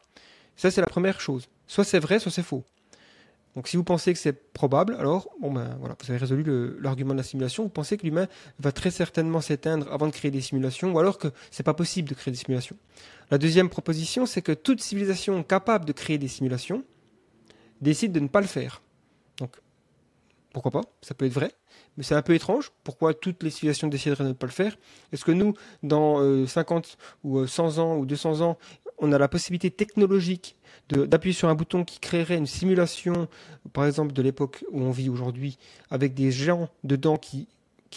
Ça 0.56 0.72
c'est 0.72 0.82
la 0.82 0.88
première 0.88 1.20
chose. 1.22 1.48
Soit 1.68 1.84
c'est 1.84 2.00
vrai, 2.00 2.20
soit 2.20 2.32
c'est 2.32 2.44
faux. 2.44 2.64
Donc 3.56 3.68
si 3.68 3.78
vous 3.78 3.84
pensez 3.84 4.14
que 4.14 4.20
c'est 4.20 4.54
probable, 4.54 4.96
alors 4.96 5.30
bon 5.42 5.52
ben 5.52 5.76
voilà, 5.80 5.96
vous 6.00 6.12
avez 6.12 6.20
résolu 6.20 6.80
l'argument 6.80 7.14
de 7.14 7.18
la 7.18 7.24
simulation. 7.24 7.64
Vous 7.64 7.70
pensez 7.70 7.98
que 7.98 8.04
l'humain 8.06 8.28
va 8.60 8.72
très 8.72 8.92
certainement 8.92 9.42
s'éteindre 9.42 9.92
avant 9.92 10.08
de 10.08 10.12
créer 10.12 10.32
des 10.32 10.42
simulations, 10.42 10.94
ou 10.94 11.00
alors 11.00 11.18
que 11.18 11.30
c'est 11.52 11.64
pas 11.64 11.74
possible 11.74 12.10
de 12.10 12.14
créer 12.14 12.32
des 12.32 12.38
simulations. 12.38 12.78
La 13.32 13.38
deuxième 13.38 13.70
proposition, 13.70 14.26
c'est 14.26 14.42
que 14.42 14.52
toute 14.52 14.82
civilisation 14.82 15.44
capable 15.44 15.86
de 15.86 15.94
créer 15.94 16.18
des 16.18 16.28
simulations 16.28 16.84
décide 17.82 18.12
de 18.12 18.20
ne 18.20 18.28
pas 18.28 18.42
le 18.42 18.48
faire. 18.48 18.82
Donc 19.38 19.58
pourquoi 20.54 20.72
pas 20.72 20.82
Ça 21.02 21.14
peut 21.14 21.26
être 21.26 21.34
vrai, 21.34 21.52
mais 21.98 22.04
c'est 22.04 22.16
un 22.16 22.22
peu 22.22 22.34
étrange. 22.34 22.72
Pourquoi 22.84 23.14
toutes 23.14 23.44
les 23.44 23.52
civilisations 23.52 23.88
décideraient 23.88 24.24
de 24.24 24.30
ne 24.30 24.34
pas 24.34 24.48
le 24.48 24.52
faire 24.52 24.78
Est-ce 25.12 25.24
que 25.24 25.32
nous, 25.32 25.54
dans 25.84 26.46
50 26.48 26.98
euh, 27.26 27.44
ou 27.44 27.46
100 27.48 27.78
euh, 27.78 27.82
ans 27.82 27.98
ou 27.98 28.06
200 28.06 28.42
ans, 28.42 28.58
on 28.98 29.12
a 29.12 29.18
la 29.18 29.28
possibilité 29.28 29.72
technologique 29.72 30.56
d'appuyer 30.90 31.34
sur 31.34 31.50
un 31.50 31.56
bouton 31.56 31.84
qui 31.84 32.00
créerait 32.00 32.38
une 32.38 32.48
simulation, 32.48 33.28
par 33.74 33.86
exemple 33.86 34.12
de 34.12 34.22
l'époque 34.24 34.66
où 34.72 34.82
on 34.82 34.92
vit 34.92 35.10
aujourd'hui, 35.10 35.60
avec 35.92 36.16
des 36.16 36.32
gens 36.32 36.68
dedans 36.84 37.18
qui, 37.18 37.48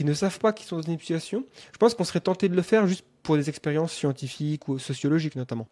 ne 0.01 0.13
savent 0.13 0.39
pas 0.39 0.53
qu'ils 0.53 0.67
sont 0.67 0.77
dans 0.77 0.83
une 0.83 0.99
situation? 0.99 1.45
Je 1.73 1.79
pense 1.79 1.95
qu'on 1.95 2.05
serait 2.05 2.21
tenté 2.21 2.51
de 2.51 2.55
le 2.55 2.63
faire 2.63 2.87
juste 2.87 3.07
pour 3.23 3.37
des 3.37 3.49
expériences 3.49 3.95
scientifiques 3.95 4.69
ou 4.69 4.79
sociologiques 4.79 5.37
notamment. 5.37 5.69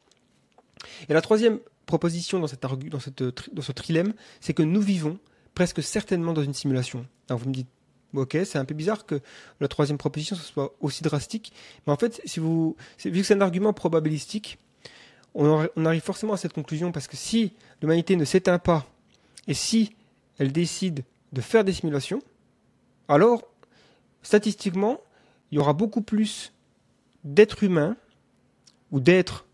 Et 1.11 1.12
la 1.12 1.20
troisième 1.20 1.59
proposition 1.85 2.39
dans, 2.41 2.47
dans 2.87 3.62
ce 3.62 3.72
trilemme, 3.72 4.14
c'est 4.41 4.55
que 4.55 4.62
nous 4.62 4.81
vivons 4.81 5.18
presque 5.55 5.82
certainement 5.82 6.32
dans 6.32 6.42
une 6.42 6.55
simulation. 6.55 7.07
Alors 7.28 7.40
vous 7.40 7.48
me 7.48 7.55
dites, 7.55 7.68
ok, 8.14 8.38
c'est 8.44 8.59
un 8.59 8.64
peu 8.64 8.74
bizarre 8.74 9.07
que 9.07 9.20
la 9.61 9.68
troisième 9.68 9.98
proposition 9.98 10.36
soit 10.36 10.74
aussi 10.80 11.03
drastique, 11.03 11.53
mais 11.86 11.92
en 11.92 11.96
fait, 11.96 12.20
vu 12.34 13.20
que 13.20 13.22
c'est 13.22 13.34
un 13.34 13.40
argument 13.40 13.72
probabilistique, 13.72 14.59
on, 15.34 15.68
arrive 15.84 16.03
forcément 16.03 16.32
à 16.32 16.36
cette 16.36 16.53
conclusion 16.53 16.90
parce 16.92 17.07
que 17.07 17.16
si 17.16 17.55
l'humanité 17.80 18.16
ne 18.16 18.24
s'éteint 18.24 18.59
pas 18.59 18.86
et 19.46 19.55
si 19.55 19.94
elle 20.38 20.53
décide 20.53 21.05
de 21.32 21.40
faire 21.40 21.64
des 21.64 21.72
simulations, 21.72 22.20
alors 23.09 23.42
statistiquement, 24.22 25.01
il 25.51 25.57
y 25.57 25.59
aura 25.59 25.72
beaucoup 25.72 26.03
plus 26.03 26.53
d'êtres 27.24 27.62
humains 27.62 27.96
ou 28.90 29.01
d'êtres 29.01 29.46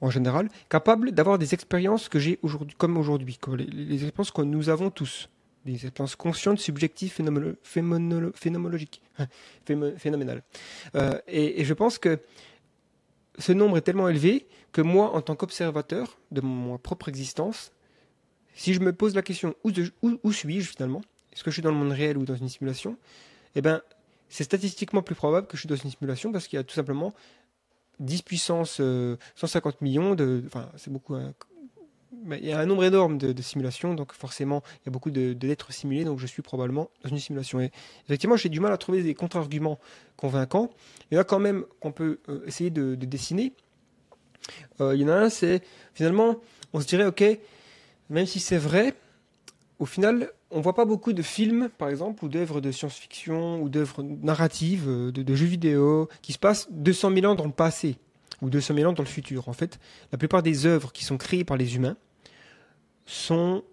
en 0.00 0.10
général, 0.10 0.48
capable 0.68 1.12
d'avoir 1.12 1.38
des 1.38 1.54
expériences 1.54 2.08
que 2.08 2.18
j'ai 2.18 2.38
aujourd'hui, 2.42 2.76
comme 2.76 2.96
aujourd'hui, 2.98 3.38
les, 3.56 4.04
expériences 4.04 4.30
que 4.30 4.42
nous 4.42 4.68
avons 4.68 4.90
tous, 4.90 5.28
des 5.64 5.72
expériences 5.72 6.16
conscientes, 6.16 6.58
subjectives, 6.58 7.12
phénoménologiques, 7.12 9.02
phénoménales. 9.64 10.42
Euh, 10.94 11.18
et, 11.26 11.64
je 11.64 11.74
pense 11.74 11.98
que 11.98 12.20
ce 13.38 13.52
nombre 13.52 13.78
est 13.78 13.82
tellement 13.82 14.08
élevé 14.08 14.46
que 14.72 14.80
moi, 14.82 15.14
en 15.14 15.22
tant 15.22 15.34
qu'observateur 15.34 16.18
de 16.30 16.40
ma 16.40 16.78
propre 16.78 17.08
existence, 17.08 17.72
si 18.54 18.74
je 18.74 18.80
me 18.80 18.92
pose 18.92 19.14
la 19.14 19.22
question 19.22 19.54
où, 19.64 19.70
où, 20.22 20.32
suis-je 20.32 20.70
finalement? 20.70 21.02
Est-ce 21.32 21.44
que 21.44 21.50
je 21.50 21.56
suis 21.56 21.62
dans 21.62 21.70
le 21.70 21.76
monde 21.76 21.92
réel 21.92 22.16
ou 22.16 22.24
dans 22.24 22.36
une 22.36 22.48
simulation? 22.48 22.96
Eh 23.54 23.62
bien, 23.62 23.82
c'est 24.28 24.44
statistiquement 24.44 25.02
plus 25.02 25.14
probable 25.14 25.46
que 25.46 25.56
je 25.56 25.60
suis 25.60 25.68
dans 25.68 25.76
une 25.76 25.90
simulation 25.90 26.32
parce 26.32 26.48
qu'il 26.48 26.56
y 26.56 26.60
a 26.60 26.64
tout 26.64 26.74
simplement 26.74 27.14
10 28.00 28.22
puissance 28.22 28.80
150 29.34 29.74
euh, 29.74 29.76
millions, 29.80 30.14
de, 30.14 30.42
enfin 30.46 30.68
c'est 30.76 30.92
beaucoup, 30.92 31.14
hein. 31.14 31.32
il 32.30 32.44
y 32.44 32.52
a 32.52 32.58
un 32.58 32.66
nombre 32.66 32.84
énorme 32.84 33.18
de, 33.18 33.42
simulations, 33.42 33.94
donc 33.94 34.12
forcément 34.12 34.62
il 34.74 34.86
y 34.86 34.88
a 34.88 34.92
beaucoup 34.92 35.10
de, 35.10 35.36
lettres 35.46 35.72
simulées, 35.72 36.04
donc 36.04 36.18
je 36.18 36.26
suis 36.26 36.42
probablement 36.42 36.90
dans 37.02 37.10
une 37.10 37.18
simulation. 37.18 37.60
Et 37.60 37.70
effectivement 38.04 38.36
j'ai 38.36 38.48
du 38.48 38.60
mal 38.60 38.72
à 38.72 38.78
trouver 38.78 39.02
des 39.02 39.14
contre-arguments 39.14 39.78
convaincants. 40.16 40.70
Il 41.10 41.14
y 41.14 41.18
en 41.18 41.20
a 41.20 41.24
quand 41.24 41.38
même 41.38 41.64
qu'on 41.80 41.92
peut 41.92 42.18
euh, 42.28 42.44
essayer 42.46 42.70
de, 42.70 42.94
dessiner. 42.94 43.52
Euh, 44.80 44.94
il 44.94 45.02
y 45.02 45.04
en 45.04 45.08
a 45.08 45.14
un, 45.14 45.30
c'est 45.30 45.62
finalement 45.94 46.36
on 46.72 46.80
se 46.80 46.86
dirait 46.86 47.06
ok, 47.06 47.24
même 48.10 48.26
si 48.26 48.40
c'est 48.40 48.58
vrai, 48.58 48.94
au 49.78 49.86
final 49.86 50.30
on 50.50 50.60
voit 50.60 50.74
pas 50.74 50.84
beaucoup 50.84 51.12
de 51.12 51.22
films, 51.22 51.68
par 51.76 51.88
exemple, 51.88 52.24
ou 52.24 52.28
d'œuvres 52.28 52.60
de 52.60 52.70
science-fiction, 52.70 53.60
ou 53.60 53.68
d'œuvres 53.68 54.02
narratives, 54.02 54.88
euh, 54.88 55.10
de, 55.10 55.34
jeux 55.34 55.46
vidéo, 55.46 56.08
qui 56.22 56.32
se 56.32 56.38
passent 56.38 56.68
200 56.70 57.12
000 57.14 57.26
ans 57.26 57.34
dans 57.34 57.46
le 57.46 57.52
passé, 57.52 57.96
ou 58.42 58.50
200 58.50 58.74
000 58.74 58.90
ans 58.90 58.92
dans 58.92 59.02
le 59.02 59.08
futur. 59.08 59.48
En 59.48 59.52
fait, 59.52 59.78
la 60.12 60.18
plupart 60.18 60.42
des 60.42 60.66
œuvres 60.66 60.92
qui 60.92 61.04
sont 61.04 61.16
créées 61.16 61.44
par 61.44 61.56
les 61.56 61.76
humains 61.76 61.96
sont 63.06 63.64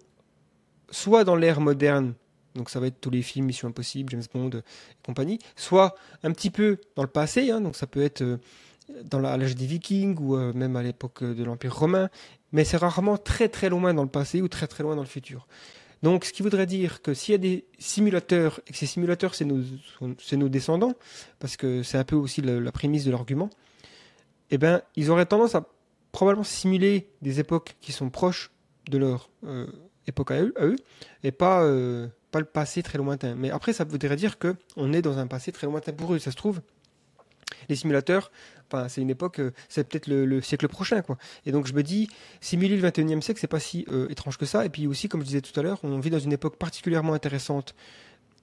soit 0.90 1.24
dans 1.24 1.36
l'ère 1.36 1.60
moderne, 1.60 2.14
donc 2.54 2.70
ça 2.70 2.78
va 2.78 2.86
être 2.86 3.00
tous 3.00 3.10
les 3.10 3.22
films 3.22 3.46
Mission 3.46 3.68
Impossible, 3.68 4.10
James 4.10 4.22
Bond 4.32 4.50
et 4.50 4.62
compagnie, 5.04 5.38
soit 5.56 5.94
un 6.22 6.30
petit 6.30 6.50
peu 6.50 6.78
dans 6.94 7.02
le 7.02 7.08
passé, 7.08 7.50
hein, 7.50 7.60
donc 7.60 7.74
ça 7.74 7.88
peut 7.88 8.02
être 8.02 8.22
euh, 8.22 8.38
dans 9.04 9.18
l'âge 9.18 9.56
des 9.56 9.66
Vikings 9.66 10.16
ou 10.20 10.36
euh, 10.36 10.52
même 10.52 10.76
à 10.76 10.82
l'époque 10.82 11.24
de 11.24 11.42
l'Empire 11.42 11.74
romain, 11.76 12.10
mais 12.52 12.64
c'est 12.64 12.76
rarement 12.76 13.16
très 13.16 13.48
très 13.48 13.68
loin 13.68 13.92
dans 13.92 14.04
le 14.04 14.08
passé 14.08 14.40
ou 14.40 14.46
très 14.46 14.68
très 14.68 14.84
loin 14.84 14.94
dans 14.94 15.02
le 15.02 15.08
futur. 15.08 15.48
Donc, 16.04 16.26
ce 16.26 16.34
qui 16.34 16.42
voudrait 16.42 16.66
dire 16.66 17.00
que 17.00 17.14
s'il 17.14 17.32
y 17.32 17.34
a 17.34 17.38
des 17.38 17.64
simulateurs, 17.78 18.60
et 18.66 18.72
que 18.72 18.76
ces 18.76 18.84
simulateurs, 18.84 19.34
c'est 19.34 19.46
nos, 19.46 20.48
descendants, 20.50 20.92
parce 21.38 21.56
que 21.56 21.82
c'est 21.82 21.96
un 21.96 22.04
peu 22.04 22.14
aussi 22.14 22.42
la, 22.42 22.70
prémisse 22.72 23.06
de 23.06 23.10
l'argument, 23.10 23.48
eh 24.50 24.58
ben, 24.58 24.82
ils 24.96 25.10
auraient 25.10 25.24
tendance 25.24 25.54
à 25.54 25.66
probablement 26.12 26.44
simuler 26.44 27.08
des 27.22 27.40
époques 27.40 27.76
qui 27.80 27.92
sont 27.92 28.10
proches 28.10 28.50
de 28.90 28.98
leur 28.98 29.30
euh, 29.46 29.66
époque 30.06 30.30
à 30.30 30.42
eux, 30.42 30.76
et 31.22 31.32
pas, 31.32 31.62
euh, 31.62 32.08
pas 32.30 32.38
le 32.38 32.44
passé 32.44 32.82
très 32.82 32.98
lointain. 32.98 33.34
Mais 33.34 33.50
après, 33.50 33.72
ça 33.72 33.84
voudrait 33.84 34.16
dire 34.16 34.38
qu'on 34.38 34.92
est 34.92 35.00
dans 35.00 35.16
un 35.16 35.26
passé 35.26 35.52
très 35.52 35.66
lointain 35.66 35.94
pour 35.94 36.12
eux. 36.12 36.18
Ça 36.18 36.32
se 36.32 36.36
trouve, 36.36 36.60
les 37.70 37.76
simulateurs, 37.76 38.30
c'est 38.88 39.00
une 39.00 39.10
époque, 39.10 39.38
euh, 39.40 39.52
c'est 39.68 39.88
peut-être 39.88 40.06
le, 40.06 40.40
siècle 40.40 40.68
prochain, 40.68 41.02
quoi. 41.02 41.16
Et 41.46 41.52
donc, 41.52 41.66
je 41.66 41.72
me 41.72 41.82
dis, 41.82 42.08
simuler 42.40 42.76
le 42.76 42.88
21e 42.88 43.20
siècle, 43.20 43.40
c'est 43.40 43.46
pas 43.46 43.60
si 43.60 43.84
euh, 43.90 44.08
étrange 44.08 44.38
que 44.38 44.46
ça. 44.46 44.64
Et 44.64 44.68
puis 44.68 44.86
aussi, 44.86 45.08
comme 45.08 45.20
je 45.20 45.26
disais 45.26 45.40
tout 45.40 45.58
à 45.58 45.62
l'heure, 45.62 45.78
on 45.82 45.98
vit 46.00 46.10
dans 46.10 46.18
une 46.18 46.32
époque 46.32 46.56
particulièrement 46.56 47.14
intéressante, 47.14 47.74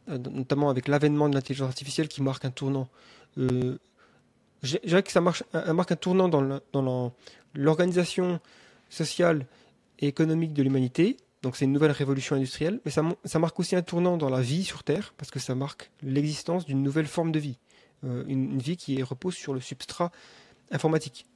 euh, 0.10 0.18
notamment 0.18 0.70
avec 0.70 0.88
l'avènement 0.88 1.30
de 1.30 1.36
l'intelligence 1.36 1.70
artificielle 1.70 2.08
qui 2.08 2.22
marque 2.22 2.46
un 2.46 2.52
tournant. 2.52 2.88
je 3.38 3.78
dirais 4.86 5.04
que 5.04 5.12
ça 5.12 5.22
marque 5.22 5.44
un 5.54 5.96
tournant 5.96 6.30
dans 6.30 7.14
l'organisation 7.56 8.40
sociale 8.90 9.46
et 10.00 10.08
économique 10.08 10.54
de 10.54 10.64
l'humanité. 10.64 11.18
Donc 11.42 11.56
c'est 11.56 11.66
une 11.66 11.72
nouvelle 11.72 11.92
révolution 11.92 12.36
industrielle, 12.36 12.80
mais 12.86 12.92
ça 12.92 13.40
marque 13.40 13.60
aussi 13.60 13.76
un 13.76 13.82
tournant 13.82 14.18
dans 14.18 14.30
la 14.30 14.42
vie 14.42 14.64
sur 14.64 14.84
Terre, 14.84 15.14
parce 15.18 15.32
que 15.32 15.40
ça 15.40 15.56
marque 15.56 15.90
l'existence 16.04 16.66
d'une 16.66 16.84
nouvelle 16.84 17.08
forme 17.08 17.32
de 17.32 17.40
vie. 17.40 17.58
Euh, 18.04 18.24
une, 18.28 18.58
vie 18.60 18.78
qui 18.78 19.02
repose 19.04 19.36
sur 19.36 19.54
le 19.54 19.60
substrat 19.60 20.12
informatique, 20.72 21.28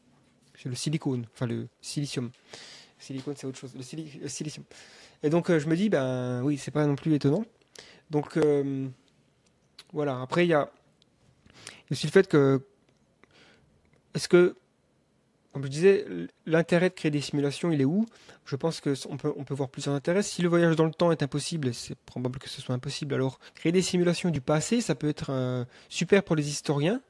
sur 0.55 0.69
le 0.69 0.75
silicone, 0.75 1.25
enfin 1.33 1.45
le 1.45 1.67
silicium. 1.81 2.31
Silicone, 2.97 3.35
c'est 3.37 3.45
autre 3.45 3.59
chose. 3.59 3.75
Le, 3.75 3.83
silicium. 4.27 4.65
Et 5.21 5.29
donc, 5.29 5.55
je 5.55 5.67
me 5.67 5.75
dis, 5.75 5.89
ben 5.89 6.41
oui, 6.43 6.57
c'est 6.57 6.71
pas 6.71 6.85
non 6.87 6.95
plus 6.95 7.13
étonnant. 7.13 7.45
Donc, 8.09 8.39
voilà. 9.93 10.21
Après, 10.21 10.45
il 10.45 10.49
y 10.49 10.53
a 10.53 10.71
aussi 11.91 12.07
le 12.07 12.11
fait 12.11 12.27
que. 12.27 12.61
Est-ce 14.13 14.29
que 14.29 14.55
comme 15.55 15.63
je 15.63 15.69
disais, 15.69 16.05
l'intérêt 16.45 16.89
de 16.89 16.95
créer 16.95 17.11
des 17.11 17.21
simulations, 17.21 17.71
il 17.71 17.79
est 17.79 17.85
où? 17.85 18.05
Je 18.45 18.57
pense 18.57 18.81
qu'on 18.81 19.15
peut, 19.15 19.31
on 19.37 19.45
peut 19.45 19.53
voir 19.53 19.69
plusieurs 19.69 19.95
intérêts. 19.95 20.21
Si 20.21 20.41
le 20.41 20.49
voyage 20.49 20.75
dans 20.75 20.83
le 20.83 20.91
temps 20.91 21.13
est 21.13 21.23
impossible, 21.23 21.73
c'est 21.73 21.95
probable 21.95 22.39
que 22.39 22.49
ce 22.49 22.59
soit 22.59 22.75
impossible, 22.75 23.13
alors 23.13 23.39
créer 23.53 23.71
des 23.71 23.81
simulations 23.81 24.31
du 24.31 24.41
passé, 24.41 24.81
ça 24.81 24.95
peut 24.95 25.07
être 25.07 25.27
euh, 25.29 25.63
super 25.87 26.23
pour 26.23 26.35
les 26.35 26.49
historiens. 26.49 27.01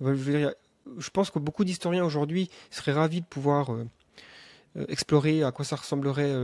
Je, 0.00 0.50
pense 1.12 1.30
que 1.30 1.38
beaucoup 1.38 1.64
d'historiens 1.64 2.04
aujourd'hui 2.04 2.50
seraient 2.70 2.90
ravis 2.90 3.20
de 3.20 3.26
pouvoir 3.26 3.72
euh, 3.72 3.86
euh, 4.78 4.84
explorer 4.88 5.44
à 5.44 5.52
quoi 5.52 5.64
ça 5.64 5.76
ressemblerait 5.76 6.34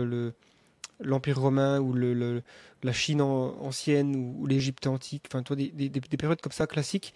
l'Empire 1.01 1.41
romain 1.41 1.81
ou 1.81 1.93
la 1.93 2.93
Chine 2.93 3.21
ancienne 3.21 4.15
ou, 4.15 4.47
l'Égypte 4.47 4.87
antique, 4.87 5.25
enfin 5.27 5.43
toi, 5.43 5.57
des, 5.57 5.91
périodes 5.91 6.41
comme 6.41 6.53
ça 6.53 6.69
classiques 6.69 7.15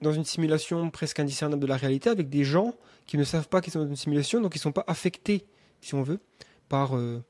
dans 0.00 0.12
une 0.12 0.24
simulation 0.24 0.90
presque 0.90 1.20
indiscernable 1.20 1.60
de 1.60 1.66
la 1.66 1.76
réalité 1.76 2.10
avec 2.10 2.28
des 2.28 2.44
gens 2.44 2.74
qui 3.06 3.16
ne 3.16 3.24
savent 3.24 3.48
pas 3.48 3.60
qu'ils 3.60 3.72
sont 3.72 3.80
dans 3.80 3.88
une 3.88 3.96
simulation, 3.96 4.40
donc 4.40 4.54
ils 4.54 4.58
ne 4.58 4.62
sont 4.62 4.72
pas 4.72 4.84
affectés, 4.86 5.46
si 5.80 5.94
on 5.94 6.02
veut, 6.02 6.20
par, 6.68 6.96
euh, 6.96 7.22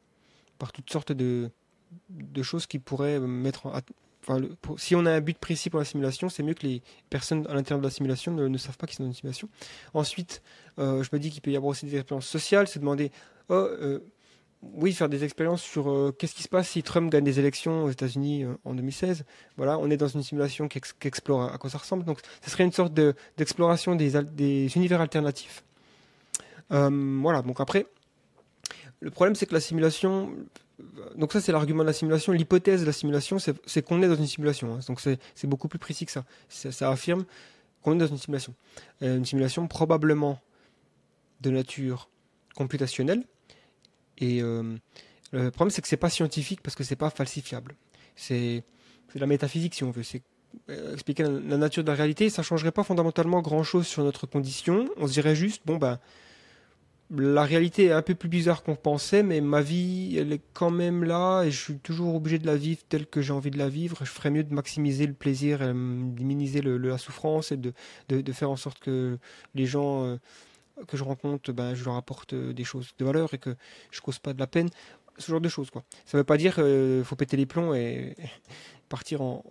par 0.58 0.72
toutes 0.72 0.90
sortes 0.90 1.12
de, 1.12 1.50
de 2.10 2.42
choses 2.42 2.66
qui 2.66 2.78
pourraient 2.78 3.20
mettre 3.20 3.66
en, 3.66 3.72
Enfin, 4.28 4.40
si 4.76 4.96
on 4.96 5.06
a 5.06 5.12
un 5.12 5.20
but 5.20 5.38
précis 5.38 5.70
pour 5.70 5.78
la 5.78 5.84
simulation, 5.84 6.28
c'est 6.28 6.42
mieux 6.42 6.54
que 6.54 6.66
les 6.66 6.82
personnes 7.10 7.46
à 7.48 7.54
l'intérieur 7.54 7.80
de 7.80 7.86
la 7.86 7.92
simulation 7.92 8.32
ne, 8.32 8.58
savent 8.58 8.76
pas 8.76 8.86
qu'ils 8.86 8.96
sont 8.96 9.04
dans 9.04 9.10
une 9.10 9.14
simulation. 9.14 9.48
Ensuite, 9.94 10.42
euh, 10.80 11.04
je 11.04 11.10
me 11.12 11.20
dis 11.20 11.30
qu'il 11.30 11.42
peut 11.42 11.52
y 11.52 11.56
avoir 11.56 11.70
aussi 11.70 11.86
des 11.86 11.94
expériences 11.94 12.26
sociales, 12.26 12.66
c'est 12.66 12.80
demander, 12.80 13.12
oh, 13.50 13.54
euh, 13.54 14.00
oui, 14.74 14.92
faire 14.92 15.08
des 15.08 15.24
expériences 15.24 15.62
sur 15.62 15.90
euh, 15.90 16.14
qu'est-ce 16.16 16.34
qui 16.34 16.42
se 16.42 16.48
passe 16.48 16.68
si 16.68 16.82
Trump 16.82 17.10
gagne 17.10 17.24
des 17.24 17.38
élections 17.38 17.84
aux 17.84 17.90
États-Unis 17.90 18.44
euh, 18.44 18.54
en 18.64 18.74
2016. 18.74 19.24
Voilà, 19.56 19.78
on 19.78 19.90
est 19.90 19.96
dans 19.96 20.08
une 20.08 20.22
simulation 20.22 20.68
qui, 20.68 20.80
explore 21.02 21.52
à, 21.52 21.58
quoi 21.58 21.70
ça 21.70 21.78
ressemble. 21.78 22.04
Donc, 22.04 22.20
ce 22.42 22.50
serait 22.50 22.64
une 22.64 22.72
sorte 22.72 22.92
d'exploration 23.36 23.94
des, 23.94 24.76
univers 24.76 25.00
alternatifs. 25.00 25.64
Euh, 26.72 27.18
voilà, 27.22 27.42
donc 27.42 27.60
après, 27.60 27.86
le 29.00 29.10
problème 29.10 29.34
c'est 29.34 29.46
que 29.46 29.54
la 29.54 29.60
simulation. 29.60 30.34
Donc, 31.16 31.32
ça, 31.32 31.40
c'est 31.40 31.52
l'argument 31.52 31.82
de 31.82 31.88
la 31.88 31.94
simulation. 31.94 32.32
L'hypothèse 32.32 32.82
de 32.82 32.86
la 32.86 32.92
simulation, 32.92 33.38
c'est 33.38 33.82
qu'on 33.82 34.02
est 34.02 34.08
dans 34.08 34.14
une 34.14 34.26
simulation. 34.26 34.74
Hein. 34.74 34.80
Donc, 34.86 35.00
c'est 35.00 35.46
beaucoup 35.46 35.68
plus 35.68 35.78
précis 35.78 36.04
que 36.04 36.12
ça. 36.12 36.24
Ça 36.48 36.90
affirme 36.90 37.24
qu'on 37.82 37.94
est 37.94 37.98
dans 37.98 38.06
une 38.06 38.18
simulation. 38.18 38.54
une 39.00 39.24
simulation 39.24 39.66
probablement 39.68 40.38
de 41.40 41.50
nature 41.50 42.08
computationnelle 42.54 43.22
et 44.18 44.42
euh, 44.42 44.76
le 45.32 45.50
problème, 45.50 45.70
c'est 45.70 45.82
que 45.82 45.88
c'est 45.88 45.96
pas 45.96 46.10
scientifique 46.10 46.60
parce 46.62 46.76
que 46.76 46.84
c'est 46.84 46.96
pas 46.96 47.10
falsifiable. 47.10 47.74
C'est 48.14 48.64
la 49.14 49.26
métaphysique, 49.26 49.74
si 49.74 49.84
on 49.84 49.90
veut. 49.90 50.02
C'est 50.02 50.22
euh, 50.70 50.94
expliquer 50.94 51.24
la, 51.24 51.56
nature 51.56 51.84
de 51.84 51.90
la 51.90 51.96
réalité. 51.96 52.30
Ça 52.30 52.42
changerait 52.42 52.72
pas 52.72 52.84
fondamentalement 52.84 53.42
grand 53.42 53.62
chose 53.62 53.86
sur 53.86 54.04
notre 54.04 54.26
condition. 54.26 54.88
On 54.96 55.06
se 55.06 55.12
dirait 55.12 55.34
juste, 55.34 55.62
bon, 55.66 55.76
ben, 55.76 55.98
la 57.10 57.44
réalité 57.44 57.86
est 57.86 57.92
un 57.92 58.02
peu 58.02 58.14
plus 58.14 58.28
bizarre 58.28 58.62
qu'on 58.62 58.74
pensait, 58.74 59.22
mais 59.22 59.40
ma 59.40 59.60
vie, 59.60 60.16
elle 60.18 60.32
est 60.32 60.40
quand 60.54 60.70
même 60.70 61.04
là 61.04 61.44
et 61.44 61.50
je 61.52 61.62
suis 61.62 61.78
toujours 61.78 62.14
obligé 62.16 62.38
de 62.38 62.46
la 62.46 62.56
vivre 62.56 62.80
telle 62.88 63.06
que 63.06 63.20
j'ai 63.20 63.32
envie 63.32 63.50
de 63.50 63.58
la 63.58 63.68
vivre. 63.68 63.98
Je 64.00 64.10
ferais 64.10 64.30
mieux 64.30 64.42
de 64.42 64.52
maximiser 64.52 65.06
le 65.06 65.12
plaisir, 65.12 65.62
et 65.62 65.68
de 65.68 65.72
minimiser 65.72 66.62
la 66.62 66.98
souffrance 66.98 67.52
et 67.52 67.56
de, 67.56 67.72
de, 68.08 68.20
de, 68.20 68.32
faire 68.32 68.50
en 68.50 68.56
sorte 68.56 68.80
que 68.80 69.18
les 69.54 69.66
gens 69.66 70.04
euh, 70.04 70.16
que 70.86 70.96
je 70.96 71.04
rencontre, 71.04 71.52
ben, 71.52 71.74
je 71.74 71.84
leur 71.84 71.96
apporte 71.96 72.32
euh, 72.32 72.52
des 72.52 72.64
choses 72.64 72.90
de 72.98 73.04
valeur 73.04 73.32
et 73.34 73.38
que 73.38 73.56
je 73.90 74.00
cause 74.00 74.18
pas 74.18 74.34
de 74.34 74.38
la 74.38 74.46
peine. 74.46 74.68
Ce 75.18 75.30
genre 75.30 75.40
de 75.40 75.48
choses, 75.48 75.70
quoi. 75.70 75.82
Ça 76.04 76.18
veut 76.18 76.24
pas 76.24 76.36
dire 76.36 76.54
qu'il 76.54 76.64
euh, 76.64 77.04
faut 77.04 77.16
péter 77.16 77.36
les 77.36 77.46
plombs 77.46 77.74
et, 77.74 78.14
partir 78.88 79.22
en, 79.22 79.42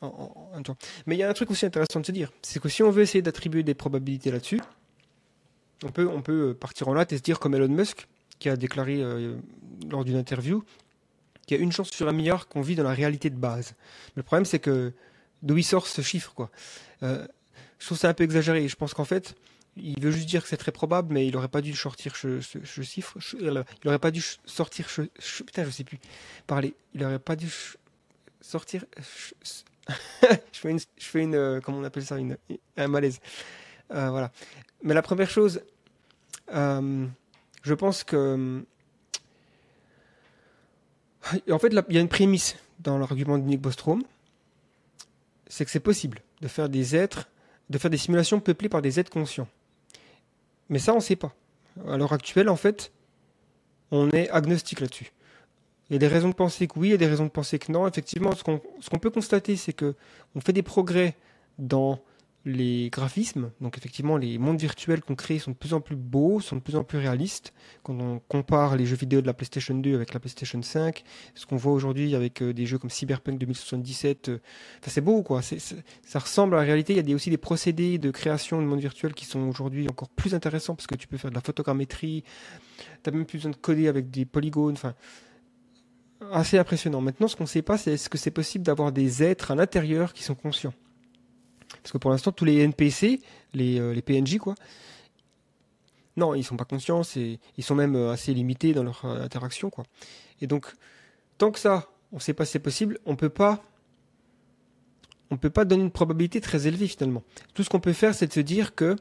en, 0.00 0.62
temps. 0.62 0.76
Mais 1.06 1.14
il 1.14 1.18
y 1.18 1.22
a 1.22 1.28
un 1.28 1.32
truc 1.32 1.50
aussi 1.50 1.64
intéressant 1.64 2.00
de 2.00 2.06
se 2.06 2.12
dire, 2.12 2.32
c'est 2.42 2.60
que 2.60 2.68
si 2.68 2.82
on 2.82 2.90
veut 2.90 3.02
essayer 3.02 3.22
d'attribuer 3.22 3.62
des 3.62 3.74
probabilités 3.74 4.30
là-dessus, 4.30 4.60
on 5.84 5.90
peut, 5.90 6.08
on 6.08 6.22
peut 6.22 6.50
euh, 6.50 6.54
partir 6.54 6.88
en 6.88 6.94
latte 6.94 7.12
et 7.12 7.18
se 7.18 7.22
dire 7.22 7.38
comme 7.38 7.54
Elon 7.54 7.68
Musk, 7.68 8.08
qui 8.40 8.48
a 8.48 8.56
déclaré 8.56 9.00
lors 9.88 10.04
d'une 10.04 10.16
interview, 10.16 10.64
qu'il 11.46 11.56
y 11.56 11.60
a 11.60 11.62
une 11.62 11.70
chance 11.70 11.90
sur 11.90 12.08
un 12.08 12.12
milliard 12.12 12.48
qu'on 12.48 12.62
vit 12.62 12.74
dans 12.74 12.82
la 12.82 12.92
réalité 12.92 13.30
de 13.30 13.36
base. 13.36 13.74
Le 14.16 14.24
problème, 14.24 14.44
c'est 14.44 14.58
que 14.58 14.92
d'où 15.40 15.56
il 15.56 15.62
sort 15.62 15.86
ce 15.86 16.02
chiffre, 16.02 16.34
quoi. 16.34 16.50
je 17.00 17.26
trouve 17.78 17.96
ça 17.96 18.08
un 18.08 18.12
peu 18.12 18.24
exagéré. 18.24 18.66
Je 18.66 18.74
pense 18.74 18.92
qu'en 18.92 19.04
fait, 19.04 19.36
il 19.76 20.00
veut 20.00 20.10
juste 20.10 20.28
dire 20.28 20.42
que 20.42 20.48
c'est 20.48 20.56
très 20.56 20.72
probable, 20.72 21.12
mais 21.12 21.26
il 21.26 21.32
n'aurait 21.32 21.48
pas 21.48 21.60
dû 21.60 21.74
sortir 21.74 22.16
ce, 22.16 22.40
chiffre. 22.82 23.18
il 23.38 23.64
n'aurait 23.84 23.98
pas 23.98 24.10
dû 24.10 24.22
sortir. 24.44 24.86
putain, 25.18 25.64
je 25.64 25.70
sais 25.70 25.84
plus 25.84 25.98
parler. 26.46 26.74
Il 26.94 27.00
n'aurait 27.00 27.18
pas 27.18 27.36
dû 27.36 27.50
sortir. 28.40 28.84
je 30.22 30.58
fais 30.58 30.70
une, 30.70 30.78
je 30.78 31.04
fais 31.04 31.22
une, 31.22 31.34
euh, 31.34 31.60
comment 31.60 31.78
on 31.78 31.84
appelle 31.84 32.04
ça, 32.04 32.18
une, 32.18 32.36
un 32.76 32.88
malaise. 32.88 33.20
Euh, 33.92 34.10
voilà. 34.10 34.30
Mais 34.82 34.94
la 34.94 35.02
première 35.02 35.28
chose, 35.28 35.60
euh, 36.54 37.06
je 37.62 37.74
pense 37.74 38.04
que, 38.04 38.64
en 41.50 41.58
fait, 41.58 41.72
il 41.88 41.94
y 41.94 41.98
a 41.98 42.00
une 42.00 42.08
prémisse 42.08 42.56
dans 42.80 42.98
l'argument 42.98 43.38
de 43.38 43.44
Nick 43.44 43.60
Bostrom, 43.60 44.02
c'est 45.48 45.64
que 45.64 45.70
c'est 45.70 45.80
possible 45.80 46.20
de 46.40 46.48
faire 46.48 46.68
des 46.68 46.96
êtres, 46.96 47.28
de 47.70 47.78
faire 47.78 47.90
des 47.90 47.96
simulations 47.96 48.40
peuplées 48.40 48.68
par 48.68 48.82
des 48.82 49.00
êtres 49.00 49.10
conscients. 49.10 49.48
Mais 50.68 50.78
ça, 50.78 50.92
on 50.92 50.96
ne 50.96 51.00
sait 51.00 51.16
pas. 51.16 51.34
À 51.88 51.96
l'heure 51.96 52.12
actuelle, 52.12 52.48
en 52.48 52.56
fait, 52.56 52.92
on 53.90 54.10
est 54.10 54.28
agnostique 54.30 54.80
là-dessus. 54.80 55.12
Il 55.90 55.94
y 55.94 55.96
a 55.96 55.98
des 55.98 56.08
raisons 56.08 56.30
de 56.30 56.34
penser 56.34 56.66
que 56.66 56.78
oui, 56.78 56.88
il 56.88 56.90
y 56.92 56.94
a 56.94 56.98
des 56.98 57.06
raisons 57.06 57.24
de 57.24 57.30
penser 57.30 57.58
que 57.58 57.70
non. 57.70 57.86
Effectivement, 57.86 58.32
ce 58.34 58.42
qu'on 58.42 58.98
peut 58.98 59.10
constater, 59.10 59.56
c'est 59.56 59.72
que 59.72 59.94
on 60.34 60.40
fait 60.40 60.52
des 60.52 60.62
progrès 60.62 61.16
dans 61.58 62.00
les 62.46 62.90
graphismes, 62.90 63.50
donc 63.62 63.78
effectivement 63.78 64.18
les 64.18 64.36
mondes 64.36 64.60
virtuels 64.60 65.00
qu'on 65.00 65.14
crée 65.14 65.38
sont 65.38 65.52
de 65.52 65.56
plus 65.56 65.72
en 65.72 65.80
plus 65.80 65.96
beaux, 65.96 66.40
sont 66.40 66.56
de 66.56 66.60
plus 66.60 66.76
en 66.76 66.84
plus 66.84 66.98
réalistes. 66.98 67.54
Quand 67.82 67.98
on 67.98 68.18
compare 68.28 68.76
les 68.76 68.84
jeux 68.84 68.96
vidéo 68.96 69.22
de 69.22 69.26
la 69.26 69.32
PlayStation 69.32 69.74
2 69.74 69.94
avec 69.94 70.12
la 70.12 70.20
PlayStation 70.20 70.60
5, 70.60 71.04
ce 71.34 71.46
qu'on 71.46 71.56
voit 71.56 71.72
aujourd'hui 71.72 72.14
avec 72.14 72.42
euh, 72.42 72.52
des 72.52 72.66
jeux 72.66 72.78
comme 72.78 72.90
Cyberpunk 72.90 73.38
2077, 73.38 74.28
euh, 74.28 74.38
c'est 74.86 75.00
beau 75.00 75.22
quoi. 75.22 75.40
ça 75.42 76.18
ressemble 76.18 76.54
à 76.54 76.58
la 76.58 76.64
réalité. 76.64 76.94
Il 76.94 77.08
y 77.08 77.12
a 77.12 77.16
aussi 77.16 77.30
des 77.30 77.38
procédés 77.38 77.96
de 77.96 78.10
création 78.10 78.60
de 78.60 78.66
mondes 78.66 78.80
virtuels 78.80 79.14
qui 79.14 79.24
sont 79.24 79.40
aujourd'hui 79.48 79.88
encore 79.88 80.10
plus 80.10 80.34
intéressants 80.34 80.74
parce 80.74 80.86
que 80.86 80.96
tu 80.96 81.08
peux 81.08 81.16
faire 81.16 81.30
de 81.30 81.34
la 81.34 81.40
photogrammétrie, 81.40 82.24
tu 82.78 83.10
n'as 83.10 83.16
même 83.16 83.24
plus 83.24 83.38
besoin 83.38 83.52
de 83.52 83.56
coder 83.56 83.88
avec 83.88 84.10
des 84.10 84.26
polygones. 84.26 84.74
Enfin, 84.74 84.94
assez 86.30 86.58
impressionnant. 86.58 87.00
Maintenant, 87.00 87.28
ce 87.28 87.36
qu'on 87.36 87.44
ne 87.44 87.48
sait 87.48 87.62
pas, 87.62 87.78
c'est 87.78 87.94
est-ce 87.94 88.10
que 88.10 88.18
c'est 88.18 88.30
possible 88.30 88.64
d'avoir 88.64 88.92
des 88.92 89.22
êtres 89.22 89.50
à 89.50 89.54
l'intérieur 89.54 90.12
qui 90.12 90.22
sont 90.22 90.34
conscients? 90.34 90.74
Parce 91.82 91.92
que 91.92 91.98
pour 91.98 92.10
l'instant, 92.10 92.32
tous 92.32 92.44
les 92.44 92.58
NPC, 92.60 93.20
les, 93.52 93.78
euh, 93.80 94.00
PNJ, 94.00 94.38
quoi, 94.38 94.54
non, 96.16 96.34
ils 96.34 96.44
sont 96.44 96.56
pas 96.56 96.64
conscients, 96.64 97.02
ils 97.14 97.64
sont 97.64 97.74
même 97.74 97.96
euh, 97.96 98.12
assez 98.12 98.32
limités 98.34 98.72
dans 98.72 98.84
leur 98.84 99.04
euh, 99.04 99.22
interaction, 99.22 99.70
quoi. 99.70 99.84
Et 100.40 100.46
donc, 100.46 100.72
tant 101.38 101.50
que 101.50 101.58
ça, 101.58 101.88
on 102.12 102.18
sait 102.18 102.34
pas 102.34 102.44
si 102.44 102.52
c'est 102.52 102.58
possible, 102.58 102.98
on 103.06 103.16
peut 103.16 103.28
pas, 103.28 103.62
on 105.30 105.36
peut 105.36 105.50
pas 105.50 105.64
donner 105.64 105.82
une 105.82 105.90
probabilité 105.90 106.40
très 106.40 106.66
élevée 106.66 106.86
finalement. 106.86 107.22
Tout 107.54 107.64
ce 107.64 107.70
qu'on 107.70 107.80
peut 107.80 107.92
faire, 107.92 108.14
c'est 108.14 108.26
de 108.26 108.32
se 108.32 108.40
dire 108.40 108.74
que 108.74 108.96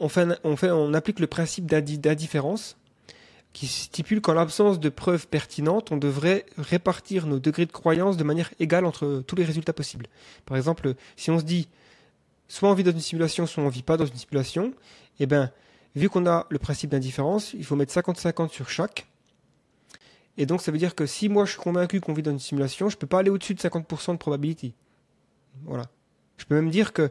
on, 0.00 0.08
fait, 0.08 0.26
on, 0.42 0.56
fait, 0.56 0.70
on 0.70 0.92
applique 0.92 1.20
le 1.20 1.28
principe 1.28 1.66
d'indifférence 1.66 2.76
qui 3.52 3.66
stipule 3.66 4.20
qu'en 4.20 4.32
l'absence 4.32 4.80
de 4.80 4.88
preuves 4.88 5.28
pertinentes, 5.28 5.92
on 5.92 5.96
devrait 5.96 6.46
répartir 6.56 7.26
nos 7.26 7.38
degrés 7.38 7.66
de 7.66 7.72
croyance 7.72 8.16
de 8.16 8.24
manière 8.24 8.50
égale 8.60 8.86
entre 8.86 9.22
tous 9.26 9.36
les 9.36 9.44
résultats 9.44 9.72
possibles. 9.72 10.06
Par 10.46 10.56
exemple, 10.56 10.94
si 11.16 11.30
on 11.30 11.38
se 11.38 11.44
dit 11.44 11.68
soit 12.48 12.68
on 12.68 12.74
vit 12.74 12.84
dans 12.84 12.92
une 12.92 13.00
simulation, 13.00 13.46
soit 13.46 13.62
on 13.62 13.68
vit 13.68 13.82
pas 13.82 13.96
dans 13.96 14.06
une 14.06 14.16
simulation, 14.16 14.74
eh 15.20 15.26
bien, 15.26 15.50
vu 15.94 16.08
qu'on 16.08 16.26
a 16.26 16.46
le 16.50 16.58
principe 16.58 16.90
d'indifférence, 16.90 17.54
il 17.54 17.64
faut 17.64 17.76
mettre 17.76 17.94
50-50 17.94 18.50
sur 18.50 18.68
chaque. 18.68 19.06
Et 20.38 20.46
donc, 20.46 20.62
ça 20.62 20.72
veut 20.72 20.78
dire 20.78 20.94
que 20.94 21.06
si 21.06 21.28
moi 21.28 21.44
je 21.44 21.52
suis 21.52 21.60
convaincu 21.60 22.00
qu'on 22.00 22.14
vit 22.14 22.22
dans 22.22 22.30
une 22.30 22.38
simulation, 22.38 22.88
je 22.88 22.96
peux 22.96 23.06
pas 23.06 23.18
aller 23.18 23.30
au-dessus 23.30 23.54
de 23.54 23.60
50% 23.60 24.12
de 24.12 24.16
probabilité. 24.18 24.74
Voilà. 25.64 25.84
Je 26.38 26.44
peux 26.44 26.54
même 26.54 26.70
dire 26.70 26.92
que 26.92 27.10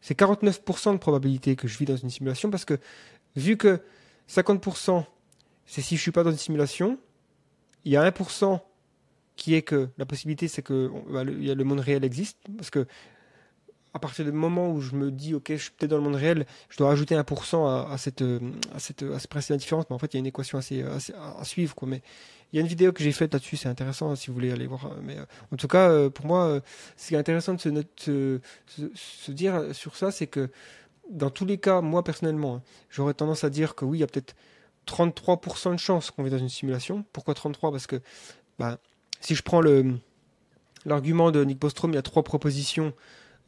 c'est 0.00 0.18
49% 0.18 0.92
de 0.92 0.98
probabilité 0.98 1.54
que 1.56 1.68
je 1.68 1.78
vis 1.78 1.84
dans 1.84 1.96
une 1.96 2.10
simulation 2.10 2.50
parce 2.50 2.64
que 2.64 2.78
vu 3.36 3.56
que 3.56 3.80
50% 4.28 5.04
c'est 5.66 5.82
si 5.82 5.96
je 5.96 6.02
suis 6.02 6.12
pas 6.12 6.24
dans 6.24 6.30
une 6.30 6.38
simulation, 6.38 6.98
il 7.84 7.92
y 7.92 7.96
a 7.96 8.08
1% 8.10 8.60
qui 9.36 9.54
est 9.54 9.62
que 9.62 9.88
la 9.98 10.06
possibilité 10.06 10.48
c'est 10.48 10.62
que 10.62 10.90
bah, 11.10 11.24
le, 11.24 11.32
le 11.32 11.64
monde 11.64 11.80
réel 11.80 12.04
existe 12.04 12.38
parce 12.56 12.70
que 12.70 12.86
à 13.94 13.98
partir 13.98 14.24
du 14.24 14.32
moment 14.32 14.70
où 14.70 14.80
je 14.80 14.94
me 14.94 15.10
dis 15.10 15.34
ok 15.34 15.52
je 15.52 15.56
suis 15.56 15.70
peut-être 15.70 15.90
dans 15.90 15.96
le 15.96 16.02
monde 16.02 16.14
réel 16.14 16.46
je 16.68 16.76
dois 16.76 16.88
rajouter 16.88 17.14
1% 17.14 17.66
à, 17.66 17.92
à, 17.92 17.98
cette 17.98 18.22
à 18.74 18.78
cette 18.78 19.02
à 19.02 19.18
ce 19.18 19.28
principe 19.28 19.50
d'indifférence 19.50 19.86
mais 19.88 19.94
en 19.96 19.98
fait 19.98 20.12
il 20.12 20.16
y 20.16 20.18
a 20.18 20.20
une 20.20 20.26
équation 20.26 20.58
assez, 20.58 20.82
à 20.82 21.44
suivre 21.44 21.74
quoi. 21.74 21.88
Mais 21.88 22.02
il 22.52 22.56
y 22.56 22.58
a 22.58 22.62
une 22.62 22.68
vidéo 22.68 22.92
que 22.92 23.02
j'ai 23.02 23.12
faite 23.12 23.32
là-dessus 23.32 23.56
c'est 23.56 23.68
intéressant 23.68 24.10
hein, 24.10 24.16
si 24.16 24.28
vous 24.28 24.34
voulez 24.34 24.52
aller 24.52 24.66
voir 24.66 24.90
mais 25.02 25.18
euh, 25.18 25.24
en 25.50 25.56
tout 25.56 25.68
cas 25.68 25.90
euh, 25.90 26.10
pour 26.10 26.26
moi 26.26 26.44
euh, 26.44 26.60
ce 26.96 27.08
qui 27.08 27.14
est 27.14 27.18
intéressant 27.18 27.54
de 27.54 27.60
se, 27.96 29.30
dire 29.30 29.74
sur 29.74 29.96
ça 29.96 30.10
c'est 30.10 30.26
que 30.26 30.50
dans 31.10 31.30
tous 31.30 31.44
les 31.44 31.58
cas, 31.58 31.80
moi 31.80 32.04
personnellement, 32.04 32.56
hein, 32.56 32.62
j'aurais 32.88 33.14
tendance 33.14 33.44
à 33.44 33.50
dire 33.50 33.74
que 33.74 33.84
oui, 33.84 33.98
il 33.98 34.00
y 34.00 34.04
a 34.04 34.06
peut-être 34.06 34.34
33% 34.86 35.72
de 35.72 35.76
chances 35.78 36.10
qu'on 36.10 36.22
vit 36.22 36.30
dans 36.30 36.38
une 36.38 36.48
simulation. 36.48 37.04
Pourquoi 37.12 37.34
33 37.34 37.70
Parce 37.70 37.86
que 37.86 38.00
bah, 38.58 38.78
si 39.20 39.34
je 39.34 39.42
prends 39.42 39.62
l'argument 40.84 41.30
de 41.30 41.44
Nick 41.44 41.58
Bostrom, 41.58 41.92
il 41.92 41.94
y 41.94 41.98
a 41.98 42.02
trois 42.02 42.22
propositions. 42.22 42.92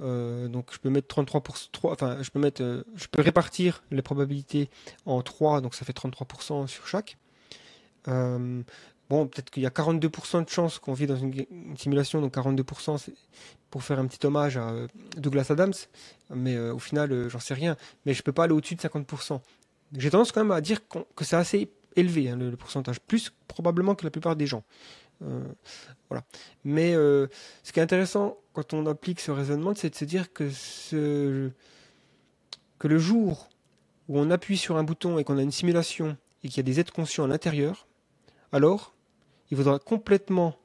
Euh, 0.01 0.49
donc 0.49 0.72
je 0.72 0.78
peux 0.78 0.91
mettre 0.91 1.07
33 1.07 1.43
enfin 1.85 2.18
je 2.20 2.30
peux 2.30 2.41
euh, 2.61 2.82
répartir 3.16 3.85
les 3.93 4.03
probabilités 4.03 4.68
en 5.07 5.22
3, 5.22 5.61
donc 5.61 5.74
ça 5.74 5.85
fait 5.85 5.97
33% 5.97 6.66
sur 6.66 6.87
chaque. 6.87 7.16
Euh, 8.09 8.62
bon, 9.09 9.26
peut-être 9.28 9.51
qu'il 9.51 9.62
y 9.62 9.66
a 9.66 9.70
42% 9.70 10.45
de 10.45 10.49
chances 10.49 10.78
qu'on 10.80 10.95
vit 10.95 11.07
dans 11.07 11.16
une, 11.16 11.47
simulation, 11.76 12.20
donc 12.20 12.35
42% 12.35 12.99
c'est 12.99 13.14
pour 13.70 13.85
faire 13.85 13.99
un 13.99 14.07
petit 14.07 14.24
hommage 14.26 14.57
à 14.57 14.72
Douglas 15.16 15.47
Adams, 15.51 15.74
mais 16.35 16.59
au 16.59 16.78
final 16.78 17.28
j'en 17.28 17.41
sais 17.41 17.55
rien. 17.55 17.76
Mais 18.05 18.14
je 18.14 18.22
peux 18.22 18.32
pas 18.32 18.45
aller 18.45 18.53
au-dessus 18.53 18.74
de 18.74 18.80
50%. 18.80 19.41
J'ai 19.97 20.11
tendance 20.11 20.32
quand 20.32 20.42
même 20.42 20.51
à 20.51 20.61
dire 20.61 20.80
que 20.88 21.24
c'est 21.24 21.36
assez 21.36 21.70
élevé 21.97 22.28
hein, 22.28 22.36
le, 22.36 22.57
pourcentage, 22.57 23.01
plus 23.01 23.32
probablement 23.49 23.95
que 23.95 24.05
la 24.05 24.11
plupart 24.11 24.36
des 24.36 24.47
gens. 24.47 24.64
Euh, 25.22 25.45
voilà. 26.09 26.24
Mais 26.64 26.95
euh, 26.95 27.28
ce 27.62 27.72
qui 27.72 27.80
est 27.80 27.82
intéressant 27.82 28.36
quand 28.53 28.72
on 28.72 28.86
applique 28.86 29.20
ce 29.20 29.30
raisonnement, 29.30 29.74
c'est 29.74 29.90
de 29.90 29.95
se 29.95 30.05
dire 30.05 30.32
que, 30.32 30.51
le 32.82 32.99
jour 32.99 33.49
où 34.09 34.18
on 34.18 34.30
appuie 34.30 34.59
sur 34.59 34.76
un 34.76 34.84
bouton 34.84 35.18
et 35.18 35.24
qu'on 35.24 35.38
a 35.38 35.42
une 35.42 35.51
simulation 35.51 36.16
et 36.42 36.49
qu'il 36.49 36.59
y 36.59 36.61
a 36.61 36.64
des 36.64 36.80
êtres 36.80 36.92
conscients 36.92 37.24
à 37.24 37.28
l'intérieur, 37.28 37.86
alors 38.53 38.95
il 39.51 39.57
faudra 39.57 39.78
complètement 39.78 40.57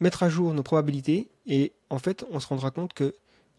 mettre 0.00 0.22
à 0.22 0.30
jour 0.30 0.54
nos 0.54 0.62
probabilités 0.62 1.28
et 1.46 1.72
en 1.90 1.98
fait 1.98 2.24
on 2.30 2.40
se 2.40 2.46
rendra 2.46 2.70
compte 2.70 2.94
que 2.94 3.14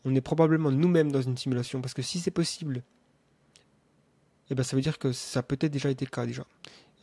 on 0.06 0.16
est 0.16 0.22
probablement 0.22 0.72
nous-mêmes 0.72 1.12
dans 1.12 1.22
une 1.22 1.38
simulation 1.38 1.82
parce 1.82 1.94
que 1.94 2.02
si 2.02 2.20
c'est 2.20 2.32
possible, 2.32 2.84
eh 4.50 4.56
ben 4.56 4.64
ça 4.64 4.76
veut 4.76 4.82
dire 4.82 5.00
que 5.00 5.12
ça 5.12 5.40
a 5.40 5.44
peut-être 5.44 5.72
déjà 5.72 5.90
été 5.90 6.06
le 6.06 6.10
cas 6.10 6.26
déjà. 6.26 6.46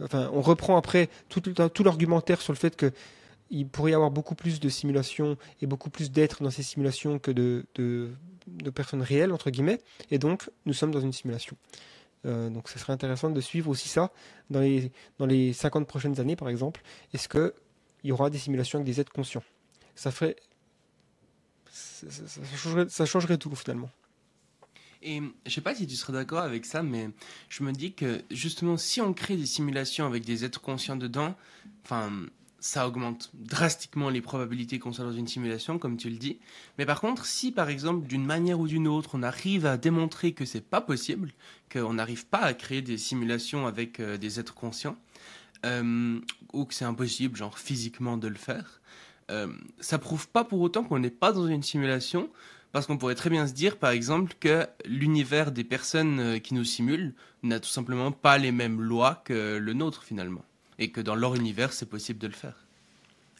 Enfin, 0.01 0.31
on 0.33 0.41
reprend 0.41 0.77
après 0.77 1.09
tout, 1.29 1.43
l'argumentaire 1.85 2.41
sur 2.41 2.53
le 2.53 2.59
fait 2.59 2.75
que 2.77 2.93
il 3.51 3.69
pourrait 3.69 3.93
y 3.93 3.95
avoir 3.95 4.11
beaucoup 4.11 4.35
plus 4.35 4.59
de 4.59 4.69
simulations 4.69 5.37
et 5.61 5.67
beaucoup 5.67 5.91
plus 5.91 6.11
d'êtres 6.11 6.43
dans 6.43 6.51
ces 6.51 6.63
simulations 6.63 7.19
que 7.19 7.31
de, 7.31 7.67
de, 7.77 8.11
personnes 8.71 9.03
réelles, 9.03 9.33
entre 9.33 9.51
guillemets. 9.51 9.81
Et 10.11 10.19
donc, 10.19 10.51
nous 10.67 10.73
sommes 10.73 10.91
dans 10.91 11.01
une 11.01 11.13
simulation. 11.13 11.57
Euh, 12.27 12.49
donc, 12.49 12.69
ce 12.69 12.79
serait 12.79 12.95
intéressant 12.95 13.31
de 13.31 13.41
suivre 13.41 13.71
aussi 13.71 13.89
ça 13.89 14.11
dans 14.51 14.61
les, 14.61 14.91
dans 15.19 15.27
les 15.27 15.53
50 15.53 15.87
prochaines 15.87 16.19
années, 16.21 16.37
par 16.37 16.49
exemple. 16.49 16.81
Est-ce 17.13 17.29
qu'il 17.29 17.53
y 18.03 18.13
aura 18.13 18.31
des 18.31 18.39
simulations 18.39 18.79
avec 18.79 18.87
des 18.87 19.01
êtres 19.01 19.13
conscients? 19.13 19.45
Ça 19.95 20.11
ferait. 20.11 20.37
ça 21.71 23.07
changerait 23.07 23.39
tout, 23.39 23.55
finalement. 23.55 23.91
Et 25.05 25.21
je 25.45 25.51
sais 25.53 25.61
pas 25.61 25.75
si 25.75 25.87
tu 25.87 25.97
serais 25.97 26.15
d'accord 26.15 26.41
avec 26.41 26.65
ça, 26.65 26.83
mais 26.83 27.11
je 27.51 27.63
me 27.63 27.73
dis 27.73 27.93
que 27.93 28.23
justement, 28.31 28.79
si 28.79 29.03
on 29.03 29.13
crée 29.13 29.37
des 29.37 29.47
simulations 29.47 30.07
avec 30.07 30.25
des 30.25 30.47
êtres 30.47 30.63
conscients 30.63 30.97
dedans, 30.97 31.37
enfin, 31.85 32.11
ça 32.59 32.89
augmente 32.89 33.31
drastiquement 33.35 34.09
les 34.09 34.23
probabilités 34.23 34.79
qu'on 34.79 34.95
soit 34.95 35.05
dans 35.05 35.13
une 35.13 35.29
simulation, 35.29 35.79
comme 35.79 35.99
tu 35.99 36.09
le 36.09 36.17
dis. 36.17 36.39
Mais 36.79 36.87
par 36.87 37.03
contre, 37.03 37.27
si 37.27 37.53
par 37.53 37.69
exemple, 37.69 38.07
d'une 38.07 38.25
manière 38.25 38.59
ou 38.59 38.67
d'une 38.67 38.89
autre, 38.89 39.11
on 39.13 39.23
arrive 39.23 39.67
à 39.67 39.77
démontrer 39.77 40.33
que 40.33 40.47
c'est 40.47 40.63
pas 40.63 40.81
possible, 40.81 41.35
qu'on 41.71 41.93
n'arrive 41.93 42.25
pas 42.25 42.41
à 42.41 42.55
créer 42.55 42.81
des 42.81 42.97
simulations 42.97 43.67
avec 43.67 44.01
euh, 44.01 44.17
des 44.17 44.41
êtres 44.41 44.55
conscients, 44.55 44.97
euh, 45.67 46.19
ou 46.55 46.65
que 46.65 46.73
c'est 46.73 46.87
impossible, 46.87 47.37
genre 47.37 47.59
physiquement, 47.59 48.17
de 48.17 48.29
le 48.29 48.37
faire, 48.37 48.81
euh, 49.31 49.49
ça 49.81 49.99
prouve 49.99 50.29
pas 50.29 50.45
pour 50.45 50.63
autant 50.63 50.85
qu'on 50.85 50.99
n'est 50.99 51.11
pas 51.11 51.33
dans 51.33 51.47
une 51.47 51.63
simulation, 51.63 52.31
parce 52.75 52.89
qu'on 52.89 52.99
pourrait 52.99 53.14
très 53.14 53.31
bien 53.31 53.47
se 53.47 53.53
dire, 53.53 53.77
par 53.77 53.93
exemple, 53.93 54.35
que 54.41 54.66
l'univers 54.85 55.53
des 55.53 55.62
personnes 55.62 56.18
euh, 56.18 56.39
qui 56.41 56.55
nous 56.55 56.64
simulent 56.64 57.14
n'a 57.45 57.61
tout 57.61 57.68
simplement 57.68 58.11
pas 58.11 58.37
les 58.37 58.51
mêmes 58.51 58.81
lois 58.81 59.22
que 59.25 59.59
le 59.59 59.72
nôtre, 59.75 60.03
finalement. 60.03 60.45
Et 60.81 60.91
que 60.91 61.01
dans 61.01 61.14
leur 61.14 61.37
univers, 61.37 61.72
c'est 61.72 61.89
possible 61.89 62.18
de 62.18 62.27
le 62.27 62.33
faire. 62.33 62.66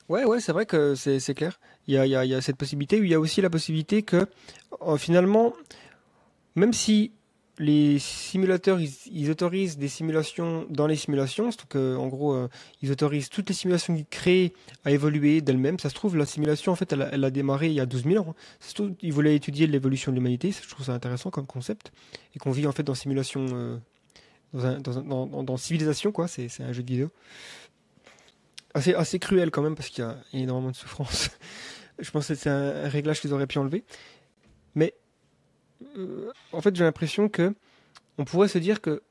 Ouais, 0.09 0.25
ouais, 0.25 0.39
c'est 0.39 0.53
vrai 0.53 0.67
que 0.67 0.95
c'est 0.95 1.35
clair. 1.35 1.59
Il 1.89 1.95
y, 1.97 2.15
a, 2.15 2.41
cette 2.43 2.57
possibilité. 2.57 2.99
Il 2.99 3.09
y 3.09 3.15
a 3.15 3.19
aussi 3.19 3.41
la 3.41 3.51
possibilité 3.51 4.05
que, 4.05 4.29
euh, 4.83 4.97
finalement, 4.99 5.53
même 6.55 6.73
si 6.73 7.11
les 7.59 8.01
simulateurs, 8.01 8.81
ils, 8.81 9.31
autorisent 9.31 9.79
des 9.79 9.89
simulations 9.89 10.67
dans 10.71 10.89
les 10.89 10.97
simulations. 10.97 11.45
Donc, 11.45 11.77
en 11.77 12.09
gros, 12.09 12.35
euh, 12.35 12.49
ils 12.83 12.91
autorisent 12.91 13.29
toutes 13.29 13.49
les 13.49 13.55
simulations 13.55 13.95
qu'ils 13.95 14.07
créent 14.07 14.53
à 14.85 14.91
évoluer 14.91 15.41
d'elles-mêmes. 15.41 15.79
Ça 15.79 15.89
se 15.89 15.95
trouve, 15.95 16.17
la 16.17 16.27
simulation, 16.27 16.73
en 16.73 16.77
fait, 16.77 16.93
elle, 16.93 17.25
a 17.25 17.31
démarré 17.31 17.69
il 17.69 17.75
y 17.75 17.81
a 17.81 17.87
12 17.87 18.05
000 18.05 18.25
ans. 18.25 18.35
Hein. 18.37 18.95
ils 19.03 19.13
voulaient 19.13 19.37
étudier 19.37 19.69
l'évolution 19.69 20.11
de 20.11 20.17
l'humanité. 20.17 20.51
Je 20.51 20.69
trouve 20.69 20.87
ça 20.87 20.95
intéressant 20.95 21.31
comme 21.31 21.47
concept. 21.47 21.93
Et 22.35 22.41
qu'on 22.41 22.51
vit, 22.51 22.67
en 22.67 22.73
fait, 22.73 22.83
dans 22.83 22.95
simulation, 22.95 23.47
euh, 23.53 23.79
dans, 24.53 25.27
dans, 25.27 25.57
civilisation, 25.57 26.11
quoi. 26.11 26.27
C'est 26.27 26.49
un 26.61 26.73
jeu 26.73 26.83
de 26.83 26.91
vidéo. 26.91 27.11
Assez, 28.75 28.95
assez 28.95 29.21
cruel, 29.21 29.53
quand 29.53 29.63
même, 29.63 29.77
parce 29.77 29.91
qu'il 29.91 30.03
y, 30.03 30.07
a 30.07 30.17
énormément 30.33 30.73
de 30.73 30.77
souffrance. 30.77 31.31
Je 32.01 32.11
pense 32.11 32.27
que 32.27 32.35
c'est 32.35 32.51
un 32.51 32.89
réglage 32.89 33.21
qu'ils 33.21 33.33
auraient 33.33 33.47
pu 33.47 33.59
enlever. 33.59 33.85
Mais 34.75 34.95
en 36.53 36.61
fait, 36.61 36.75
j'ai 36.77 36.85
l'impression 36.85 37.29
que 37.29 37.55
on 38.19 38.25
pourrait 38.25 38.49
se 38.49 38.59
dire 38.59 38.81
que 38.81 39.03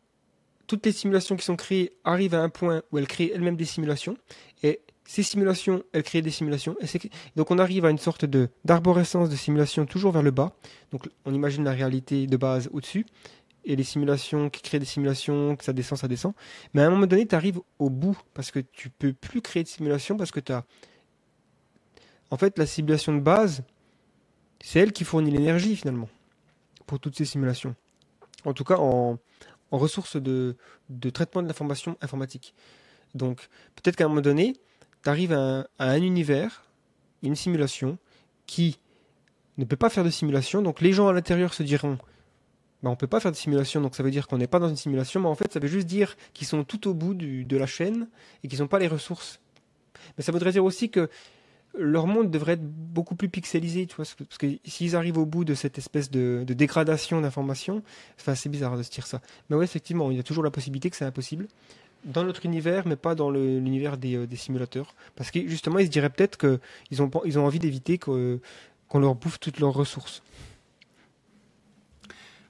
toutes 0.67 0.85
les 0.85 0.91
simulations 0.91 1.35
qui 1.35 1.45
sont 1.45 1.55
créées 1.55 1.91
arrivent 2.03 2.35
à 2.35 2.41
un 2.41 2.49
point 2.49 2.83
où 2.91 2.97
elles 2.97 3.07
créent 3.07 3.31
elles-mêmes 3.33 3.57
des 3.57 3.65
simulations, 3.65 4.17
et 4.63 4.79
ces 5.05 5.23
simulations, 5.23 5.83
elles 5.91 6.03
créent 6.03 6.21
des 6.21 6.31
simulations, 6.31 6.75
et 6.79 6.87
donc 7.35 7.51
on 7.51 7.59
arrive 7.59 7.85
à 7.85 7.89
une 7.89 7.97
sorte 7.97 8.23
de 8.23 8.49
d'arborescence 8.63 9.29
de 9.29 9.35
simulation 9.35 9.85
toujours 9.85 10.13
vers 10.13 10.23
le 10.23 10.31
bas. 10.31 10.55
Donc 10.91 11.09
on 11.25 11.33
imagine 11.33 11.65
la 11.65 11.73
réalité 11.73 12.27
de 12.27 12.37
base 12.37 12.69
au-dessus, 12.71 13.05
et 13.65 13.75
les 13.75 13.83
simulations 13.83 14.49
qui 14.49 14.61
créent 14.61 14.79
des 14.79 14.85
simulations, 14.85 15.57
ça 15.59 15.73
descend, 15.73 15.97
ça 15.97 16.07
descend. 16.07 16.33
Mais 16.73 16.81
à 16.81 16.87
un 16.87 16.89
moment 16.89 17.05
donné, 17.07 17.25
tu 17.25 17.35
arrives 17.35 17.59
au 17.79 17.89
bout, 17.89 18.17
parce 18.33 18.51
que 18.51 18.59
tu 18.59 18.89
peux 18.89 19.13
plus 19.13 19.41
créer 19.41 19.63
de 19.63 19.67
simulation, 19.67 20.17
parce 20.17 20.31
que 20.31 20.39
tu 20.39 20.51
as... 20.51 20.63
En 22.31 22.37
fait, 22.37 22.57
la 22.57 22.65
simulation 22.65 23.13
de 23.13 23.21
base, 23.21 23.63
c'est 24.61 24.79
elle 24.79 24.91
qui 24.91 25.03
fournit 25.03 25.31
l'énergie 25.31 25.75
finalement 25.75 26.09
pour 26.85 26.99
toutes 26.99 27.17
ces 27.17 27.25
simulations. 27.25 27.75
En 28.45 28.53
tout 28.53 28.63
cas, 28.63 28.77
en, 28.77 29.19
ressources 29.71 30.17
de, 30.17 30.55
traitement 31.13 31.41
de 31.41 31.47
l'information 31.47 31.97
informatique. 32.01 32.53
Donc, 33.15 33.49
peut-être 33.75 33.95
qu'à 33.95 34.05
un 34.05 34.07
moment 34.07 34.21
donné, 34.21 34.53
tu 35.03 35.09
arrives 35.09 35.33
à, 35.33 35.67
un 35.79 36.01
univers, 36.01 36.65
une 37.23 37.35
simulation, 37.35 37.97
qui 38.45 38.79
ne 39.57 39.65
peut 39.65 39.75
pas 39.75 39.89
faire 39.89 40.03
de 40.03 40.09
simulation. 40.09 40.61
Donc, 40.61 40.81
les 40.81 40.93
gens 40.93 41.07
à 41.07 41.13
l'intérieur 41.13 41.53
se 41.53 41.63
diront 41.63 41.97
bah, 42.83 42.89
on 42.89 42.95
peut 42.97 43.07
pas 43.07 43.21
faire 43.21 43.31
de 43.31 43.37
simulation, 43.37 43.79
donc 43.79 43.95
ça 43.95 44.03
veut 44.03 44.11
dire 44.11 44.27
qu'on 44.27 44.37
n'est 44.37 44.47
pas 44.47 44.59
dans 44.59 44.67
une 44.67 44.75
simulation, 44.75 45.21
mais 45.21 45.29
en 45.29 45.35
fait, 45.35 45.53
ça 45.53 45.59
veut 45.59 45.69
juste 45.69 45.87
dire 45.87 46.17
qu'ils 46.33 46.47
sont 46.47 46.65
tout 46.65 46.89
au 46.89 46.93
bout 46.93 47.13
de 47.13 47.57
la 47.57 47.65
chaîne 47.65 48.09
et 48.43 48.49
qu'ils 48.49 48.59
n'ont 48.59 48.67
pas 48.67 48.79
les 48.79 48.89
ressources. 48.89 49.39
Mais 50.17 50.23
ça 50.23 50.33
voudrait 50.33 50.51
dire 50.51 50.65
aussi 50.65 50.89
que 50.89 51.09
leur 51.77 52.07
monde 52.07 52.29
devrait 52.29 52.53
être 52.53 52.63
beaucoup 52.65 53.15
plus 53.15 53.29
pixelisé, 53.29 53.87
tu 53.87 53.95
vois, 53.95 54.05
parce 54.05 54.37
que 54.37 54.47
s'ils 54.65 54.95
arrivent 54.95 55.17
au 55.17 55.25
bout 55.25 55.43
de 55.43 55.55
cette 55.55 55.77
espèce 55.77 56.11
de, 56.11 56.43
dégradation 56.47 57.21
d'information, 57.21 57.81
enfin, 58.19 58.35
c'est 58.35 58.49
bizarre 58.49 58.77
de 58.77 58.83
se 58.83 58.91
dire 58.91 59.07
ça. 59.07 59.21
Mais 59.49 59.55
oui, 59.55 59.63
effectivement, 59.63 60.11
il 60.11 60.17
y 60.17 60.19
a 60.19 60.23
toujours 60.23 60.43
la 60.43 60.51
possibilité 60.51 60.89
que 60.89 60.95
c'est 60.95 61.05
impossible 61.05 61.47
dans 62.05 62.23
notre 62.23 62.45
univers, 62.45 62.85
mais 62.85 62.97
pas 62.97 63.15
dans 63.15 63.31
l'univers 63.31 63.93
euh, 64.03 64.27
des, 64.27 64.35
simulateurs, 64.35 64.93
parce 65.15 65.31
que 65.31 65.47
justement, 65.47 65.79
ils 65.79 65.85
se 65.85 65.91
diraient 65.91 66.09
peut-être 66.09 66.37
qu'ils 66.37 67.01
ont, 67.01 67.09
ils 67.25 67.39
ont 67.39 67.45
envie 67.45 67.59
d'éviter 67.59 67.97
qu'on 67.97 68.39
leur 68.93 69.15
bouffe 69.15 69.39
toutes 69.39 69.59
leurs 69.59 69.73
ressources. 69.73 70.21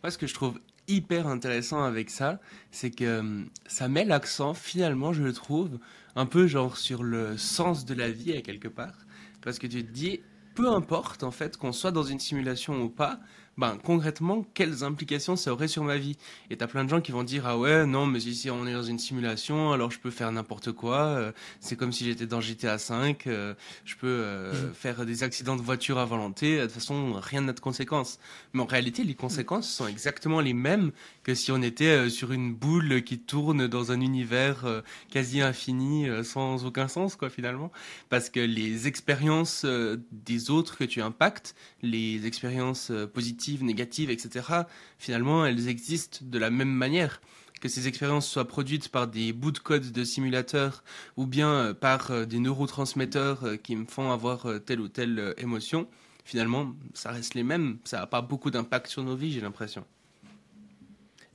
Moi, 0.01 0.11
ce 0.11 0.17
que 0.17 0.28
je 0.28 0.34
trouve 0.34 0.59
hyper 0.88 1.28
intéressant 1.28 1.84
avec 1.84 2.09
ça, 2.09 2.39
c'est 2.71 2.91
que 2.91 3.19
hum, 3.19 3.49
ça 3.67 3.88
met 3.88 4.03
l'accent, 4.03 4.53
finalement, 4.53 5.13
je 5.13 5.24
le 5.24 5.32
trouve, 5.32 5.80
un 6.15 6.26
peu 6.26 6.45
genre 6.47 6.78
sur 6.78 7.03
le 7.03 7.38
sens 7.38 7.86
de 7.86 7.93
la 7.93 8.09
vie 8.09 8.36
à 8.36 8.41
quelque 8.41 8.67
part 8.67 9.03
parce 9.44 9.60
que 9.60 9.68
tu 9.68 9.84
te 9.84 9.91
dis, 9.91 10.22
peu 10.56 10.70
importe 10.70 11.24
en 11.24 11.32
fait 11.32 11.58
qu'on 11.58 11.72
soit 11.72 11.91
dans 11.91 12.04
une 12.04 12.20
simulation 12.20 12.82
ou 12.82 12.89
pas, 12.89 13.20
ben, 13.56 13.78
concrètement, 13.84 14.48
quelles 14.56 14.84
implications 14.84 15.36
ça 15.36 15.54
aurait 15.54 15.68
sur 15.68 15.84
ma 15.84 15.98
vie? 15.98 16.18
Et 16.50 16.58
t'as 16.58 16.66
plein 16.66 16.84
de 16.84 16.89
gens 16.89 17.02
qui 17.02 17.12
vont 17.12 17.24
dire 17.24 17.46
ah 17.46 17.58
ouais 17.58 17.86
non 17.86 18.08
mais 18.08 18.20
ici 18.20 18.50
on 18.50 18.66
est 18.66 18.74
dans 18.74 18.82
une 18.84 18.98
simulation 18.98 19.72
alors 19.72 19.91
je 19.91 20.00
peux 20.00 20.10
faire 20.10 20.32
n'importe 20.32 20.72
quoi. 20.72 20.98
Euh, 20.98 21.32
c'est 21.60 21.76
comme 21.76 21.91
si 21.91 22.06
j'étais 22.06 22.26
dans 22.26 22.41
GTA 22.41 22.80
5. 22.80 23.28
Euh, 23.28 23.54
je 23.86 23.96
peux 23.96 24.08
euh, 24.08 24.54
mmh. 24.54 24.74
faire 24.74 25.06
des 25.06 25.24
accidents 25.24 25.56
de 25.56 25.62
voiture 25.62 26.00
à 26.00 26.06
volonté. 26.06 26.58
De 26.58 26.64
toute 26.64 26.72
façon 26.72 27.14
rien 27.14 27.41
n'a 27.41 27.54
de 27.54 27.60
conséquences. 27.60 28.18
Mais 28.54 28.62
en 28.64 28.66
réalité 28.66 29.04
les 29.04 29.16
conséquences 29.16 29.70
sont 29.70 29.88
exactement 29.88 30.39
les 30.39 30.54
mêmes 30.54 30.91
que 31.24 31.36
si 31.36 31.51
on 31.51 31.61
était 31.61 32.09
sur 32.09 32.32
une 32.32 32.53
boule 32.53 33.03
qui 33.03 33.19
tourne 33.19 33.67
dans 33.67 33.91
un 33.91 34.01
univers 34.01 34.65
quasi 35.09 35.41
infini 35.41 36.07
sans 36.24 36.65
aucun 36.65 36.88
sens 36.88 37.15
quoi 37.15 37.30
finalement. 37.30 37.71
Parce 38.09 38.30
que 38.30 38.39
les 38.39 38.88
expériences 38.88 39.65
des 40.11 40.49
autres 40.49 40.78
que 40.78 40.84
tu 40.84 41.01
impactes, 41.01 41.55
les 41.82 42.26
expériences 42.26 42.91
positives 43.13 43.63
négatives, 43.63 44.09
etc., 44.09 44.64
finalement, 44.98 45.45
elles 45.45 45.68
existent 45.68 46.19
de 46.22 46.39
la 46.39 46.49
même 46.49 46.72
manière. 46.72 47.22
Que 47.61 47.69
ces 47.69 47.88
expériences 47.88 48.27
soient 48.27 48.48
produites 48.48 48.89
par 48.89 49.07
des 49.07 49.31
bouts 49.31 49.52
de 49.52 49.60
code 49.60 49.93
de 49.93 50.03
simulateurs 50.03 50.84
ou 51.15 51.26
bien 51.26 51.49
euh, 51.49 51.73
par 51.73 52.11
euh, 52.11 52.26
des 52.26 52.39
neurotransmetteurs 52.39 53.45
euh, 53.45 53.56
qui 53.56 53.77
me 53.77 53.85
font 53.85 54.11
avoir 54.11 54.48
telle 54.65 54.81
ou 54.81 54.89
telle 54.89 55.34
émotion, 55.38 55.88
finalement, 56.26 56.73
ça 56.93 57.11
reste 57.11 57.35
les 57.35 57.43
mêmes. 57.43 57.77
Ça 57.85 57.99
n'a 57.99 58.07
pas 58.07 58.22
beaucoup 58.22 58.52
d'impact 58.52 58.88
sur 58.88 59.03
nos 59.03 59.15
vies, 59.15 59.31
j'ai 59.31 59.39
l'impression. 59.39 59.85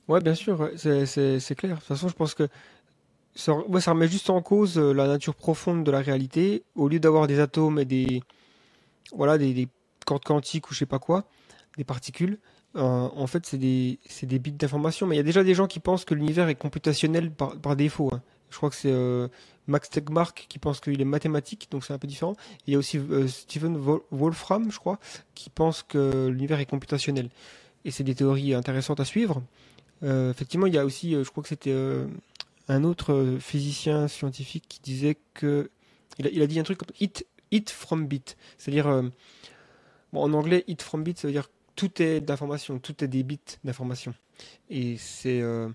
Ouais, 0.09 0.21
bien 0.21 0.33
sûr, 0.33 0.71
c'est 0.75 1.55
clair. 1.55 1.75
De 1.75 1.79
toute 1.79 1.87
façon, 1.87 2.09
je 2.09 2.15
pense 2.15 2.33
que 2.33 2.47
ça, 3.35 3.53
ça 3.79 3.91
remet 3.91 4.07
juste 4.07 4.31
en 4.31 4.41
cause 4.41 4.79
euh, 4.79 4.91
la 4.91 5.07
nature 5.07 5.35
profonde 5.35 5.83
de 5.83 5.91
la 5.91 6.01
réalité. 6.01 6.63
Au 6.75 6.87
lieu 6.87 6.99
d'avoir 6.99 7.27
des 7.27 7.39
atomes 7.39 7.77
et 7.77 7.85
des, 7.85 8.23
voilà, 9.13 9.37
des, 9.37 9.67
cordes 10.07 10.23
quantiques 10.23 10.71
ou 10.71 10.73
je 10.73 10.79
sais 10.79 10.87
pas 10.87 10.97
quoi, 10.97 11.25
des 11.77 11.83
particules, 11.83 12.39
euh, 12.75 12.81
en 12.81 13.27
fait, 13.27 13.45
c'est 13.45 13.59
des, 13.59 13.99
des 14.23 14.39
bits 14.39 14.51
d'information. 14.51 15.05
Mais 15.05 15.13
il 15.13 15.17
y 15.17 15.21
a 15.21 15.23
déjà 15.23 15.43
des 15.43 15.53
gens 15.53 15.67
qui 15.67 15.79
pensent 15.79 16.05
que 16.05 16.15
l'univers 16.15 16.49
est 16.49 16.55
computationnel 16.55 17.29
par, 17.29 17.75
défaut. 17.75 18.09
Hein. 18.11 18.23
Je 18.49 18.57
crois 18.57 18.71
que 18.71 18.75
c'est 18.75 18.91
euh, 18.91 19.27
Max 19.67 19.91
Tegmark 19.91 20.47
qui 20.49 20.57
pense 20.57 20.79
qu'il 20.79 20.99
est 20.99 21.05
mathématique, 21.05 21.67
donc 21.69 21.85
c'est 21.85 21.93
un 21.93 21.99
peu 21.99 22.07
différent. 22.07 22.35
il 22.65 22.73
y 22.73 22.75
a 22.75 22.79
aussi 22.79 22.99
Stephen 23.27 23.77
Wolfram, 24.09 24.71
je 24.71 24.79
crois, 24.79 24.97
qui 25.35 25.51
pense 25.51 25.83
que 25.83 26.29
l'univers 26.29 26.59
est 26.59 26.65
computationnel. 26.65 27.29
Et 27.85 27.91
c'est 27.91 28.03
des 28.03 28.15
théories 28.15 28.55
intéressantes 28.55 28.99
à 28.99 29.05
suivre. 29.05 29.43
Effectivement, 30.01 30.65
il 30.65 30.73
y 30.73 30.77
a 30.77 30.85
aussi, 30.85 31.11
je 31.13 31.29
crois 31.29 31.43
que 31.43 31.49
c'était 31.49 31.73
un 32.69 32.83
autre 32.83 33.13
euh, 33.13 33.39
physicien 33.39 34.07
scientifique 34.07 34.65
qui 34.69 34.79
disait 34.79 35.17
que. 35.33 35.69
Il 36.19 36.41
a, 36.41 36.47
dit 36.47 36.59
un 36.59 36.63
truc 36.63 36.77
comme 36.77 36.95
it, 36.99 37.25
it 37.51 37.69
from 37.69 38.07
bit. 38.07 38.37
C'est-à-dire. 38.57 38.87
Euh, 38.87 39.03
en 40.13 40.33
anglais, 40.33 40.63
it 40.67 40.81
from 40.81 41.03
bit, 41.03 41.17
ça 41.17 41.27
veut 41.27 41.33
dire 41.33 41.49
tout 41.75 42.01
est 42.01 42.19
d'information, 42.19 42.79
tout 42.79 43.03
est 43.03 43.07
des 43.07 43.23
bits 43.23 43.39
d'information. 43.63 44.13
Et 44.69 44.97
c'est. 44.97 45.41
Euh, 45.41 45.69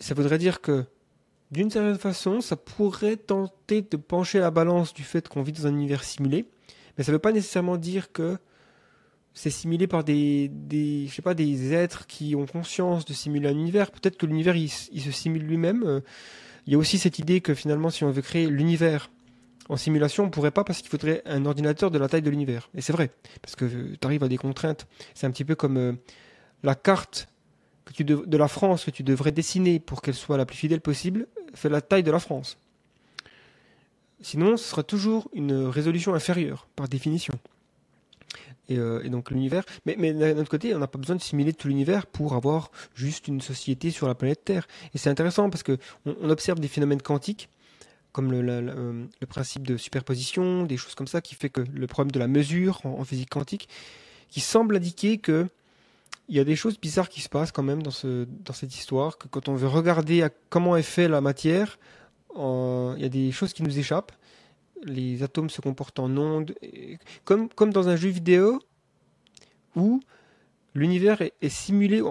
ça 0.00 0.14
voudrait 0.14 0.38
dire 0.38 0.60
que, 0.60 0.84
d'une 1.50 1.70
certaine 1.70 1.98
façon, 1.98 2.40
ça 2.40 2.56
pourrait 2.56 3.16
tenter 3.16 3.82
de 3.82 3.96
pencher 3.96 4.38
la 4.38 4.50
balance 4.50 4.94
du 4.94 5.02
fait 5.02 5.28
qu'on 5.28 5.42
vit 5.42 5.52
dans 5.52 5.66
un 5.66 5.72
univers 5.72 6.04
simulé. 6.04 6.46
Mais 6.96 7.04
ça 7.04 7.10
ne 7.10 7.16
veut 7.16 7.20
pas 7.20 7.32
nécessairement 7.32 7.76
dire 7.76 8.12
que 8.12 8.38
c'est 9.38 9.50
simulé 9.50 9.86
par 9.86 10.02
des, 10.02 10.50
je 10.72 11.14
sais 11.14 11.22
pas, 11.22 11.34
des 11.34 11.72
êtres 11.72 12.08
qui 12.08 12.34
ont 12.34 12.44
conscience 12.44 13.04
de 13.04 13.12
simuler 13.12 13.48
un 13.48 13.52
univers. 13.52 13.92
Peut-être 13.92 14.16
que 14.16 14.26
l'univers, 14.26 14.56
il, 14.56 14.68
se 14.68 15.12
simule 15.12 15.44
lui-même. 15.44 15.84
Euh, 15.86 16.00
il 16.66 16.72
y 16.72 16.74
a 16.74 16.78
aussi 16.78 16.98
cette 16.98 17.20
idée 17.20 17.40
que 17.40 17.54
finalement, 17.54 17.88
si 17.88 18.02
on 18.02 18.10
veut 18.10 18.20
créer 18.20 18.48
l'univers 18.48 19.12
en 19.68 19.76
simulation, 19.76 20.24
on 20.24 20.30
pourrait 20.30 20.50
pas 20.50 20.64
parce 20.64 20.80
qu'il 20.80 20.90
faudrait 20.90 21.22
un 21.24 21.46
ordinateur 21.46 21.92
de 21.92 21.98
la 21.98 22.08
taille 22.08 22.22
de 22.22 22.30
l'univers. 22.30 22.68
Et 22.74 22.80
c'est 22.80 22.92
vrai, 22.92 23.12
parce 23.40 23.54
que 23.54 23.64
euh, 23.64 23.96
tu 24.00 24.04
arrives 24.04 24.24
à 24.24 24.28
des 24.28 24.38
contraintes. 24.38 24.88
C'est 25.14 25.28
un 25.28 25.30
petit 25.30 25.44
peu 25.44 25.54
comme 25.54 25.76
euh, 25.76 25.92
la 26.64 26.74
carte 26.74 27.28
que 27.84 27.92
tu 27.92 28.04
de, 28.04 28.36
la 28.36 28.48
France 28.48 28.86
que 28.86 28.90
tu 28.90 29.04
devrais 29.04 29.30
dessiner 29.30 29.78
pour 29.78 30.02
qu'elle 30.02 30.14
soit 30.14 30.36
la 30.36 30.46
plus 30.46 30.56
fidèle 30.56 30.80
possible, 30.80 31.28
fait 31.54 31.68
la 31.68 31.80
taille 31.80 32.02
de 32.02 32.10
la 32.10 32.18
France. 32.18 32.58
Sinon, 34.20 34.56
ce 34.56 34.64
sera 34.64 34.82
toujours 34.82 35.28
une 35.32 35.66
résolution 35.66 36.12
inférieure, 36.12 36.66
par 36.74 36.88
définition. 36.88 37.38
Euh, 38.70 39.02
et, 39.02 39.08
donc 39.08 39.30
l'univers. 39.30 39.64
Mais, 39.86 40.12
d'un 40.12 40.36
autre 40.38 40.50
côté, 40.50 40.74
on 40.74 40.78
n'a 40.78 40.86
pas 40.86 40.98
besoin 40.98 41.16
de 41.16 41.22
simuler 41.22 41.52
tout 41.52 41.68
l'univers 41.68 42.06
pour 42.06 42.34
avoir 42.34 42.70
juste 42.94 43.28
une 43.28 43.40
société 43.40 43.90
sur 43.90 44.06
la 44.06 44.14
planète 44.14 44.44
Terre. 44.44 44.66
Et 44.94 44.98
c'est 44.98 45.10
intéressant 45.10 45.48
parce 45.50 45.62
que 45.62 45.78
on, 46.04 46.28
observe 46.30 46.60
des 46.60 46.68
phénomènes 46.68 47.02
quantiques 47.02 47.48
comme 48.12 48.32
le, 48.32 48.40
euh, 48.48 49.04
le, 49.20 49.26
principe 49.26 49.66
de 49.66 49.76
superposition, 49.76 50.64
des 50.64 50.76
choses 50.76 50.94
comme 50.94 51.06
ça, 51.06 51.20
qui 51.20 51.34
fait 51.34 51.50
que 51.50 51.60
le 51.60 51.86
problème 51.86 52.10
de 52.10 52.18
la 52.18 52.26
mesure 52.26 52.80
en, 52.84 53.04
physique 53.04 53.30
quantique, 53.30 53.68
qui 54.28 54.40
semble 54.40 54.76
indiquer 54.76 55.18
que 55.18 55.46
il 56.28 56.36
y 56.36 56.40
a 56.40 56.44
des 56.44 56.56
choses 56.56 56.78
bizarres 56.78 57.08
qui 57.08 57.22
se 57.22 57.28
passent 57.28 57.52
quand 57.52 57.62
même 57.62 57.82
dans, 57.82 57.90
ce, 57.90 58.26
dans 58.44 58.52
cette 58.52 58.74
histoire, 58.74 59.16
que 59.16 59.28
quand 59.28 59.48
on 59.48 59.54
veut 59.54 59.68
regarder 59.68 60.26
comment 60.50 60.76
est 60.76 60.82
fait 60.82 61.08
la 61.08 61.22
matière, 61.22 61.78
il 62.36 62.96
y 62.98 63.04
a 63.04 63.08
des 63.08 63.32
choses 63.32 63.54
qui 63.54 63.62
nous 63.62 63.78
échappent 63.78 64.12
les 64.84 65.22
atomes 65.22 65.50
se 65.50 65.60
comportent 65.60 65.98
en 65.98 66.16
ondes, 66.16 66.54
comme, 67.24 67.48
comme 67.48 67.72
dans 67.72 67.88
un 67.88 67.96
jeu 67.96 68.08
vidéo 68.08 68.60
où 69.76 70.00
l'univers 70.74 71.20
est, 71.22 71.48
simulé 71.48 72.02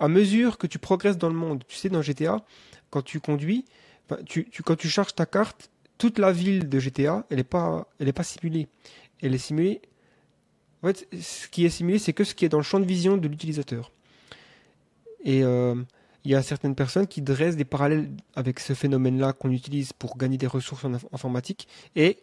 à 0.00 0.08
mesure 0.08 0.58
que 0.58 0.66
tu 0.66 0.78
progresses 0.78 1.18
dans 1.18 1.28
le 1.28 1.34
monde. 1.34 1.64
Tu 1.66 1.76
sais, 1.76 1.88
dans 1.88 2.02
GTA, 2.02 2.44
quand 2.90 3.02
tu 3.02 3.20
conduis, 3.20 3.64
tu, 4.26 4.48
quand 4.64 4.76
tu 4.76 4.88
charges 4.88 5.14
ta 5.14 5.26
carte, 5.26 5.70
toute 5.98 6.18
la 6.18 6.32
ville 6.32 6.68
de 6.68 6.78
GTA, 6.78 7.26
elle 7.30 7.38
n'est 7.38 7.44
pas, 7.44 7.88
elle 7.98 8.08
est 8.08 8.12
pas 8.12 8.22
simulée. 8.22 8.68
Elle 9.22 9.34
est 9.34 9.38
simulée. 9.38 9.80
En 10.82 10.88
fait, 10.88 11.08
ce 11.20 11.48
qui 11.48 11.64
est 11.64 11.70
simulé, 11.70 11.98
c'est 11.98 12.12
que 12.12 12.24
ce 12.24 12.34
qui 12.34 12.44
est 12.44 12.48
dans 12.48 12.58
le 12.58 12.62
champ 12.62 12.80
de 12.80 12.84
vision 12.84 13.16
de 13.16 13.28
l'utilisateur. 13.28 13.92
Et 15.24 15.42
euh, 15.42 15.74
il 16.26 16.30
y 16.30 16.34
a 16.34 16.42
certaines 16.42 16.74
personnes 16.74 17.06
qui 17.06 17.22
dressent 17.22 17.54
des 17.54 17.64
parallèles 17.64 18.10
avec 18.34 18.58
ce 18.58 18.74
phénomène-là 18.74 19.32
qu'on 19.32 19.52
utilise 19.52 19.92
pour 19.92 20.18
gagner 20.18 20.36
des 20.36 20.48
ressources 20.48 20.84
en 20.84 20.92
informatique 21.12 21.68
et 21.94 22.18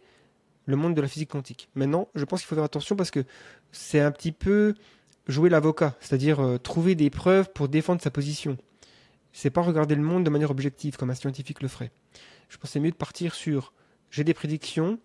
le 0.66 0.76
monde 0.76 0.94
de 0.94 1.00
la 1.00 1.08
physique 1.08 1.30
quantique. 1.30 1.70
Maintenant, 1.74 2.08
je 2.14 2.26
pense 2.26 2.40
qu'il 2.40 2.48
faut 2.48 2.54
faire 2.54 2.64
attention 2.64 2.96
parce 2.96 3.10
que 3.10 3.24
c'est 3.72 4.00
un 4.00 4.10
petit 4.10 4.32
peu 4.32 4.74
jouer 5.26 5.48
l'avocat, 5.48 5.96
c'est-à-dire 6.00 6.40
euh, 6.40 6.58
trouver 6.58 6.94
des 6.94 7.08
preuves 7.08 7.50
pour 7.54 7.68
défendre 7.68 8.02
sa 8.02 8.10
position. 8.10 8.58
C'est 9.32 9.48
pas 9.48 9.62
regarder 9.62 9.94
le 9.94 10.02
monde 10.02 10.22
de 10.22 10.28
manière 10.28 10.50
objective 10.50 10.98
comme 10.98 11.08
un 11.08 11.14
scientifique 11.14 11.62
le 11.62 11.68
ferait. 11.68 11.90
Je 12.50 12.58
c'est 12.64 12.80
mieux 12.80 12.90
de 12.90 12.96
partir 12.96 13.34
sur 13.34 13.72
j'ai 14.10 14.22
des 14.22 14.34
prédictions, 14.34 14.98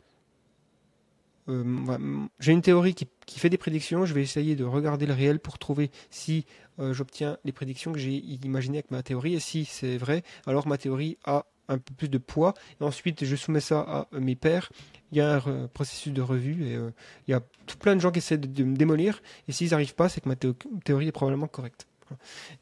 euh, 1.49 2.27
j'ai 2.39 2.51
une 2.51 2.61
théorie 2.61 2.93
qui, 2.93 3.39
fait 3.39 3.49
des 3.49 3.57
prédictions, 3.57 4.05
je 4.05 4.13
vais 4.13 4.21
essayer 4.21 4.55
de 4.55 4.63
regarder 4.63 5.05
le 5.05 5.13
réel 5.13 5.39
pour 5.39 5.57
trouver 5.57 5.91
si 6.09 6.45
euh, 6.80 6.93
j'obtiens 6.93 7.38
les 7.43 7.51
prédictions 7.51 7.91
que 7.91 7.99
j'ai 7.99 8.15
imaginées 8.43 8.80
avec 8.80 8.91
ma 8.91 9.03
théorie, 9.03 9.34
et 9.35 9.39
si 9.39 9.65
c'est 9.65 9.97
vrai, 9.97 10.23
alors 10.45 10.67
ma 10.67 10.77
théorie 10.77 11.17
a 11.26 11.45
un 11.67 11.77
peu 11.77 11.93
plus 11.93 12.09
de 12.09 12.17
poids, 12.17 12.53
et 12.81 12.84
ensuite 12.84 13.26
je 13.26 13.35
soumets 13.35 13.59
ça 13.59 13.80
à 13.80 14.19
mes 14.19 14.35
pairs, 14.35 14.71
il 15.11 15.17
y 15.17 15.21
a 15.21 15.35
un 15.35 15.67
processus 15.67 16.13
de 16.13 16.21
revue, 16.21 16.67
et 16.67 16.76
euh, 16.76 16.91
il 17.27 17.31
y 17.31 17.34
a 17.34 17.41
tout 17.65 17.77
plein 17.77 17.95
de 17.95 18.01
gens 18.01 18.11
qui 18.11 18.19
essaient 18.19 18.38
de, 18.38 18.63
me 18.63 18.76
démolir, 18.76 19.21
et 19.47 19.51
s'ils 19.51 19.71
n'arrivent 19.71 19.95
pas, 19.95 20.09
c'est 20.09 20.21
que 20.21 20.30
ma 20.30 20.35
théorie 20.35 21.07
est 21.07 21.11
probablement 21.11 21.47
correcte. 21.47 21.88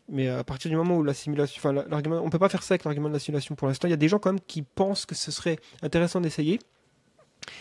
Mais 0.09 0.27
à 0.27 0.43
partir 0.43 0.69
du 0.69 0.75
moment 0.75 0.97
où 0.97 1.03
la 1.03 1.13
simulation, 1.13 1.59
enfin 1.59 1.71
l'argument, 1.89 2.21
on 2.21 2.29
peut 2.29 2.39
pas 2.39 2.49
faire 2.49 2.63
ça 2.63 2.73
avec 2.73 2.83
l'argument 2.83 3.07
de 3.07 3.13
la 3.13 3.19
simulation 3.19 3.55
pour 3.55 3.67
l'instant. 3.69 3.87
Il 3.87 3.91
y 3.91 3.93
a 3.93 3.97
des 3.97 4.09
gens 4.09 4.19
quand 4.19 4.33
même 4.33 4.41
qui 4.45 4.61
pensent 4.61 5.05
que 5.05 5.15
ce 5.15 5.31
serait 5.31 5.57
intéressant 5.81 6.19
d'essayer. 6.19 6.59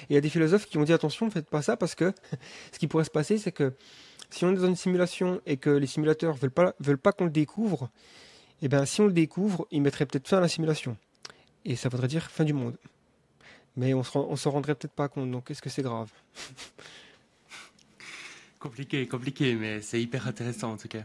Et 0.03 0.11
il 0.11 0.15
y 0.15 0.17
a 0.17 0.21
des 0.21 0.29
philosophes 0.29 0.67
qui 0.67 0.79
ont 0.79 0.85
dit 0.85 0.93
attention, 0.93 1.27
ne 1.27 1.31
faites 1.31 1.49
pas 1.49 1.63
ça 1.63 1.77
parce 1.77 1.95
que 1.95 2.13
ce 2.73 2.79
qui 2.79 2.87
pourrait 2.87 3.05
se 3.05 3.11
passer, 3.11 3.39
c'est 3.39 3.53
que 3.53 3.73
si 4.31 4.45
on 4.45 4.53
est 4.53 4.57
dans 4.57 4.67
une 4.67 4.77
simulation 4.77 5.41
et 5.47 5.57
que 5.57 5.71
les 5.71 5.87
simulateurs 5.87 6.35
veulent 6.35 6.51
pas 6.51 6.75
veulent 6.81 6.99
pas 6.99 7.13
qu'on 7.13 7.25
le 7.25 7.31
découvre, 7.31 7.91
et 8.63 8.67
eh 8.67 8.69
bien 8.69 8.85
si 8.85 9.01
on 9.01 9.07
le 9.07 9.13
découvre, 9.13 9.67
ils 9.71 9.83
mettraient 9.83 10.07
peut-être 10.07 10.29
fin 10.29 10.39
à 10.39 10.41
la 10.41 10.49
simulation. 10.49 10.97
Et 11.65 11.77
ça 11.77 11.89
voudrait 11.89 12.09
dire 12.09 12.31
fin 12.31 12.45
du 12.45 12.53
monde. 12.53 12.77
Mais 13.77 13.93
on 13.93 13.99
ne 13.99 14.37
s'en 14.37 14.51
rendrait 14.51 14.75
peut-être 14.75 14.95
pas 14.95 15.09
compte, 15.09 15.31
donc 15.31 15.51
est-ce 15.51 15.61
que 15.61 15.69
c'est 15.69 15.83
grave? 15.83 16.11
Compliqué, 18.59 19.07
compliqué, 19.07 19.55
mais 19.55 19.81
c'est 19.81 20.01
hyper 20.01 20.27
intéressant 20.27 20.73
en 20.73 20.77
tout 20.77 20.89
cas. 20.89 21.05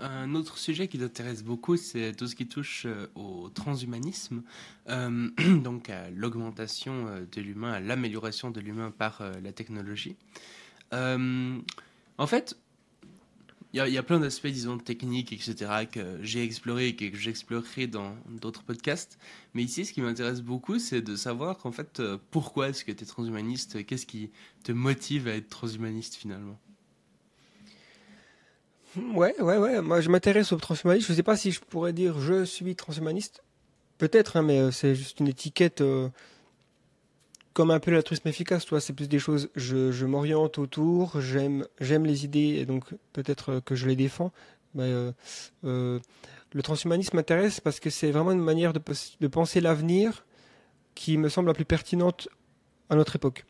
Un 0.00 0.34
autre 0.34 0.58
sujet 0.58 0.88
qui 0.88 0.98
t'intéresse 0.98 1.44
beaucoup, 1.44 1.76
c'est 1.76 2.12
tout 2.12 2.26
ce 2.26 2.34
qui 2.34 2.48
touche 2.48 2.84
euh, 2.86 3.06
au 3.14 3.48
transhumanisme, 3.48 4.42
euh, 4.88 5.28
donc 5.62 5.88
à 5.88 6.10
l'augmentation 6.10 7.06
euh, 7.06 7.24
de 7.30 7.40
l'humain, 7.40 7.72
à 7.72 7.80
l'amélioration 7.80 8.50
de 8.50 8.60
l'humain 8.60 8.90
par 8.90 9.22
la 9.42 9.52
technologie. 9.52 10.16
en 10.92 12.26
fait, 12.26 12.56
il 13.72 13.88
y, 13.88 13.98
a 13.98 14.02
plein 14.04 14.20
d'aspects, 14.20 14.46
disons, 14.46 14.78
techniques, 14.78 15.32
etc., 15.32 15.88
que 15.90 16.18
j'ai 16.22 16.44
exploré 16.44 16.88
et 16.88 16.94
que 16.94 17.16
j'explorerai 17.16 17.88
dans 17.88 18.16
d'autres 18.28 18.62
podcasts. 18.62 19.18
Mais 19.52 19.64
ici, 19.64 19.84
ce 19.84 19.92
qui 19.92 20.00
m'intéresse 20.00 20.42
beaucoup, 20.42 20.78
c'est 20.78 21.02
de 21.02 21.16
savoir, 21.16 21.58
en 21.66 21.72
fait, 21.72 22.00
pourquoi 22.30 22.68
est-ce 22.68 22.84
que 22.84 22.92
tu 22.92 23.02
es 23.02 23.06
transhumaniste? 23.06 23.84
Qu'est-ce 23.84 24.06
qui 24.06 24.30
te 24.62 24.70
motive 24.70 25.26
à 25.26 25.32
être 25.34 25.48
transhumaniste, 25.48 26.14
finalement? 26.14 26.56
Ouais, 28.96 29.34
ouais, 29.40 29.58
ouais. 29.58 29.80
Moi, 29.80 30.00
je 30.00 30.08
m'intéresse 30.08 30.52
au 30.52 30.56
transhumanisme. 30.56 31.06
Je 31.06 31.12
ne 31.12 31.16
sais 31.16 31.22
pas 31.22 31.36
si 31.36 31.52
je 31.52 31.60
pourrais 31.60 31.92
dire 31.92 32.20
je 32.20 32.44
suis 32.44 32.76
transhumaniste. 32.76 33.42
Peut-être, 33.98 34.36
hein, 34.36 34.42
mais 34.42 34.58
euh, 34.58 34.70
c'est 34.70 34.94
juste 34.94 35.20
une 35.20 35.28
étiquette 35.28 35.80
euh, 35.80 36.08
comme 37.52 37.70
un 37.70 37.80
peu 37.80 37.90
l'altruisme 37.90 38.28
efficace. 38.28 38.64
Toi, 38.64 38.80
c'est 38.80 38.92
plus 38.92 39.08
des 39.08 39.18
choses. 39.18 39.50
Je, 39.56 40.04
m'oriente 40.04 40.58
autour. 40.58 41.20
J'aime, 41.20 41.66
j'aime 41.80 42.04
les 42.06 42.24
idées 42.24 42.56
et 42.58 42.66
donc 42.66 42.84
peut-être 43.12 43.52
euh, 43.52 43.60
que 43.60 43.74
je 43.74 43.86
les 43.86 43.96
défends. 43.96 44.32
Mais, 44.74 44.92
le 45.62 46.62
transhumanisme 46.62 47.16
m'intéresse 47.16 47.60
parce 47.60 47.80
que 47.80 47.90
c'est 47.90 48.12
vraiment 48.12 48.30
une 48.30 48.40
manière 48.40 48.72
de 48.72 49.26
penser 49.26 49.60
l'avenir 49.60 50.24
qui 50.94 51.18
me 51.18 51.28
semble 51.28 51.48
la 51.48 51.54
plus 51.54 51.64
pertinente 51.64 52.28
à 52.90 52.94
notre 52.94 53.16
époque 53.16 53.44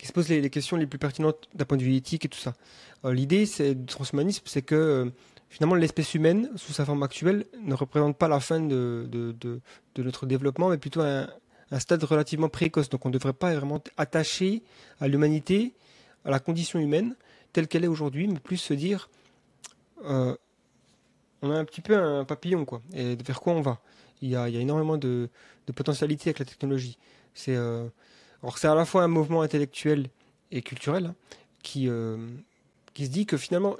qui 0.00 0.06
se 0.06 0.12
pose 0.12 0.28
les, 0.28 0.48
questions 0.48 0.78
les 0.78 0.86
plus 0.86 0.98
pertinentes 0.98 1.46
d'un 1.54 1.66
point 1.66 1.76
de 1.76 1.82
vue 1.82 1.94
éthique 1.94 2.24
et 2.24 2.28
tout 2.28 2.38
ça. 2.38 2.54
Euh, 3.04 3.12
l'idée 3.12 3.44
du 3.44 3.84
transhumanisme, 3.84 4.44
c'est 4.46 4.62
que 4.62 4.74
euh, 4.74 5.10
finalement 5.50 5.74
l'espèce 5.74 6.14
humaine, 6.14 6.50
sous 6.56 6.72
sa 6.72 6.86
forme 6.86 7.02
actuelle, 7.02 7.44
ne 7.62 7.74
représente 7.74 8.16
pas 8.16 8.26
la 8.26 8.40
fin 8.40 8.60
de, 8.60 9.06
notre 9.98 10.24
développement, 10.24 10.70
mais 10.70 10.78
plutôt 10.78 11.02
un, 11.02 11.28
stade 11.78 12.02
relativement 12.02 12.48
précoce. 12.48 12.88
Donc 12.88 13.04
on 13.04 13.10
ne 13.10 13.12
devrait 13.12 13.34
pas 13.34 13.54
vraiment 13.54 13.82
attacher 13.98 14.62
à 15.00 15.06
l'humanité, 15.06 15.74
à 16.24 16.30
la 16.30 16.38
condition 16.38 16.78
humaine 16.78 17.14
telle 17.52 17.68
qu'elle 17.68 17.84
est 17.84 17.88
aujourd'hui, 17.88 18.26
mais 18.26 18.38
plus 18.38 18.56
se 18.56 18.72
dire 18.72 19.10
euh, 20.06 20.34
on 21.42 21.50
a 21.50 21.54
un 21.56 21.64
petit 21.66 21.82
peu 21.82 21.94
un 21.94 22.24
papillon, 22.24 22.64
quoi, 22.64 22.80
et 22.94 23.16
vers 23.16 23.40
quoi 23.42 23.52
on 23.52 23.60
va? 23.60 23.80
Il 24.22 24.30
y 24.30 24.36
a, 24.36 24.48
énormément 24.48 24.96
de, 24.96 25.28
potentialités 25.74 26.30
avec 26.30 26.38
la 26.38 26.46
technologie. 26.46 26.96
Alors 28.42 28.58
c'est 28.58 28.68
à 28.68 28.74
la 28.74 28.84
fois 28.84 29.02
un 29.02 29.08
mouvement 29.08 29.42
intellectuel 29.42 30.08
et 30.50 30.62
culturel 30.62 31.06
hein, 31.06 31.14
qui, 31.62 31.88
euh, 31.88 32.16
qui 32.94 33.06
se 33.06 33.10
dit 33.10 33.26
que 33.26 33.36
finalement, 33.36 33.76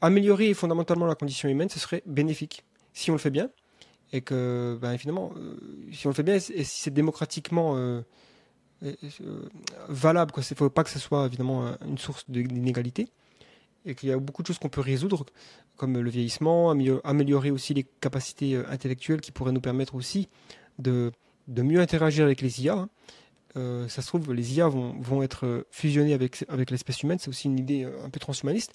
améliorer 0.00 0.52
fondamentalement 0.54 1.06
la 1.06 1.14
condition 1.14 1.48
humaine, 1.48 1.68
ce 1.68 1.78
serait 1.78 2.02
bénéfique 2.06 2.64
si 2.92 3.10
on 3.10 3.14
le 3.14 3.18
fait 3.18 3.30
bien 3.30 3.50
et 4.12 4.20
que 4.20 4.78
ben, 4.80 4.96
finalement, 4.96 5.32
euh, 5.36 5.56
si 5.92 6.06
on 6.06 6.10
le 6.10 6.14
fait 6.14 6.22
bien 6.22 6.34
et 6.34 6.40
si 6.40 6.82
c'est 6.82 6.92
démocratiquement 6.92 7.76
euh, 7.76 8.02
valable, 9.88 10.32
il 10.36 10.40
ne 10.40 10.56
faut 10.56 10.70
pas 10.70 10.84
que 10.84 10.90
ce 10.90 10.98
soit 10.98 11.26
évidemment 11.26 11.74
une 11.86 11.98
source 11.98 12.24
d'inégalité 12.28 13.08
et 13.86 13.94
qu'il 13.94 14.08
y 14.08 14.12
a 14.12 14.18
beaucoup 14.18 14.42
de 14.42 14.46
choses 14.46 14.58
qu'on 14.58 14.68
peut 14.68 14.80
résoudre, 14.80 15.26
comme 15.76 15.98
le 15.98 16.10
vieillissement, 16.10 16.70
améliorer 17.04 17.50
aussi 17.50 17.74
les 17.74 17.84
capacités 18.00 18.56
intellectuelles 18.56 19.20
qui 19.20 19.30
pourraient 19.30 19.52
nous 19.52 19.60
permettre 19.60 19.94
aussi 19.94 20.28
de, 20.78 21.12
de 21.48 21.62
mieux 21.62 21.80
interagir 21.80 22.24
avec 22.24 22.40
les 22.40 22.62
IA. 22.62 22.88
Euh, 23.56 23.88
ça 23.88 24.02
se 24.02 24.08
trouve, 24.08 24.32
les 24.32 24.56
IA 24.56 24.68
vont, 24.68 24.94
vont 25.00 25.22
être 25.22 25.66
fusionnés 25.70 26.14
avec, 26.14 26.44
avec 26.48 26.70
l'espèce 26.70 27.02
humaine. 27.02 27.18
C'est 27.18 27.28
aussi 27.28 27.46
une 27.46 27.58
idée 27.58 27.84
euh, 27.84 28.04
un 28.04 28.10
peu 28.10 28.18
transhumaniste. 28.18 28.72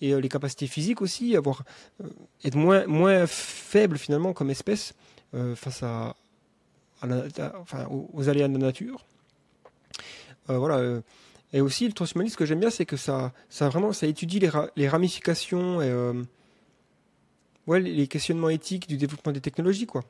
Et 0.00 0.12
euh, 0.12 0.20
les 0.20 0.28
capacités 0.28 0.66
physiques 0.66 1.02
aussi, 1.02 1.36
avoir, 1.36 1.64
être 2.44 2.56
moins, 2.56 2.86
moins 2.86 3.26
faible 3.26 3.98
finalement 3.98 4.32
comme 4.32 4.50
espèce 4.50 4.94
face 5.54 5.84
à, 5.84 6.16
enfin, 7.02 7.86
aux, 7.88 8.28
aléas 8.28 8.48
de 8.48 8.54
la 8.54 8.58
nature. 8.58 9.06
voilà. 10.48 11.00
et 11.52 11.60
aussi, 11.60 11.86
le 11.86 11.92
transhumanisme, 11.92 12.32
ce 12.32 12.36
que 12.36 12.46
j'aime 12.46 12.58
bien, 12.58 12.70
c'est 12.70 12.84
que 12.84 12.96
ça, 12.96 13.32
ça 13.48 13.68
vraiment, 13.68 13.92
ça 13.92 14.08
étudie 14.08 14.40
les, 14.40 14.50
les 14.74 14.88
ramifications 14.88 15.80
et 15.80 15.92
ouais, 17.68 17.78
les 17.78 18.08
questionnements 18.08 18.48
éthiques 18.48 18.88
du 18.88 18.96
développement 18.96 19.30
des 19.30 19.40
technologies, 19.40 19.86
quoi. 19.86 20.02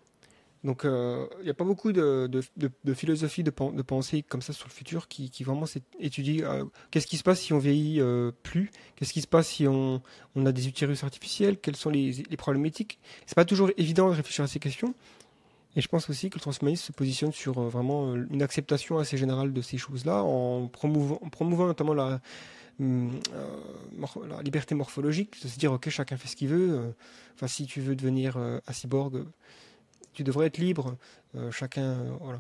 Donc, 0.62 0.84
euh, 0.84 1.26
il 1.38 1.44
n'y 1.44 1.50
a 1.50 1.54
pas 1.54 1.64
beaucoup 1.64 1.92
de, 1.92 2.28
philosophie 2.94 3.42
de, 3.42 3.50
pensée 3.50 4.22
comme 4.22 4.42
ça 4.42 4.52
sur 4.52 4.68
le 4.68 4.72
futur 4.72 5.08
qui, 5.08 5.30
vraiment 5.42 5.64
étudie 5.98 6.42
euh, 6.42 6.64
qu'est-ce 6.90 7.06
qui 7.06 7.16
se 7.16 7.22
passe 7.22 7.40
si 7.40 7.54
on 7.54 7.58
vieillit 7.58 8.00
euh, 8.00 8.30
plus, 8.42 8.70
qu'est-ce 8.96 9.12
qui 9.12 9.22
se 9.22 9.26
passe 9.26 9.48
si 9.48 9.66
on, 9.66 10.02
a 10.36 10.52
des 10.52 10.68
utérus 10.68 11.02
artificiels, 11.02 11.58
quels 11.58 11.76
sont 11.76 11.88
les, 11.88 12.24
les 12.28 12.36
problèmes 12.36 12.66
éthiques? 12.66 12.98
C'est 13.24 13.34
pas 13.34 13.46
toujours 13.46 13.70
évident 13.78 14.10
de 14.10 14.16
réfléchir 14.16 14.44
à 14.44 14.48
ces 14.48 14.58
questions. 14.58 14.94
Et 15.76 15.80
je 15.80 15.88
pense 15.88 16.10
aussi 16.10 16.28
que 16.28 16.34
le 16.34 16.40
transhumanisme 16.40 16.84
se 16.84 16.92
positionne 16.92 17.32
sur 17.32 17.60
vraiment 17.60 18.14
une 18.14 18.42
acceptation 18.42 18.98
assez 18.98 19.16
générale 19.16 19.52
de 19.52 19.62
ces 19.62 19.78
choses-là, 19.78 20.24
en 20.24 20.66
promouvant, 20.66 21.66
notamment 21.66 21.94
la, 21.94 22.20
hum, 22.80 23.12
la 24.28 24.42
liberté 24.42 24.74
morphologique, 24.74 25.40
de 25.42 25.48
se 25.48 25.58
dire 25.58 25.72
ok 25.72 25.88
chacun 25.88 26.16
fait 26.16 26.28
ce 26.28 26.34
qu'il 26.34 26.48
veut. 26.48 26.92
Enfin 27.36 27.46
si 27.46 27.66
tu 27.66 27.80
veux 27.80 27.94
devenir 27.94 28.36
un 28.36 28.72
cyborg 28.72 29.24
tu 30.12 30.24
devrais 30.24 30.46
être 30.46 30.58
libre, 30.58 30.96
euh, 31.36 31.50
chacun, 31.50 31.82
euh, 31.82 32.10
voilà. 32.20 32.38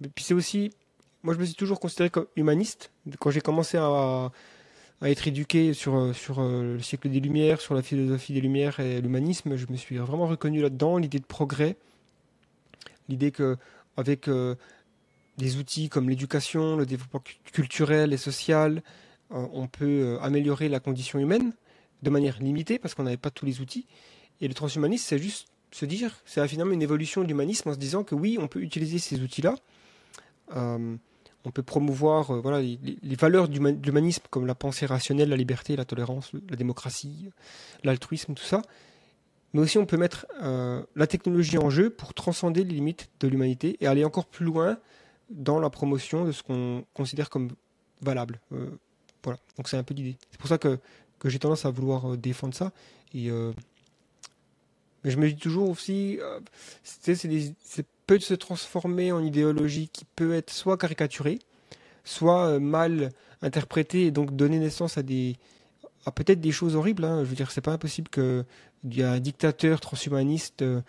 Mais 0.00 0.08
puis 0.08 0.24
c'est 0.24 0.34
aussi, 0.34 0.70
moi 1.22 1.34
je 1.34 1.38
me 1.38 1.44
suis 1.44 1.54
toujours 1.54 1.80
considéré 1.80 2.10
comme 2.10 2.26
humaniste. 2.36 2.90
Quand 3.18 3.30
j'ai 3.30 3.40
commencé 3.40 3.78
à, 3.78 4.30
être 5.02 5.28
éduqué 5.28 5.74
sur, 5.74 5.96
euh, 5.96 6.74
le 6.74 6.80
siècle 6.80 7.08
des 7.08 7.20
Lumières, 7.20 7.60
sur 7.60 7.74
la 7.74 7.82
philosophie 7.82 8.32
des 8.32 8.40
Lumières 8.40 8.80
et 8.80 9.00
l'humanisme, 9.00 9.56
je 9.56 9.66
me 9.70 9.76
suis 9.76 9.96
vraiment 9.96 10.26
reconnu 10.26 10.60
là-dedans, 10.60 10.98
l'idée 10.98 11.20
de 11.20 11.24
progrès, 11.24 11.76
l'idée 13.08 13.30
que 13.30 13.56
avec 13.96 14.30
des 15.38 15.56
outils 15.56 15.88
comme 15.88 16.08
l'éducation, 16.08 16.76
le 16.76 16.86
développement 16.86 17.22
culturel 17.52 18.12
et 18.12 18.16
social, 18.16 18.82
on 19.30 19.66
peut 19.66 20.18
améliorer 20.20 20.68
la 20.68 20.78
condition 20.78 21.18
humaine 21.18 21.52
de 22.02 22.10
manière 22.10 22.38
limitée 22.40 22.78
parce 22.78 22.94
qu'on 22.94 23.02
n'avait 23.02 23.16
pas 23.16 23.30
tous 23.30 23.44
les 23.44 23.60
outils. 23.60 23.86
Et 24.40 24.46
le 24.46 24.54
transhumanisme, 24.54 25.04
c'est 25.04 25.18
juste 25.18 25.48
se 25.70 25.84
dire, 25.84 26.16
c'est 26.24 26.46
finalement 26.48 26.72
une 26.72 26.82
évolution 26.82 27.22
de 27.22 27.28
l'humanisme 27.28 27.68
en 27.68 27.74
se 27.74 27.78
disant 27.78 28.04
que 28.04 28.14
oui, 28.14 28.38
on 28.40 28.48
peut 28.48 28.60
utiliser 28.60 28.98
ces 28.98 29.20
outils-là. 29.20 29.54
Euh, 30.56 30.96
on 31.44 31.50
peut 31.50 31.62
promouvoir 31.62 32.30
euh, 32.30 32.40
voilà, 32.40 32.60
les, 32.60 33.16
valeurs 33.16 33.48
de 33.48 33.56
l'humanisme 33.56 34.22
comme 34.30 34.46
la 34.46 34.54
pensée 34.54 34.86
rationnelle, 34.86 35.28
la 35.28 35.36
liberté, 35.36 35.76
la 35.76 35.84
tolérance, 35.84 36.32
la 36.48 36.56
démocratie, 36.56 37.30
l'altruisme, 37.84 38.34
tout 38.34 38.44
ça. 38.44 38.62
Mais 39.52 39.60
aussi 39.60 39.78
on 39.78 39.86
peut 39.86 39.96
mettre 39.96 40.26
euh, 40.42 40.82
la 40.94 41.06
technologie 41.06 41.58
en 41.58 41.70
jeu 41.70 41.90
pour 41.90 42.12
transcender 42.12 42.64
les 42.64 42.74
limites 42.74 43.08
de 43.20 43.28
l'humanité 43.28 43.76
et 43.80 43.86
aller 43.86 44.04
encore 44.04 44.26
plus 44.26 44.44
loin 44.44 44.78
dans 45.30 45.58
la 45.58 45.70
promotion 45.70 46.24
de 46.24 46.32
ce 46.32 46.42
qu'on 46.42 46.84
considère 46.94 47.30
comme 47.30 47.50
valable. 48.00 48.40
voilà, 49.22 49.38
donc 49.56 49.68
c'est 49.68 49.76
un 49.76 49.82
peu 49.82 49.94
l'idée. 49.94 50.16
C'est 50.30 50.38
pour 50.38 50.48
ça 50.48 50.58
que, 50.58 50.78
que 51.18 51.28
j'ai 51.28 51.38
tendance 51.38 51.64
à 51.64 51.70
vouloir 51.70 52.16
défendre 52.16 52.54
ça. 52.54 52.72
Et 53.14 53.30
mais 55.04 55.10
je 55.10 55.18
me 55.18 55.28
dis 55.28 55.36
toujours 55.36 55.68
aussi, 55.70 56.18
euh, 56.20 56.40
c'est 56.82 57.86
peut 58.08 58.18
se 58.18 58.34
transformer 58.34 59.12
en 59.12 59.22
idéologie 59.22 59.88
qui 59.92 60.04
peut 60.06 60.34
être 60.34 60.50
soit 60.50 60.78
caricaturée, 60.78 61.38
soit 62.04 62.46
euh, 62.46 62.58
mal 62.58 63.10
interprétée 63.42 64.06
et 64.06 64.10
donc 64.10 64.34
donner 64.34 64.58
naissance 64.58 64.98
à 64.98 65.02
des 65.02 65.36
à 66.06 66.10
peut-être 66.10 66.40
des 66.40 66.52
choses 66.52 66.74
horribles. 66.74 67.04
Hein. 67.04 67.22
Je 67.22 67.28
veux 67.28 67.36
dire, 67.36 67.50
c'est 67.50 67.60
pas 67.60 67.72
impossible 67.72 68.08
qu'il 68.08 68.44
y 68.84 69.02
ait 69.02 69.04
un 69.04 69.20
dictateur 69.20 69.80
transhumaniste, 69.80 70.62
euh, 70.62 70.80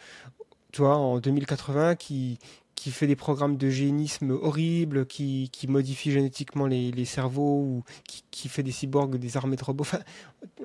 tu 0.72 0.82
vois, 0.82 0.96
en 0.96 1.20
2080 1.20 1.96
qui 1.96 2.40
qui 2.80 2.92
fait 2.92 3.08
des 3.08 3.18
programmes 3.18 3.58
de 3.58 3.70
génisme 3.70 4.32
horribles, 4.32 5.06
qui, 5.06 5.50
qui 5.52 5.68
modifie 5.68 6.12
génétiquement 6.12 6.66
les, 6.66 6.92
les 6.92 7.04
cerveaux, 7.04 7.60
ou 7.62 7.84
qui, 8.08 8.24
qui, 8.32 8.48
fait 8.48 8.64
des 8.64 8.72
cyborgs, 8.72 9.18
des 9.18 9.36
armées 9.36 9.58
de 9.58 9.64
robots. 9.66 9.82
Enfin, 9.82 10.00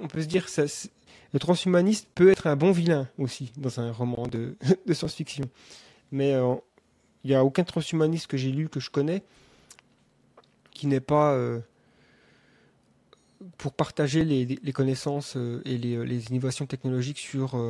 on 0.00 0.06
peut 0.06 0.22
se 0.22 0.28
dire, 0.28 0.48
ça, 0.48 0.62
le 1.34 1.40
transhumaniste 1.40 2.08
peut 2.14 2.30
être 2.30 2.46
un 2.46 2.54
bon 2.54 2.70
vilain 2.70 3.08
aussi 3.18 3.52
dans 3.56 3.80
un 3.80 3.90
roman 3.90 4.28
de, 4.28 4.56
science-fiction. 4.92 5.44
Mais 6.12 6.32
euh, 6.32 6.54
il 7.24 7.30
n'y 7.30 7.34
a 7.34 7.44
aucun 7.44 7.64
transhumaniste 7.64 8.28
que 8.28 8.36
j'ai 8.36 8.52
lu, 8.52 8.68
que 8.68 8.78
je 8.78 8.88
connais, 8.88 9.24
qui 10.70 10.86
n'est 10.86 11.00
pas 11.00 11.32
euh, 11.32 11.58
pour 13.58 13.72
partager 13.72 14.24
les, 14.24 14.72
connaissances 14.72 15.36
euh, 15.36 15.60
et 15.64 15.76
les, 15.76 16.26
innovations 16.28 16.66
technologiques 16.66 17.18
sur 17.18 17.60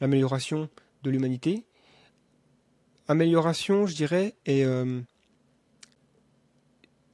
l'amélioration 0.00 0.70
de 1.02 1.10
l'humanité. 1.10 1.62
Amélioration, 3.06 3.86
je 3.86 3.94
dirais, 3.94 4.34
et 4.46 4.60
il 4.62 5.04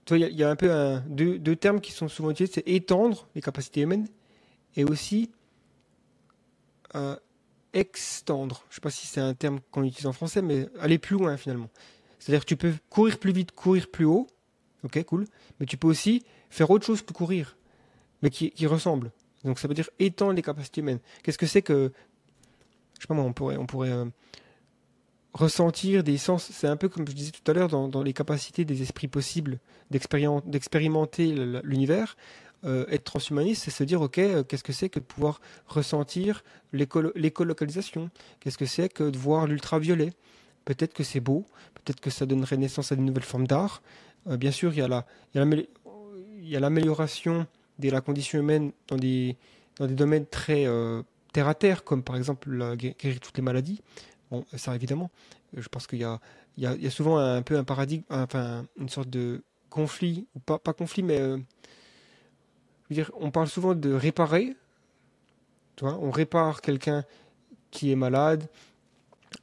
y, 0.09 0.45
a 0.45 0.51
un 0.51 0.57
peu 0.57 1.01
deux, 1.09 1.37
deux, 1.41 1.57
termes 1.57 1.81
qui 1.81 1.91
sont 1.91 2.07
souvent 2.07 2.31
utilisés, 2.31 2.61
c'est 2.65 2.69
étendre 2.69 3.27
les 3.35 3.41
capacités 3.41 3.81
humaines 3.81 4.07
et 4.77 4.85
aussi 4.85 5.31
euh, 6.95 7.17
extendre. 7.73 8.65
Je 8.69 8.73
ne 8.73 8.75
sais 8.77 8.81
pas 8.81 8.91
si 8.91 9.07
c'est 9.07 9.21
un 9.21 9.35
terme 9.35 9.61
qu'on 9.71 9.85
utilise 9.85 10.07
en 10.07 10.13
français, 10.13 10.43
mais 10.43 10.69
aller 10.81 10.99
plus 10.99 11.17
loin 11.17 11.37
finalement. 11.37 11.69
C'est-à-dire 12.19 12.41
que 12.41 12.49
tu 12.49 12.57
peux 12.57 12.75
courir 12.89 13.19
plus 13.19 13.33
vite, 13.33 13.53
courir 13.53 13.91
plus 13.91 14.05
haut. 14.05 14.27
Ok, 14.83 15.03
cool. 15.05 15.27
Mais 15.59 15.67
tu 15.67 15.77
peux 15.77 15.89
aussi 15.89 16.25
faire 16.49 16.71
autre 16.71 16.87
chose 16.87 17.03
que 17.03 17.13
courir, 17.13 17.57
mais 18.23 18.31
qui, 18.31 18.67
ressemble. 18.67 19.13
Donc 19.45 19.59
ça 19.59 19.69
veut 19.69 19.75
dire 19.75 19.89
étendre 19.99 20.33
les 20.33 20.43
capacités 20.43 20.81
humaines. 20.81 21.01
Qu'est-ce 21.23 21.39
que 21.39 21.47
c'est 21.47 21.63
que. 21.63 21.93
Je 22.97 23.03
sais 23.03 23.07
pas 23.07 23.15
moi, 23.15 23.25
on 23.25 23.33
pourrait, 23.33 23.57
on 23.57 23.67
pourrait 23.67 23.93
euh, 23.93 24.05
ressentir 25.33 26.03
des 26.03 26.19
sens? 26.19 26.51
C'est 26.53 26.67
un 26.67 26.77
peu 26.77 26.89
comme 26.89 27.07
je 27.09 27.13
disais 27.13 27.31
tout 27.31 27.49
à 27.51 27.55
l'heure 27.55 27.69
dans 27.69 28.03
les 28.03 28.13
capacités 28.13 28.65
des 28.65 28.83
esprits 28.83 29.09
possibles 29.09 29.59
d'expérimenter 29.91 31.35
l'univers. 31.63 32.17
Euh, 32.65 32.85
être 32.91 33.05
transhumaniste, 33.05 33.63
c'est 33.65 33.71
se 33.71 33.85
dire, 33.85 34.03
ok, 34.03 34.19
euh, 34.19 34.43
qu'est-ce 34.43 34.63
que 34.63 34.75
c'est 34.75 34.91
que 34.91 34.99
de 34.99 35.05
pouvoir 35.05 35.41
ressentir 35.67 36.45
l'écolocalisation? 36.73 38.11
Qu'est-ce 38.39 38.59
que 38.59 38.67
c'est 38.67 38.91
que 38.91 39.05
de 39.05 39.17
voir 39.17 39.47
l'ultraviolet? 39.47 40.13
Peut-être 40.67 40.93
que 40.93 41.03
c'est 41.03 41.21
beau, 41.21 41.47
peut-être 41.75 42.01
que 42.01 42.11
ça 42.11 42.27
donnerait 42.27 42.59
naissance 42.59 42.93
à 42.93 42.97
de 42.97 43.01
nouvelles 43.01 43.23
formes 43.23 43.47
d'art. 43.47 43.83
Euh, 44.29 44.37
bien 44.37 44.51
sûr, 44.51 44.75
il 44.75 44.79
y 44.79 44.83
a 46.57 46.61
l'amélioration 46.61 47.47
de 47.79 47.89
la 47.89 48.03
condition 48.03 48.39
humaine 48.39 48.73
dans 48.89 48.97
des, 48.97 49.39
domaines 49.79 50.27
très 50.27 50.67
terre 51.33 51.49
à 51.49 51.55
terre, 51.55 51.83
comme 51.83 52.03
par 52.03 52.17
exemple 52.17 52.77
guérir 52.77 53.21
toutes 53.21 53.39
les 53.39 53.43
maladies. 53.43 53.81
Bon, 54.31 54.45
ça 54.55 54.75
évidemment, 54.75 55.11
je 55.57 55.67
pense 55.69 55.87
qu'il 55.87 56.01
y 56.01 56.05
a, 56.05 56.91
souvent 56.91 57.17
un, 57.17 57.41
peu 57.41 57.57
un 57.57 57.65
paradigme, 57.65 58.05
enfin 58.11 58.67
une 58.79 58.91
sorte 58.91 59.09
de 59.09 59.43
conflit, 59.71 60.27
ou 60.35 60.41
pas 60.41 60.75
conflit, 60.75 61.03
mais 61.03 61.21
on 63.19 63.31
parle 63.31 63.49
souvent 63.49 63.75
de 63.75 63.93
réparer. 63.93 64.57
On 65.83 66.11
répare 66.11 66.61
quelqu'un 66.61 67.05
qui 67.71 67.91
est 67.91 67.97
malade 67.97 68.49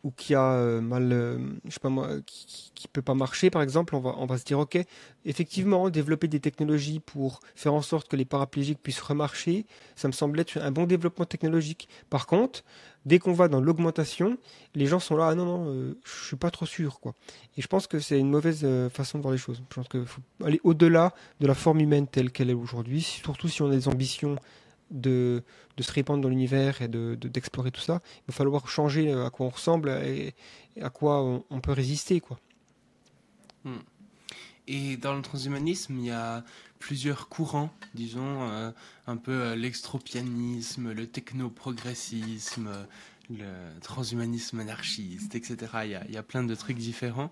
ou 0.07 0.11
qui 0.15 0.35
a 0.35 0.53
euh, 0.53 0.79
mal, 0.79 1.11
euh, 1.11 1.37
je 1.65 1.73
sais 1.73 1.79
pas 1.81 1.89
moi, 1.89 2.07
qui, 2.25 2.71
qui, 2.73 2.87
peut 2.87 3.01
pas 3.01 3.13
marcher 3.13 3.49
par 3.49 3.61
exemple, 3.61 3.93
on 3.93 3.99
va, 3.99 4.15
on 4.17 4.25
va 4.25 4.37
se 4.37 4.45
dire 4.45 4.57
ok, 4.57 4.79
effectivement, 5.25 5.89
développer 5.89 6.29
des 6.29 6.39
technologies 6.39 7.01
pour 7.01 7.41
faire 7.55 7.73
en 7.73 7.81
sorte 7.81 8.07
que 8.07 8.15
les 8.15 8.23
paraplégiques 8.23 8.81
puissent 8.81 9.01
remarcher, 9.01 9.65
ça 9.97 10.07
me 10.07 10.13
semble 10.13 10.39
être 10.39 10.57
un 10.57 10.71
bon 10.71 10.85
développement 10.85 11.25
technologique. 11.25 11.89
Par 12.09 12.25
contre, 12.25 12.63
dès 13.05 13.19
qu'on 13.19 13.33
va 13.33 13.49
dans 13.49 13.59
l'augmentation, 13.59 14.37
les 14.75 14.85
gens 14.85 14.99
sont 14.99 15.17
là, 15.17 15.27
ah 15.29 15.35
non, 15.35 15.45
non, 15.45 15.65
euh, 15.67 15.97
je 16.05 16.27
suis 16.27 16.37
pas 16.37 16.51
trop 16.51 16.65
sûr, 16.65 17.01
quoi. 17.01 17.13
Et 17.57 17.61
je 17.61 17.67
pense 17.67 17.85
que 17.87 17.99
c'est 17.99 18.17
une 18.17 18.29
mauvaise 18.29 18.61
euh, 18.63 18.89
façon 18.89 19.17
de 19.17 19.23
voir 19.23 19.33
les 19.33 19.37
choses. 19.37 19.61
Je 19.69 19.75
pense 19.75 19.89
qu'il 19.89 20.05
faut 20.05 20.21
aller 20.43 20.61
au-delà 20.63 21.13
de 21.41 21.47
la 21.47 21.53
forme 21.53 21.81
humaine 21.81 22.07
telle 22.07 22.31
qu'elle 22.31 22.49
est 22.49 22.53
aujourd'hui, 22.53 23.01
surtout 23.01 23.49
si 23.49 23.61
on 23.61 23.67
a 23.67 23.71
des 23.71 23.89
ambitions 23.89 24.37
de, 24.91 25.43
se 25.79 25.91
répandre 25.91 26.21
dans 26.21 26.29
l'univers 26.29 26.81
et 26.81 26.87
d'explorer 26.87 27.71
de, 27.71 27.75
tout 27.75 27.81
ça. 27.81 28.01
Il 28.19 28.31
va 28.31 28.33
falloir 28.33 28.67
changer 28.67 29.11
euh, 29.11 29.25
à 29.25 29.29
quoi 29.29 29.45
on 29.45 29.49
ressemble 29.49 29.89
et, 29.89 30.33
à 30.81 30.89
quoi 30.89 31.23
on, 31.49 31.61
peut 31.61 31.71
résister, 31.71 32.19
quoi. 32.19 32.39
Hmm. 33.63 33.79
Et 34.67 34.97
dans 34.97 35.15
le 35.15 35.21
transhumanisme, 35.21 35.97
il 35.97 36.05
y 36.05 36.11
a 36.11 36.43
plusieurs 36.79 37.29
courants, 37.29 37.71
disons, 37.93 38.49
euh, 38.49 38.71
un 39.07 39.17
peu 39.17 39.31
euh, 39.31 39.55
l'extropianisme, 39.55 40.91
le 40.91 41.07
technoprogressisme, 41.07 42.69
le 43.29 43.79
transhumanisme 43.81 44.59
anarchiste, 44.59 45.35
etc. 45.35 45.57
Il 45.85 45.91
y 45.91 45.95
a, 45.95 46.05
il 46.07 46.13
y 46.13 46.17
a 46.17 46.23
plein 46.23 46.43
de 46.43 46.55
trucs 46.55 46.77
différents. 46.77 47.31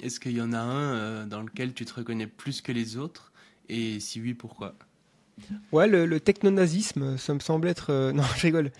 Est-ce 0.00 0.20
qu'il 0.20 0.32
y 0.32 0.42
en 0.42 0.52
a 0.52 0.58
un 0.58 1.26
dans 1.26 1.40
lequel 1.40 1.72
tu 1.72 1.86
te 1.86 1.94
reconnais 1.94 2.26
plus 2.26 2.60
que 2.60 2.72
les 2.72 2.98
autres? 2.98 3.32
Et 3.70 4.00
si 4.00 4.20
oui, 4.20 4.34
pourquoi? 4.34 4.74
Ouais, 5.72 5.86
le, 5.86 6.06
le 6.06 6.20
technonazisme, 6.20 7.18
ça 7.18 7.34
me 7.34 7.40
semble 7.40 7.68
être. 7.68 7.90
euh, 7.90 8.12
Non, 8.14 8.22
je 8.36 8.42
rigole. 8.42 8.70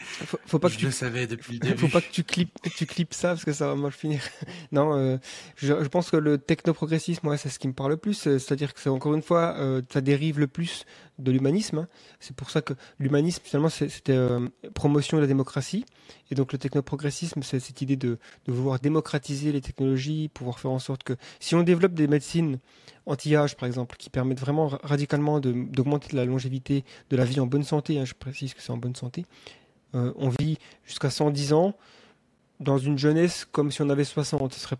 Faut, 0.00 0.38
faut 0.46 0.58
pas 0.58 0.68
que 0.68 0.74
Je 0.74 0.78
tu 0.80 0.86
le 0.86 0.90
savais 0.92 1.26
depuis 1.26 1.54
le 1.54 1.58
début. 1.60 1.78
Faut 1.78 1.88
pas 1.88 2.00
que 2.00 2.10
tu 2.10 2.24
clips, 2.24 2.52
que 2.62 2.68
tu 2.70 2.86
clips 2.86 3.14
ça 3.14 3.28
parce 3.30 3.44
que 3.44 3.52
ça 3.52 3.66
va 3.68 3.74
mal 3.76 3.92
finir. 3.92 4.22
non, 4.72 4.94
euh, 4.96 5.18
je, 5.56 5.68
je 5.82 5.88
pense 5.88 6.10
que 6.10 6.16
le 6.16 6.38
technoprogressisme, 6.38 7.26
ouais, 7.28 7.36
c'est 7.38 7.48
ce 7.48 7.58
qui 7.58 7.68
me 7.68 7.72
parle 7.72 7.92
le 7.92 7.96
plus. 7.96 8.26
euh, 8.26 8.38
C'est-à-dire 8.38 8.74
que 8.74 8.80
c'est 8.80 8.90
encore 8.90 9.14
une 9.14 9.22
fois, 9.22 9.54
euh, 9.58 9.82
ça 9.92 10.00
dérive 10.00 10.38
le 10.40 10.46
plus 10.46 10.84
de 11.18 11.30
l'humanisme. 11.32 11.78
hein. 11.78 11.88
C'est 12.18 12.34
pour 12.36 12.50
ça 12.50 12.62
que 12.62 12.74
l'humanisme, 12.98 13.42
finalement, 13.44 13.68
c'était 13.68 14.12
euh, 14.12 14.48
promotion 14.74 15.16
de 15.18 15.22
la 15.22 15.26
démocratie. 15.28 15.84
Et 16.30 16.34
donc 16.34 16.52
le 16.52 16.58
technoprogressisme, 16.58 17.42
c'est 17.42 17.60
cette 17.60 17.80
idée 17.82 17.96
de, 17.96 18.18
de 18.46 18.52
vouloir 18.52 18.78
démocratiser 18.80 19.52
les 19.52 19.60
technologies, 19.60 20.28
pouvoir 20.32 20.58
faire 20.58 20.70
en 20.70 20.78
sorte 20.78 21.02
que 21.04 21.14
si 21.40 21.54
on 21.54 21.62
développe 21.62 21.94
des 21.94 22.08
médecines 22.08 22.58
anti-âge, 23.06 23.56
par 23.56 23.66
exemple, 23.66 23.96
qui 23.96 24.10
permettent 24.10 24.40
vraiment 24.40 24.68
ra- 24.68 24.80
radicalement 24.82 25.40
d'augmenter 25.40 26.14
la 26.16 26.24
longévité 26.24 26.84
de 27.10 27.16
la 27.16 27.24
vie 27.24 27.40
en 27.40 27.46
bonne 27.46 27.64
santé, 27.64 27.98
hein, 27.98 28.04
je 28.04 28.14
précise 28.14 28.54
que 28.54 28.62
c'est 28.62 28.70
en 28.70 28.76
bonne 28.76 28.94
santé, 28.94 29.24
euh, 29.94 30.12
on 30.16 30.28
vit 30.28 30.58
jusqu'à 30.84 31.10
110 31.10 31.52
ans 31.52 31.74
dans 32.60 32.78
une 32.78 32.98
jeunesse 32.98 33.46
comme 33.50 33.70
si 33.70 33.82
on 33.82 33.90
avait 33.90 34.04
60. 34.04 34.52
Ce 34.52 34.60
serait... 34.60 34.76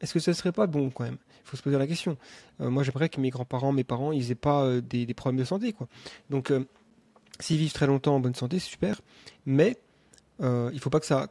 Est-ce 0.00 0.14
que 0.14 0.20
ce 0.20 0.32
serait 0.32 0.52
pas 0.52 0.66
bon 0.66 0.90
quand 0.90 1.04
même? 1.04 1.18
Il 1.44 1.50
faut 1.50 1.56
se 1.56 1.62
poser 1.62 1.78
la 1.78 1.86
question. 1.86 2.16
Euh, 2.60 2.70
moi, 2.70 2.82
j'aimerais 2.82 3.08
que 3.08 3.20
mes 3.20 3.30
grands-parents, 3.30 3.72
mes 3.72 3.84
parents, 3.84 4.12
ils 4.12 4.30
aient 4.30 4.36
pas 4.36 4.64
euh, 4.64 4.80
des, 4.80 5.06
problèmes 5.14 5.38
de 5.38 5.44
santé. 5.44 5.72
Quoi. 5.72 5.88
Donc, 6.30 6.52
s'ils 7.40 7.58
vivent 7.58 7.72
très 7.72 7.86
longtemps 7.86 8.16
en 8.16 8.20
bonne 8.20 8.34
santé, 8.34 8.58
c'est 8.58 8.70
super. 8.70 9.00
Mais 9.46 9.78
il 10.40 10.78
faut 10.78 10.90
ça, 11.02 11.28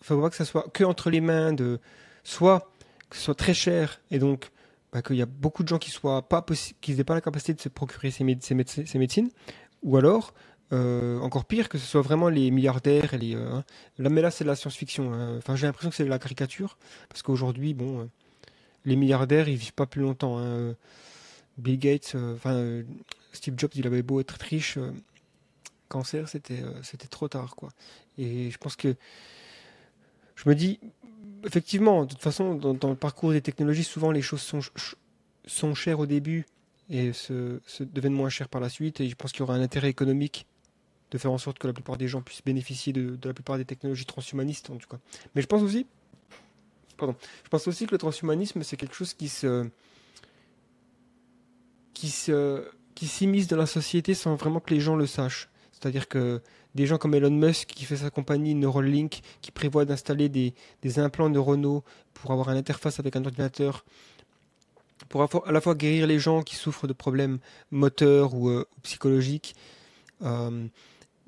faut 0.00 0.20
pas 0.20 0.30
que 0.30 0.36
ça 0.36 0.44
soit 0.44 0.68
que 0.72 0.84
entre 0.84 1.10
les 1.10 1.20
mains 1.20 1.52
de 1.52 1.78
soit 2.24 2.70
que 3.10 3.16
ce 3.16 3.22
soit 3.22 3.34
très 3.34 3.54
cher 3.54 4.00
et 4.10 4.18
donc 4.18 4.50
bah, 4.92 5.02
qu'il 5.02 5.16
y 5.16 5.22
a 5.22 5.26
beaucoup 5.26 5.62
de 5.62 5.68
gens 5.68 5.78
qui 5.78 5.90
soient 5.90 6.22
pas 6.22 6.44
qui 6.80 6.94
n'aient 6.94 7.04
pas 7.04 7.14
la 7.14 7.20
capacité 7.20 7.54
de 7.54 7.60
se 7.60 7.68
procurer 7.68 8.10
ces, 8.10 8.24
méde- 8.24 8.42
ces, 8.42 8.54
médecins- 8.54 8.86
ces 8.86 8.98
médecines, 8.98 9.30
ou 9.82 9.96
alors 9.96 10.34
euh, 10.72 11.18
encore 11.20 11.44
pire, 11.44 11.68
que 11.68 11.78
ce 11.78 11.86
soit 11.86 12.02
vraiment 12.02 12.28
les 12.28 12.50
milliardaires 12.50 13.14
et 13.14 13.18
les. 13.18 13.34
euh, 13.34 13.50
hein. 13.52 13.64
Là, 13.98 14.08
mais 14.10 14.22
là, 14.22 14.30
c'est 14.30 14.44
de 14.44 14.48
la 14.48 14.56
science-fiction. 14.56 15.12
hein. 15.12 15.36
Enfin, 15.38 15.56
j'ai 15.56 15.66
l'impression 15.66 15.90
que 15.90 15.96
c'est 15.96 16.04
de 16.04 16.08
la 16.10 16.18
caricature, 16.18 16.78
parce 17.08 17.22
qu'aujourd'hui, 17.22 17.74
bon, 17.74 18.00
euh, 18.00 18.04
les 18.84 18.96
milliardaires, 18.96 19.48
ils 19.48 19.56
vivent 19.56 19.74
pas 19.74 19.86
plus 19.86 20.02
longtemps. 20.02 20.38
hein. 20.38 20.74
Bill 21.58 21.78
Gates, 21.78 22.16
enfin, 22.34 22.82
Steve 23.32 23.54
Jobs, 23.58 23.72
il 23.74 23.86
avait 23.86 24.02
beau 24.02 24.20
être 24.20 24.32
riche, 24.32 24.78
cancer, 25.88 26.28
c'était, 26.28 26.62
trop 27.10 27.28
tard, 27.28 27.54
quoi. 27.56 27.70
Et 28.16 28.50
je 28.50 28.56
pense 28.56 28.76
que 28.76 28.96
je 30.36 30.48
me 30.48 30.54
dis, 30.54 30.80
effectivement, 31.44 32.04
de 32.04 32.10
toute 32.10 32.22
façon, 32.22 32.54
dans, 32.54 32.88
le 32.88 32.94
parcours 32.96 33.32
des 33.32 33.42
technologies, 33.42 33.84
souvent 33.84 34.10
les 34.10 34.22
choses 34.22 34.40
sont, 34.40 34.62
ch- 34.62 34.94
sont 35.44 35.74
chères 35.74 35.98
au 35.98 36.06
début 36.06 36.46
et 36.88 37.12
se 37.12 37.60
deviennent 37.80 38.14
moins 38.14 38.30
chères 38.30 38.48
par 38.48 38.60
la 38.60 38.70
suite. 38.70 39.00
Et 39.00 39.08
je 39.08 39.14
pense 39.14 39.32
qu'il 39.32 39.40
y 39.40 39.42
aura 39.42 39.54
un 39.54 39.62
intérêt 39.62 39.90
économique 39.90 40.46
de 41.10 41.18
faire 41.18 41.32
en 41.32 41.38
sorte 41.38 41.58
que 41.58 41.66
la 41.66 41.72
plupart 41.72 41.96
des 41.96 42.08
gens 42.08 42.22
puissent 42.22 42.44
bénéficier 42.44 42.92
de, 42.92 43.18
la 43.24 43.34
plupart 43.34 43.58
des 43.58 43.64
technologies 43.64 44.04
transhumanistes, 44.06 44.70
en 44.70 44.76
tout 44.76 44.88
cas. 44.88 44.98
Mais 45.34 45.42
je 45.42 45.46
pense 45.46 45.62
aussi, 45.62 45.86
pardon, 46.96 47.14
je 47.44 47.48
pense 47.48 47.66
aussi 47.66 47.86
que 47.86 47.92
le 47.92 47.98
transhumanisme, 47.98 48.62
c'est 48.62 48.76
quelque 48.76 48.94
chose 48.94 49.14
qui 49.14 49.28
se, 49.28 49.68
qui 51.94 52.10
se, 52.10 52.64
qui 52.94 53.06
s'immisce 53.06 53.48
dans 53.48 53.56
la 53.56 53.66
société 53.66 54.14
sans 54.14 54.36
vraiment 54.36 54.60
que 54.60 54.72
les 54.72 54.80
gens 54.80 54.96
le 54.96 55.06
sachent. 55.06 55.48
C'est-à-dire 55.72 56.08
que 56.08 56.42
des 56.74 56.86
gens 56.86 56.98
comme 56.98 57.14
Elon 57.14 57.30
Musk 57.30 57.68
qui 57.68 57.84
fait 57.84 57.96
sa 57.96 58.10
compagnie 58.10 58.54
Neuralink, 58.54 59.20
qui 59.40 59.50
prévoit 59.50 59.84
d'installer 59.84 60.28
des, 60.28 60.54
des 60.82 60.98
implants 60.98 61.28
neuronaux 61.28 61.82
pour 62.14 62.30
avoir 62.30 62.50
une 62.50 62.58
interface 62.58 63.00
avec 63.00 63.16
un 63.16 63.24
ordinateur, 63.24 63.84
pour 65.08 65.22
à 65.22 65.52
la 65.52 65.60
fois- 65.60 65.74
guérir 65.74 66.06
les 66.06 66.18
gens 66.18 66.42
qui 66.42 66.54
souffrent 66.54 66.86
de 66.86 66.92
problèmes 66.92 67.38
moteurs 67.70 68.34
ou, 68.34 68.48
euh, 68.48 68.66
psychologiques, 68.82 69.56
euh, 70.22 70.66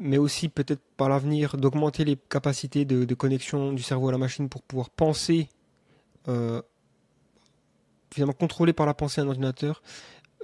mais 0.03 0.19
aussi 0.19 0.49
peut-être 0.49 0.83
par 0.97 1.09
l'avenir 1.09 1.57
d'augmenter 1.57 2.05
les 2.05 2.16
capacités 2.16 2.85
de, 2.85 3.15
connexion 3.15 3.73
du 3.73 3.83
cerveau 3.83 4.09
à 4.09 4.12
la 4.12 4.19
machine 4.19 4.49
pour 4.49 4.62
pouvoir 4.62 4.91
penser, 4.91 5.49
euh, 6.29 6.61
finalement 8.12 8.33
contrôlé 8.33 8.73
par 8.73 8.85
la 8.85 8.95
pensée 8.95 9.20
un 9.20 9.29
ordinateur. 9.29 9.81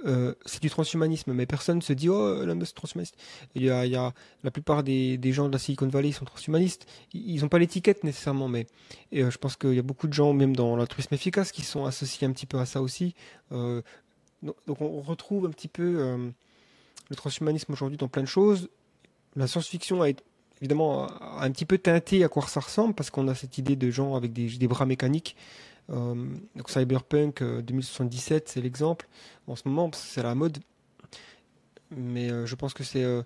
Euh, 0.05 0.33
c'est 0.45 0.61
du 0.61 0.69
transhumanisme, 0.69 1.33
mais 1.33 1.45
personne 1.45 1.77
ne 1.77 1.81
se 1.81 1.91
dit 1.91 2.07
oh 2.07 2.41
Elon 2.41 2.55
Musk 2.55 2.73
transhumaniste. 2.73 3.17
Il 3.53 3.63
y 3.63 3.69
a, 3.69 4.13
la 4.43 4.51
plupart 4.51 4.81
des, 4.81 5.19
gens 5.33 5.49
de 5.49 5.51
la 5.51 5.59
Silicon 5.59 5.89
Valley 5.89 6.13
sont 6.13 6.23
transhumanistes. 6.23 6.87
Ils 7.13 7.41
n'ont 7.41 7.49
pas 7.49 7.59
l'étiquette 7.59 8.05
nécessairement, 8.05 8.47
mais 8.47 8.65
et, 9.11 9.23
euh, 9.23 9.29
je 9.29 9.37
pense 9.37 9.57
qu'il 9.57 9.73
y 9.73 9.79
a 9.79 9.83
beaucoup 9.83 10.07
de 10.07 10.13
gens, 10.13 10.31
même 10.31 10.55
dans 10.55 10.77
l'altruisme 10.77 11.13
efficace, 11.13 11.51
qui 11.51 11.63
sont 11.63 11.83
associés 11.83 12.25
un 12.25 12.31
petit 12.31 12.45
peu 12.45 12.59
à 12.59 12.65
ça 12.65 12.81
aussi. 12.81 13.13
Donc, 13.51 14.79
on 14.79 15.01
retrouve 15.01 15.47
un 15.47 15.49
petit 15.49 15.67
peu 15.67 16.31
le 17.09 17.15
transhumanisme 17.17 17.73
aujourd'hui 17.73 17.97
dans 17.97 18.07
plein 18.07 18.23
de 18.23 18.27
choses. 18.27 18.69
La 19.35 19.47
science-fiction 19.47 20.01
a 20.03 20.09
évidemment 20.61 21.07
un 21.39 21.51
petit 21.51 21.65
peu 21.65 21.77
teinté 21.77 22.23
à 22.23 22.29
quoi 22.29 22.43
ça 22.47 22.59
ressemble 22.59 22.93
parce 22.93 23.09
qu'on 23.09 23.27
a 23.27 23.35
cette 23.35 23.57
idée 23.57 23.75
de 23.75 23.89
gens 23.91 24.15
avec 24.15 24.33
des, 24.33 24.67
bras 24.67 24.85
mécaniques. 24.85 25.35
Euh, 25.89 26.15
donc 26.55 26.69
Cyberpunk 26.69 27.41
euh, 27.41 27.61
2077, 27.61 28.49
c'est 28.49 28.61
l'exemple 28.61 29.07
en 29.47 29.55
ce 29.55 29.67
moment 29.67 29.89
c'est 29.93 30.21
la 30.21 30.35
mode. 30.35 30.59
Mais 31.91 32.29
euh, 32.31 32.45
je 32.45 32.53
pense 32.55 32.73
que 32.73 32.83
c'est 32.83 33.03
euh, 33.03 33.23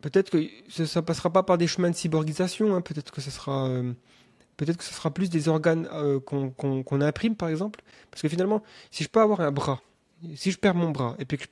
peut-être 0.00 0.30
que 0.30 0.46
ça, 0.68 0.86
ça 0.86 1.02
passera 1.02 1.30
pas 1.30 1.42
par 1.42 1.58
des 1.58 1.66
chemins 1.66 1.90
de 1.90 1.96
cyborgisation. 1.96 2.74
hein. 2.74 2.80
Peut-être 2.80 3.10
que 3.12 3.20
ce 3.20 3.30
sera 3.30 3.68
euh, 3.68 3.92
peut-être 4.56 4.78
que 4.78 4.84
ce 4.84 4.94
sera 4.94 5.10
plus 5.10 5.28
des 5.30 5.48
organes 5.48 5.88
euh, 5.92 6.20
qu'on 6.20 7.00
imprime 7.00 7.36
par 7.36 7.48
exemple. 7.48 7.82
Parce 8.10 8.22
que 8.22 8.28
finalement, 8.28 8.62
si 8.90 9.04
je 9.04 9.08
peux 9.08 9.20
avoir 9.20 9.40
un 9.40 9.52
bras, 9.52 9.82
si 10.34 10.50
je 10.50 10.58
perds 10.58 10.74
mon 10.74 10.90
bras 10.90 11.16
et 11.18 11.24
puis 11.24 11.38
que 11.38 11.44
je- 11.44 11.48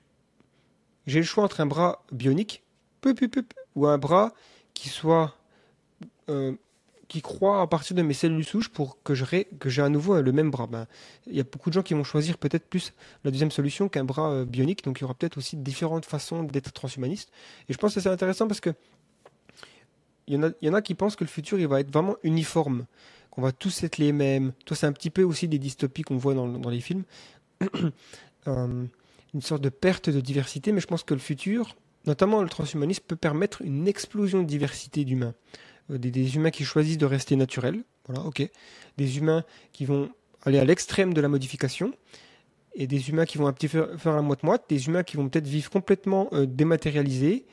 j'ai 1.09 1.21
le 1.21 1.25
choix 1.25 1.45
entre 1.45 1.61
un 1.61 1.67
bras 1.67 2.05
bionique 2.13 2.63
ou 3.75 3.87
un 3.87 3.99
bras 3.99 4.33
qui 4.75 4.89
soit 4.89 5.35
euh, 6.29 6.53
qui 7.09 7.23
croit 7.23 7.63
à 7.63 7.67
partir 7.67 7.97
de 7.97 8.03
mes 8.03 8.13
cellules 8.13 8.45
souches 8.45 8.69
pour 8.69 9.03
que 9.03 9.15
je 9.15 9.25
que 9.59 9.71
j'ai 9.71 9.81
à 9.81 9.89
nouveau 9.89 10.21
le 10.21 10.33
même 10.33 10.51
bras. 10.51 10.67
Ben, 10.67 10.87
il 11.27 11.35
y 11.35 11.41
a 11.41 11.45
beaucoup 11.45 11.71
de 11.71 11.75
gens 11.75 11.83
qui 11.83 11.95
vont 11.95 12.05
choisir 12.05 12.37
peut-être 12.37 12.67
plus 12.69 12.93
la 13.25 13.31
deuxième 13.31 13.51
solution 13.51 13.89
qu'un 13.89 14.05
bras 14.05 14.31
euh, 14.31 14.45
bionique, 14.45 14.85
donc 14.85 14.99
il 14.99 15.03
y 15.03 15.05
aura 15.05 15.15
peut-être 15.15 15.39
aussi 15.39 15.57
différentes 15.57 16.05
façons 16.05 16.43
d'être 16.43 16.73
transhumaniste. 16.73 17.33
Et 17.69 17.73
je 17.73 17.79
pense 17.79 17.95
que 17.95 18.01
c'est 18.01 18.11
intéressant 18.11 18.47
parce 18.47 18.61
que 18.61 18.75
il 20.27 20.35
y, 20.35 20.37
en 20.37 20.43
a, 20.43 20.51
y 20.61 20.69
en 20.69 20.75
a 20.75 20.83
qui 20.83 20.95
pensent 20.95 21.17
que 21.17 21.25
le 21.25 21.31
futur 21.31 21.59
il 21.59 21.67
va 21.67 21.81
être 21.81 21.91
vraiment 21.91 22.17
uniforme, 22.23 22.85
qu'on 23.31 23.41
va 23.41 23.53
tous 23.53 23.83
être 23.83 23.97
les 23.97 24.13
mêmes. 24.13 24.53
Toi, 24.67 24.77
c'est 24.77 24.85
un 24.85 24.93
petit 24.93 25.09
peu 25.09 25.23
aussi 25.23 25.49
des 25.49 25.59
dystopies 25.59 26.03
qu'on 26.03 26.19
voit 26.19 26.35
dans, 26.35 26.47
dans 26.47 26.71
les 26.71 26.81
films. 26.81 27.05
Euh, 28.47 28.87
une 29.35 29.43
sorte 29.43 29.63
de 29.63 29.69
perte 29.69 30.11
de 30.11 30.21
diversité, 30.21 30.73
mais 30.73 30.81
je 30.81 30.87
pense 30.87 31.03
que 31.03 31.15
le 31.15 31.21
futur, 31.21 31.77
notamment 32.07 32.43
le 32.43 32.49
transhumanisme, 32.49 33.05
peut 33.07 33.17
permettre 33.17 33.63
une 33.63 33.89
explosion 33.89 34.43
de 34.43 34.47
diversité 34.47 35.05
d'humains. 35.05 35.35
Euh, 35.91 35.99
des, 35.99 36.37
humains 36.37 36.51
qui 36.51 36.65
choisissent 36.65 36.99
de 36.99 37.07
rester 37.07 37.37
naturels, 37.37 37.83
voilà, 38.07 38.25
ok. 38.25 38.49
Des 38.97 39.19
humains 39.19 39.45
qui 39.73 39.85
vont 39.85 40.11
aller 40.43 40.59
à 40.59 40.65
l'extrême 40.65 41.15
de 41.15 41.21
la 41.21 41.29
modification, 41.29 41.93
et 42.75 42.87
des 42.87 43.11
humains 43.11 43.27
qui 43.27 43.39
vont 43.39 43.47
un 43.47 43.53
petit 43.53 43.69
peu 43.69 43.97
faire 43.97 44.15
la 44.15 44.23
moite-moite, 44.23 44.65
des 44.69 44.87
humains 44.87 45.03
qui 45.03 45.17
vont 45.17 45.29
peut-être 45.29 45.49
vivre 45.49 45.71
complètement 45.71 46.29
euh, 46.33 46.47
dématérialisés. 46.47 47.47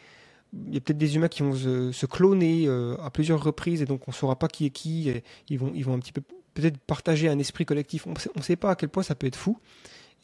Il 0.53 0.73
y 0.73 0.77
a 0.77 0.80
peut-être 0.80 0.97
des 0.97 1.15
humains 1.15 1.27
qui 1.27 1.41
vont 1.41 1.56
se, 1.56 1.91
se 1.91 2.06
cloner 2.06 2.65
euh, 2.68 2.95
à 3.02 3.10
plusieurs 3.10 3.43
reprises, 3.43 3.81
et 3.81 3.85
donc 3.85 4.07
on 4.07 4.11
ne 4.11 4.15
saura 4.15 4.38
pas 4.38 4.47
qui 4.47 4.65
est 4.65 4.69
qui, 4.69 5.10
et 5.10 5.23
ils 5.49 5.60
vont, 5.60 5.72
ils 5.76 5.84
vont 5.84 5.93
un 5.93 5.99
petit 5.99 6.14
peu 6.14 6.22
peut-être 6.53 6.77
partager 6.77 7.27
un 7.27 7.38
esprit 7.38 7.65
collectif. 7.65 8.07
On 8.07 8.14
ne 8.14 8.41
sait 8.41 8.56
pas 8.56 8.72
à 8.72 8.76
quel 8.76 8.89
point 8.89 9.03
ça 9.03 9.14
peut 9.14 9.27
être 9.27 9.35
fou. 9.35 9.60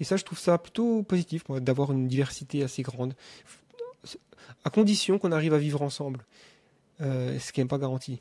Et 0.01 0.03
ça, 0.03 0.17
je 0.17 0.23
trouve 0.23 0.39
ça 0.39 0.57
plutôt 0.57 1.03
positif, 1.03 1.47
moi, 1.47 1.59
d'avoir 1.59 1.91
une 1.91 2.07
diversité 2.07 2.63
assez 2.63 2.81
grande, 2.81 3.13
à 4.65 4.69
condition 4.69 5.19
qu'on 5.19 5.31
arrive 5.31 5.53
à 5.53 5.59
vivre 5.59 5.83
ensemble, 5.83 6.25
euh, 7.01 7.37
ce 7.39 7.53
qui 7.53 7.61
n'est 7.61 7.67
pas 7.67 7.77
garanti. 7.77 8.19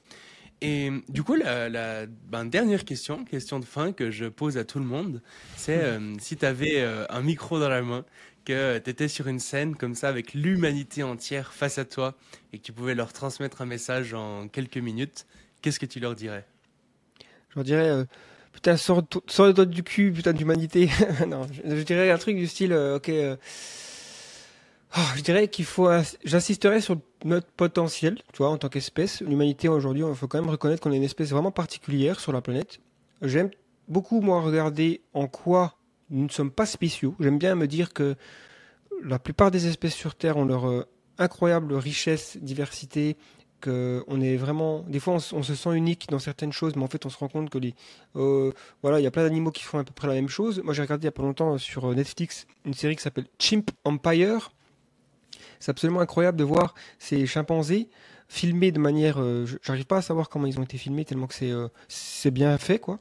Et 0.61 0.91
du 1.09 1.23
coup, 1.23 1.35
la, 1.35 1.71
la 1.71 2.05
ben, 2.07 2.45
dernière 2.45 2.85
question, 2.85 3.25
question 3.25 3.59
de 3.61 3.65
fin 3.65 3.93
que 3.93 4.11
je 4.11 4.27
pose 4.27 4.59
à 4.59 4.65
tout 4.65 4.79
le 4.79 4.85
monde, 4.85 5.23
c'est 5.57 5.83
euh, 5.83 6.15
si 6.21 6.37
tu 6.37 6.45
avais 6.45 6.83
un 6.83 7.23
micro 7.23 7.59
dans 7.59 7.71
la 7.71 7.81
main, 7.81 8.05
que 8.45 8.79
tu 8.79 8.91
étais 8.91 9.09
sur 9.09 9.27
une 9.27 9.39
scène 9.39 9.75
comme 9.75 9.95
ça 9.95 10.09
avec 10.09 10.35
l'humanité 10.35 11.03
entière 11.03 11.53
face 11.53 11.79
à 11.79 11.85
toi 11.87 12.15
et 12.53 12.59
que 12.59 12.63
tu 12.63 12.73
pouvais 12.73 12.95
leur 12.95 13.13
transmettre 13.13 13.63
un 13.63 13.67
message 13.67 14.15
en 14.15 14.49
quelques 14.49 14.77
minutes, 14.77 15.27
qu'est-ce 15.63 15.81
que 15.81 15.87
tu 15.87 16.01
leur 16.01 16.15
dirais? 16.15 16.45
Je 17.51 17.55
leur 17.57 17.65
dirais, 17.65 17.89
euh, 17.89 18.05
putain, 18.53 18.77
sors, 18.77 19.03
sors 19.27 19.47
le 19.47 19.53
doigt 19.53 19.67
du 19.67 19.83
cul, 19.83 20.13
putain 20.13 20.33
d'humanité. 20.33 20.91
non, 21.29 21.47
je, 21.53 21.77
je, 21.77 21.83
dirais 21.83 22.11
un 22.11 22.19
truc 22.19 22.37
du 22.37 22.47
style, 22.47 22.73
euh, 22.73 22.97
ok, 22.97 23.09
euh, 23.09 23.37
oh, 24.97 25.01
je 25.17 25.23
dirais 25.23 25.49
qu'il 25.49 25.65
faut, 25.65 25.89
j'insisterai 26.25 26.81
sur 26.81 26.97
notre 27.25 27.49
potentiel, 27.49 28.19
tu 28.33 28.39
vois, 28.39 28.51
en 28.51 28.59
tant 28.59 28.69
qu'espèce. 28.69 29.21
L'humanité 29.21 29.69
aujourd'hui, 29.69 30.05
il 30.07 30.15
faut 30.15 30.29
quand 30.29 30.41
même 30.41 30.51
reconnaître 30.51 30.83
qu'on 30.83 30.93
est 30.93 30.97
une 30.97 31.03
espèce 31.03 31.31
vraiment 31.31 31.53
particulière 31.53 32.21
sur 32.21 32.33
la 32.33 32.41
planète. 32.41 32.81
J'aime 33.23 33.51
beaucoup, 33.89 34.21
moi, 34.21 34.41
regarder 34.41 35.03
en 35.13 35.27
quoi 35.27 35.77
nous 36.11 36.25
ne 36.25 36.29
sommes 36.29 36.51
pas 36.51 36.67
spéciaux. 36.67 37.15
J'aime 37.21 37.39
bien 37.39 37.55
me 37.55 37.67
dire 37.67 37.93
que 37.93 38.17
la 39.03 39.19
plupart 39.19 39.51
des 39.51 39.67
espèces 39.67 39.95
sur 39.95 40.15
Terre 40.15 40.37
ont 40.37 40.45
leur 40.45 40.69
euh, 40.69 40.85
incroyable 41.19 41.75
richesse, 41.75 42.37
diversité, 42.41 43.17
que 43.61 44.05
on 44.09 44.21
est 44.21 44.37
vraiment, 44.37 44.81
des 44.89 45.01
fois, 45.01 45.15
on, 45.33 45.43
se 45.43 45.55
sent 45.55 45.75
unique 45.75 46.09
dans 46.11 46.19
certaines 46.19 46.53
choses, 46.53 46.75
mais 46.77 46.83
en 46.83 46.89
fait, 46.89 47.07
on 47.07 47.11
se 47.11 47.19
rend 47.19 47.29
compte 47.29 47.51
que 47.51 47.59
les, 47.59 47.75
euh, 48.17 48.53
voilà, 48.83 49.01
il 49.01 49.05
y 49.05 49.07
a 49.07 49.11
plein 49.11 49.23
d'animaux 49.23 49.51
qui 49.51 49.63
font 49.63 49.79
à 49.79 49.85
peu 49.85 49.93
près 49.93 50.09
la 50.09 50.15
même 50.15 50.29
chose. 50.29 50.61
Moi, 50.65 50.75
j'ai 50.75 50.83
regardé 50.83 51.05
il 51.05 51.07
y 51.07 51.09
a 51.09 51.13
pas 51.13 51.23
longtemps 51.23 51.59
sur 51.59 51.95
Netflix 51.95 52.47
une 52.65 52.75
série 52.75 52.97
qui 52.97 53.03
s'appelle 53.03 53.27
Chimp 53.39 53.71
Empire. 53.85 54.53
C'est 55.59 55.71
absolument 55.71 56.01
incroyable 56.01 56.39
de 56.39 56.45
voir 56.45 56.75
ces 56.99 57.27
chimpanzés 57.27 57.89
filmés 58.29 58.73
de 58.73 58.79
manière, 58.79 59.21
euh, 59.21 59.45
j'arrive 59.63 59.87
pas 59.87 59.99
à 59.99 60.03
savoir 60.03 60.29
comment 60.29 60.47
ils 60.47 60.59
ont 60.59 60.63
été 60.63 60.79
filmés 60.79 61.05
tellement 61.05 61.27
que 61.27 61.69
c'est 61.89 62.31
bien 62.31 62.57
fait, 62.59 62.79
quoi. 62.79 63.01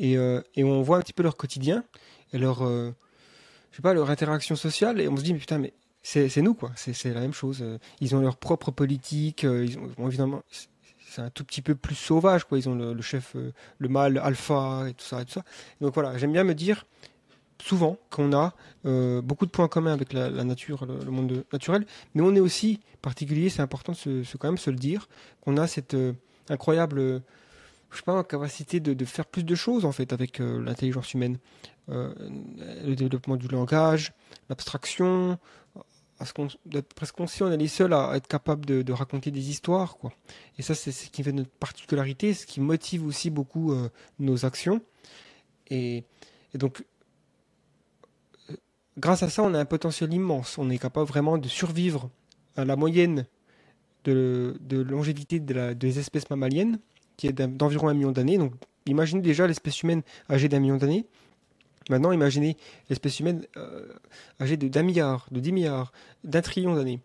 Et, 0.00 0.14
et 0.14 0.64
on 0.64 0.82
voit 0.82 0.96
un 0.96 1.00
petit 1.00 1.12
peu 1.12 1.22
leur 1.22 1.36
quotidien 1.36 1.84
et 2.32 2.38
leur, 2.38 2.64
je 2.64 3.76
sais 3.76 3.82
pas, 3.82 3.94
leur 3.94 4.10
interaction 4.10 4.56
sociale, 4.56 5.00
et 5.00 5.06
on 5.06 5.16
se 5.16 5.22
dit, 5.22 5.32
mais 5.32 5.38
putain, 5.38 5.58
mais 5.58 5.72
c'est 6.04 6.42
nous, 6.42 6.52
quoi. 6.54 6.70
C'est 6.76 7.14
la 7.14 7.20
même 7.20 7.32
chose. 7.32 7.60
Euh, 7.62 7.78
ils 8.00 8.14
ont 8.14 8.20
leur 8.20 8.36
propre 8.36 8.70
politique. 8.70 9.44
Euh, 9.44 9.64
ils 9.64 9.78
ont, 9.78 10.06
évidemment, 10.06 10.42
c'est 11.08 11.22
un 11.22 11.30
tout 11.30 11.44
petit 11.44 11.62
peu 11.62 11.74
plus 11.74 11.94
sauvage, 11.94 12.44
quoi. 12.44 12.58
Ils 12.58 12.68
ont 12.68 12.74
le, 12.74 13.00
chef, 13.00 13.34
euh, 13.36 13.52
le 13.78 13.88
mâle 13.88 14.18
alpha 14.18 14.84
et 14.88 14.92
tout 14.92 15.04
ça 15.04 15.22
et 15.22 15.24
tout 15.24 15.32
ça. 15.32 15.44
Donc 15.80 15.94
voilà, 15.94 16.18
j'aime 16.18 16.32
bien 16.32 16.44
me 16.44 16.54
dire 16.54 16.86
souvent 17.62 17.96
qu'on 18.10 18.34
a 18.34 18.52
beaucoup 19.22 19.46
de 19.46 19.50
points 19.50 19.68
communs 19.68 19.94
avec 19.94 20.12
la, 20.12 20.28
nature, 20.44 20.84
le, 20.84 21.10
monde 21.10 21.44
naturel, 21.50 21.86
mais 22.14 22.20
on 22.20 22.34
est 22.34 22.40
aussi 22.40 22.80
particulier. 23.00 23.48
C'est 23.48 23.62
important 23.62 23.92
de 23.92 24.22
se, 24.22 24.36
quand 24.36 24.48
même 24.48 24.58
se 24.58 24.68
le 24.68 24.76
dire 24.76 25.08
qu'on 25.40 25.56
a 25.56 25.66
cette 25.66 25.96
incroyable 26.50 27.22
je 27.90 27.98
sais 27.98 28.02
pas, 28.02 28.22
capacité 28.24 28.80
de, 28.80 28.92
de, 28.92 29.04
faire 29.06 29.24
plus 29.24 29.44
de 29.44 29.54
choses 29.54 29.86
en 29.86 29.92
fait 29.92 30.12
avec 30.12 30.40
l'intelligence 30.40 31.14
humaine. 31.14 31.38
le 31.88 32.94
développement 32.94 33.36
du 33.36 33.48
langage, 33.48 34.12
l'abstraction, 34.50 35.38
d'être 36.66 36.94
presque 36.94 37.14
conscient, 37.14 37.46
on 37.48 37.52
est 37.52 37.56
les 37.56 37.68
seuls 37.68 37.92
à 37.92 38.12
être 38.16 38.26
capables 38.26 38.64
de, 38.64 38.92
raconter 38.92 39.30
des 39.30 39.50
histoires, 39.50 39.96
quoi. 39.96 40.12
Et 40.58 40.62
ça, 40.62 40.74
c'est 40.74 40.92
ce 40.92 41.10
qui 41.10 41.22
fait 41.22 41.32
notre 41.32 41.50
particularité, 41.50 42.34
ce 42.34 42.46
qui 42.46 42.60
motive 42.60 43.06
aussi 43.06 43.30
beaucoup 43.30 43.72
euh, 43.72 43.88
nos 44.18 44.44
actions. 44.44 44.80
Et, 45.70 46.04
donc, 46.54 46.84
euh, 48.50 48.56
grâce 48.98 49.22
à 49.22 49.30
ça, 49.30 49.42
on 49.42 49.54
a 49.54 49.58
un 49.58 49.64
potentiel 49.64 50.12
immense. 50.12 50.58
On 50.58 50.70
est 50.70 50.78
capable 50.78 51.06
vraiment 51.06 51.38
de 51.38 51.48
survivre 51.48 52.10
à 52.56 52.64
la 52.64 52.76
moyenne 52.76 53.26
de, 54.04 54.56
longévité 54.70 55.40
des 55.40 55.98
espèces 55.98 56.28
mammaliennes, 56.30 56.78
qui 57.16 57.26
est 57.26 57.32
d'environ 57.32 57.88
un 57.88 57.94
million 57.94 58.12
d'années. 58.12 58.38
Donc, 58.38 58.52
imaginez 58.86 59.22
déjà 59.22 59.46
l'espèce 59.46 59.82
humaine 59.82 60.02
âgée 60.30 60.48
d'un 60.48 60.60
million 60.60 60.76
d'années. 60.76 61.06
Maintenant, 61.90 62.12
imaginez 62.12 62.56
l'espèce 62.88 63.20
humaine 63.20 63.44
euh, 63.56 63.86
âgée 64.40 64.56
d'un 64.56 64.82
milliard, 64.82 65.26
de 65.30 65.40
dix 65.40 65.52
milliards, 65.52 65.92
d'un 66.22 66.40
trillion 66.40 66.74
d'années. 66.74 67.00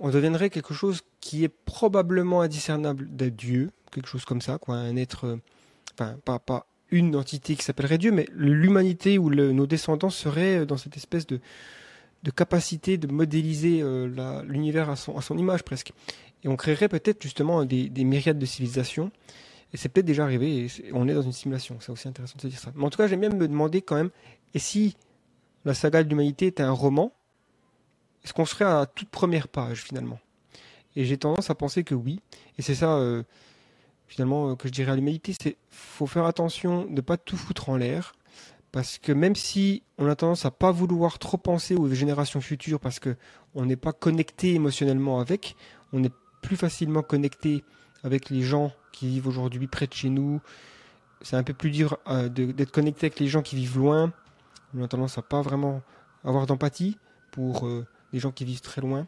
On 0.00 0.10
deviendrait 0.10 0.50
quelque 0.50 0.74
chose 0.74 1.02
qui 1.20 1.44
est 1.44 1.48
probablement 1.48 2.42
indiscernable 2.42 3.08
d'un 3.08 3.28
Dieu, 3.28 3.70
quelque 3.90 4.08
chose 4.08 4.24
comme 4.24 4.40
ça, 4.40 4.58
quoi, 4.58 4.74
un 4.74 4.96
être, 4.96 5.26
euh, 5.26 5.36
enfin, 5.94 6.16
pas, 6.24 6.38
pas 6.38 6.66
une 6.90 7.16
entité 7.16 7.56
qui 7.56 7.64
s'appellerait 7.64 7.98
Dieu, 7.98 8.12
mais 8.12 8.26
l'humanité 8.32 9.16
ou 9.16 9.30
nos 9.30 9.66
descendants 9.66 10.10
seraient 10.10 10.60
euh, 10.60 10.66
dans 10.66 10.76
cette 10.76 10.96
espèce 10.96 11.26
de, 11.26 11.40
capacité 12.36 12.98
de 12.98 13.06
modéliser 13.08 13.82
l'univers 14.46 14.88
à 14.90 14.94
son, 14.94 15.36
image 15.36 15.64
presque. 15.64 15.92
Et 16.44 16.48
on 16.48 16.54
créerait 16.54 16.88
peut-être 16.88 17.20
justement 17.20 17.64
des 17.64 18.04
myriades 18.04 18.38
de 18.38 18.46
civilisations 18.46 19.10
et 19.72 19.76
c'est 19.76 19.88
peut-être 19.88 20.06
déjà 20.06 20.24
arrivé, 20.24 20.66
et 20.66 20.92
on 20.92 21.08
est 21.08 21.14
dans 21.14 21.22
une 21.22 21.32
simulation, 21.32 21.78
c'est 21.80 21.90
aussi 21.90 22.08
intéressant 22.08 22.34
de 22.36 22.42
se 22.42 22.46
dire 22.48 22.58
ça. 22.58 22.72
Mais 22.74 22.84
en 22.84 22.90
tout 22.90 22.98
cas, 22.98 23.06
j'aime 23.06 23.20
bien 23.20 23.30
me 23.30 23.48
demander 23.48 23.80
quand 23.80 23.96
même, 23.96 24.10
et 24.54 24.58
si 24.58 24.96
la 25.64 25.74
saga 25.74 26.02
de 26.04 26.08
l'humanité 26.08 26.46
était 26.46 26.62
un 26.62 26.72
roman, 26.72 27.12
est-ce 28.24 28.32
qu'on 28.32 28.44
serait 28.44 28.64
à 28.64 28.80
la 28.80 28.86
toute 28.86 29.08
première 29.08 29.48
page 29.48 29.82
finalement? 29.82 30.18
Et 30.94 31.04
j'ai 31.04 31.16
tendance 31.16 31.48
à 31.48 31.54
penser 31.54 31.84
que 31.84 31.94
oui, 31.94 32.20
et 32.58 32.62
c'est 32.62 32.74
ça 32.74 32.96
euh, 32.96 33.22
finalement 34.06 34.50
euh, 34.50 34.56
que 34.56 34.68
je 34.68 34.72
dirais 34.72 34.92
à 34.92 34.96
l'humanité, 34.96 35.34
c'est 35.40 35.56
faut 35.70 36.06
faire 36.06 36.26
attention 36.26 36.84
de 36.84 37.00
pas 37.00 37.16
tout 37.16 37.38
foutre 37.38 37.70
en 37.70 37.76
l'air, 37.76 38.12
parce 38.72 38.98
que 38.98 39.12
même 39.12 39.36
si 39.36 39.82
on 39.96 40.06
a 40.06 40.16
tendance 40.16 40.44
à 40.44 40.50
pas 40.50 40.70
vouloir 40.70 41.18
trop 41.18 41.38
penser 41.38 41.74
aux 41.74 41.88
générations 41.88 42.40
futures, 42.40 42.80
parce 42.80 42.98
que 42.98 43.16
on 43.54 43.64
n'est 43.64 43.76
pas 43.76 43.92
connecté 43.92 44.54
émotionnellement 44.54 45.20
avec, 45.20 45.56
on 45.92 46.04
est 46.04 46.12
plus 46.42 46.56
facilement 46.56 47.02
connecté 47.02 47.64
avec 48.04 48.30
les 48.30 48.42
gens 48.42 48.72
qui 48.92 49.08
vivent 49.08 49.26
aujourd'hui 49.26 49.66
près 49.66 49.86
de 49.86 49.92
chez 49.92 50.08
nous. 50.08 50.40
C'est 51.22 51.36
un 51.36 51.42
peu 51.42 51.54
plus 51.54 51.70
dur 51.70 51.98
euh, 52.08 52.28
d'être 52.28 52.70
connecté 52.70 53.06
avec 53.06 53.20
les 53.20 53.28
gens 53.28 53.42
qui 53.42 53.56
vivent 53.56 53.78
loin. 53.78 54.12
On 54.76 54.82
a 54.82 54.88
tendance 54.88 55.18
à 55.18 55.22
pas 55.22 55.40
vraiment 55.40 55.82
avoir 56.24 56.46
d'empathie 56.46 56.98
pour 57.30 57.66
euh, 57.66 57.86
les 58.12 58.18
gens 58.18 58.32
qui 58.32 58.44
vivent 58.44 58.60
très 58.60 58.80
loin. 58.80 59.06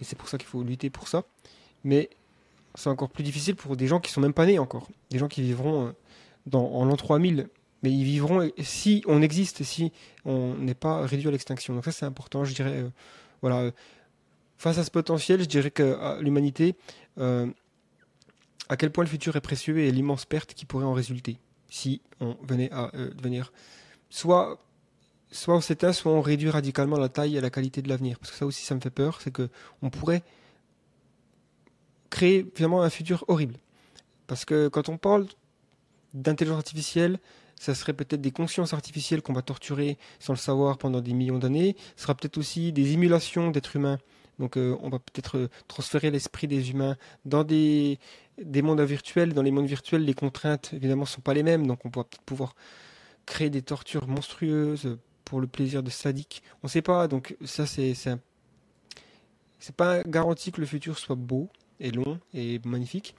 Et 0.00 0.04
c'est 0.04 0.16
pour 0.16 0.28
ça 0.28 0.38
qu'il 0.38 0.48
faut 0.48 0.62
lutter 0.62 0.90
pour 0.90 1.08
ça. 1.08 1.24
Mais 1.84 2.10
c'est 2.74 2.88
encore 2.88 3.10
plus 3.10 3.24
difficile 3.24 3.56
pour 3.56 3.76
des 3.76 3.86
gens 3.86 4.00
qui 4.00 4.12
sont 4.12 4.20
même 4.20 4.32
pas 4.32 4.46
nés 4.46 4.58
encore. 4.58 4.88
Des 5.10 5.18
gens 5.18 5.28
qui 5.28 5.42
vivront 5.42 5.88
euh, 5.88 5.92
dans, 6.46 6.66
en 6.72 6.84
l'an 6.84 6.96
3000. 6.96 7.48
Mais 7.82 7.90
ils 7.90 8.04
vivront 8.04 8.48
si 8.58 9.02
on 9.06 9.22
existe, 9.22 9.62
si 9.64 9.90
on 10.26 10.54
n'est 10.54 10.74
pas 10.74 11.06
réduit 11.06 11.28
à 11.28 11.30
l'extinction. 11.30 11.74
Donc 11.74 11.84
ça 11.86 11.92
c'est 11.92 12.04
important, 12.04 12.44
je 12.44 12.54
dirais. 12.54 12.84
voilà. 13.40 13.70
Face 14.58 14.76
à 14.76 14.84
ce 14.84 14.90
potentiel, 14.90 15.40
je 15.40 15.46
dirais 15.46 15.70
que 15.70 16.20
l'humanité, 16.20 16.76
à 18.70 18.76
quel 18.76 18.90
point 18.90 19.04
le 19.04 19.10
futur 19.10 19.34
est 19.36 19.40
précieux 19.40 19.78
et 19.78 19.90
l'immense 19.90 20.24
perte 20.24 20.54
qui 20.54 20.64
pourrait 20.64 20.84
en 20.84 20.92
résulter 20.92 21.38
si 21.68 22.00
on 22.20 22.36
venait 22.42 22.70
à 22.72 22.90
euh, 22.94 23.10
devenir 23.14 23.52
soit 24.08 24.58
soit 25.32 25.54
on 25.54 25.60
s'éteint, 25.60 25.92
soit 25.92 26.12
on 26.12 26.20
réduit 26.20 26.50
radicalement 26.50 26.96
la 26.96 27.08
taille 27.08 27.36
et 27.36 27.40
la 27.40 27.50
qualité 27.50 27.82
de 27.82 27.88
l'avenir. 27.88 28.18
Parce 28.18 28.32
que 28.32 28.36
ça 28.36 28.46
aussi, 28.46 28.64
ça 28.64 28.74
me 28.74 28.80
fait 28.80 28.90
peur, 28.90 29.20
c'est 29.20 29.30
que 29.30 29.48
on 29.80 29.90
pourrait 29.90 30.22
créer 32.10 32.44
finalement 32.54 32.82
un 32.82 32.90
futur 32.90 33.24
horrible. 33.28 33.54
Parce 34.26 34.44
que 34.44 34.68
quand 34.68 34.88
on 34.88 34.98
parle 34.98 35.26
d'intelligence 36.14 36.58
artificielle, 36.58 37.18
ça 37.54 37.74
serait 37.74 37.92
peut-être 37.92 38.20
des 38.20 38.32
consciences 38.32 38.72
artificielles 38.72 39.22
qu'on 39.22 39.32
va 39.32 39.42
torturer 39.42 39.98
sans 40.18 40.32
le 40.32 40.38
savoir 40.38 40.78
pendant 40.78 41.00
des 41.00 41.12
millions 41.12 41.38
d'années. 41.38 41.76
Ce 41.94 42.02
sera 42.02 42.14
peut-être 42.14 42.38
aussi 42.38 42.72
des 42.72 42.92
émulations 42.92 43.50
d'êtres 43.50 43.76
humains. 43.76 43.98
Donc 44.40 44.56
euh, 44.56 44.76
on 44.82 44.88
va 44.88 44.98
peut-être 44.98 45.36
euh, 45.36 45.48
transférer 45.68 46.10
l'esprit 46.10 46.48
des 46.48 46.70
humains 46.70 46.96
dans 47.24 47.44
des 47.44 47.98
des 48.42 48.62
mondes 48.62 48.80
virtuels. 48.80 49.34
Dans 49.34 49.42
les 49.42 49.50
mondes 49.50 49.66
virtuels, 49.66 50.04
les 50.04 50.14
contraintes, 50.14 50.72
évidemment, 50.72 51.04
sont 51.04 51.20
pas 51.20 51.34
les 51.34 51.42
mêmes. 51.42 51.66
Donc, 51.66 51.84
on 51.84 51.90
va 51.90 52.04
peut-être 52.04 52.22
pouvoir 52.22 52.54
créer 53.26 53.50
des 53.50 53.62
tortures 53.62 54.08
monstrueuses 54.08 54.96
pour 55.24 55.40
le 55.40 55.46
plaisir 55.46 55.82
de 55.82 55.90
sadique. 55.90 56.42
On 56.62 56.66
ne 56.66 56.70
sait 56.70 56.82
pas. 56.82 57.06
Donc, 57.06 57.36
ça, 57.44 57.66
c'est 57.66 57.94
c'est 57.94 59.76
pas 59.76 60.02
garanti 60.04 60.52
que 60.52 60.60
le 60.60 60.66
futur 60.66 60.98
soit 60.98 61.16
beau 61.16 61.50
et 61.80 61.90
long 61.90 62.18
et 62.32 62.60
magnifique, 62.64 63.14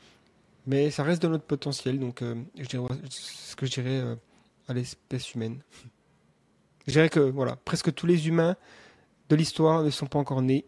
mais 0.66 0.90
ça 0.90 1.04
reste 1.04 1.22
dans 1.22 1.30
notre 1.30 1.46
potentiel. 1.46 2.00
Donc, 2.00 2.24
euh, 2.24 2.36
je 2.58 2.66
dirais 2.66 2.88
ce 3.10 3.56
que 3.56 3.68
je 3.68 3.72
dirais 3.74 4.04
à 4.68 4.74
l'espèce 4.74 5.34
humaine. 5.34 5.62
Je 6.88 6.94
dirais 6.94 7.10
que 7.10 7.20
voilà, 7.20 7.58
presque 7.58 7.94
tous 7.94 8.08
les 8.08 8.28
humains 8.28 8.56
de 9.30 9.36
l'histoire 9.36 9.84
ne 9.84 9.92
sont 9.92 10.08
pas 10.08 10.18
encore 10.18 10.42
nés, 10.42 10.66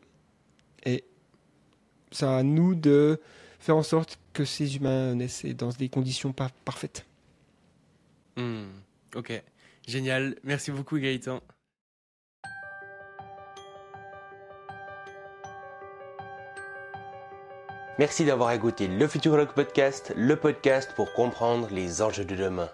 et 0.85 1.03
c'est 2.11 2.25
à 2.25 2.43
nous 2.43 2.75
de 2.75 3.19
faire 3.59 3.77
en 3.77 3.83
sorte 3.83 4.19
que 4.33 4.45
ces 4.45 4.75
humains 4.75 5.15
naissent 5.15 5.45
dans 5.45 5.69
des 5.69 5.89
conditions 5.89 6.33
pas 6.33 6.49
parfaites. 6.65 7.05
Hmm, 8.35 8.65
ok, 9.15 9.41
génial. 9.87 10.35
Merci 10.43 10.71
beaucoup 10.71 10.97
Gaëtan. 10.97 11.41
Merci 17.99 18.25
d'avoir 18.25 18.51
écouté 18.51 18.87
le 18.87 19.07
Futurologue 19.07 19.53
Podcast, 19.53 20.13
le 20.15 20.35
podcast 20.35 20.93
pour 20.95 21.13
comprendre 21.13 21.67
les 21.71 22.01
enjeux 22.01 22.25
de 22.25 22.35
demain. 22.35 22.71